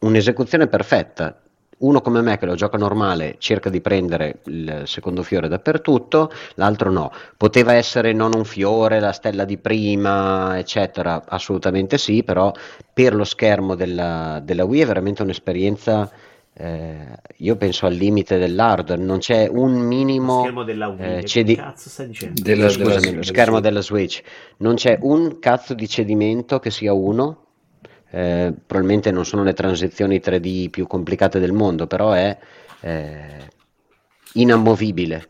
un'esecuzione 0.00 0.66
perfetta. 0.66 1.40
Uno 1.78 2.02
come 2.02 2.20
me 2.20 2.36
che 2.36 2.44
lo 2.44 2.54
gioca 2.56 2.76
normale 2.76 3.36
cerca 3.38 3.70
di 3.70 3.80
prendere 3.80 4.40
il 4.44 4.82
secondo 4.84 5.22
fiore 5.22 5.48
dappertutto, 5.48 6.30
l'altro 6.56 6.90
no. 6.90 7.10
Poteva 7.38 7.72
essere 7.72 8.12
non 8.12 8.32
un 8.34 8.44
fiore, 8.44 9.00
la 9.00 9.12
stella 9.12 9.46
di 9.46 9.56
prima, 9.56 10.58
eccetera, 10.58 11.24
assolutamente 11.26 11.96
sì, 11.96 12.22
però 12.22 12.52
per 12.92 13.14
lo 13.14 13.24
schermo 13.24 13.76
della, 13.76 14.42
della 14.44 14.64
Wii 14.64 14.82
è 14.82 14.86
veramente 14.86 15.22
un'esperienza 15.22 16.10
eh, 16.52 17.06
io 17.38 17.56
penso 17.56 17.86
al 17.86 17.94
limite 17.94 18.36
dell'hardware, 18.36 19.00
non 19.00 19.18
c'è 19.18 19.48
un 19.50 19.72
minimo. 19.78 20.40
Schermo 20.40 20.64
della 20.64 20.88
Wii, 20.88 21.16
eh, 21.18 21.24
cedi... 21.24 21.54
cazzo 21.54 21.88
stai 21.88 22.08
dicendo? 22.08 22.42
Della, 22.42 22.68
Scusami, 22.68 23.00
della, 23.00 23.16
lo 23.16 23.22
schermo 23.22 23.60
della 23.60 23.80
Switch. 23.80 24.22
Non 24.58 24.74
c'è 24.74 24.98
un 25.00 25.38
cazzo 25.38 25.72
di 25.72 25.88
cedimento 25.88 26.58
che 26.58 26.70
sia 26.70 26.92
uno. 26.92 27.46
Eh, 28.10 28.52
probabilmente 28.66 29.10
non 29.10 29.24
sono 29.24 29.42
le 29.42 29.52
transizioni 29.52 30.20
3D 30.20 30.68
più 30.68 30.86
complicate 30.86 31.38
del 31.38 31.52
mondo, 31.52 31.86
però 31.86 32.12
è 32.12 32.36
eh, 32.80 33.50
inamovibile. 34.34 35.28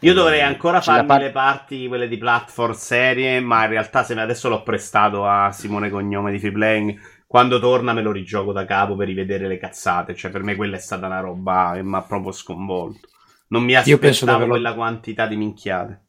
Io 0.00 0.14
dovrei 0.14 0.42
ancora 0.42 0.80
farmi 0.80 1.06
par- 1.06 1.20
le 1.20 1.30
parti, 1.30 1.88
quelle 1.88 2.06
di 2.06 2.18
platform 2.18 2.72
serie, 2.72 3.40
ma 3.40 3.64
in 3.64 3.70
realtà 3.70 4.04
se 4.04 4.18
adesso 4.18 4.48
l'ho 4.48 4.62
prestato 4.62 5.26
a 5.26 5.50
Simone 5.50 5.90
Cognome 5.90 6.30
di 6.30 6.38
Free 6.38 6.52
Playing 6.52 7.00
quando 7.26 7.58
torna 7.58 7.92
me 7.92 8.00
lo 8.00 8.10
rigioco 8.10 8.52
da 8.52 8.64
capo 8.64 8.96
per 8.96 9.06
rivedere 9.06 9.48
le 9.48 9.58
cazzate. 9.58 10.14
Cioè, 10.14 10.30
per 10.30 10.42
me 10.42 10.56
quella 10.56 10.76
è 10.76 10.80
stata 10.80 11.06
una 11.06 11.20
roba 11.20 11.72
che 11.74 11.82
mi 11.82 11.94
ha 11.94 12.02
proprio 12.02 12.32
sconvolto. 12.32 13.08
Non 13.48 13.64
mi 13.64 13.74
aspettavo 13.74 14.46
quella 14.46 14.74
quantità 14.74 15.26
di 15.26 15.36
minchiate. 15.36 16.07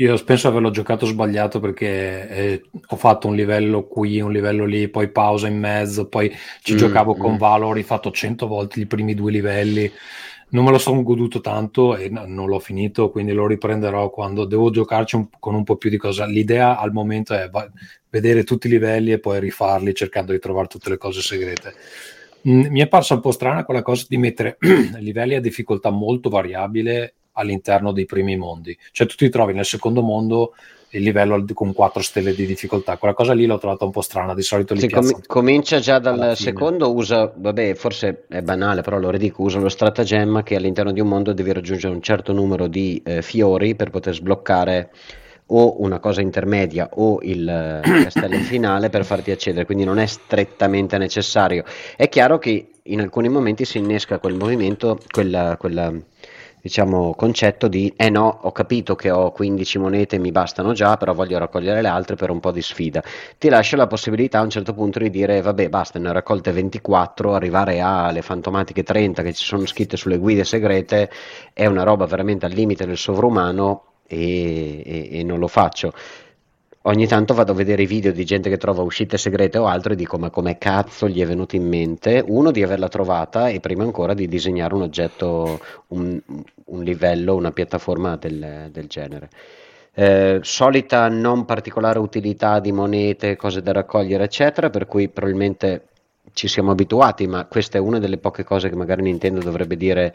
Io 0.00 0.22
penso 0.24 0.48
averlo 0.48 0.70
giocato 0.70 1.06
sbagliato 1.06 1.58
perché 1.58 2.28
eh, 2.28 2.62
ho 2.86 2.96
fatto 2.96 3.26
un 3.26 3.34
livello 3.34 3.86
qui, 3.86 4.20
un 4.20 4.30
livello 4.30 4.64
lì, 4.64 4.88
poi 4.88 5.08
pausa 5.08 5.48
in 5.48 5.58
mezzo, 5.58 6.08
poi 6.08 6.32
ci 6.62 6.74
mm, 6.74 6.76
giocavo 6.76 7.16
mm. 7.16 7.18
con 7.18 7.36
Valor, 7.36 7.70
ho 7.70 7.72
rifatto 7.72 8.12
cento 8.12 8.46
volte 8.46 8.80
i 8.80 8.86
primi 8.86 9.14
due 9.14 9.32
livelli 9.32 9.92
non 10.50 10.64
me 10.64 10.70
lo 10.70 10.78
sono 10.78 11.02
goduto 11.02 11.40
tanto 11.40 11.96
e 11.96 12.08
no, 12.08 12.24
non 12.26 12.48
l'ho 12.48 12.58
finito, 12.58 13.10
quindi 13.10 13.32
lo 13.32 13.46
riprenderò 13.46 14.08
quando 14.10 14.44
devo 14.44 14.70
giocarci 14.70 15.16
un, 15.16 15.28
con 15.38 15.54
un 15.54 15.64
po' 15.64 15.76
più 15.76 15.90
di 15.90 15.98
cosa. 15.98 16.24
L'idea 16.24 16.78
al 16.78 16.92
momento 16.92 17.34
è 17.34 17.50
va- 17.50 17.70
vedere 18.08 18.44
tutti 18.44 18.66
i 18.66 18.70
livelli 18.70 19.12
e 19.12 19.18
poi 19.18 19.40
rifarli 19.40 19.94
cercando 19.94 20.32
di 20.32 20.38
trovare 20.38 20.68
tutte 20.68 20.88
le 20.88 20.96
cose 20.96 21.20
segrete. 21.20 21.74
Mm, 22.48 22.66
mi 22.68 22.80
è 22.80 22.88
parsa 22.88 23.14
un 23.14 23.20
po' 23.20 23.32
strana 23.32 23.64
quella 23.64 23.82
cosa 23.82 24.06
di 24.08 24.16
mettere 24.16 24.56
livelli 25.00 25.34
a 25.34 25.40
difficoltà 25.40 25.90
molto 25.90 26.30
variabile 26.30 27.14
all'interno 27.38 27.92
dei 27.92 28.04
primi 28.04 28.36
mondi. 28.36 28.76
Cioè 28.92 29.06
tu 29.06 29.14
ti 29.14 29.28
trovi 29.28 29.54
nel 29.54 29.64
secondo 29.64 30.02
mondo 30.02 30.54
il 30.90 31.02
livello 31.02 31.44
con 31.52 31.72
4 31.72 32.02
stelle 32.02 32.34
di 32.34 32.46
difficoltà. 32.46 32.96
Quella 32.96 33.14
cosa 33.14 33.34
lì 33.34 33.46
l'ho 33.46 33.58
trovata 33.58 33.84
un 33.84 33.90
po' 33.90 34.00
strana. 34.00 34.34
Di 34.34 34.42
solito 34.42 34.74
li 34.74 34.80
sì, 34.80 34.88
com- 34.88 35.20
comincia 35.26 35.78
già 35.80 35.98
dal 35.98 36.36
secondo, 36.36 36.92
usa, 36.92 37.30
vabbè, 37.34 37.74
forse 37.74 38.24
è 38.28 38.40
banale, 38.40 38.82
però 38.82 38.98
lo 38.98 39.10
ridico, 39.10 39.42
usa 39.42 39.58
lo 39.58 39.68
stratagemma 39.68 40.42
che 40.42 40.56
all'interno 40.56 40.92
di 40.92 41.00
un 41.00 41.08
mondo 41.08 41.32
devi 41.32 41.52
raggiungere 41.52 41.92
un 41.92 42.02
certo 42.02 42.32
numero 42.32 42.66
di 42.66 43.02
eh, 43.04 43.22
fiori 43.22 43.74
per 43.74 43.90
poter 43.90 44.14
sbloccare 44.14 44.90
o 45.50 45.80
una 45.82 45.98
cosa 45.98 46.20
intermedia 46.20 46.90
o 46.94 47.20
il 47.22 47.48
eh, 47.48 47.80
castello 48.02 48.36
finale 48.38 48.90
per 48.90 49.04
farti 49.04 49.30
accedere, 49.30 49.64
quindi 49.64 49.84
non 49.84 49.98
è 49.98 50.06
strettamente 50.06 50.98
necessario. 50.98 51.64
È 51.96 52.08
chiaro 52.08 52.38
che 52.38 52.70
in 52.84 53.00
alcuni 53.00 53.28
momenti 53.28 53.64
si 53.64 53.78
innesca 53.78 54.18
quel 54.18 54.34
movimento, 54.34 54.98
quella, 55.10 55.56
quella 55.58 55.92
diciamo, 56.68 57.14
concetto 57.14 57.66
di 57.66 57.92
eh 57.96 58.10
no, 58.10 58.40
ho 58.42 58.52
capito 58.52 58.94
che 58.94 59.10
ho 59.10 59.32
15 59.32 59.78
monete, 59.78 60.18
mi 60.18 60.30
bastano 60.30 60.74
già, 60.74 60.98
però 60.98 61.14
voglio 61.14 61.38
raccogliere 61.38 61.80
le 61.80 61.88
altre 61.88 62.14
per 62.14 62.28
un 62.28 62.40
po' 62.40 62.52
di 62.52 62.60
sfida. 62.60 63.02
Ti 63.38 63.48
lascia 63.48 63.76
la 63.76 63.86
possibilità 63.86 64.40
a 64.40 64.42
un 64.42 64.50
certo 64.50 64.74
punto 64.74 64.98
di 64.98 65.08
dire 65.08 65.40
vabbè, 65.40 65.70
basta, 65.70 65.98
ne 65.98 66.10
ho 66.10 66.12
raccolte 66.12 66.52
24, 66.52 67.34
arrivare 67.34 67.80
alle 67.80 68.20
fantomatiche 68.20 68.82
30 68.82 69.22
che 69.22 69.32
ci 69.32 69.44
sono 69.44 69.64
scritte 69.66 69.96
sulle 69.96 70.18
guide 70.18 70.44
segrete 70.44 71.10
è 71.54 71.64
una 71.66 71.84
roba 71.84 72.04
veramente 72.04 72.44
al 72.44 72.52
limite 72.52 72.84
del 72.86 72.98
sovrumano 72.98 73.84
e, 74.06 74.82
e, 74.84 75.08
e 75.20 75.22
non 75.24 75.38
lo 75.38 75.48
faccio 75.48 75.92
ogni 76.82 77.06
tanto 77.06 77.34
vado 77.34 77.52
a 77.52 77.54
vedere 77.54 77.82
i 77.82 77.86
video 77.86 78.12
di 78.12 78.24
gente 78.24 78.48
che 78.48 78.56
trova 78.56 78.82
uscite 78.82 79.18
segrete 79.18 79.58
o 79.58 79.66
altro 79.66 79.92
e 79.92 79.96
dico 79.96 80.18
ma 80.18 80.30
come 80.30 80.58
cazzo 80.58 81.08
gli 81.08 81.20
è 81.20 81.26
venuto 81.26 81.56
in 81.56 81.66
mente 81.66 82.22
uno 82.26 82.50
di 82.50 82.62
averla 82.62 82.88
trovata 82.88 83.48
e 83.48 83.60
prima 83.60 83.82
ancora 83.82 84.14
di 84.14 84.28
disegnare 84.28 84.74
un 84.74 84.82
oggetto, 84.82 85.60
un, 85.88 86.20
un 86.64 86.82
livello, 86.82 87.34
una 87.34 87.52
piattaforma 87.52 88.16
del, 88.16 88.68
del 88.70 88.86
genere. 88.86 89.28
Eh, 89.94 90.38
solita 90.42 91.08
non 91.08 91.44
particolare 91.44 91.98
utilità 91.98 92.60
di 92.60 92.70
monete, 92.70 93.34
cose 93.36 93.62
da 93.62 93.72
raccogliere 93.72 94.24
eccetera, 94.24 94.70
per 94.70 94.86
cui 94.86 95.08
probabilmente 95.08 95.86
ci 96.34 96.46
siamo 96.46 96.70
abituati, 96.70 97.26
ma 97.26 97.46
questa 97.46 97.78
è 97.78 97.80
una 97.80 97.98
delle 97.98 98.18
poche 98.18 98.44
cose 98.44 98.68
che 98.68 98.76
magari 98.76 99.02
Nintendo 99.02 99.40
dovrebbe 99.40 99.76
dire 99.76 100.14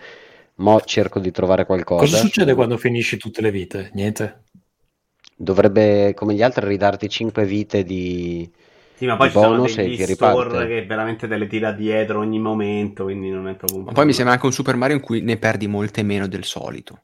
mo 0.56 0.80
cerco 0.82 1.20
di 1.20 1.32
trovare 1.32 1.66
qualcosa. 1.66 2.04
Cosa 2.04 2.18
succede 2.18 2.54
quando 2.54 2.78
finisci 2.78 3.18
tutte 3.18 3.42
le 3.42 3.52
vite? 3.52 3.90
Niente? 3.94 4.44
Dovrebbe, 5.36 6.14
come 6.14 6.34
gli 6.34 6.42
altri, 6.42 6.68
ridarti 6.68 7.10
5 7.10 7.46
vite 7.46 7.84
di, 7.84 8.50
sì, 8.96 9.06
ma 9.06 9.18
poi 9.18 9.30
ci 9.30 9.34
bonus 9.34 9.72
sono 9.74 9.88
degli 9.88 10.02
store 10.04 10.68
che 10.68 10.86
veramente 10.86 11.28
te 11.28 11.36
le 11.36 11.48
tira 11.48 11.72
dietro 11.72 12.20
ogni 12.20 12.40
momento, 12.40 13.04
quindi 13.04 13.30
non 13.30 13.48
è 13.48 13.56
proprio 13.56 13.80
un 13.80 13.86
Ma 13.86 13.92
poi 13.92 14.06
mi 14.06 14.14
sembra 14.14 14.34
anche 14.34 14.46
un 14.46 14.54
Super 14.54 14.76
Mario 14.76 14.96
in 14.96 15.02
cui 15.02 15.22
ne 15.22 15.38
perdi 15.38 15.68
molte 15.68 16.04
meno 16.04 16.28
del 16.28 16.44
solito. 16.46 17.02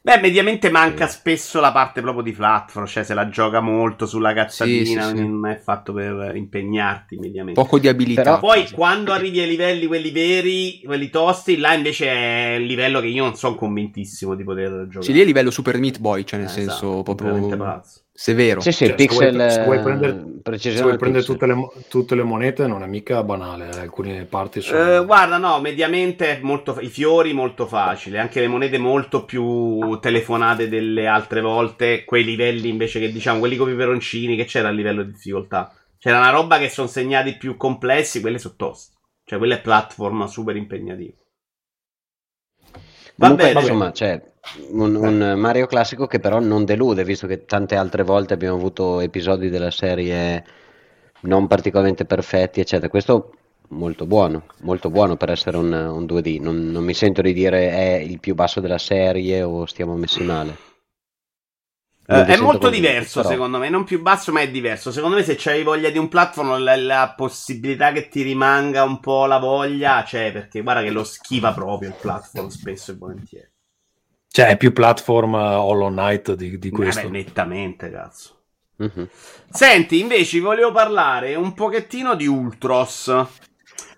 Beh, 0.00 0.20
mediamente 0.20 0.70
manca 0.70 1.06
sì. 1.06 1.18
spesso 1.18 1.60
la 1.60 1.72
parte 1.72 2.00
proprio 2.00 2.22
di 2.22 2.32
platform, 2.32 2.86
cioè 2.86 3.02
se 3.02 3.14
la 3.14 3.28
gioca 3.28 3.60
molto 3.60 4.06
sulla 4.06 4.32
cazzatina, 4.32 5.08
sì, 5.08 5.16
sì, 5.16 5.28
non 5.28 5.46
è 5.46 5.56
fatto 5.56 5.92
per 5.92 6.32
impegnarti 6.34 7.16
mediamente. 7.16 7.60
Poco 7.60 7.78
di 7.78 7.88
abilità. 7.88 8.22
Però 8.22 8.38
poi 8.38 8.70
quando 8.70 9.12
arrivi 9.12 9.40
ai 9.40 9.48
livelli 9.48 9.86
quelli 9.86 10.10
veri, 10.10 10.80
quelli 10.84 11.10
tosti, 11.10 11.58
là 11.58 11.74
invece 11.74 12.08
è 12.08 12.54
il 12.54 12.66
livello 12.66 13.00
che 13.00 13.08
io 13.08 13.24
non 13.24 13.34
sono 13.34 13.56
convintissimo 13.56 14.34
di 14.34 14.44
poter 14.44 14.86
giocare. 14.86 15.02
Sì, 15.02 15.12
lì 15.12 15.18
è 15.18 15.22
il 15.22 15.26
livello 15.28 15.50
Super 15.50 15.78
Meat 15.78 15.98
Boy, 15.98 16.24
cioè 16.24 16.38
nel 16.38 16.48
eh, 16.48 16.52
senso 16.52 16.94
esatto, 16.94 17.14
proprio 17.14 17.56
pazzo 17.56 18.02
severo. 18.18 18.60
Sì, 18.60 18.72
sì, 18.72 18.86
cioè, 18.86 18.96
pixel, 18.96 19.48
se 19.48 19.62
vuoi, 19.62 19.80
prendere, 19.80 20.58
se 20.58 20.82
vuoi 20.82 20.96
prendere 20.96 21.22
tutte, 21.22 21.46
le, 21.46 21.54
tutte, 21.88 22.16
le, 22.16 22.24
monete 22.24 22.66
non 22.66 22.82
è 22.82 22.86
mica 22.88 23.22
banale, 23.22 23.70
eh, 23.70 23.78
alcune 23.78 24.24
parti 24.24 24.60
sono... 24.60 24.96
Eh, 24.96 25.04
guarda, 25.04 25.38
no, 25.38 25.60
mediamente 25.60 26.40
molto, 26.42 26.76
i 26.80 26.88
fiori 26.88 27.32
molto 27.32 27.68
facili, 27.68 28.18
anche 28.18 28.40
le 28.40 28.48
monete 28.48 28.76
molto 28.76 29.24
più 29.24 30.00
telefonate 30.00 30.68
delle 30.68 31.06
altre 31.06 31.40
volte, 31.40 32.04
quei 32.04 32.24
livelli 32.24 32.68
invece 32.68 32.98
che 32.98 33.12
diciamo, 33.12 33.38
quelli 33.38 33.56
con 33.56 33.70
i 33.70 33.76
peroncini, 33.76 34.34
che 34.34 34.46
c'era 34.46 34.66
a 34.66 34.72
livello 34.72 35.04
di 35.04 35.12
difficoltà. 35.12 35.72
C'era 35.96 36.18
una 36.18 36.30
roba 36.30 36.58
che 36.58 36.68
sono 36.68 36.88
segnati 36.88 37.36
più 37.36 37.56
complessi, 37.56 38.20
quelle 38.20 38.38
sono 38.38 38.54
toste. 38.56 38.96
Cioè, 39.24 39.38
quella 39.38 39.54
è 39.54 39.60
platform 39.60 40.26
super 40.26 40.56
impegnativa. 40.56 41.14
Va 43.14 43.28
Comunque, 43.28 43.46
bene, 43.46 43.60
insomma, 43.60 43.92
cioè, 43.92 44.20
un, 44.70 44.94
un, 44.94 45.34
Mario 45.36 45.66
classico 45.66 46.06
che 46.06 46.20
però 46.20 46.40
non 46.40 46.64
delude, 46.64 47.04
visto 47.04 47.26
che 47.26 47.44
tante 47.44 47.76
altre 47.76 48.02
volte 48.02 48.34
abbiamo 48.34 48.56
avuto 48.56 49.00
episodi 49.00 49.48
della 49.48 49.70
serie 49.70 50.44
non 51.20 51.46
particolarmente 51.46 52.04
perfetti, 52.04 52.60
eccetera. 52.60 52.88
Questo 52.88 53.32
molto 53.68 54.06
buono, 54.06 54.44
molto 54.60 54.90
buono 54.90 55.16
per 55.16 55.30
essere 55.30 55.56
un, 55.56 55.72
un 55.72 56.04
2D. 56.04 56.40
Non, 56.40 56.70
non, 56.70 56.84
mi 56.84 56.94
sento 56.94 57.22
di 57.22 57.32
dire 57.32 57.70
è 57.70 57.94
il 57.96 58.20
più 58.20 58.34
basso 58.34 58.60
della 58.60 58.78
serie 58.78 59.42
o 59.42 59.66
stiamo 59.66 59.94
messi 59.96 60.22
male. 60.22 60.66
Uh, 62.08 62.24
è 62.24 62.38
molto 62.38 62.70
diverso 62.70 63.20
però... 63.20 63.34
secondo 63.34 63.58
me, 63.58 63.68
non 63.68 63.84
più 63.84 64.00
basso 64.00 64.32
ma 64.32 64.40
è 64.40 64.50
diverso. 64.50 64.90
Secondo 64.90 65.16
me 65.16 65.22
se 65.22 65.34
c'hai 65.36 65.62
voglia 65.62 65.90
di 65.90 65.98
un 65.98 66.08
platform 66.08 66.62
la, 66.62 66.74
la, 66.76 67.12
possibilità 67.14 67.92
che 67.92 68.08
ti 68.08 68.22
rimanga 68.22 68.82
un 68.82 68.98
po' 68.98 69.26
la 69.26 69.38
voglia 69.38 70.02
c'è 70.04 70.32
perché 70.32 70.62
guarda 70.62 70.82
che 70.82 70.90
lo 70.90 71.04
schiva 71.04 71.52
proprio 71.52 71.90
il 71.90 71.96
platform 72.00 72.48
spesso 72.48 72.92
e 72.92 72.94
volentieri. 72.94 73.50
Cioè, 74.30 74.48
è 74.48 74.56
più 74.56 74.72
platform 74.72 75.34
uh, 75.34 75.36
Hollow 75.36 75.90
Knight 75.90 76.34
di, 76.34 76.58
di 76.58 76.70
questo. 76.70 77.08
Beh, 77.08 77.18
nettamente, 77.18 77.90
cazzo. 77.90 78.36
Uh-huh. 78.76 79.08
Senti, 79.50 80.00
invece, 80.00 80.40
volevo 80.40 80.70
parlare 80.70 81.34
un 81.34 81.54
pochettino 81.54 82.14
di 82.14 82.26
Ultros. 82.26 83.12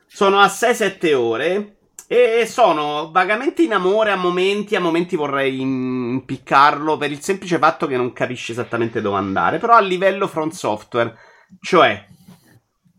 Sono 0.07 0.39
a 0.39 0.47
6-7 0.47 1.15
ore 1.15 1.77
e 2.13 2.45
sono 2.45 3.11
vagamente 3.13 3.63
in 3.63 3.73
amore 3.73 4.11
a 4.11 4.17
momenti, 4.17 4.75
a 4.75 4.81
momenti 4.81 5.15
vorrei 5.15 5.61
impiccarlo 5.61 6.97
per 6.97 7.13
il 7.13 7.21
semplice 7.21 7.59
fatto 7.59 7.87
che 7.87 7.97
non 7.97 8.13
capisce 8.13 8.51
esattamente 8.51 9.01
dove 9.01 9.17
andare, 9.17 9.59
però 9.59 9.75
a 9.75 9.81
livello 9.81 10.27
front 10.27 10.53
software, 10.53 11.15
cioè 11.61 12.05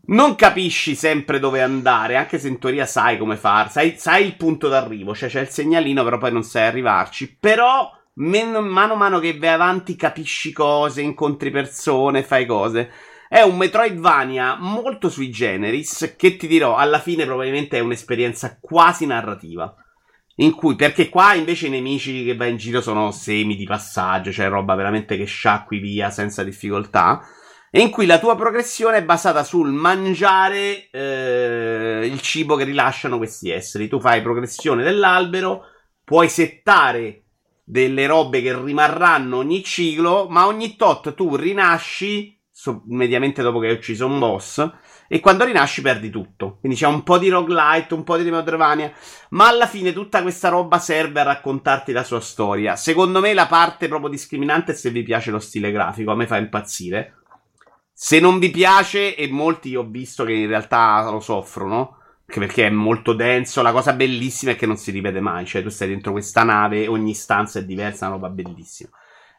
non 0.04 0.34
capisci 0.34 0.94
sempre 0.94 1.38
dove 1.38 1.62
andare, 1.62 2.16
anche 2.16 2.38
se 2.38 2.48
in 2.48 2.58
teoria 2.58 2.86
sai 2.86 3.18
come 3.18 3.36
far, 3.36 3.70
sai, 3.70 3.94
sai 3.96 4.24
il 4.24 4.36
punto 4.36 4.68
d'arrivo, 4.68 5.14
cioè 5.14 5.28
c'è 5.28 5.40
il 5.40 5.48
segnalino, 5.48 6.02
però 6.02 6.18
poi 6.18 6.32
non 6.32 6.42
sai 6.42 6.66
arrivarci. 6.66 7.36
Però, 7.38 7.90
man, 8.14 8.64
mano 8.66 8.94
a 8.94 8.96
mano 8.96 9.20
che 9.20 9.38
vai 9.38 9.50
avanti, 9.50 9.94
capisci 9.94 10.52
cose, 10.52 11.02
incontri 11.02 11.50
persone, 11.50 12.24
fai 12.24 12.46
cose. 12.46 12.90
È 13.28 13.40
un 13.42 13.56
Metroidvania 13.56 14.56
molto 14.58 15.08
sui 15.08 15.30
generis, 15.30 16.14
che 16.18 16.36
ti 16.36 16.46
dirò, 16.46 16.76
alla 16.76 16.98
fine 16.98 17.24
probabilmente 17.24 17.78
è 17.78 17.80
un'esperienza 17.80 18.58
quasi 18.60 19.06
narrativa. 19.06 19.74
In 20.36 20.52
cui, 20.52 20.74
perché 20.74 21.08
qua 21.08 21.34
invece 21.34 21.68
i 21.68 21.70
nemici 21.70 22.24
che 22.24 22.34
vai 22.34 22.50
in 22.50 22.56
giro 22.56 22.80
sono 22.80 23.10
semi 23.12 23.54
di 23.54 23.64
passaggio, 23.64 24.32
cioè 24.32 24.48
roba 24.48 24.74
veramente 24.74 25.16
che 25.16 25.24
sciacqui 25.24 25.78
via 25.78 26.10
senza 26.10 26.42
difficoltà 26.42 27.22
in 27.80 27.90
cui 27.90 28.04
la 28.04 28.18
tua 28.18 28.36
progressione 28.36 28.98
è 28.98 29.04
basata 29.04 29.44
sul 29.44 29.70
mangiare 29.70 30.90
eh, 30.90 32.02
il 32.04 32.20
cibo 32.20 32.56
che 32.56 32.64
rilasciano 32.64 33.16
questi 33.16 33.50
esseri. 33.50 33.88
Tu 33.88 33.98
fai 33.98 34.20
progressione 34.20 34.82
dell'albero, 34.82 35.62
puoi 36.04 36.28
settare 36.28 37.22
delle 37.64 38.06
robe 38.06 38.42
che 38.42 38.54
rimarranno 38.60 39.38
ogni 39.38 39.64
ciclo, 39.64 40.26
ma 40.28 40.46
ogni 40.46 40.76
tot 40.76 41.14
tu 41.14 41.34
rinasci, 41.34 42.38
so, 42.50 42.82
mediamente 42.88 43.40
dopo 43.40 43.58
che 43.58 43.68
hai 43.68 43.74
ucciso 43.74 44.04
un 44.04 44.18
boss, 44.18 44.70
e 45.08 45.20
quando 45.20 45.44
rinasci 45.44 45.80
perdi 45.80 46.10
tutto. 46.10 46.58
Quindi 46.60 46.76
c'è 46.76 46.86
un 46.86 47.02
po' 47.02 47.16
di 47.16 47.30
roguelite, 47.30 47.94
un 47.94 48.04
po' 48.04 48.18
di 48.18 48.30
Metroidvania, 48.30 48.92
ma 49.30 49.48
alla 49.48 49.66
fine 49.66 49.94
tutta 49.94 50.20
questa 50.20 50.50
roba 50.50 50.78
serve 50.78 51.20
a 51.20 51.24
raccontarti 51.24 51.92
la 51.92 52.04
sua 52.04 52.20
storia. 52.20 52.76
Secondo 52.76 53.20
me 53.20 53.32
la 53.32 53.46
parte 53.46 53.88
proprio 53.88 54.10
discriminante 54.10 54.72
è 54.72 54.74
se 54.74 54.90
vi 54.90 55.02
piace 55.02 55.30
lo 55.30 55.38
stile 55.38 55.72
grafico, 55.72 56.10
a 56.10 56.16
me 56.16 56.26
fa 56.26 56.36
impazzire 56.36 57.16
se 58.04 58.18
non 58.18 58.40
vi 58.40 58.50
piace, 58.50 59.14
e 59.14 59.28
molti 59.28 59.76
ho 59.76 59.84
visto 59.84 60.24
che 60.24 60.32
in 60.32 60.48
realtà 60.48 61.08
lo 61.08 61.20
soffrono, 61.20 61.98
perché 62.26 62.66
è 62.66 62.70
molto 62.70 63.12
denso, 63.12 63.62
la 63.62 63.70
cosa 63.70 63.92
bellissima 63.92 64.50
è 64.50 64.56
che 64.56 64.66
non 64.66 64.76
si 64.76 64.90
ripete 64.90 65.20
mai, 65.20 65.46
cioè 65.46 65.62
tu 65.62 65.68
stai 65.68 65.86
dentro 65.86 66.10
questa 66.10 66.42
nave, 66.42 66.88
ogni 66.88 67.14
stanza 67.14 67.60
è 67.60 67.64
diversa, 67.64 68.06
è 68.06 68.08
una 68.08 68.16
roba 68.16 68.28
bellissima. 68.28 68.90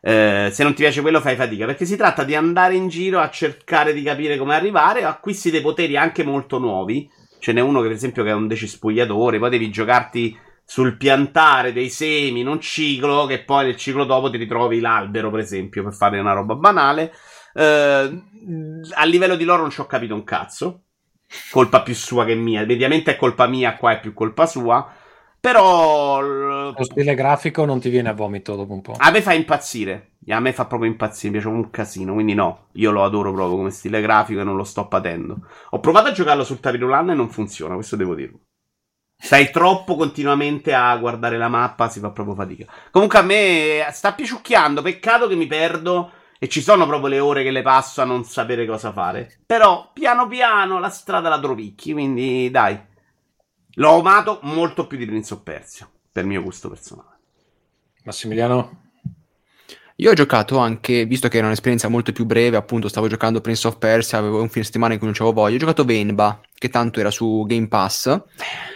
Eh, 0.01 0.47
se 0.49 0.63
non 0.63 0.73
ti 0.73 0.81
piace 0.81 1.01
quello 1.01 1.19
fai 1.19 1.35
fatica, 1.35 1.65
perché 1.65 1.83
si 1.83 1.97
tratta 1.97 2.23
di 2.23 2.35
andare 2.35 2.75
in 2.75 2.87
giro 2.87 3.19
a 3.19 3.29
cercare 3.29 3.91
di 3.91 4.01
capire 4.01 4.37
come 4.37 4.55
arrivare, 4.55 5.03
acquisti 5.03 5.51
dei 5.51 5.59
poteri 5.59 5.97
anche 5.97 6.23
molto 6.23 6.57
nuovi, 6.57 7.09
ce 7.39 7.51
n'è 7.51 7.59
uno 7.59 7.81
che 7.81 7.87
per 7.87 7.97
esempio 7.97 8.23
che 8.23 8.29
è 8.29 8.33
un 8.33 8.47
decispugliatore, 8.47 9.39
poi 9.39 9.49
devi 9.49 9.69
giocarti 9.69 10.37
sul 10.63 10.95
piantare 10.95 11.73
dei 11.73 11.89
semi 11.89 12.39
in 12.39 12.47
un 12.47 12.61
ciclo, 12.61 13.25
che 13.25 13.43
poi 13.43 13.65
nel 13.65 13.75
ciclo 13.75 14.05
dopo 14.05 14.29
ti 14.29 14.37
ritrovi 14.37 14.79
l'albero 14.79 15.29
per 15.29 15.41
esempio, 15.41 15.83
per 15.83 15.93
fare 15.93 16.17
una 16.17 16.31
roba 16.31 16.55
banale. 16.55 17.11
Eh, 17.53 18.21
a 18.93 19.05
livello 19.05 19.35
di 19.35 19.43
loro 19.43 19.61
non 19.61 19.71
ci 19.71 19.81
ho 19.81 19.85
capito 19.85 20.13
un 20.13 20.23
cazzo. 20.23 20.81
Colpa 21.51 21.81
più 21.81 21.95
sua 21.95 22.25
che 22.25 22.35
mia. 22.35 22.65
Mediamente 22.65 23.11
è 23.11 23.15
colpa 23.15 23.47
mia, 23.47 23.75
qua 23.75 23.93
è 23.93 23.99
più 23.99 24.13
colpa 24.13 24.45
sua. 24.45 24.91
Però. 25.39 26.21
Lo 26.21 26.83
stile 26.83 27.15
grafico 27.15 27.65
non 27.65 27.79
ti 27.79 27.89
viene 27.89 28.09
a 28.09 28.13
vomito 28.13 28.55
dopo 28.55 28.73
un 28.73 28.81
po'. 28.81 28.95
A 28.97 29.11
me 29.11 29.21
fa 29.21 29.33
impazzire. 29.33 30.11
A 30.29 30.39
me 30.39 30.53
fa 30.53 30.65
proprio 30.65 30.89
impazzire. 30.89 31.33
Mi 31.33 31.41
piace 31.41 31.53
un 31.53 31.69
casino. 31.69 32.13
Quindi 32.13 32.33
no, 32.33 32.67
io 32.73 32.91
lo 32.91 33.03
adoro 33.03 33.33
proprio 33.33 33.57
come 33.57 33.71
stile 33.71 33.99
grafico 34.01 34.39
e 34.39 34.43
non 34.43 34.55
lo 34.55 34.63
sto 34.63 34.87
patendo. 34.87 35.47
Ho 35.71 35.79
provato 35.79 36.07
a 36.07 36.11
giocarlo 36.11 36.43
sul 36.43 36.59
Tapirulan 36.59 37.09
e 37.09 37.13
non 37.13 37.29
funziona, 37.29 37.75
questo 37.75 37.95
devo 37.95 38.15
dirlo. 38.15 38.39
Stai 39.17 39.51
troppo 39.51 39.95
continuamente 39.95 40.73
a 40.73 40.95
guardare 40.97 41.37
la 41.37 41.47
mappa, 41.47 41.87
si 41.87 41.99
fa 41.99 42.11
proprio 42.11 42.35
fatica. 42.35 42.71
Comunque 42.91 43.19
a 43.19 43.21
me 43.21 43.87
sta 43.91 44.13
piaciucchiando. 44.13 44.81
Peccato 44.81 45.27
che 45.27 45.35
mi 45.35 45.47
perdo 45.47 46.11
e 46.43 46.49
ci 46.49 46.61
sono 46.61 46.85
proprio 46.85 47.07
le 47.07 47.19
ore 47.21 47.41
che 47.41 47.51
le 47.51 47.61
passo 47.61 48.01
a 48.01 48.03
non 48.03 48.25
sapere 48.25 48.65
cosa 48.65 48.91
fare. 48.91 49.39
Però, 49.45 49.91
piano 49.93 50.27
piano, 50.27 50.77
la 50.77 50.89
strada 50.89 51.29
la 51.29 51.39
trovicchi. 51.39 51.93
Quindi, 51.93 52.51
dai. 52.51 52.77
L'ho 53.75 53.99
amato 53.99 54.39
molto 54.41 54.85
più 54.85 54.97
di 54.97 55.05
Prince 55.05 55.35
of 55.35 55.41
Persia. 55.41 55.89
Per 56.11 56.25
mio 56.25 56.43
gusto 56.43 56.67
personale. 56.67 57.17
Massimiliano? 58.03 58.81
Io 59.95 60.11
ho 60.11 60.13
giocato 60.13 60.57
anche, 60.57 61.05
visto 61.05 61.29
che 61.29 61.37
era 61.37 61.45
un'esperienza 61.45 61.87
molto 61.87 62.11
più 62.11 62.25
breve, 62.25 62.57
appunto 62.57 62.89
stavo 62.89 63.07
giocando 63.07 63.39
Prince 63.39 63.65
of 63.65 63.77
Persia, 63.77 64.17
avevo 64.17 64.41
un 64.41 64.49
fine 64.49 64.65
settimana 64.65 64.91
in 64.91 64.99
cui 64.99 65.07
non 65.07 65.15
avevo 65.17 65.33
voglia, 65.33 65.55
ho 65.55 65.59
giocato 65.59 65.85
Venba, 65.85 66.41
che 66.53 66.67
tanto 66.67 66.99
era 66.99 67.09
su 67.09 67.45
Game 67.47 67.69
Pass. 67.69 68.21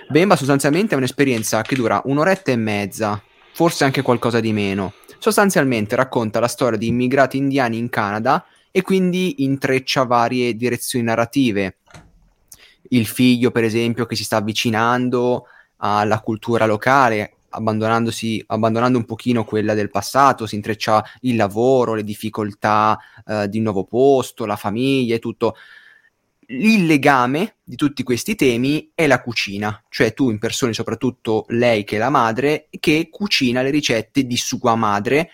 Venba 0.08 0.38
sostanzialmente 0.38 0.94
è 0.94 0.98
un'esperienza 0.98 1.64
che 1.64 1.76
dura 1.76 2.02
un'oretta 2.06 2.50
e 2.50 2.56
mezza, 2.56 3.22
forse 3.52 3.84
anche 3.84 4.04
qualcosa 4.04 4.40
di 4.40 4.54
meno 4.54 4.94
sostanzialmente 5.20 5.96
racconta 5.96 6.40
la 6.40 6.48
storia 6.48 6.78
di 6.78 6.88
immigrati 6.88 7.38
indiani 7.38 7.78
in 7.78 7.90
Canada 7.90 8.46
e 8.72 8.82
quindi 8.82 9.44
intreccia 9.44 10.04
varie 10.04 10.56
direzioni 10.56 11.06
narrative. 11.06 11.78
Il 12.90 13.06
figlio, 13.06 13.52
per 13.52 13.64
esempio, 13.64 14.06
che 14.06 14.16
si 14.16 14.24
sta 14.24 14.38
avvicinando 14.38 15.46
alla 15.78 16.22
cultura 16.22 16.66
locale, 16.66 17.38
abbandonando 17.50 18.12
un 18.98 19.06
pochino 19.06 19.44
quella 19.44 19.74
del 19.74 19.90
passato, 19.90 20.46
si 20.46 20.56
intreccia 20.56 21.04
il 21.22 21.36
lavoro, 21.36 21.94
le 21.94 22.04
difficoltà 22.04 22.98
eh, 23.26 23.50
di 23.50 23.58
un 23.58 23.64
nuovo 23.64 23.84
posto, 23.84 24.46
la 24.46 24.56
famiglia 24.56 25.16
e 25.16 25.20
tutto 25.20 25.56
il 26.50 26.86
legame 26.86 27.58
di 27.64 27.76
tutti 27.76 28.04
questi 28.04 28.36
temi 28.36 28.92
è 28.96 29.06
la 29.08 29.22
cucina, 29.22 29.84
cioè 29.90 30.14
tu 30.14 30.30
impersoni 30.30 30.74
soprattutto 30.74 31.46
lei 31.50 31.84
che 31.84 31.98
è 31.98 32.00
la 32.00 32.10
madre 32.10 32.68
che 32.80 33.10
cucina 33.12 33.62
le 33.62 33.70
ricette 33.70 34.26
di 34.26 34.38
sua 34.38 34.76
madre 34.76 35.30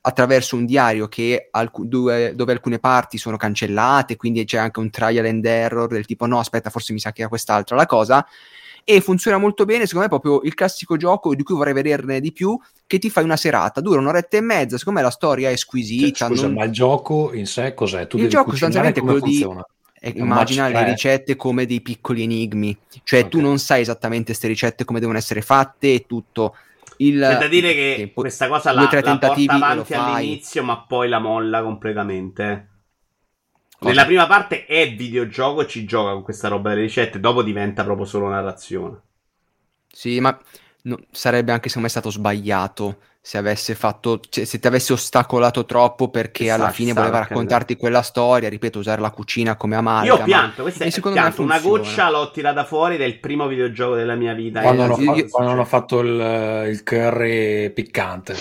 attraverso 0.00 0.56
un 0.56 0.66
diario 0.66 1.08
alc- 1.50 1.82
dove, 1.82 2.34
dove, 2.34 2.52
alcune 2.52 2.78
parti 2.78 3.18
sono 3.18 3.36
cancellate, 3.36 4.16
quindi 4.16 4.44
c'è 4.44 4.58
anche 4.58 4.80
un 4.80 4.90
trial 4.90 5.26
and 5.26 5.44
error 5.44 5.88
del 5.88 6.06
tipo 6.06 6.26
no 6.26 6.38
aspetta 6.38 6.70
forse 6.70 6.92
mi 6.92 6.98
sa 6.98 7.12
che 7.12 7.20
era 7.20 7.30
quest'altra 7.30 7.74
la 7.74 7.86
cosa 7.86 8.26
e 8.84 9.02
funziona 9.02 9.36
molto 9.36 9.66
bene, 9.66 9.84
secondo 9.84 10.00
me 10.00 10.06
è 10.06 10.20
proprio 10.20 10.46
il 10.46 10.54
classico 10.54 10.96
gioco 10.96 11.34
di 11.34 11.42
cui 11.42 11.54
vorrei 11.54 11.74
vederne 11.74 12.20
di 12.20 12.32
più, 12.32 12.58
che 12.86 12.98
ti 12.98 13.10
fai 13.10 13.22
una 13.22 13.36
serata, 13.36 13.82
dura 13.82 14.00
un'oretta 14.00 14.38
e 14.38 14.40
mezza, 14.40 14.78
secondo 14.78 15.00
me 15.00 15.04
la 15.04 15.12
storia 15.12 15.50
è 15.50 15.56
squisita. 15.56 16.26
Cioè, 16.26 16.28
scusa, 16.28 16.46
non... 16.46 16.54
ma 16.54 16.64
il 16.64 16.70
gioco 16.70 17.34
in 17.34 17.44
sé 17.44 17.74
cos'è? 17.74 18.06
Tu 18.06 18.16
il 18.16 18.30
gioco 18.30 18.52
sostanzialmente 18.52 19.00
è 19.00 19.02
quello 19.02 19.18
funziona? 19.18 19.60
di 19.60 19.77
e 20.08 20.18
immagina 20.18 20.68
le 20.68 20.84
ricette 20.84 21.36
come 21.36 21.66
dei 21.66 21.80
piccoli 21.80 22.22
enigmi, 22.22 22.76
cioè 23.04 23.20
okay. 23.20 23.30
tu 23.30 23.40
non 23.40 23.58
sai 23.58 23.82
esattamente 23.82 24.26
queste 24.26 24.48
ricette 24.48 24.84
come 24.84 25.00
devono 25.00 25.18
essere 25.18 25.40
fatte 25.40 25.94
e 25.94 26.04
tutto. 26.06 26.56
Il, 26.98 27.20
C'è 27.20 27.38
da 27.38 27.48
dire 27.48 27.74
che, 27.74 27.94
che 27.96 28.12
questa 28.12 28.48
cosa 28.48 28.72
la, 28.72 28.82
la 28.82 28.88
porta 28.88 29.54
avanti 29.54 29.94
all'inizio, 29.94 30.64
ma 30.64 30.80
poi 30.80 31.08
la 31.08 31.20
molla 31.20 31.62
completamente. 31.62 32.68
Cosa? 33.78 33.90
Nella 33.90 34.06
prima 34.06 34.26
parte 34.26 34.66
è 34.66 34.92
videogioco 34.94 35.62
e 35.62 35.68
ci 35.68 35.84
gioca 35.84 36.12
con 36.12 36.22
questa 36.22 36.48
roba 36.48 36.70
delle 36.70 36.82
ricette, 36.82 37.20
dopo 37.20 37.44
diventa 37.44 37.84
proprio 37.84 38.06
solo 38.06 38.28
narrazione. 38.28 39.00
Sì, 39.86 40.18
ma 40.18 40.36
no, 40.82 40.98
sarebbe 41.12 41.52
anche 41.52 41.68
secondo 41.68 41.86
me 41.86 41.92
stato 41.92 42.10
sbagliato 42.10 42.98
se 43.28 43.36
avesse 43.36 43.74
fatto, 43.74 44.20
cioè, 44.26 44.46
se 44.46 44.58
ti 44.58 44.66
avesse 44.68 44.94
ostacolato 44.94 45.66
troppo 45.66 46.08
perché 46.08 46.46
sa, 46.46 46.54
alla 46.54 46.70
fine 46.70 46.94
voleva 46.94 47.18
raccontarti 47.18 47.74
che... 47.74 47.78
quella 47.78 48.00
storia, 48.00 48.48
ripeto, 48.48 48.78
usare 48.78 49.02
la 49.02 49.10
cucina 49.10 49.54
come 49.54 49.76
amalgama. 49.76 50.16
Io 50.16 50.22
ho 50.22 50.24
pianto, 50.24 50.62
questa 50.62 50.86
è, 50.86 50.88
secondo 50.88 51.18
pianto, 51.20 51.42
una 51.42 51.60
goccia 51.60 52.08
l'ho 52.08 52.30
tirata 52.30 52.64
fuori 52.64 52.96
del 52.96 53.18
primo 53.18 53.46
videogioco 53.46 53.96
della 53.96 54.14
mia 54.14 54.32
vita. 54.32 54.62
Quando, 54.62 54.82
hanno, 54.84 54.96
io, 54.96 55.12
fatto, 55.12 55.26
quando 55.28 55.50
hanno 55.50 55.64
fatto 55.66 56.00
il, 56.00 56.68
il 56.70 56.82
curry 56.82 57.68
piccante. 57.68 58.34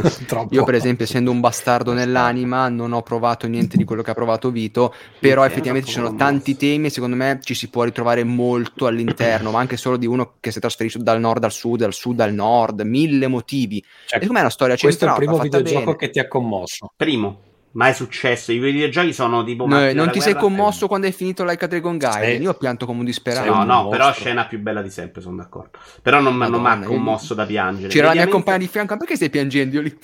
io 0.48 0.64
per 0.64 0.76
esempio, 0.76 1.04
essendo 1.04 1.30
un 1.30 1.40
bastardo 1.40 1.92
nell'anima, 1.92 2.70
non 2.70 2.94
ho 2.94 3.02
provato 3.02 3.46
niente 3.46 3.76
di 3.76 3.84
quello 3.84 4.00
che 4.00 4.12
ha 4.12 4.14
provato 4.14 4.50
Vito, 4.50 4.94
però 5.18 5.44
effettivamente 5.44 5.88
ci 5.88 5.96
sono 5.96 6.14
tanti 6.14 6.56
temi 6.56 6.86
e 6.86 6.90
secondo 6.90 7.16
me 7.16 7.38
ci 7.42 7.52
si 7.52 7.68
può 7.68 7.84
ritrovare 7.84 8.24
molto 8.24 8.86
all'interno, 8.86 9.50
ma 9.50 9.58
anche 9.58 9.76
solo 9.76 9.98
di 9.98 10.06
uno 10.06 10.36
che 10.40 10.50
si 10.50 10.58
trasferisce 10.58 11.02
dal 11.02 11.20
nord 11.20 11.44
al 11.44 11.52
sud, 11.52 11.80
dal 11.80 11.92
sud 11.92 12.18
al 12.20 12.32
nord, 12.32 12.80
mille 12.80 13.26
motivi. 13.26 13.84
Cioè, 14.06 14.20
secondo 14.22 14.32
me 14.32 14.38
è 14.38 14.42
una 14.42 14.50
storia. 14.50 14.76
Questo 14.76 15.04
è 15.04 15.08
il 15.08 15.14
primo 15.14 15.38
videogioco 15.38 15.84
bene. 15.84 15.96
che 15.96 16.10
ti 16.10 16.18
ha 16.18 16.28
commosso. 16.28 16.92
Primo. 16.96 17.50
Mai 17.72 17.94
successo. 17.94 18.52
I 18.52 18.58
videogiochi 18.58 19.14
sono 19.14 19.42
tipo. 19.44 19.66
No, 19.66 19.92
non 19.92 20.10
ti 20.10 20.20
sei 20.20 20.34
commosso 20.34 20.86
quando 20.86 21.06
hai 21.06 21.12
finito 21.12 21.42
Like 21.44 21.64
a 21.64 21.68
Dragon 21.68 21.96
Gaiden. 21.96 22.36
Sì. 22.36 22.42
Io 22.42 22.50
ho 22.50 22.54
pianto 22.54 22.84
come 22.84 22.98
un 22.98 23.04
disperato. 23.06 23.52
No, 23.52 23.64
no, 23.64 23.88
però 23.88 24.12
scena 24.12 24.44
più 24.44 24.58
bella 24.58 24.82
di 24.82 24.90
sempre, 24.90 25.22
sono 25.22 25.36
d'accordo. 25.36 25.78
Però 26.02 26.20
non, 26.20 26.36
non 26.36 26.60
mi 26.60 26.68
ha 26.68 26.78
commosso 26.80 27.32
da 27.32 27.46
piangere. 27.46 27.88
C'era 27.88 28.08
la 28.08 28.14
mia 28.14 28.28
compagna 28.28 28.58
di 28.58 28.68
fianco. 28.68 28.96
Perché 28.98 29.16
stai 29.16 29.30
piangendo 29.30 29.76
io 29.76 29.82
lì? 29.82 29.98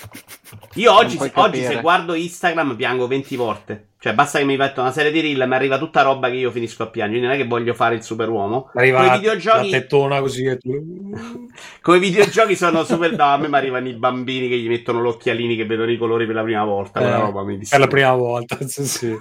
Io 0.75 0.95
oggi, 0.95 1.19
oggi 1.35 1.63
se 1.63 1.81
guardo 1.81 2.15
Instagram 2.15 2.75
piango 2.75 3.07
20 3.07 3.37
volte. 3.37 3.88
Cioè, 4.01 4.15
basta 4.15 4.39
che 4.39 4.45
mi 4.45 4.57
metto 4.57 4.81
una 4.81 4.93
serie 4.93 5.11
di 5.11 5.21
reel, 5.21 5.49
mi 5.49 5.55
arriva 5.57 5.77
tutta 5.77 6.03
roba 6.03 6.31
che 6.31 6.37
io 6.37 6.53
finisco 6.53 6.85
a 6.85 6.87
piangere. 6.87 7.21
Non 7.21 7.33
è 7.33 7.37
che 7.37 7.49
voglio 7.49 7.75
fare 7.75 7.97
il 7.97 8.05
superuomo. 8.05 8.71
Arriva 8.75 9.03
Come 9.03 9.17
videogiochi... 9.19 9.71
la 9.71 9.79
tettona 9.79 10.21
così 10.21 10.45
e. 10.45 10.59
Come 11.83 11.99
videogiochi 11.99 12.55
sono 12.55 12.85
super. 12.85 13.17
No, 13.17 13.25
a 13.25 13.37
me 13.39 13.49
mi 13.49 13.57
arrivano 13.57 13.89
i 13.89 13.95
bambini 13.95 14.49
che 14.49 14.57
gli 14.57 14.69
mettono 14.69 15.03
gli 15.03 15.07
occhialini 15.09 15.57
che 15.57 15.67
vedono 15.67 15.91
i 15.91 15.97
colori 15.97 16.27
per 16.27 16.37
la 16.37 16.45
prima 16.45 16.65
volta. 16.65 17.01
Eh, 17.01 17.11
roba 17.11 17.43
mi 17.43 17.59
per 17.69 17.81
la 17.81 17.87
prima 17.89 18.15
volta, 18.15 18.57
sì, 18.65 18.87
sì. 18.87 19.19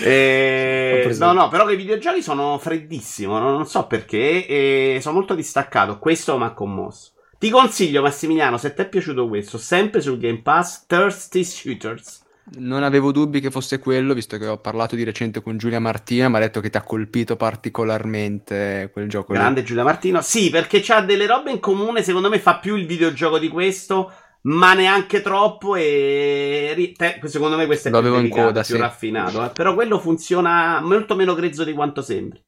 E... 0.00 1.14
No, 1.16 1.32
no, 1.32 1.48
però 1.48 1.64
che 1.64 1.74
i 1.74 1.76
videogiochi 1.76 2.20
sono 2.20 2.58
freddissimo. 2.58 3.38
Non 3.38 3.64
so 3.66 3.86
perché. 3.86 4.44
E 4.44 4.98
sono 5.02 5.14
molto 5.14 5.36
distaccato. 5.36 6.00
Questo 6.00 6.36
mi 6.36 6.44
ha 6.44 6.52
commosso. 6.52 7.12
Ti 7.38 7.48
consiglio, 7.48 8.02
Massimiliano, 8.02 8.58
se 8.58 8.74
ti 8.74 8.82
è 8.82 8.88
piaciuto 8.88 9.28
questo, 9.28 9.56
sempre 9.56 10.00
sul 10.00 10.18
Game 10.18 10.40
Pass, 10.40 10.86
Thirsty 10.86 11.44
Shooters 11.44 12.22
Non 12.56 12.82
avevo 12.82 13.10
dubbi 13.10 13.40
che 13.40 13.50
fosse 13.50 13.78
quello, 13.78 14.12
visto 14.12 14.36
che 14.36 14.46
ho 14.46 14.58
parlato 14.58 14.96
di 14.96 15.02
recente 15.02 15.42
con 15.42 15.56
Giulia 15.56 15.80
Martina, 15.80 16.28
mi 16.28 16.36
ha 16.36 16.40
detto 16.40 16.60
che 16.60 16.68
ti 16.68 16.76
ha 16.76 16.82
colpito 16.82 17.36
particolarmente 17.36 18.90
quel 18.92 19.08
gioco. 19.08 19.32
Grande 19.32 19.60
lì. 19.60 19.66
Giulia 19.66 19.82
Martino. 19.82 20.20
Sì, 20.20 20.50
perché 20.50 20.80
c'ha 20.82 21.00
delle 21.00 21.26
robe 21.26 21.50
in 21.50 21.58
comune, 21.58 22.02
secondo 22.02 22.28
me 22.28 22.38
fa 22.38 22.58
più 22.58 22.76
il 22.76 22.86
videogioco 22.86 23.38
di 23.38 23.48
questo, 23.48 24.12
ma 24.42 24.74
neanche 24.74 25.22
troppo 25.22 25.74
e 25.74 26.94
secondo 27.24 27.56
me 27.56 27.64
questo 27.64 27.88
è 27.88 27.90
Lo 27.90 28.02
più, 28.02 28.14
in 28.18 28.28
coda, 28.28 28.62
più 28.62 28.74
sì. 28.74 28.80
raffinato. 28.80 29.42
eh. 29.42 29.50
Però 29.50 29.72
quello 29.74 29.98
funziona 29.98 30.80
molto 30.82 31.14
meno 31.14 31.34
grezzo 31.34 31.64
di 31.64 31.72
quanto 31.72 32.02
sembri. 32.02 32.42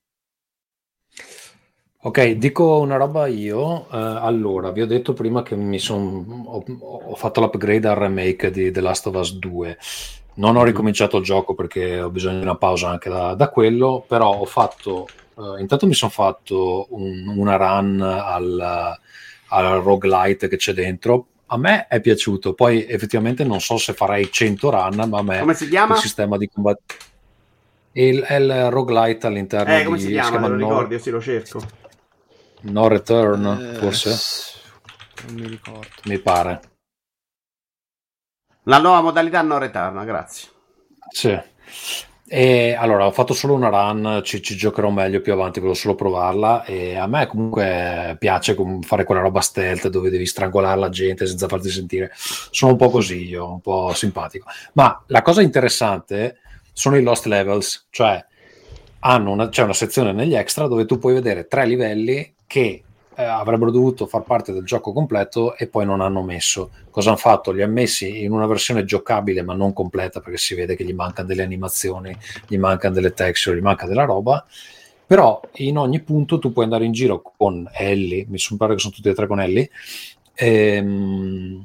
Ok, 2.07 2.21
dico 2.35 2.79
una 2.79 2.97
roba 2.97 3.27
io. 3.27 3.89
Eh, 3.91 3.97
allora, 3.97 4.71
vi 4.71 4.81
ho 4.81 4.87
detto 4.87 5.13
prima 5.13 5.43
che 5.43 5.57
mi 5.57 5.81
son, 5.81 6.45
ho, 6.47 6.63
ho 6.79 7.15
fatto 7.17 7.41
l'upgrade 7.41 7.89
al 7.89 7.97
remake 7.97 8.53
di 8.53 8.71
The 8.71 8.81
Last 8.81 9.09
of 9.09 9.17
Us 9.17 9.33
2. 9.39 9.77
Non 10.35 10.55
ho 10.57 10.63
ricominciato 10.63 11.17
il 11.17 11.25
gioco 11.25 11.55
perché 11.55 12.01
ho 12.01 12.11
bisogno 12.11 12.37
di 12.37 12.43
una 12.45 12.57
pausa 12.57 12.91
anche 12.91 13.09
da, 13.11 13.35
da 13.35 13.49
quello, 13.49 14.05
però 14.07 14.37
ho 14.37 14.45
fatto... 14.45 15.07
eh, 15.37 15.61
intanto 15.61 15.89
mi 15.89 15.95
sono 15.95 16.13
fatto 16.13 16.87
un- 16.91 17.27
una 17.37 17.57
run 17.57 18.01
al, 18.01 18.97
al 19.49 19.83
roguelite 19.83 20.47
che 20.47 20.57
c'è 20.57 20.73
dentro. 20.75 21.27
A 21.47 21.59
me 21.59 21.89
è 21.89 22.01
piaciuto, 22.01 22.55
poi 22.55 22.87
effettivamente 22.87 23.43
non 23.43 23.61
so 23.61 23.79
se 23.79 23.95
farei 23.95 24.31
100 24.31 24.71
run, 24.71 25.09
ma 25.09 25.19
a 25.19 25.23
me 25.25 25.41
Come 25.41 25.55
si 25.55 25.69
chiama? 25.69 25.95
il 25.95 26.01
sistema 26.01 26.37
di 26.37 26.49
combattimento... 26.49 27.05
Il, 27.93 28.25
il 28.29 28.71
roguelite 28.71 29.27
all'interno 29.27 29.75
Eh, 29.77 29.85
come 29.85 29.97
di... 29.97 30.03
si 30.05 30.11
chiama? 30.13 30.47
Lo 30.47 30.55
ricordi? 30.57 30.95
Io 30.95 31.01
sì, 31.01 31.11
lo 31.11 31.21
cerco. 31.21 31.61
No 32.69 32.89
Return, 32.89 33.47
Eh, 33.47 33.79
forse? 33.79 34.17
Non 35.27 35.35
mi 35.35 35.47
ricordo. 35.47 35.87
Mi 36.05 36.19
pare. 36.19 36.61
La 38.65 38.79
nuova 38.79 39.01
modalità 39.01 39.43
non 39.43 39.59
retarna, 39.59 40.05
grazie. 40.05 40.49
Sì. 41.11 41.39
E 42.29 42.75
allora 42.77 43.07
ho 43.07 43.13
fatto 43.13 43.35
solo 43.35 43.55
una 43.55 43.69
run, 43.69 44.21
ci, 44.25 44.43
ci 44.43 44.57
giocherò 44.57 44.91
meglio 44.91 45.21
più 45.21 45.33
avanti, 45.33 45.61
volevo 45.61 45.79
solo 45.79 45.95
provarla. 45.95 46.65
E 46.65 46.97
a 46.97 47.07
me 47.07 47.27
comunque 47.29 48.17
piace 48.19 48.57
com- 48.57 48.83
fare 48.83 49.05
quella 49.05 49.21
roba 49.21 49.41
stealth 49.41 49.89
dove 49.89 50.11
devi 50.11 50.27
strangolare 50.27 50.79
la 50.81 50.89
gente 50.89 51.27
senza 51.27 51.47
farti 51.47 51.71
sentire. 51.71 52.11
Sono 52.15 52.73
un 52.73 52.79
po' 52.79 52.91
così 52.91 53.29
io, 53.29 53.49
un 53.49 53.61
po' 53.61 53.93
simpatico. 53.95 54.49
Ma 54.73 55.01
la 55.07 55.23
cosa 55.23 55.41
interessante 55.41 56.39
sono 56.73 56.97
i 56.97 57.03
lost 57.03 57.27
levels, 57.27 57.87
cioè 57.91 58.25
hanno 59.01 59.31
una, 59.31 59.49
c'è 59.49 59.63
una 59.63 59.73
sezione 59.73 60.13
negli 60.13 60.35
extra 60.35 60.67
dove 60.67 60.85
tu 60.85 60.99
puoi 60.99 61.15
vedere 61.15 61.47
tre 61.47 61.65
livelli 61.65 62.35
che 62.47 62.83
eh, 63.19 63.25
avrebbero 63.25 63.71
dovuto 63.71 64.07
far 64.07 64.23
parte 64.23 64.53
del 64.53 64.65
gioco 64.65 64.93
completo 64.93 65.57
e 65.57 65.69
poi 65.69 65.87
non 65.87 66.01
hanno 66.01 66.23
messo. 66.23 66.71
Cosa 66.91 67.11
hanno 67.11 67.19
fatto? 67.19 67.51
Li 67.51 67.63
hanno 67.63 67.73
messi 67.73 68.23
in 68.23 68.33
una 68.33 68.47
versione 68.47 68.85
giocabile 68.85 69.43
ma 69.43 69.55
non 69.55 69.73
completa 69.73 70.21
perché 70.21 70.39
si 70.39 70.55
vede 70.55 70.77
che 70.77 70.85
gli 70.85 70.95
mancano 70.95 71.29
delle 71.29 71.43
animazioni, 71.43 72.17
gli 72.47 72.59
mancano 72.59 72.95
delle 72.95 73.13
texture, 73.13 73.57
gli 73.57 73.63
manca 73.63 73.87
della 73.87 74.05
roba. 74.05 74.45
Però 75.07 75.41
in 75.55 75.79
ogni 75.79 76.01
punto 76.01 76.39
tu 76.39 76.53
puoi 76.53 76.65
andare 76.65 76.85
in 76.85 76.93
giro 76.93 77.23
con 77.23 77.69
Ellie, 77.73 78.27
mi 78.29 78.39
pare 78.57 78.75
che 78.75 78.81
sono 78.81 78.93
tutti 78.93 79.09
e 79.09 79.15
tre 79.15 79.29
con 79.29 79.41
Ellie, 79.41 79.71
ehm, 80.35 81.65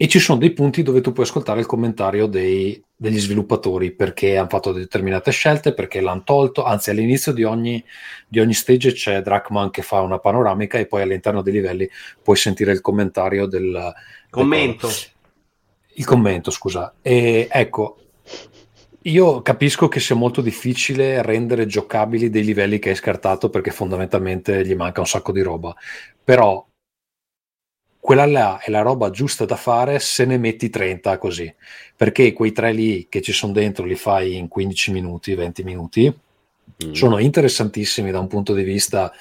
e 0.00 0.06
ci 0.06 0.20
sono 0.20 0.38
dei 0.38 0.52
punti 0.52 0.84
dove 0.84 1.00
tu 1.00 1.12
puoi 1.12 1.26
ascoltare 1.26 1.58
il 1.58 1.66
commentario 1.66 2.26
dei- 2.26 2.80
degli 2.94 3.18
sviluppatori 3.18 3.90
perché 3.90 4.36
hanno 4.36 4.48
fatto 4.48 4.70
determinate 4.70 5.32
scelte, 5.32 5.74
perché 5.74 6.00
l'hanno 6.00 6.22
tolto. 6.22 6.62
Anzi, 6.62 6.90
all'inizio 6.90 7.32
di 7.32 7.42
ogni, 7.42 7.84
di 8.28 8.38
ogni 8.38 8.54
stage 8.54 8.92
c'è 8.92 9.20
Drachman 9.22 9.70
che 9.70 9.82
fa 9.82 10.00
una 10.00 10.20
panoramica 10.20 10.78
e 10.78 10.86
poi 10.86 11.02
all'interno 11.02 11.42
dei 11.42 11.52
livelli 11.52 11.90
puoi 12.22 12.36
sentire 12.36 12.70
il 12.70 12.80
commentario 12.80 13.46
del 13.46 13.92
Commento. 14.30 14.88
il 15.94 16.04
commento, 16.04 16.52
scusa. 16.52 16.94
E 17.02 17.48
ecco, 17.50 17.96
io 19.02 19.42
capisco 19.42 19.88
che 19.88 19.98
sia 19.98 20.14
molto 20.14 20.40
difficile 20.40 21.22
rendere 21.22 21.66
giocabili 21.66 22.30
dei 22.30 22.44
livelli 22.44 22.78
che 22.78 22.90
hai 22.90 22.94
scartato 22.94 23.50
perché 23.50 23.72
fondamentalmente 23.72 24.64
gli 24.64 24.76
manca 24.76 25.00
un 25.00 25.06
sacco 25.08 25.32
di 25.32 25.42
roba. 25.42 25.74
Però 26.22 26.64
quella 28.00 28.26
là 28.26 28.58
è 28.58 28.70
la 28.70 28.82
roba 28.82 29.10
giusta 29.10 29.44
da 29.44 29.56
fare 29.56 29.98
se 29.98 30.24
ne 30.24 30.38
metti 30.38 30.70
30 30.70 31.18
così. 31.18 31.52
Perché 31.96 32.32
quei 32.32 32.52
tre 32.52 32.72
lì 32.72 33.06
che 33.08 33.20
ci 33.20 33.32
sono 33.32 33.52
dentro 33.52 33.84
li 33.84 33.96
fai 33.96 34.36
in 34.36 34.48
15 34.48 34.92
minuti, 34.92 35.34
20 35.34 35.62
minuti. 35.64 36.18
Mm. 36.84 36.92
Sono 36.92 37.18
interessantissimi 37.18 38.10
da 38.10 38.20
un 38.20 38.28
punto 38.28 38.54
di 38.54 38.62
vista 38.62 39.12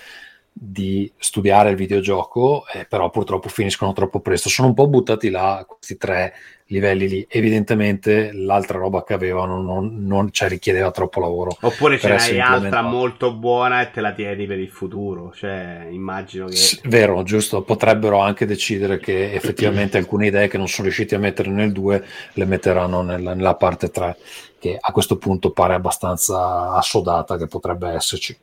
di 0.59 1.11
studiare 1.17 1.69
il 1.69 1.75
videogioco, 1.75 2.65
eh, 2.73 2.85
però 2.85 3.09
purtroppo 3.09 3.49
finiscono 3.49 3.93
troppo 3.93 4.19
presto. 4.19 4.49
Sono 4.49 4.69
un 4.69 4.73
po' 4.73 4.87
buttati 4.87 5.29
là 5.29 5.63
questi 5.67 5.97
tre 5.97 6.33
livelli 6.67 7.07
lì. 7.07 7.25
Evidentemente 7.29 8.31
l'altra 8.33 8.77
roba 8.77 9.03
che 9.03 9.13
avevano 9.13 9.61
non, 9.61 10.05
non 10.05 10.31
cioè, 10.31 10.49
richiedeva 10.49 10.91
troppo 10.91 11.19
lavoro. 11.19 11.55
Oppure 11.61 11.99
ce 11.99 12.09
n'hai 12.09 12.39
altra 12.39 12.81
molto 12.81 13.33
buona 13.33 13.81
e 13.81 13.91
te 13.91 14.01
la 14.01 14.13
tieni 14.13 14.45
per 14.47 14.59
il 14.59 14.69
futuro. 14.69 15.31
Cioè, 15.33 15.87
immagino 15.91 16.47
che. 16.47 16.55
S- 16.55 16.81
Vero, 16.85 17.23
giusto. 17.23 17.61
Potrebbero 17.61 18.19
anche 18.19 18.45
decidere 18.45 18.99
che 18.99 19.33
effettivamente 19.33 19.97
alcune 19.99 20.27
idee 20.27 20.47
che 20.47 20.57
non 20.57 20.67
sono 20.67 20.83
riusciti 20.83 21.15
a 21.15 21.19
mettere 21.19 21.49
nel 21.49 21.71
2 21.71 22.05
le 22.33 22.45
metteranno 22.45 23.01
nella, 23.01 23.33
nella 23.33 23.55
parte 23.55 23.89
3, 23.89 24.17
che 24.59 24.77
a 24.79 24.91
questo 24.91 25.17
punto 25.17 25.51
pare 25.51 25.75
abbastanza 25.75 26.71
assodata 26.73 27.37
che 27.37 27.47
potrebbe 27.47 27.89
esserci. 27.89 28.37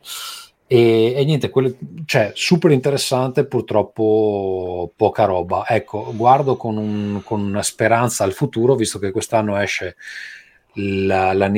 E, 0.67 1.13
e 1.15 1.25
niente, 1.25 1.51
quelle- 1.51 1.77
cioè, 2.07 2.33
super 2.35 2.71
interessante, 2.71 3.45
purtroppo 3.47 4.91
poca 4.97 5.25
roba. 5.25 5.65
Ecco, 5.69 6.13
guardo 6.17 6.57
con, 6.57 6.77
un- 6.79 7.21
con 7.25 7.41
una 7.43 7.63
speranza 7.63 8.25
al 8.25 8.33
futuro, 8.33 8.75
visto 8.75 8.99
che 8.99 9.11
quest'anno 9.11 9.59
esce 9.59 9.97
la, 10.77 11.33
la 11.33 11.49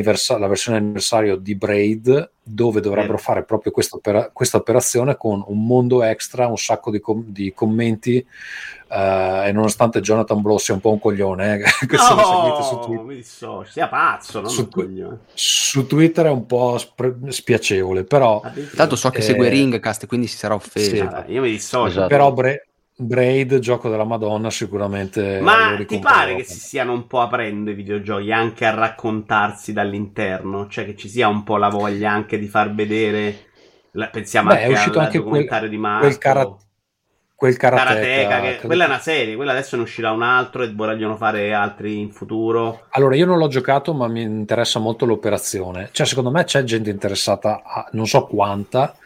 versione 0.47 0.79
anniversario 0.79 1.37
di 1.37 1.55
Braid, 1.55 2.31
dove 2.43 2.81
dovrebbero 2.81 3.15
Vero. 3.15 3.23
fare 3.25 3.45
proprio 3.45 3.73
questa, 3.73 3.97
opera- 3.97 4.31
questa 4.33 4.59
operazione 4.59 5.17
con 5.17 5.43
un 5.47 5.65
mondo 5.65 6.03
extra, 6.03 6.49
un 6.49 6.59
sacco 6.59 6.91
di, 6.91 7.01
com- 7.01 7.25
di 7.27 7.53
commenti. 7.55 8.25
Eh, 8.89 9.49
e 9.49 9.53
nonostante 9.53 10.01
Jonathan 10.01 10.41
Blow 10.41 10.59
sia 10.59 10.75
un 10.75 10.81
po' 10.81 10.91
un 10.93 10.99
coglione, 11.01 11.57
eh, 11.57 11.63
che 11.87 11.97
se 11.99 12.15
lo 12.15 12.23
seguite 12.25 12.63
su 12.63 12.75
No, 12.75 12.81
Twitter, 12.81 13.15
dissocio. 13.17 13.71
Sia 13.71 13.89
pazzo, 13.89 14.41
non 14.41 14.51
Su- 14.51 14.61
un 14.63 14.69
coglione. 14.71 15.19
su 15.35 15.87
Twitter 15.87 16.27
è 16.27 16.31
un 16.31 16.47
po' 16.47 16.79
spre- 16.79 17.17
spiacevole, 17.29 18.05
però, 18.05 18.41
Tanto 18.75 18.97
so 18.97 19.11
che 19.11 19.19
Eh, 19.19 19.23
segue 19.23 19.49
Ringcast, 19.49 20.07
quindi 20.07 20.27
si 20.27 20.37
sarà 20.37 20.55
offeso. 20.55 20.95
sì. 20.97 21.01
Vabbè, 21.03 21.31
io 21.31 21.43
mi 21.43 21.51
dissocio. 21.51 21.89
Esatto. 21.89 22.07
però 22.09 22.33
Bra- 22.33 22.61
Braid, 22.99 23.59
gioco 23.59 23.91
della 23.91 24.05
Madonna, 24.05 24.49
sicuramente. 24.49 25.39
Ma 25.41 25.77
ti 25.87 25.99
pare 25.99 26.35
che 26.35 26.45
si 26.45 26.59
stiano 26.59 26.93
un 26.95 27.07
po' 27.07 27.21
aprendo 27.21 27.71
i 27.71 27.75
videogiochi 27.75 28.33
anche 28.33 28.65
a 28.65 28.71
raccontarsi 28.75 29.75
dall'interno? 29.75 30.67
Cioè 30.69 30.87
che 30.87 30.97
ci 30.97 31.11
sia 31.11 31.29
un 31.29 31.43
po' 31.45 31.59
la 31.59 31.69
voglia 31.69 32.11
anche 32.11 32.39
di 32.39 32.47
far 32.49 32.73
vedere. 32.75 33.45
la- 33.97 34.09
pensiamo 34.09 34.49
Beh, 34.49 34.59
è 34.59 34.63
anche 34.63 34.73
uscito 34.75 34.99
al 34.99 35.05
anche 35.07 35.19
quel- 35.19 35.25
documentario 35.25 35.69
di 35.71 35.77
Marco. 35.79 36.07
quel 36.07 36.19
cara- 36.19 36.57
quel 37.37 37.57
karateka, 37.57 37.95
Karateka, 37.95 38.41
che- 38.41 38.49
credo 38.53 38.67
quella 38.67 38.85
è 38.85 38.87
una 38.87 38.99
serie, 38.99 39.37
quella 39.37 39.53
adesso 39.53 39.77
ne 39.77 39.83
uscirà 39.83 40.11
un 40.11 40.23
altro 40.23 40.63
e 40.63 40.73
vogliono 40.73 41.17
fare 41.17 41.53
altri 41.53 41.99
in 42.01 42.11
futuro. 42.11 42.87
Allora, 42.91 43.15
io 43.15 43.27
non 43.27 43.39
l'ho 43.39 43.49
giocato, 43.49 43.93
ma 43.95 44.09
mi 44.09 44.23
interessa 44.23 44.79
molto 44.79 45.05
l'operazione. 45.05 45.91
Cioè, 45.93 46.07
secondo 46.07 46.31
me 46.31 46.45
c'è 46.45 46.65
gente 46.65 46.91
interessata, 46.91 47.63
a, 47.63 47.89
non 47.93 48.07
so 48.07 48.25
quanta, 48.27 48.97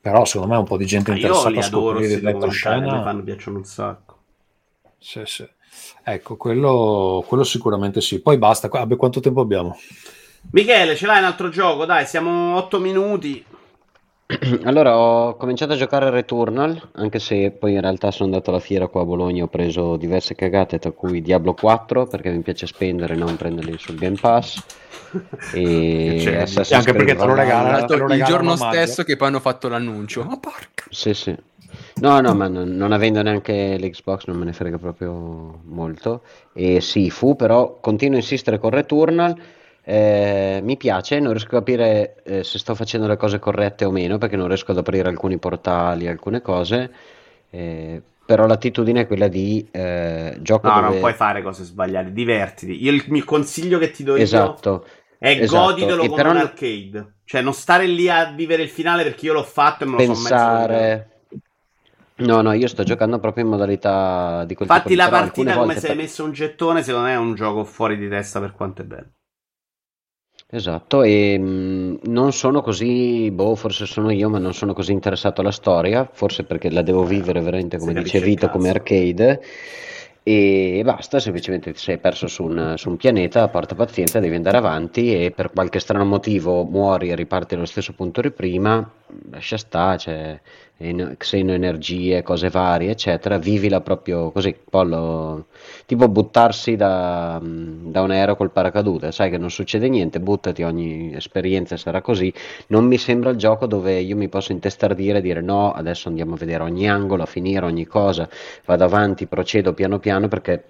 però 0.00 0.24
secondo 0.24 0.52
me 0.52 0.58
un 0.58 0.64
po' 0.66 0.76
di 0.76 0.84
gente 0.86 1.10
Ma 1.10 1.16
Ah, 1.16 1.20
io 1.20 1.26
interessata 1.28 1.50
li 1.50 1.58
a 1.60 1.66
adoro 1.66 1.98
il 2.00 2.20
documentari, 2.20 2.86
mi 2.88 2.98
retroscena. 2.98 3.02
fanno 3.02 3.22
piacciono 3.22 3.58
un 3.58 3.64
sacco. 3.64 4.14
Sì, 4.98 5.22
sì. 5.24 5.48
Ecco, 6.02 6.36
quello, 6.36 7.24
quello 7.26 7.44
sicuramente 7.44 8.00
sì. 8.00 8.20
Poi 8.20 8.36
basta. 8.38 8.68
Vabbè, 8.68 8.96
quanto 8.96 9.20
tempo 9.20 9.40
abbiamo? 9.40 9.76
Michele, 10.52 10.96
ce 10.96 11.06
l'hai 11.06 11.18
un 11.18 11.24
altro 11.24 11.48
gioco? 11.50 11.84
Dai, 11.84 12.06
siamo 12.06 12.56
8 12.56 12.78
minuti. 12.78 13.44
Allora, 14.64 14.98
ho 14.98 15.36
cominciato 15.36 15.74
a 15.74 15.76
giocare 15.76 16.06
a 16.06 16.10
Returnal, 16.10 16.88
anche 16.94 17.20
se 17.20 17.52
poi 17.52 17.74
in 17.74 17.80
realtà 17.80 18.10
sono 18.10 18.30
andato 18.30 18.50
alla 18.50 18.58
fiera 18.58 18.88
qua 18.88 19.02
a 19.02 19.04
Bologna, 19.04 19.44
ho 19.44 19.48
preso 19.48 19.96
diverse 19.96 20.34
cagate, 20.34 20.80
tra 20.80 20.90
cui 20.90 21.22
Diablo 21.22 21.54
4, 21.54 22.06
perché 22.06 22.30
mi 22.30 22.40
piace 22.40 22.66
spendere 22.66 23.14
e 23.14 23.16
non 23.16 23.36
prenderli 23.36 23.78
sul 23.78 23.96
Game 23.96 24.16
Pass, 24.20 24.64
e 25.52 26.18
Cioè, 26.46 26.74
anche 26.74 26.92
Creed 26.92 26.96
perché 26.96 27.14
te 27.14 27.24
lo 27.24 27.34
regalano. 27.34 27.86
Te 27.86 27.96
lo 27.96 28.12
il 28.12 28.24
giorno 28.24 28.56
stesso 28.56 29.04
che 29.04 29.16
poi 29.16 29.28
hanno 29.28 29.40
fatto 29.40 29.68
l'annuncio. 29.68 30.24
Ma 30.24 30.36
porca. 30.38 30.84
Sì, 30.90 31.14
sì. 31.14 31.34
No, 31.96 32.20
no, 32.20 32.34
ma 32.34 32.48
non, 32.48 32.68
non 32.70 32.92
avendo 32.92 33.22
neanche 33.22 33.76
l'Xbox 33.78 34.26
non 34.26 34.36
me 34.36 34.44
ne 34.44 34.52
frega 34.52 34.78
proprio 34.78 35.60
molto. 35.64 36.22
E 36.52 36.80
sì, 36.80 37.10
fu, 37.10 37.36
però 37.36 37.78
continuo 37.80 38.16
a 38.16 38.20
insistere 38.20 38.58
con 38.58 38.70
Returnal. 38.70 39.36
Eh, 39.88 40.60
mi 40.62 40.76
piace, 40.76 41.20
non 41.20 41.30
riesco 41.32 41.48
a 41.54 41.58
capire 41.60 42.22
eh, 42.24 42.42
se 42.44 42.58
sto 42.58 42.74
facendo 42.74 43.06
le 43.06 43.16
cose 43.16 43.38
corrette 43.38 43.84
o 43.84 43.90
meno, 43.92 44.18
perché 44.18 44.36
non 44.36 44.48
riesco 44.48 44.72
ad 44.72 44.78
aprire 44.78 45.08
alcuni 45.08 45.38
portali, 45.38 46.08
alcune 46.08 46.42
cose. 46.42 46.90
eh, 47.50 48.02
però 48.26 48.46
l'attitudine 48.46 49.02
è 49.02 49.06
quella 49.06 49.28
di 49.28 49.66
eh, 49.70 50.36
gioco 50.40 50.66
No, 50.66 50.74
dove... 50.74 50.82
non 50.90 50.98
puoi 50.98 51.12
fare 51.14 51.42
cose 51.42 51.62
sbagliate, 51.64 52.12
divertiti. 52.12 52.82
Io 52.82 52.92
il 52.92 53.04
mio 53.08 53.24
consiglio 53.24 53.78
che 53.78 53.90
ti 53.92 54.02
do 54.02 54.16
io 54.16 54.22
Esatto. 54.22 54.84
è 55.18 55.28
esatto. 55.42 55.48
goditelo 55.48 56.02
E 56.02 56.08
come 56.08 56.16
però 56.16 56.30
un 56.30 56.36
arcade. 56.38 57.14
Cioè, 57.24 57.40
non 57.42 57.54
stare 57.54 57.86
lì 57.86 58.08
a 58.08 58.32
vivere 58.32 58.62
il 58.62 58.68
finale 58.68 59.02
perché 59.04 59.26
io 59.26 59.32
l'ho 59.32 59.44
fatto 59.44 59.84
e 59.84 59.86
me 59.86 59.94
lo 59.96 60.02
sono 60.02 60.18
mezzo 60.20 60.48
pensare 60.48 61.10
No, 62.18 62.40
no, 62.42 62.52
io 62.52 62.66
sto 62.66 62.82
giocando 62.82 63.18
proprio 63.18 63.44
in 63.44 63.50
modalità 63.50 64.44
di 64.46 64.54
quel 64.54 64.68
Fatti 64.68 64.88
tipo 64.88 64.96
la 64.96 65.08
partita 65.08 65.56
come 65.56 65.74
volte 65.74 65.80
se 65.80 65.88
hai 65.88 65.96
messo 65.96 66.22
un 66.22 66.32
gettone, 66.32 66.82
secondo 66.82 67.06
me 67.06 67.14
è 67.14 67.16
un 67.16 67.34
gioco 67.34 67.64
fuori 67.64 67.96
di 67.96 68.06
testa 68.06 68.38
per 68.38 68.52
quanto 68.52 68.82
è 68.82 68.84
bello. 68.84 69.12
Esatto, 70.48 71.02
e 71.02 71.36
mh, 71.38 71.98
non 72.04 72.32
sono 72.32 72.62
così, 72.62 73.30
boh, 73.32 73.56
forse 73.56 73.84
sono 73.84 74.10
io, 74.12 74.28
ma 74.28 74.38
non 74.38 74.54
sono 74.54 74.74
così 74.74 74.92
interessato 74.92 75.40
alla 75.40 75.50
storia, 75.50 76.08
forse 76.12 76.44
perché 76.44 76.70
la 76.70 76.82
devo 76.82 77.04
vivere 77.04 77.40
veramente, 77.40 77.78
come 77.78 77.92
dice 77.94 78.20
Vito, 78.20 78.48
come 78.48 78.68
arcade, 78.70 79.42
e 80.22 80.82
basta, 80.84 81.18
semplicemente 81.20 81.72
ti 81.72 81.78
sei 81.78 81.98
perso 81.98 82.26
su 82.28 82.44
un, 82.44 82.74
su 82.76 82.88
un 82.90 82.96
pianeta, 82.96 83.48
porta 83.48 83.74
pazienza, 83.74 84.20
devi 84.20 84.36
andare 84.36 84.56
avanti 84.56 85.12
e 85.24 85.30
per 85.32 85.50
qualche 85.52 85.80
strano 85.80 86.04
motivo 86.04 86.64
muori 86.64 87.10
e 87.10 87.16
riparti 87.16 87.54
dallo 87.54 87.66
stesso 87.66 87.92
punto 87.94 88.20
di 88.20 88.30
prima, 88.30 88.88
lascia 89.30 89.56
sta, 89.58 89.96
c'è 89.96 90.12
en- 90.12 90.40
xenoenergie, 90.78 92.22
cose 92.22 92.50
varie, 92.50 92.90
eccetera, 92.90 93.38
vivila 93.38 93.80
proprio 93.80 94.30
così, 94.30 94.54
pollo, 94.68 95.46
tipo 95.86 96.08
buttarsi 96.08 96.76
da, 96.76 97.40
da 97.42 98.02
un 98.02 98.10
aereo 98.10 98.36
col 98.36 98.50
paracadute, 98.50 99.10
sai 99.12 99.30
che 99.30 99.38
non 99.38 99.50
succede 99.50 99.88
niente, 99.88 100.20
buttati, 100.20 100.62
ogni 100.62 101.14
esperienza 101.14 101.76
sarà 101.76 102.02
così, 102.02 102.32
non 102.68 102.84
mi 102.84 102.98
sembra 102.98 103.30
il 103.30 103.36
gioco 103.36 103.66
dove 103.66 103.98
io 104.00 104.16
mi 104.16 104.28
posso 104.28 104.52
intestardire 104.52 105.18
e 105.18 105.22
dire 105.22 105.40
no, 105.40 105.72
adesso 105.72 106.08
andiamo 106.08 106.34
a 106.34 106.38
vedere 106.38 106.62
ogni 106.62 106.88
angolo, 106.88 107.22
a 107.22 107.26
finire 107.26 107.64
ogni 107.64 107.86
cosa, 107.86 108.28
vado 108.66 108.84
avanti, 108.84 109.26
procedo 109.26 109.72
piano 109.72 109.98
piano 109.98 110.28
perché 110.28 110.64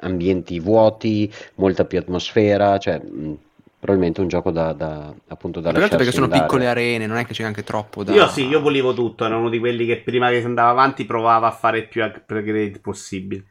ambienti 0.00 0.58
vuoti, 0.60 1.32
molta 1.56 1.84
più 1.84 1.98
atmosfera, 1.98 2.78
cioè 2.78 2.98
mh, 2.98 3.34
probabilmente 3.86 4.20
un 4.20 4.28
gioco 4.28 4.50
da, 4.50 4.72
da- 4.72 5.14
appunto 5.28 5.60
da 5.60 5.70
altro 5.70 5.96
perché 5.96 6.12
sono 6.12 6.24
andare. 6.24 6.42
piccole 6.42 6.66
arene, 6.66 7.06
non 7.06 7.16
è 7.16 7.24
che 7.24 7.32
c'è 7.32 7.44
anche 7.44 7.62
troppo 7.62 8.02
da... 8.04 8.12
Io 8.12 8.26
sì, 8.28 8.46
io 8.46 8.60
volevo 8.60 8.92
tutto, 8.92 9.24
ero 9.24 9.38
uno 9.38 9.48
di 9.48 9.58
quelli 9.58 9.86
che 9.86 9.98
prima 9.98 10.28
che 10.28 10.40
si 10.40 10.46
andava 10.46 10.70
avanti 10.70 11.04
provava 11.06 11.46
a 11.46 11.52
fare 11.52 11.78
il 11.78 11.88
più 11.88 12.04
upgrade 12.04 12.80
possibile. 12.80 13.44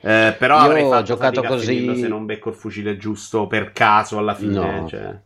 Eh, 0.00 0.34
però 0.38 0.58
Io 0.58 0.64
avrei 0.64 0.82
ho 0.84 0.88
fatto 0.90 1.02
giocato 1.04 1.34
fatica 1.42 1.54
a 1.54 1.56
così- 1.56 1.96
se 2.00 2.08
non 2.08 2.24
becco 2.24 2.48
il 2.48 2.54
fucile 2.54 2.96
giusto 2.96 3.46
per 3.46 3.72
caso 3.72 4.18
alla 4.18 4.34
fine. 4.34 4.80
No. 4.80 4.88
cioè. 4.88 5.20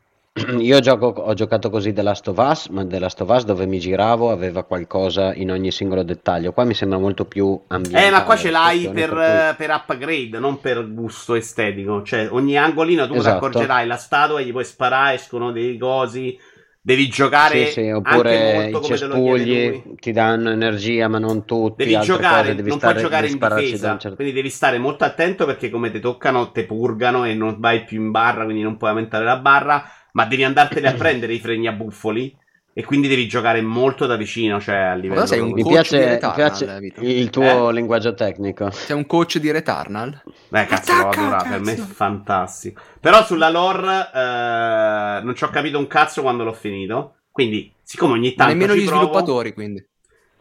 Io 0.58 0.80
gioco- 0.80 1.06
ho 1.06 1.32
giocato 1.32 1.70
così 1.70 1.94
The 1.94 2.02
Last 2.02 2.28
of 2.28 2.36
Us, 2.36 2.66
ma 2.68 2.84
The 2.84 2.98
Last 2.98 3.20
of 3.22 3.28
Us 3.30 3.44
dove 3.44 3.64
mi 3.64 3.78
giravo 3.78 4.30
aveva 4.30 4.64
qualcosa 4.64 5.32
in 5.32 5.50
ogni 5.50 5.70
singolo 5.70 6.02
dettaglio. 6.02 6.52
Qua 6.52 6.64
mi 6.64 6.74
sembra 6.74 6.98
molto 6.98 7.24
più 7.24 7.58
ambientale. 7.68 8.06
Eh, 8.06 8.10
ma 8.10 8.22
qua 8.24 8.36
ce 8.36 8.50
l'hai 8.50 8.90
per, 8.90 9.14
per 9.14 9.56
per 9.56 9.70
upgrade, 9.70 10.38
non 10.38 10.60
per 10.60 10.92
gusto 10.92 11.34
estetico. 11.34 12.02
Cioè, 12.02 12.28
ogni 12.30 12.58
angolino 12.58 13.06
tu 13.06 13.12
ti 13.12 13.18
Esatto. 13.18 13.36
accorgerai 13.46 13.86
la 13.86 13.96
statua, 13.96 14.42
gli 14.42 14.50
puoi 14.50 14.64
sparare, 14.64 15.14
escono 15.14 15.52
dei 15.52 15.78
cosi. 15.78 16.38
Devi 16.86 17.08
giocare 17.08 17.66
Sì, 17.66 17.72
sì, 17.72 17.80
anche 17.88 17.92
oppure 17.94 18.70
molto 18.70 18.78
i 18.78 18.84
cespugli 18.84 19.82
ti 19.98 20.12
danno 20.12 20.50
energia, 20.50 21.08
ma 21.08 21.18
non 21.18 21.44
tutti. 21.44 21.84
Devi 21.84 21.98
giocare, 22.00 22.42
cose, 22.42 22.54
devi 22.54 22.68
non 22.68 22.78
stare, 22.78 22.92
puoi 22.92 23.04
giocare 23.04 23.26
in 23.26 23.38
difesa, 23.38 23.98
certo- 23.98 24.14
quindi 24.14 24.32
devi 24.32 24.50
stare 24.50 24.78
molto 24.78 25.02
attento 25.02 25.46
perché 25.46 25.68
come 25.68 25.90
ti 25.90 25.98
toccano 25.98 26.52
te 26.52 26.64
purgano 26.64 27.24
e 27.24 27.34
non 27.34 27.56
vai 27.58 27.82
più 27.82 28.00
in 28.00 28.12
barra, 28.12 28.44
quindi 28.44 28.62
non 28.62 28.76
puoi 28.76 28.90
aumentare 28.90 29.24
la 29.24 29.36
barra, 29.38 29.82
ma 30.16 30.26
devi 30.26 30.44
andartene 30.44 30.88
a 30.88 30.92
prendere 30.96 31.34
i 31.34 31.40
freni 31.40 31.66
a 31.68 31.72
buffoli 31.72 32.34
e 32.72 32.84
quindi 32.84 33.08
devi 33.08 33.28
giocare 33.28 33.60
molto 33.62 34.06
da 34.06 34.16
vicino, 34.16 34.60
cioè 34.60 34.76
a 34.76 34.94
livello 34.94 35.26
sei 35.26 35.40
un 35.40 35.52
Mi 35.52 35.64
piace, 35.64 35.98
mi 35.98 36.06
Returnal, 36.06 36.32
piace 36.32 36.78
Vito. 36.80 37.00
il 37.00 37.30
tuo 37.30 37.70
Eh? 37.70 37.72
linguaggio 37.72 38.14
tecnico. 38.14 38.70
C'è 38.84 38.94
un 38.94 39.06
coach 39.06 39.38
di 39.38 39.50
Returnal? 39.50 40.22
Beh, 40.48 40.66
cazzo, 40.66 40.94
l'ho 40.94 41.08
Attacca, 41.08 41.20
adorato, 41.20 41.48
per 41.48 41.60
me 41.60 41.72
è 41.74 41.76
cazzo. 41.76 41.86
fantastico. 41.86 42.80
Però 43.00 43.24
sulla 43.24 43.48
lore 43.50 44.10
eh, 44.14 45.20
non 45.22 45.34
ci 45.34 45.44
ho 45.44 45.50
capito 45.50 45.78
un 45.78 45.86
cazzo 45.88 46.22
quando 46.22 46.44
l'ho 46.44 46.52
finito. 46.52 47.22
Quindi, 47.30 47.76
siccome 47.82 48.12
ogni 48.14 48.34
Ma 48.34 48.46
tanto 48.46 48.46
nemmeno 48.46 48.74
gli 48.76 48.84
provo, 48.84 48.88
sviluppatori, 48.88 49.52
quindi. 49.52 49.84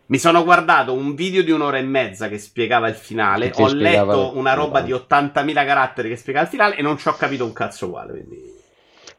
mi 0.07 0.19
sono 0.19 0.43
guardato 0.43 0.93
un 0.93 1.15
video 1.15 1.41
di 1.43 1.51
un'ora 1.51 1.77
e 1.77 1.81
mezza 1.83 2.27
che 2.29 2.37
spiegava 2.37 2.87
il 2.87 2.95
finale. 2.95 3.51
Ho 3.55 3.67
spiegava 3.67 4.15
letto 4.15 4.37
una 4.37 4.53
roba 4.53 4.81
di 4.81 4.91
80.000 4.93 5.65
caratteri 5.65 6.09
che 6.09 6.15
spiega 6.15 6.41
il 6.41 6.47
finale 6.47 6.75
e 6.77 6.81
non 6.81 6.97
ci 6.97 7.07
ho 7.07 7.13
capito 7.15 7.45
un 7.45 7.53
cazzo 7.53 7.87
uguale. 7.87 8.11
Quindi... 8.11 8.54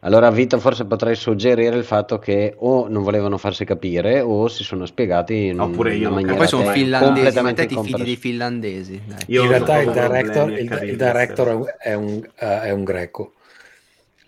Allora, 0.06 0.30
Vito, 0.30 0.60
forse 0.60 0.84
potrei 0.84 1.16
suggerire 1.16 1.76
il 1.76 1.82
fatto 1.82 2.20
che 2.20 2.54
o 2.58 2.86
non 2.86 3.02
volevano 3.02 3.38
farsi 3.38 3.64
capire 3.64 4.20
o 4.20 4.46
si 4.46 4.62
sono 4.62 4.86
spiegati 4.86 5.46
in 5.46 5.58
Oppure 5.58 5.96
io 5.96 6.06
una 6.06 6.20
maniera 6.20 6.36
Poi 6.36 6.46
sono 6.46 6.70
finlandesi, 6.70 6.90
ma 6.90 7.12
completamente 7.12 7.66
te 7.66 7.74
ti 7.74 7.82
fidi 7.82 8.04
dei 8.04 8.16
finlandesi. 8.16 9.02
Dai. 9.04 9.18
Io 9.26 9.42
in 9.42 9.48
realtà 9.48 9.80
il 9.80 9.90
director, 9.90 10.50
il, 10.52 10.88
il 10.90 10.96
director 10.96 11.64
è 11.76 11.94
un, 11.94 12.24
eh, 12.38 12.60
è 12.62 12.70
un 12.70 12.84
greco. 12.84 13.32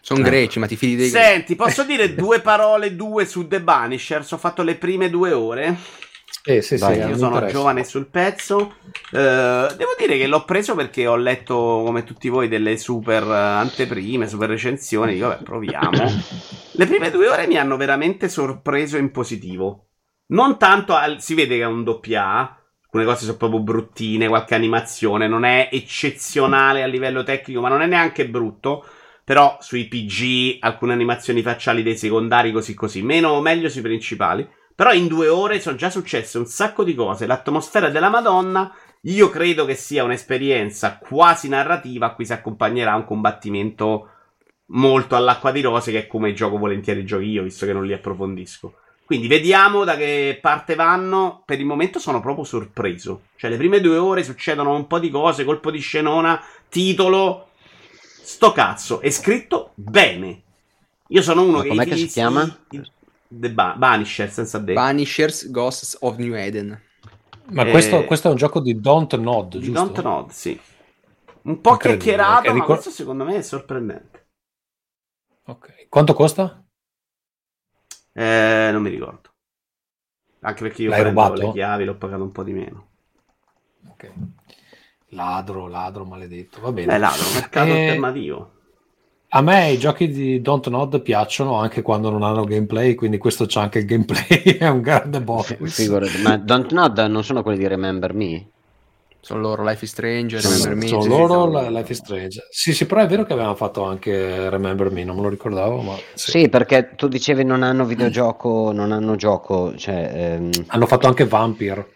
Sono 0.01 0.21
greci, 0.23 0.59
ma 0.59 0.67
ti 0.67 0.75
fidi 0.75 0.97
dei 0.97 1.11
greci. 1.11 1.25
Senti, 1.25 1.55
posso 1.55 1.85
dire 1.85 2.13
due 2.17 2.41
parole, 2.41 2.97
due 2.97 3.25
su 3.25 3.47
The 3.47 3.61
Banishers? 3.61 4.33
Ho 4.33 4.39
fatto 4.39 4.65
le 4.65 4.75
prime 4.75 5.09
due 5.09 5.31
ore. 5.31 5.77
Sì, 6.49 6.63
sì, 6.63 6.77
Vai, 6.79 6.95
sì, 6.95 7.01
Io 7.09 7.17
sono 7.19 7.35
interessa. 7.35 7.57
giovane 7.57 7.85
sul 7.85 8.07
pezzo. 8.09 8.77
Eh, 9.13 9.69
devo 9.77 9.95
dire 9.99 10.17
che 10.17 10.27
l'ho 10.27 10.45
preso 10.45 10.75
perché 10.75 11.07
ho 11.07 11.17
letto, 11.17 11.83
come 11.85 12.05
tutti 12.05 12.31
voi, 12.31 12.49
delle 12.49 12.79
super 12.79 13.23
anteprime, 13.25 14.27
super 14.27 14.49
recensioni. 14.49 15.15
Dico, 15.15 15.29
vabbè, 15.29 15.43
proviamo. 15.43 15.91
Le 16.73 16.87
prime 16.87 17.11
due 17.11 17.29
ore 17.29 17.47
mi 17.47 17.59
hanno 17.59 17.77
veramente 17.77 18.31
sorpreso 18.31 18.97
in 18.97 19.11
positivo. 19.11 19.89
Non 20.29 20.57
tanto, 20.59 20.95
al- 20.95 21.21
si 21.21 21.35
vede 21.35 21.57
che 21.57 21.63
è 21.63 21.67
un 21.67 21.85
doppia. 21.85 22.55
Alcune 22.83 23.05
cose 23.05 23.27
sono 23.27 23.37
proprio 23.37 23.61
bruttine, 23.61 24.29
qualche 24.29 24.55
animazione. 24.55 25.29
Non 25.29 25.45
è 25.45 25.69
eccezionale 25.71 26.83
a 26.83 26.87
livello 26.87 27.25
tecnico, 27.25 27.61
ma 27.61 27.69
non 27.69 27.83
è 27.83 27.87
neanche 27.87 28.27
brutto. 28.27 28.87
Però 29.23 29.59
sui 29.61 29.87
PG, 29.87 30.57
alcune 30.61 30.95
animazioni 30.95 31.43
facciali 31.43 31.83
dei 31.83 31.99
secondari, 31.99 32.53
così 32.53 32.73
così. 32.73 33.03
Meno, 33.03 33.39
meglio 33.43 33.69
sui 33.69 33.83
principali. 33.83 34.49
Però 34.79 34.93
in 34.93 35.09
due 35.09 35.27
ore 35.27 35.59
sono 35.59 35.75
già 35.75 35.91
successe 35.91 36.39
un 36.39 36.47
sacco 36.47 36.85
di 36.85 36.95
cose. 36.95 37.27
L'atmosfera 37.27 37.91
della 37.91 38.11
Madonna. 38.11 38.73
Io 39.03 39.29
credo 39.29 39.65
che 39.65 39.75
sia 39.75 40.05
un'esperienza 40.05 40.99
quasi 40.99 41.49
narrativa 41.49 42.07
a 42.07 42.15
cui 42.15 42.25
si 42.25 42.33
accompagnerà 42.33 42.95
un 42.95 43.05
combattimento 43.05 44.09
molto 44.67 45.17
all'acqua 45.17 45.51
di 45.51 45.63
rose, 45.63 45.91
che 45.91 45.99
è 45.99 46.07
come 46.07 46.33
gioco 46.33 46.59
volentieri 46.59 47.05
giochi 47.05 47.25
io, 47.25 47.43
visto 47.43 47.67
che 47.67 47.73
non 47.73 47.87
li 47.87 47.93
approfondisco. 47.93 48.75
Quindi 49.05 49.27
vediamo 49.27 49.83
da 49.83 49.97
che 49.97 50.39
parte 50.41 50.77
vanno. 50.77 51.43
Per 51.45 51.59
il 51.59 51.67
momento 51.67 51.99
sono 51.99 52.21
proprio 52.21 52.45
sorpreso. 52.45 53.23
Cioè, 53.35 53.51
le 53.51 53.57
prime 53.57 53.81
due 53.81 53.97
ore 53.97 54.23
succedono 54.23 54.77
un 54.77 54.87
po' 54.87 55.01
di 55.01 55.11
cose, 55.11 55.45
colpo 55.45 55.73
di 55.73 55.81
scenona, 55.81 56.41
titolo. 56.69 57.49
Sto 57.91 58.53
cazzo, 58.53 59.01
è 59.01 59.11
scritto 59.11 59.73
bene. 59.75 60.43
Io 61.09 61.23
sono 61.23 61.43
uno 61.43 61.57
Ma 61.57 61.63
che 61.63 61.69
com'è 61.71 61.85
che 61.85 61.97
si 61.97 62.07
chiama? 62.07 62.57
i- 62.71 62.97
The 63.31 63.51
ba- 63.51 63.75
Banisher, 63.77 64.31
senza 64.31 64.59
de. 64.59 64.73
Banishers 64.75 65.51
Ghosts 65.51 65.97
of 66.01 66.17
New 66.19 66.35
Eden. 66.35 66.81
Ma 67.51 67.65
Eh, 67.67 67.71
questo, 67.71 68.05
questo 68.05 68.29
è 68.29 68.31
un 68.31 68.37
gioco 68.37 68.61
di 68.61 68.79
Don't 68.81 69.15
Nod, 69.17 69.57
Di 69.57 69.61
giusto? 69.65 69.85
Don't 69.85 70.03
Nod, 70.03 70.31
sì. 70.31 70.59
Un 71.43 71.61
po' 71.61 71.77
chiacchierato, 71.77 72.49
ma 72.49 72.53
ricor- 72.53 72.67
questo 72.67 72.91
secondo 72.91 73.25
me 73.25 73.37
è 73.37 73.43
sorprendente. 73.43 74.27
Ok. 75.47 75.89
Quanto 75.89 76.15
costa? 76.15 76.63
Eh, 78.13 78.71
non 78.73 78.83
mi 78.83 78.91
ricordo. 78.91 79.31
Anche 80.41 80.63
perché 80.63 80.83
io 80.83 80.91
L'hai 80.91 81.01
prendo 81.01 81.23
rubato? 81.23 81.47
le 81.47 81.53
chiavi, 81.53 81.85
l'ho 81.85 81.97
pagato 81.97 82.23
un 82.23 82.33
po' 82.33 82.43
di 82.43 82.53
meno. 82.53 82.89
Ok. 83.91 84.13
Ladro, 85.11 85.67
ladro, 85.69 86.05
maledetto. 86.05 86.61
Va 86.61 86.73
bene. 86.73 86.87
Beh, 86.93 86.99
là, 86.99 87.09
un 87.11 87.35
mercato 87.35 87.71
Eh, 87.71 87.81
alternativo. 87.89 88.53
A 89.31 89.43
me 89.43 89.73
i 89.73 89.79
giochi 89.79 90.09
di 90.09 90.41
Don't 90.41 90.67
Nod 90.69 91.03
piacciono 91.03 91.57
anche 91.57 91.83
quando 91.83 92.09
non 92.11 92.23
hanno 92.23 92.45
gameplay, 92.45 92.95
quindi 92.95 93.19
questo 93.19 93.45
c'ha 93.47 93.61
anche 93.63 93.81
il 93.81 93.85
gameplay, 93.85 94.57
è 94.59 94.69
un 94.69 94.81
grande 94.81 95.21
bonus. 95.21 95.57
Figurati, 95.75 96.23
ma 96.23 96.39
Don't 96.39 96.73
Nod 96.73 96.99
non 97.01 97.23
sono 97.23 97.43
quelli 97.43 97.59
di 97.59 97.67
Remember 97.67 98.15
Me? 98.15 98.47
Sono 99.21 99.41
loro 99.41 99.65
Life 99.65 99.85
is 99.85 99.91
Strange, 99.91 100.41
Sono- 100.41 100.55
Remember 100.55 100.77
Me. 100.83 100.89
Sono 100.89 101.03
sì, 101.03 101.09
loro 101.09 101.47
la-. 101.51 101.69
Life 101.69 101.93
is 101.93 101.99
Strange. 101.99 102.47
Sì, 102.51 102.73
sì, 102.73 102.87
però 102.87 103.03
è 103.03 103.07
vero 103.07 103.25
che 103.25 103.35
avevano 103.35 103.55
fatto 103.57 103.83
anche 103.85 104.49
Remember 104.49 104.91
Me, 104.91 105.05
non 105.05 105.17
me 105.17 105.23
lo 105.23 105.29
ricordavo, 105.29 105.83
ma 105.83 105.95
sì. 106.15 106.31
Sì, 106.31 106.49
perché 106.49 106.95
tu 106.97 107.07
dicevi 107.09 107.45
non 107.45 107.63
hanno 107.63 107.85
videogioco, 107.85 108.73
non 108.73 108.93
hanno 108.93 109.17
gioco, 109.17 109.77
cioè, 109.77 110.11
ehm, 110.15 110.51
Hanno 110.69 110.87
fatto 110.87 111.07
anche 111.07 111.27
Vampire. 111.27 111.87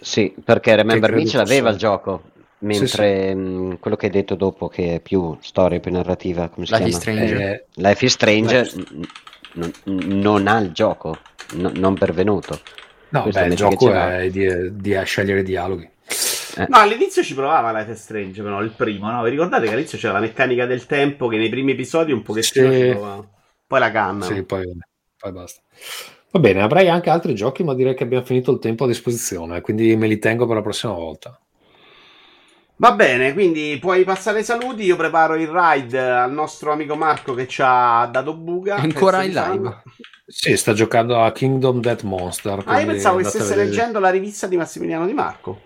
sì, 0.00 0.34
perché 0.44 0.74
Remember 0.76 1.12
Me 1.14 1.24
ce 1.24 1.38
l'aveva 1.38 1.70
il 1.70 1.78
gioco, 1.78 2.22
mentre 2.60 3.34
mh, 3.34 3.78
quello 3.78 3.96
che 3.96 4.06
hai 4.06 4.12
detto 4.12 4.34
dopo, 4.34 4.68
che 4.68 4.96
è 4.96 5.00
più 5.00 5.36
storia, 5.40 5.80
più 5.80 5.90
narrativa, 5.92 6.48
come 6.48 6.66
si 6.66 6.72
Life 6.72 6.88
is 6.88 6.98
chiama? 6.98 7.12
Strange. 7.12 7.50
Eh, 7.50 7.64
Life 7.74 8.04
is 8.04 8.12
Strange 8.12 8.56
Life 8.56 8.76
n- 8.76 9.06
non, 9.54 9.72
non 10.20 10.46
ha 10.48 10.58
il 10.58 10.72
gioco, 10.72 11.16
no- 11.56 11.72
non 11.74 11.94
pervenuto. 11.94 12.60
no, 13.10 13.22
Questo 13.22 13.40
beh, 13.40 13.46
il 13.48 13.54
gioco 13.56 13.92
è 13.92 14.30
di, 14.30 14.80
di 14.80 14.94
a 14.94 15.02
scegliere 15.02 15.42
dialoghi. 15.42 15.88
Eh, 16.56 16.66
No, 16.68 16.78
all'inizio 16.78 17.22
ci 17.22 17.34
provava 17.34 17.72
Life 17.78 17.92
is 17.92 18.00
Strange, 18.02 18.42
però 18.42 18.60
il 18.62 18.70
primo, 18.70 19.10
no? 19.10 19.22
Vi 19.22 19.30
ricordate 19.30 19.66
che 19.66 19.72
all'inizio 19.72 19.98
c'era 19.98 20.14
la 20.14 20.20
meccanica 20.20 20.66
del 20.66 20.86
tempo 20.86 21.28
che 21.28 21.36
nei 21.36 21.48
primi 21.48 21.72
episodi 21.72 22.12
un 22.12 22.22
pochettino 22.22 22.70
Sì. 22.70 22.78
ci 22.78 22.86
provava. 22.86 23.26
Poi 23.66 23.78
la 23.80 23.90
canna. 23.90 24.24
Sì, 24.24 24.42
poi, 24.44 24.66
poi 25.16 25.32
basta. 25.32 25.60
Va 26.30 26.40
bene, 26.40 26.60
avrei 26.62 26.88
anche 26.88 27.10
altri 27.10 27.34
giochi, 27.34 27.62
ma 27.64 27.74
direi 27.74 27.94
che 27.94 28.02
abbiamo 28.04 28.24
finito 28.24 28.50
il 28.52 28.58
tempo 28.58 28.84
a 28.84 28.86
disposizione, 28.86 29.60
quindi 29.62 29.96
me 29.96 30.06
li 30.08 30.18
tengo 30.18 30.46
per 30.46 30.56
la 30.56 30.62
prossima 30.62 30.92
volta. 30.92 31.38
Va 32.80 32.92
bene, 32.92 33.32
quindi 33.32 33.76
puoi 33.80 34.04
passare 34.04 34.40
i 34.40 34.44
saluti. 34.44 34.84
Io 34.84 34.94
preparo 34.94 35.34
il 35.34 35.48
ride 35.48 36.00
al 36.00 36.32
nostro 36.32 36.70
amico 36.70 36.94
Marco 36.94 37.34
che 37.34 37.48
ci 37.48 37.60
ha 37.64 38.06
dato 38.06 38.34
buga. 38.34 38.76
È 38.76 38.80
ancora 38.82 39.24
in 39.24 39.32
live. 39.32 39.40
fan. 39.42 39.82
Sì, 40.24 40.56
sta 40.56 40.74
giocando 40.74 41.20
a 41.20 41.32
Kingdom 41.32 41.80
Death 41.80 42.02
Monster. 42.02 42.62
Ah, 42.66 42.78
io 42.78 42.86
pensavo 42.86 43.18
che 43.18 43.24
stesse 43.24 43.56
leggendo 43.56 43.98
la 43.98 44.10
rivista 44.10 44.46
di 44.46 44.56
Massimiliano 44.56 45.06
Di 45.06 45.12
Marco. 45.12 45.62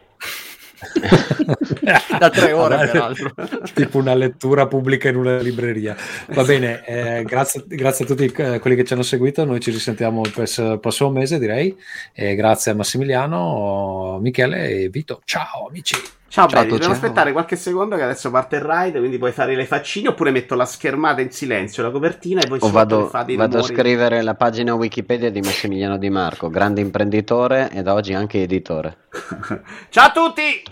da 2.18 2.28
tre 2.28 2.50
ore 2.50 2.76
peraltro 2.76 3.32
tipo 3.72 3.98
una 3.98 4.14
lettura 4.14 4.66
pubblica 4.66 5.08
in 5.08 5.14
una 5.14 5.38
libreria 5.38 5.94
va 6.30 6.42
bene 6.42 6.82
eh, 7.20 7.22
grazie, 7.22 7.62
grazie, 7.68 8.04
a 8.04 8.08
tutti 8.08 8.24
eh, 8.24 8.58
quelli 8.58 8.74
che 8.74 8.82
ci 8.82 8.92
hanno 8.92 9.04
seguito 9.04 9.44
noi 9.44 9.60
ci 9.60 9.70
risentiamo 9.70 10.22
il 10.24 10.78
prossimo 10.80 11.10
mese 11.10 11.38
direi 11.38 11.78
e 12.12 12.34
grazie 12.34 12.72
a 12.72 12.74
Massimiliano 12.74 14.18
Michele 14.20 14.70
e 14.70 14.88
Vito 14.88 15.20
ciao 15.24 15.68
amici 15.68 15.94
Ciao, 16.32 16.48
ciao 16.48 16.62
belli, 16.62 16.78
devo 16.78 16.92
aspettare 16.92 17.30
qualche 17.32 17.56
secondo 17.56 17.94
che 17.94 18.04
adesso 18.04 18.30
parte 18.30 18.56
il 18.56 18.62
ride, 18.62 19.00
quindi 19.00 19.18
puoi 19.18 19.32
fare 19.32 19.54
le 19.54 19.66
faccine 19.66 20.08
oppure 20.08 20.30
metto 20.30 20.54
la 20.54 20.64
schermata 20.64 21.20
in 21.20 21.30
silenzio, 21.30 21.82
la 21.82 21.90
copertina 21.90 22.40
e 22.40 22.46
poi 22.46 22.56
o 22.62 22.70
vado, 22.70 23.10
vado 23.10 23.58
a 23.58 23.62
scrivere 23.62 24.22
la 24.22 24.34
pagina 24.34 24.72
Wikipedia 24.72 25.30
di 25.30 25.42
Massimiliano 25.42 25.98
Di 25.98 26.08
Marco, 26.08 26.48
grande 26.48 26.80
imprenditore 26.80 27.68
e 27.70 27.82
da 27.82 27.92
oggi 27.92 28.14
anche 28.14 28.40
editore. 28.40 29.08
ciao 29.90 30.06
a 30.06 30.10
tutti! 30.10 30.62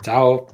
Ciao! 0.00 0.46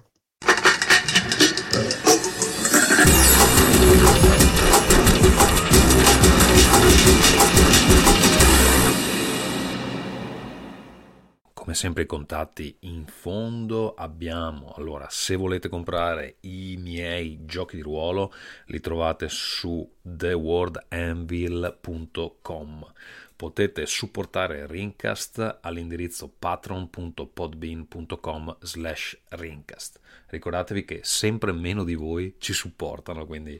Come 11.64 11.76
sempre 11.76 12.02
i 12.02 12.06
contatti 12.06 12.76
in 12.80 13.06
fondo. 13.06 13.94
Abbiamo 13.94 14.74
allora 14.76 15.06
se 15.08 15.34
volete 15.34 15.70
comprare 15.70 16.36
i 16.40 16.76
miei 16.78 17.46
giochi 17.46 17.76
di 17.76 17.82
ruolo 17.82 18.34
li 18.66 18.80
trovate 18.80 19.30
su 19.30 19.90
theworldanvil.com 20.02 22.92
potete 23.34 23.86
supportare 23.86 24.66
Rincast 24.66 25.60
all'indirizzo 25.62 26.30
patron.podbean.com 26.38 28.58
slash 28.60 29.18
Rincast 29.30 30.00
ricordatevi 30.26 30.84
che 30.84 31.00
sempre 31.02 31.52
meno 31.52 31.82
di 31.82 31.94
voi 31.94 32.34
ci 32.36 32.52
supportano 32.52 33.24
quindi 33.24 33.58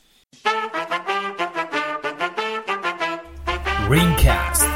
Ringcast. 3.88 4.75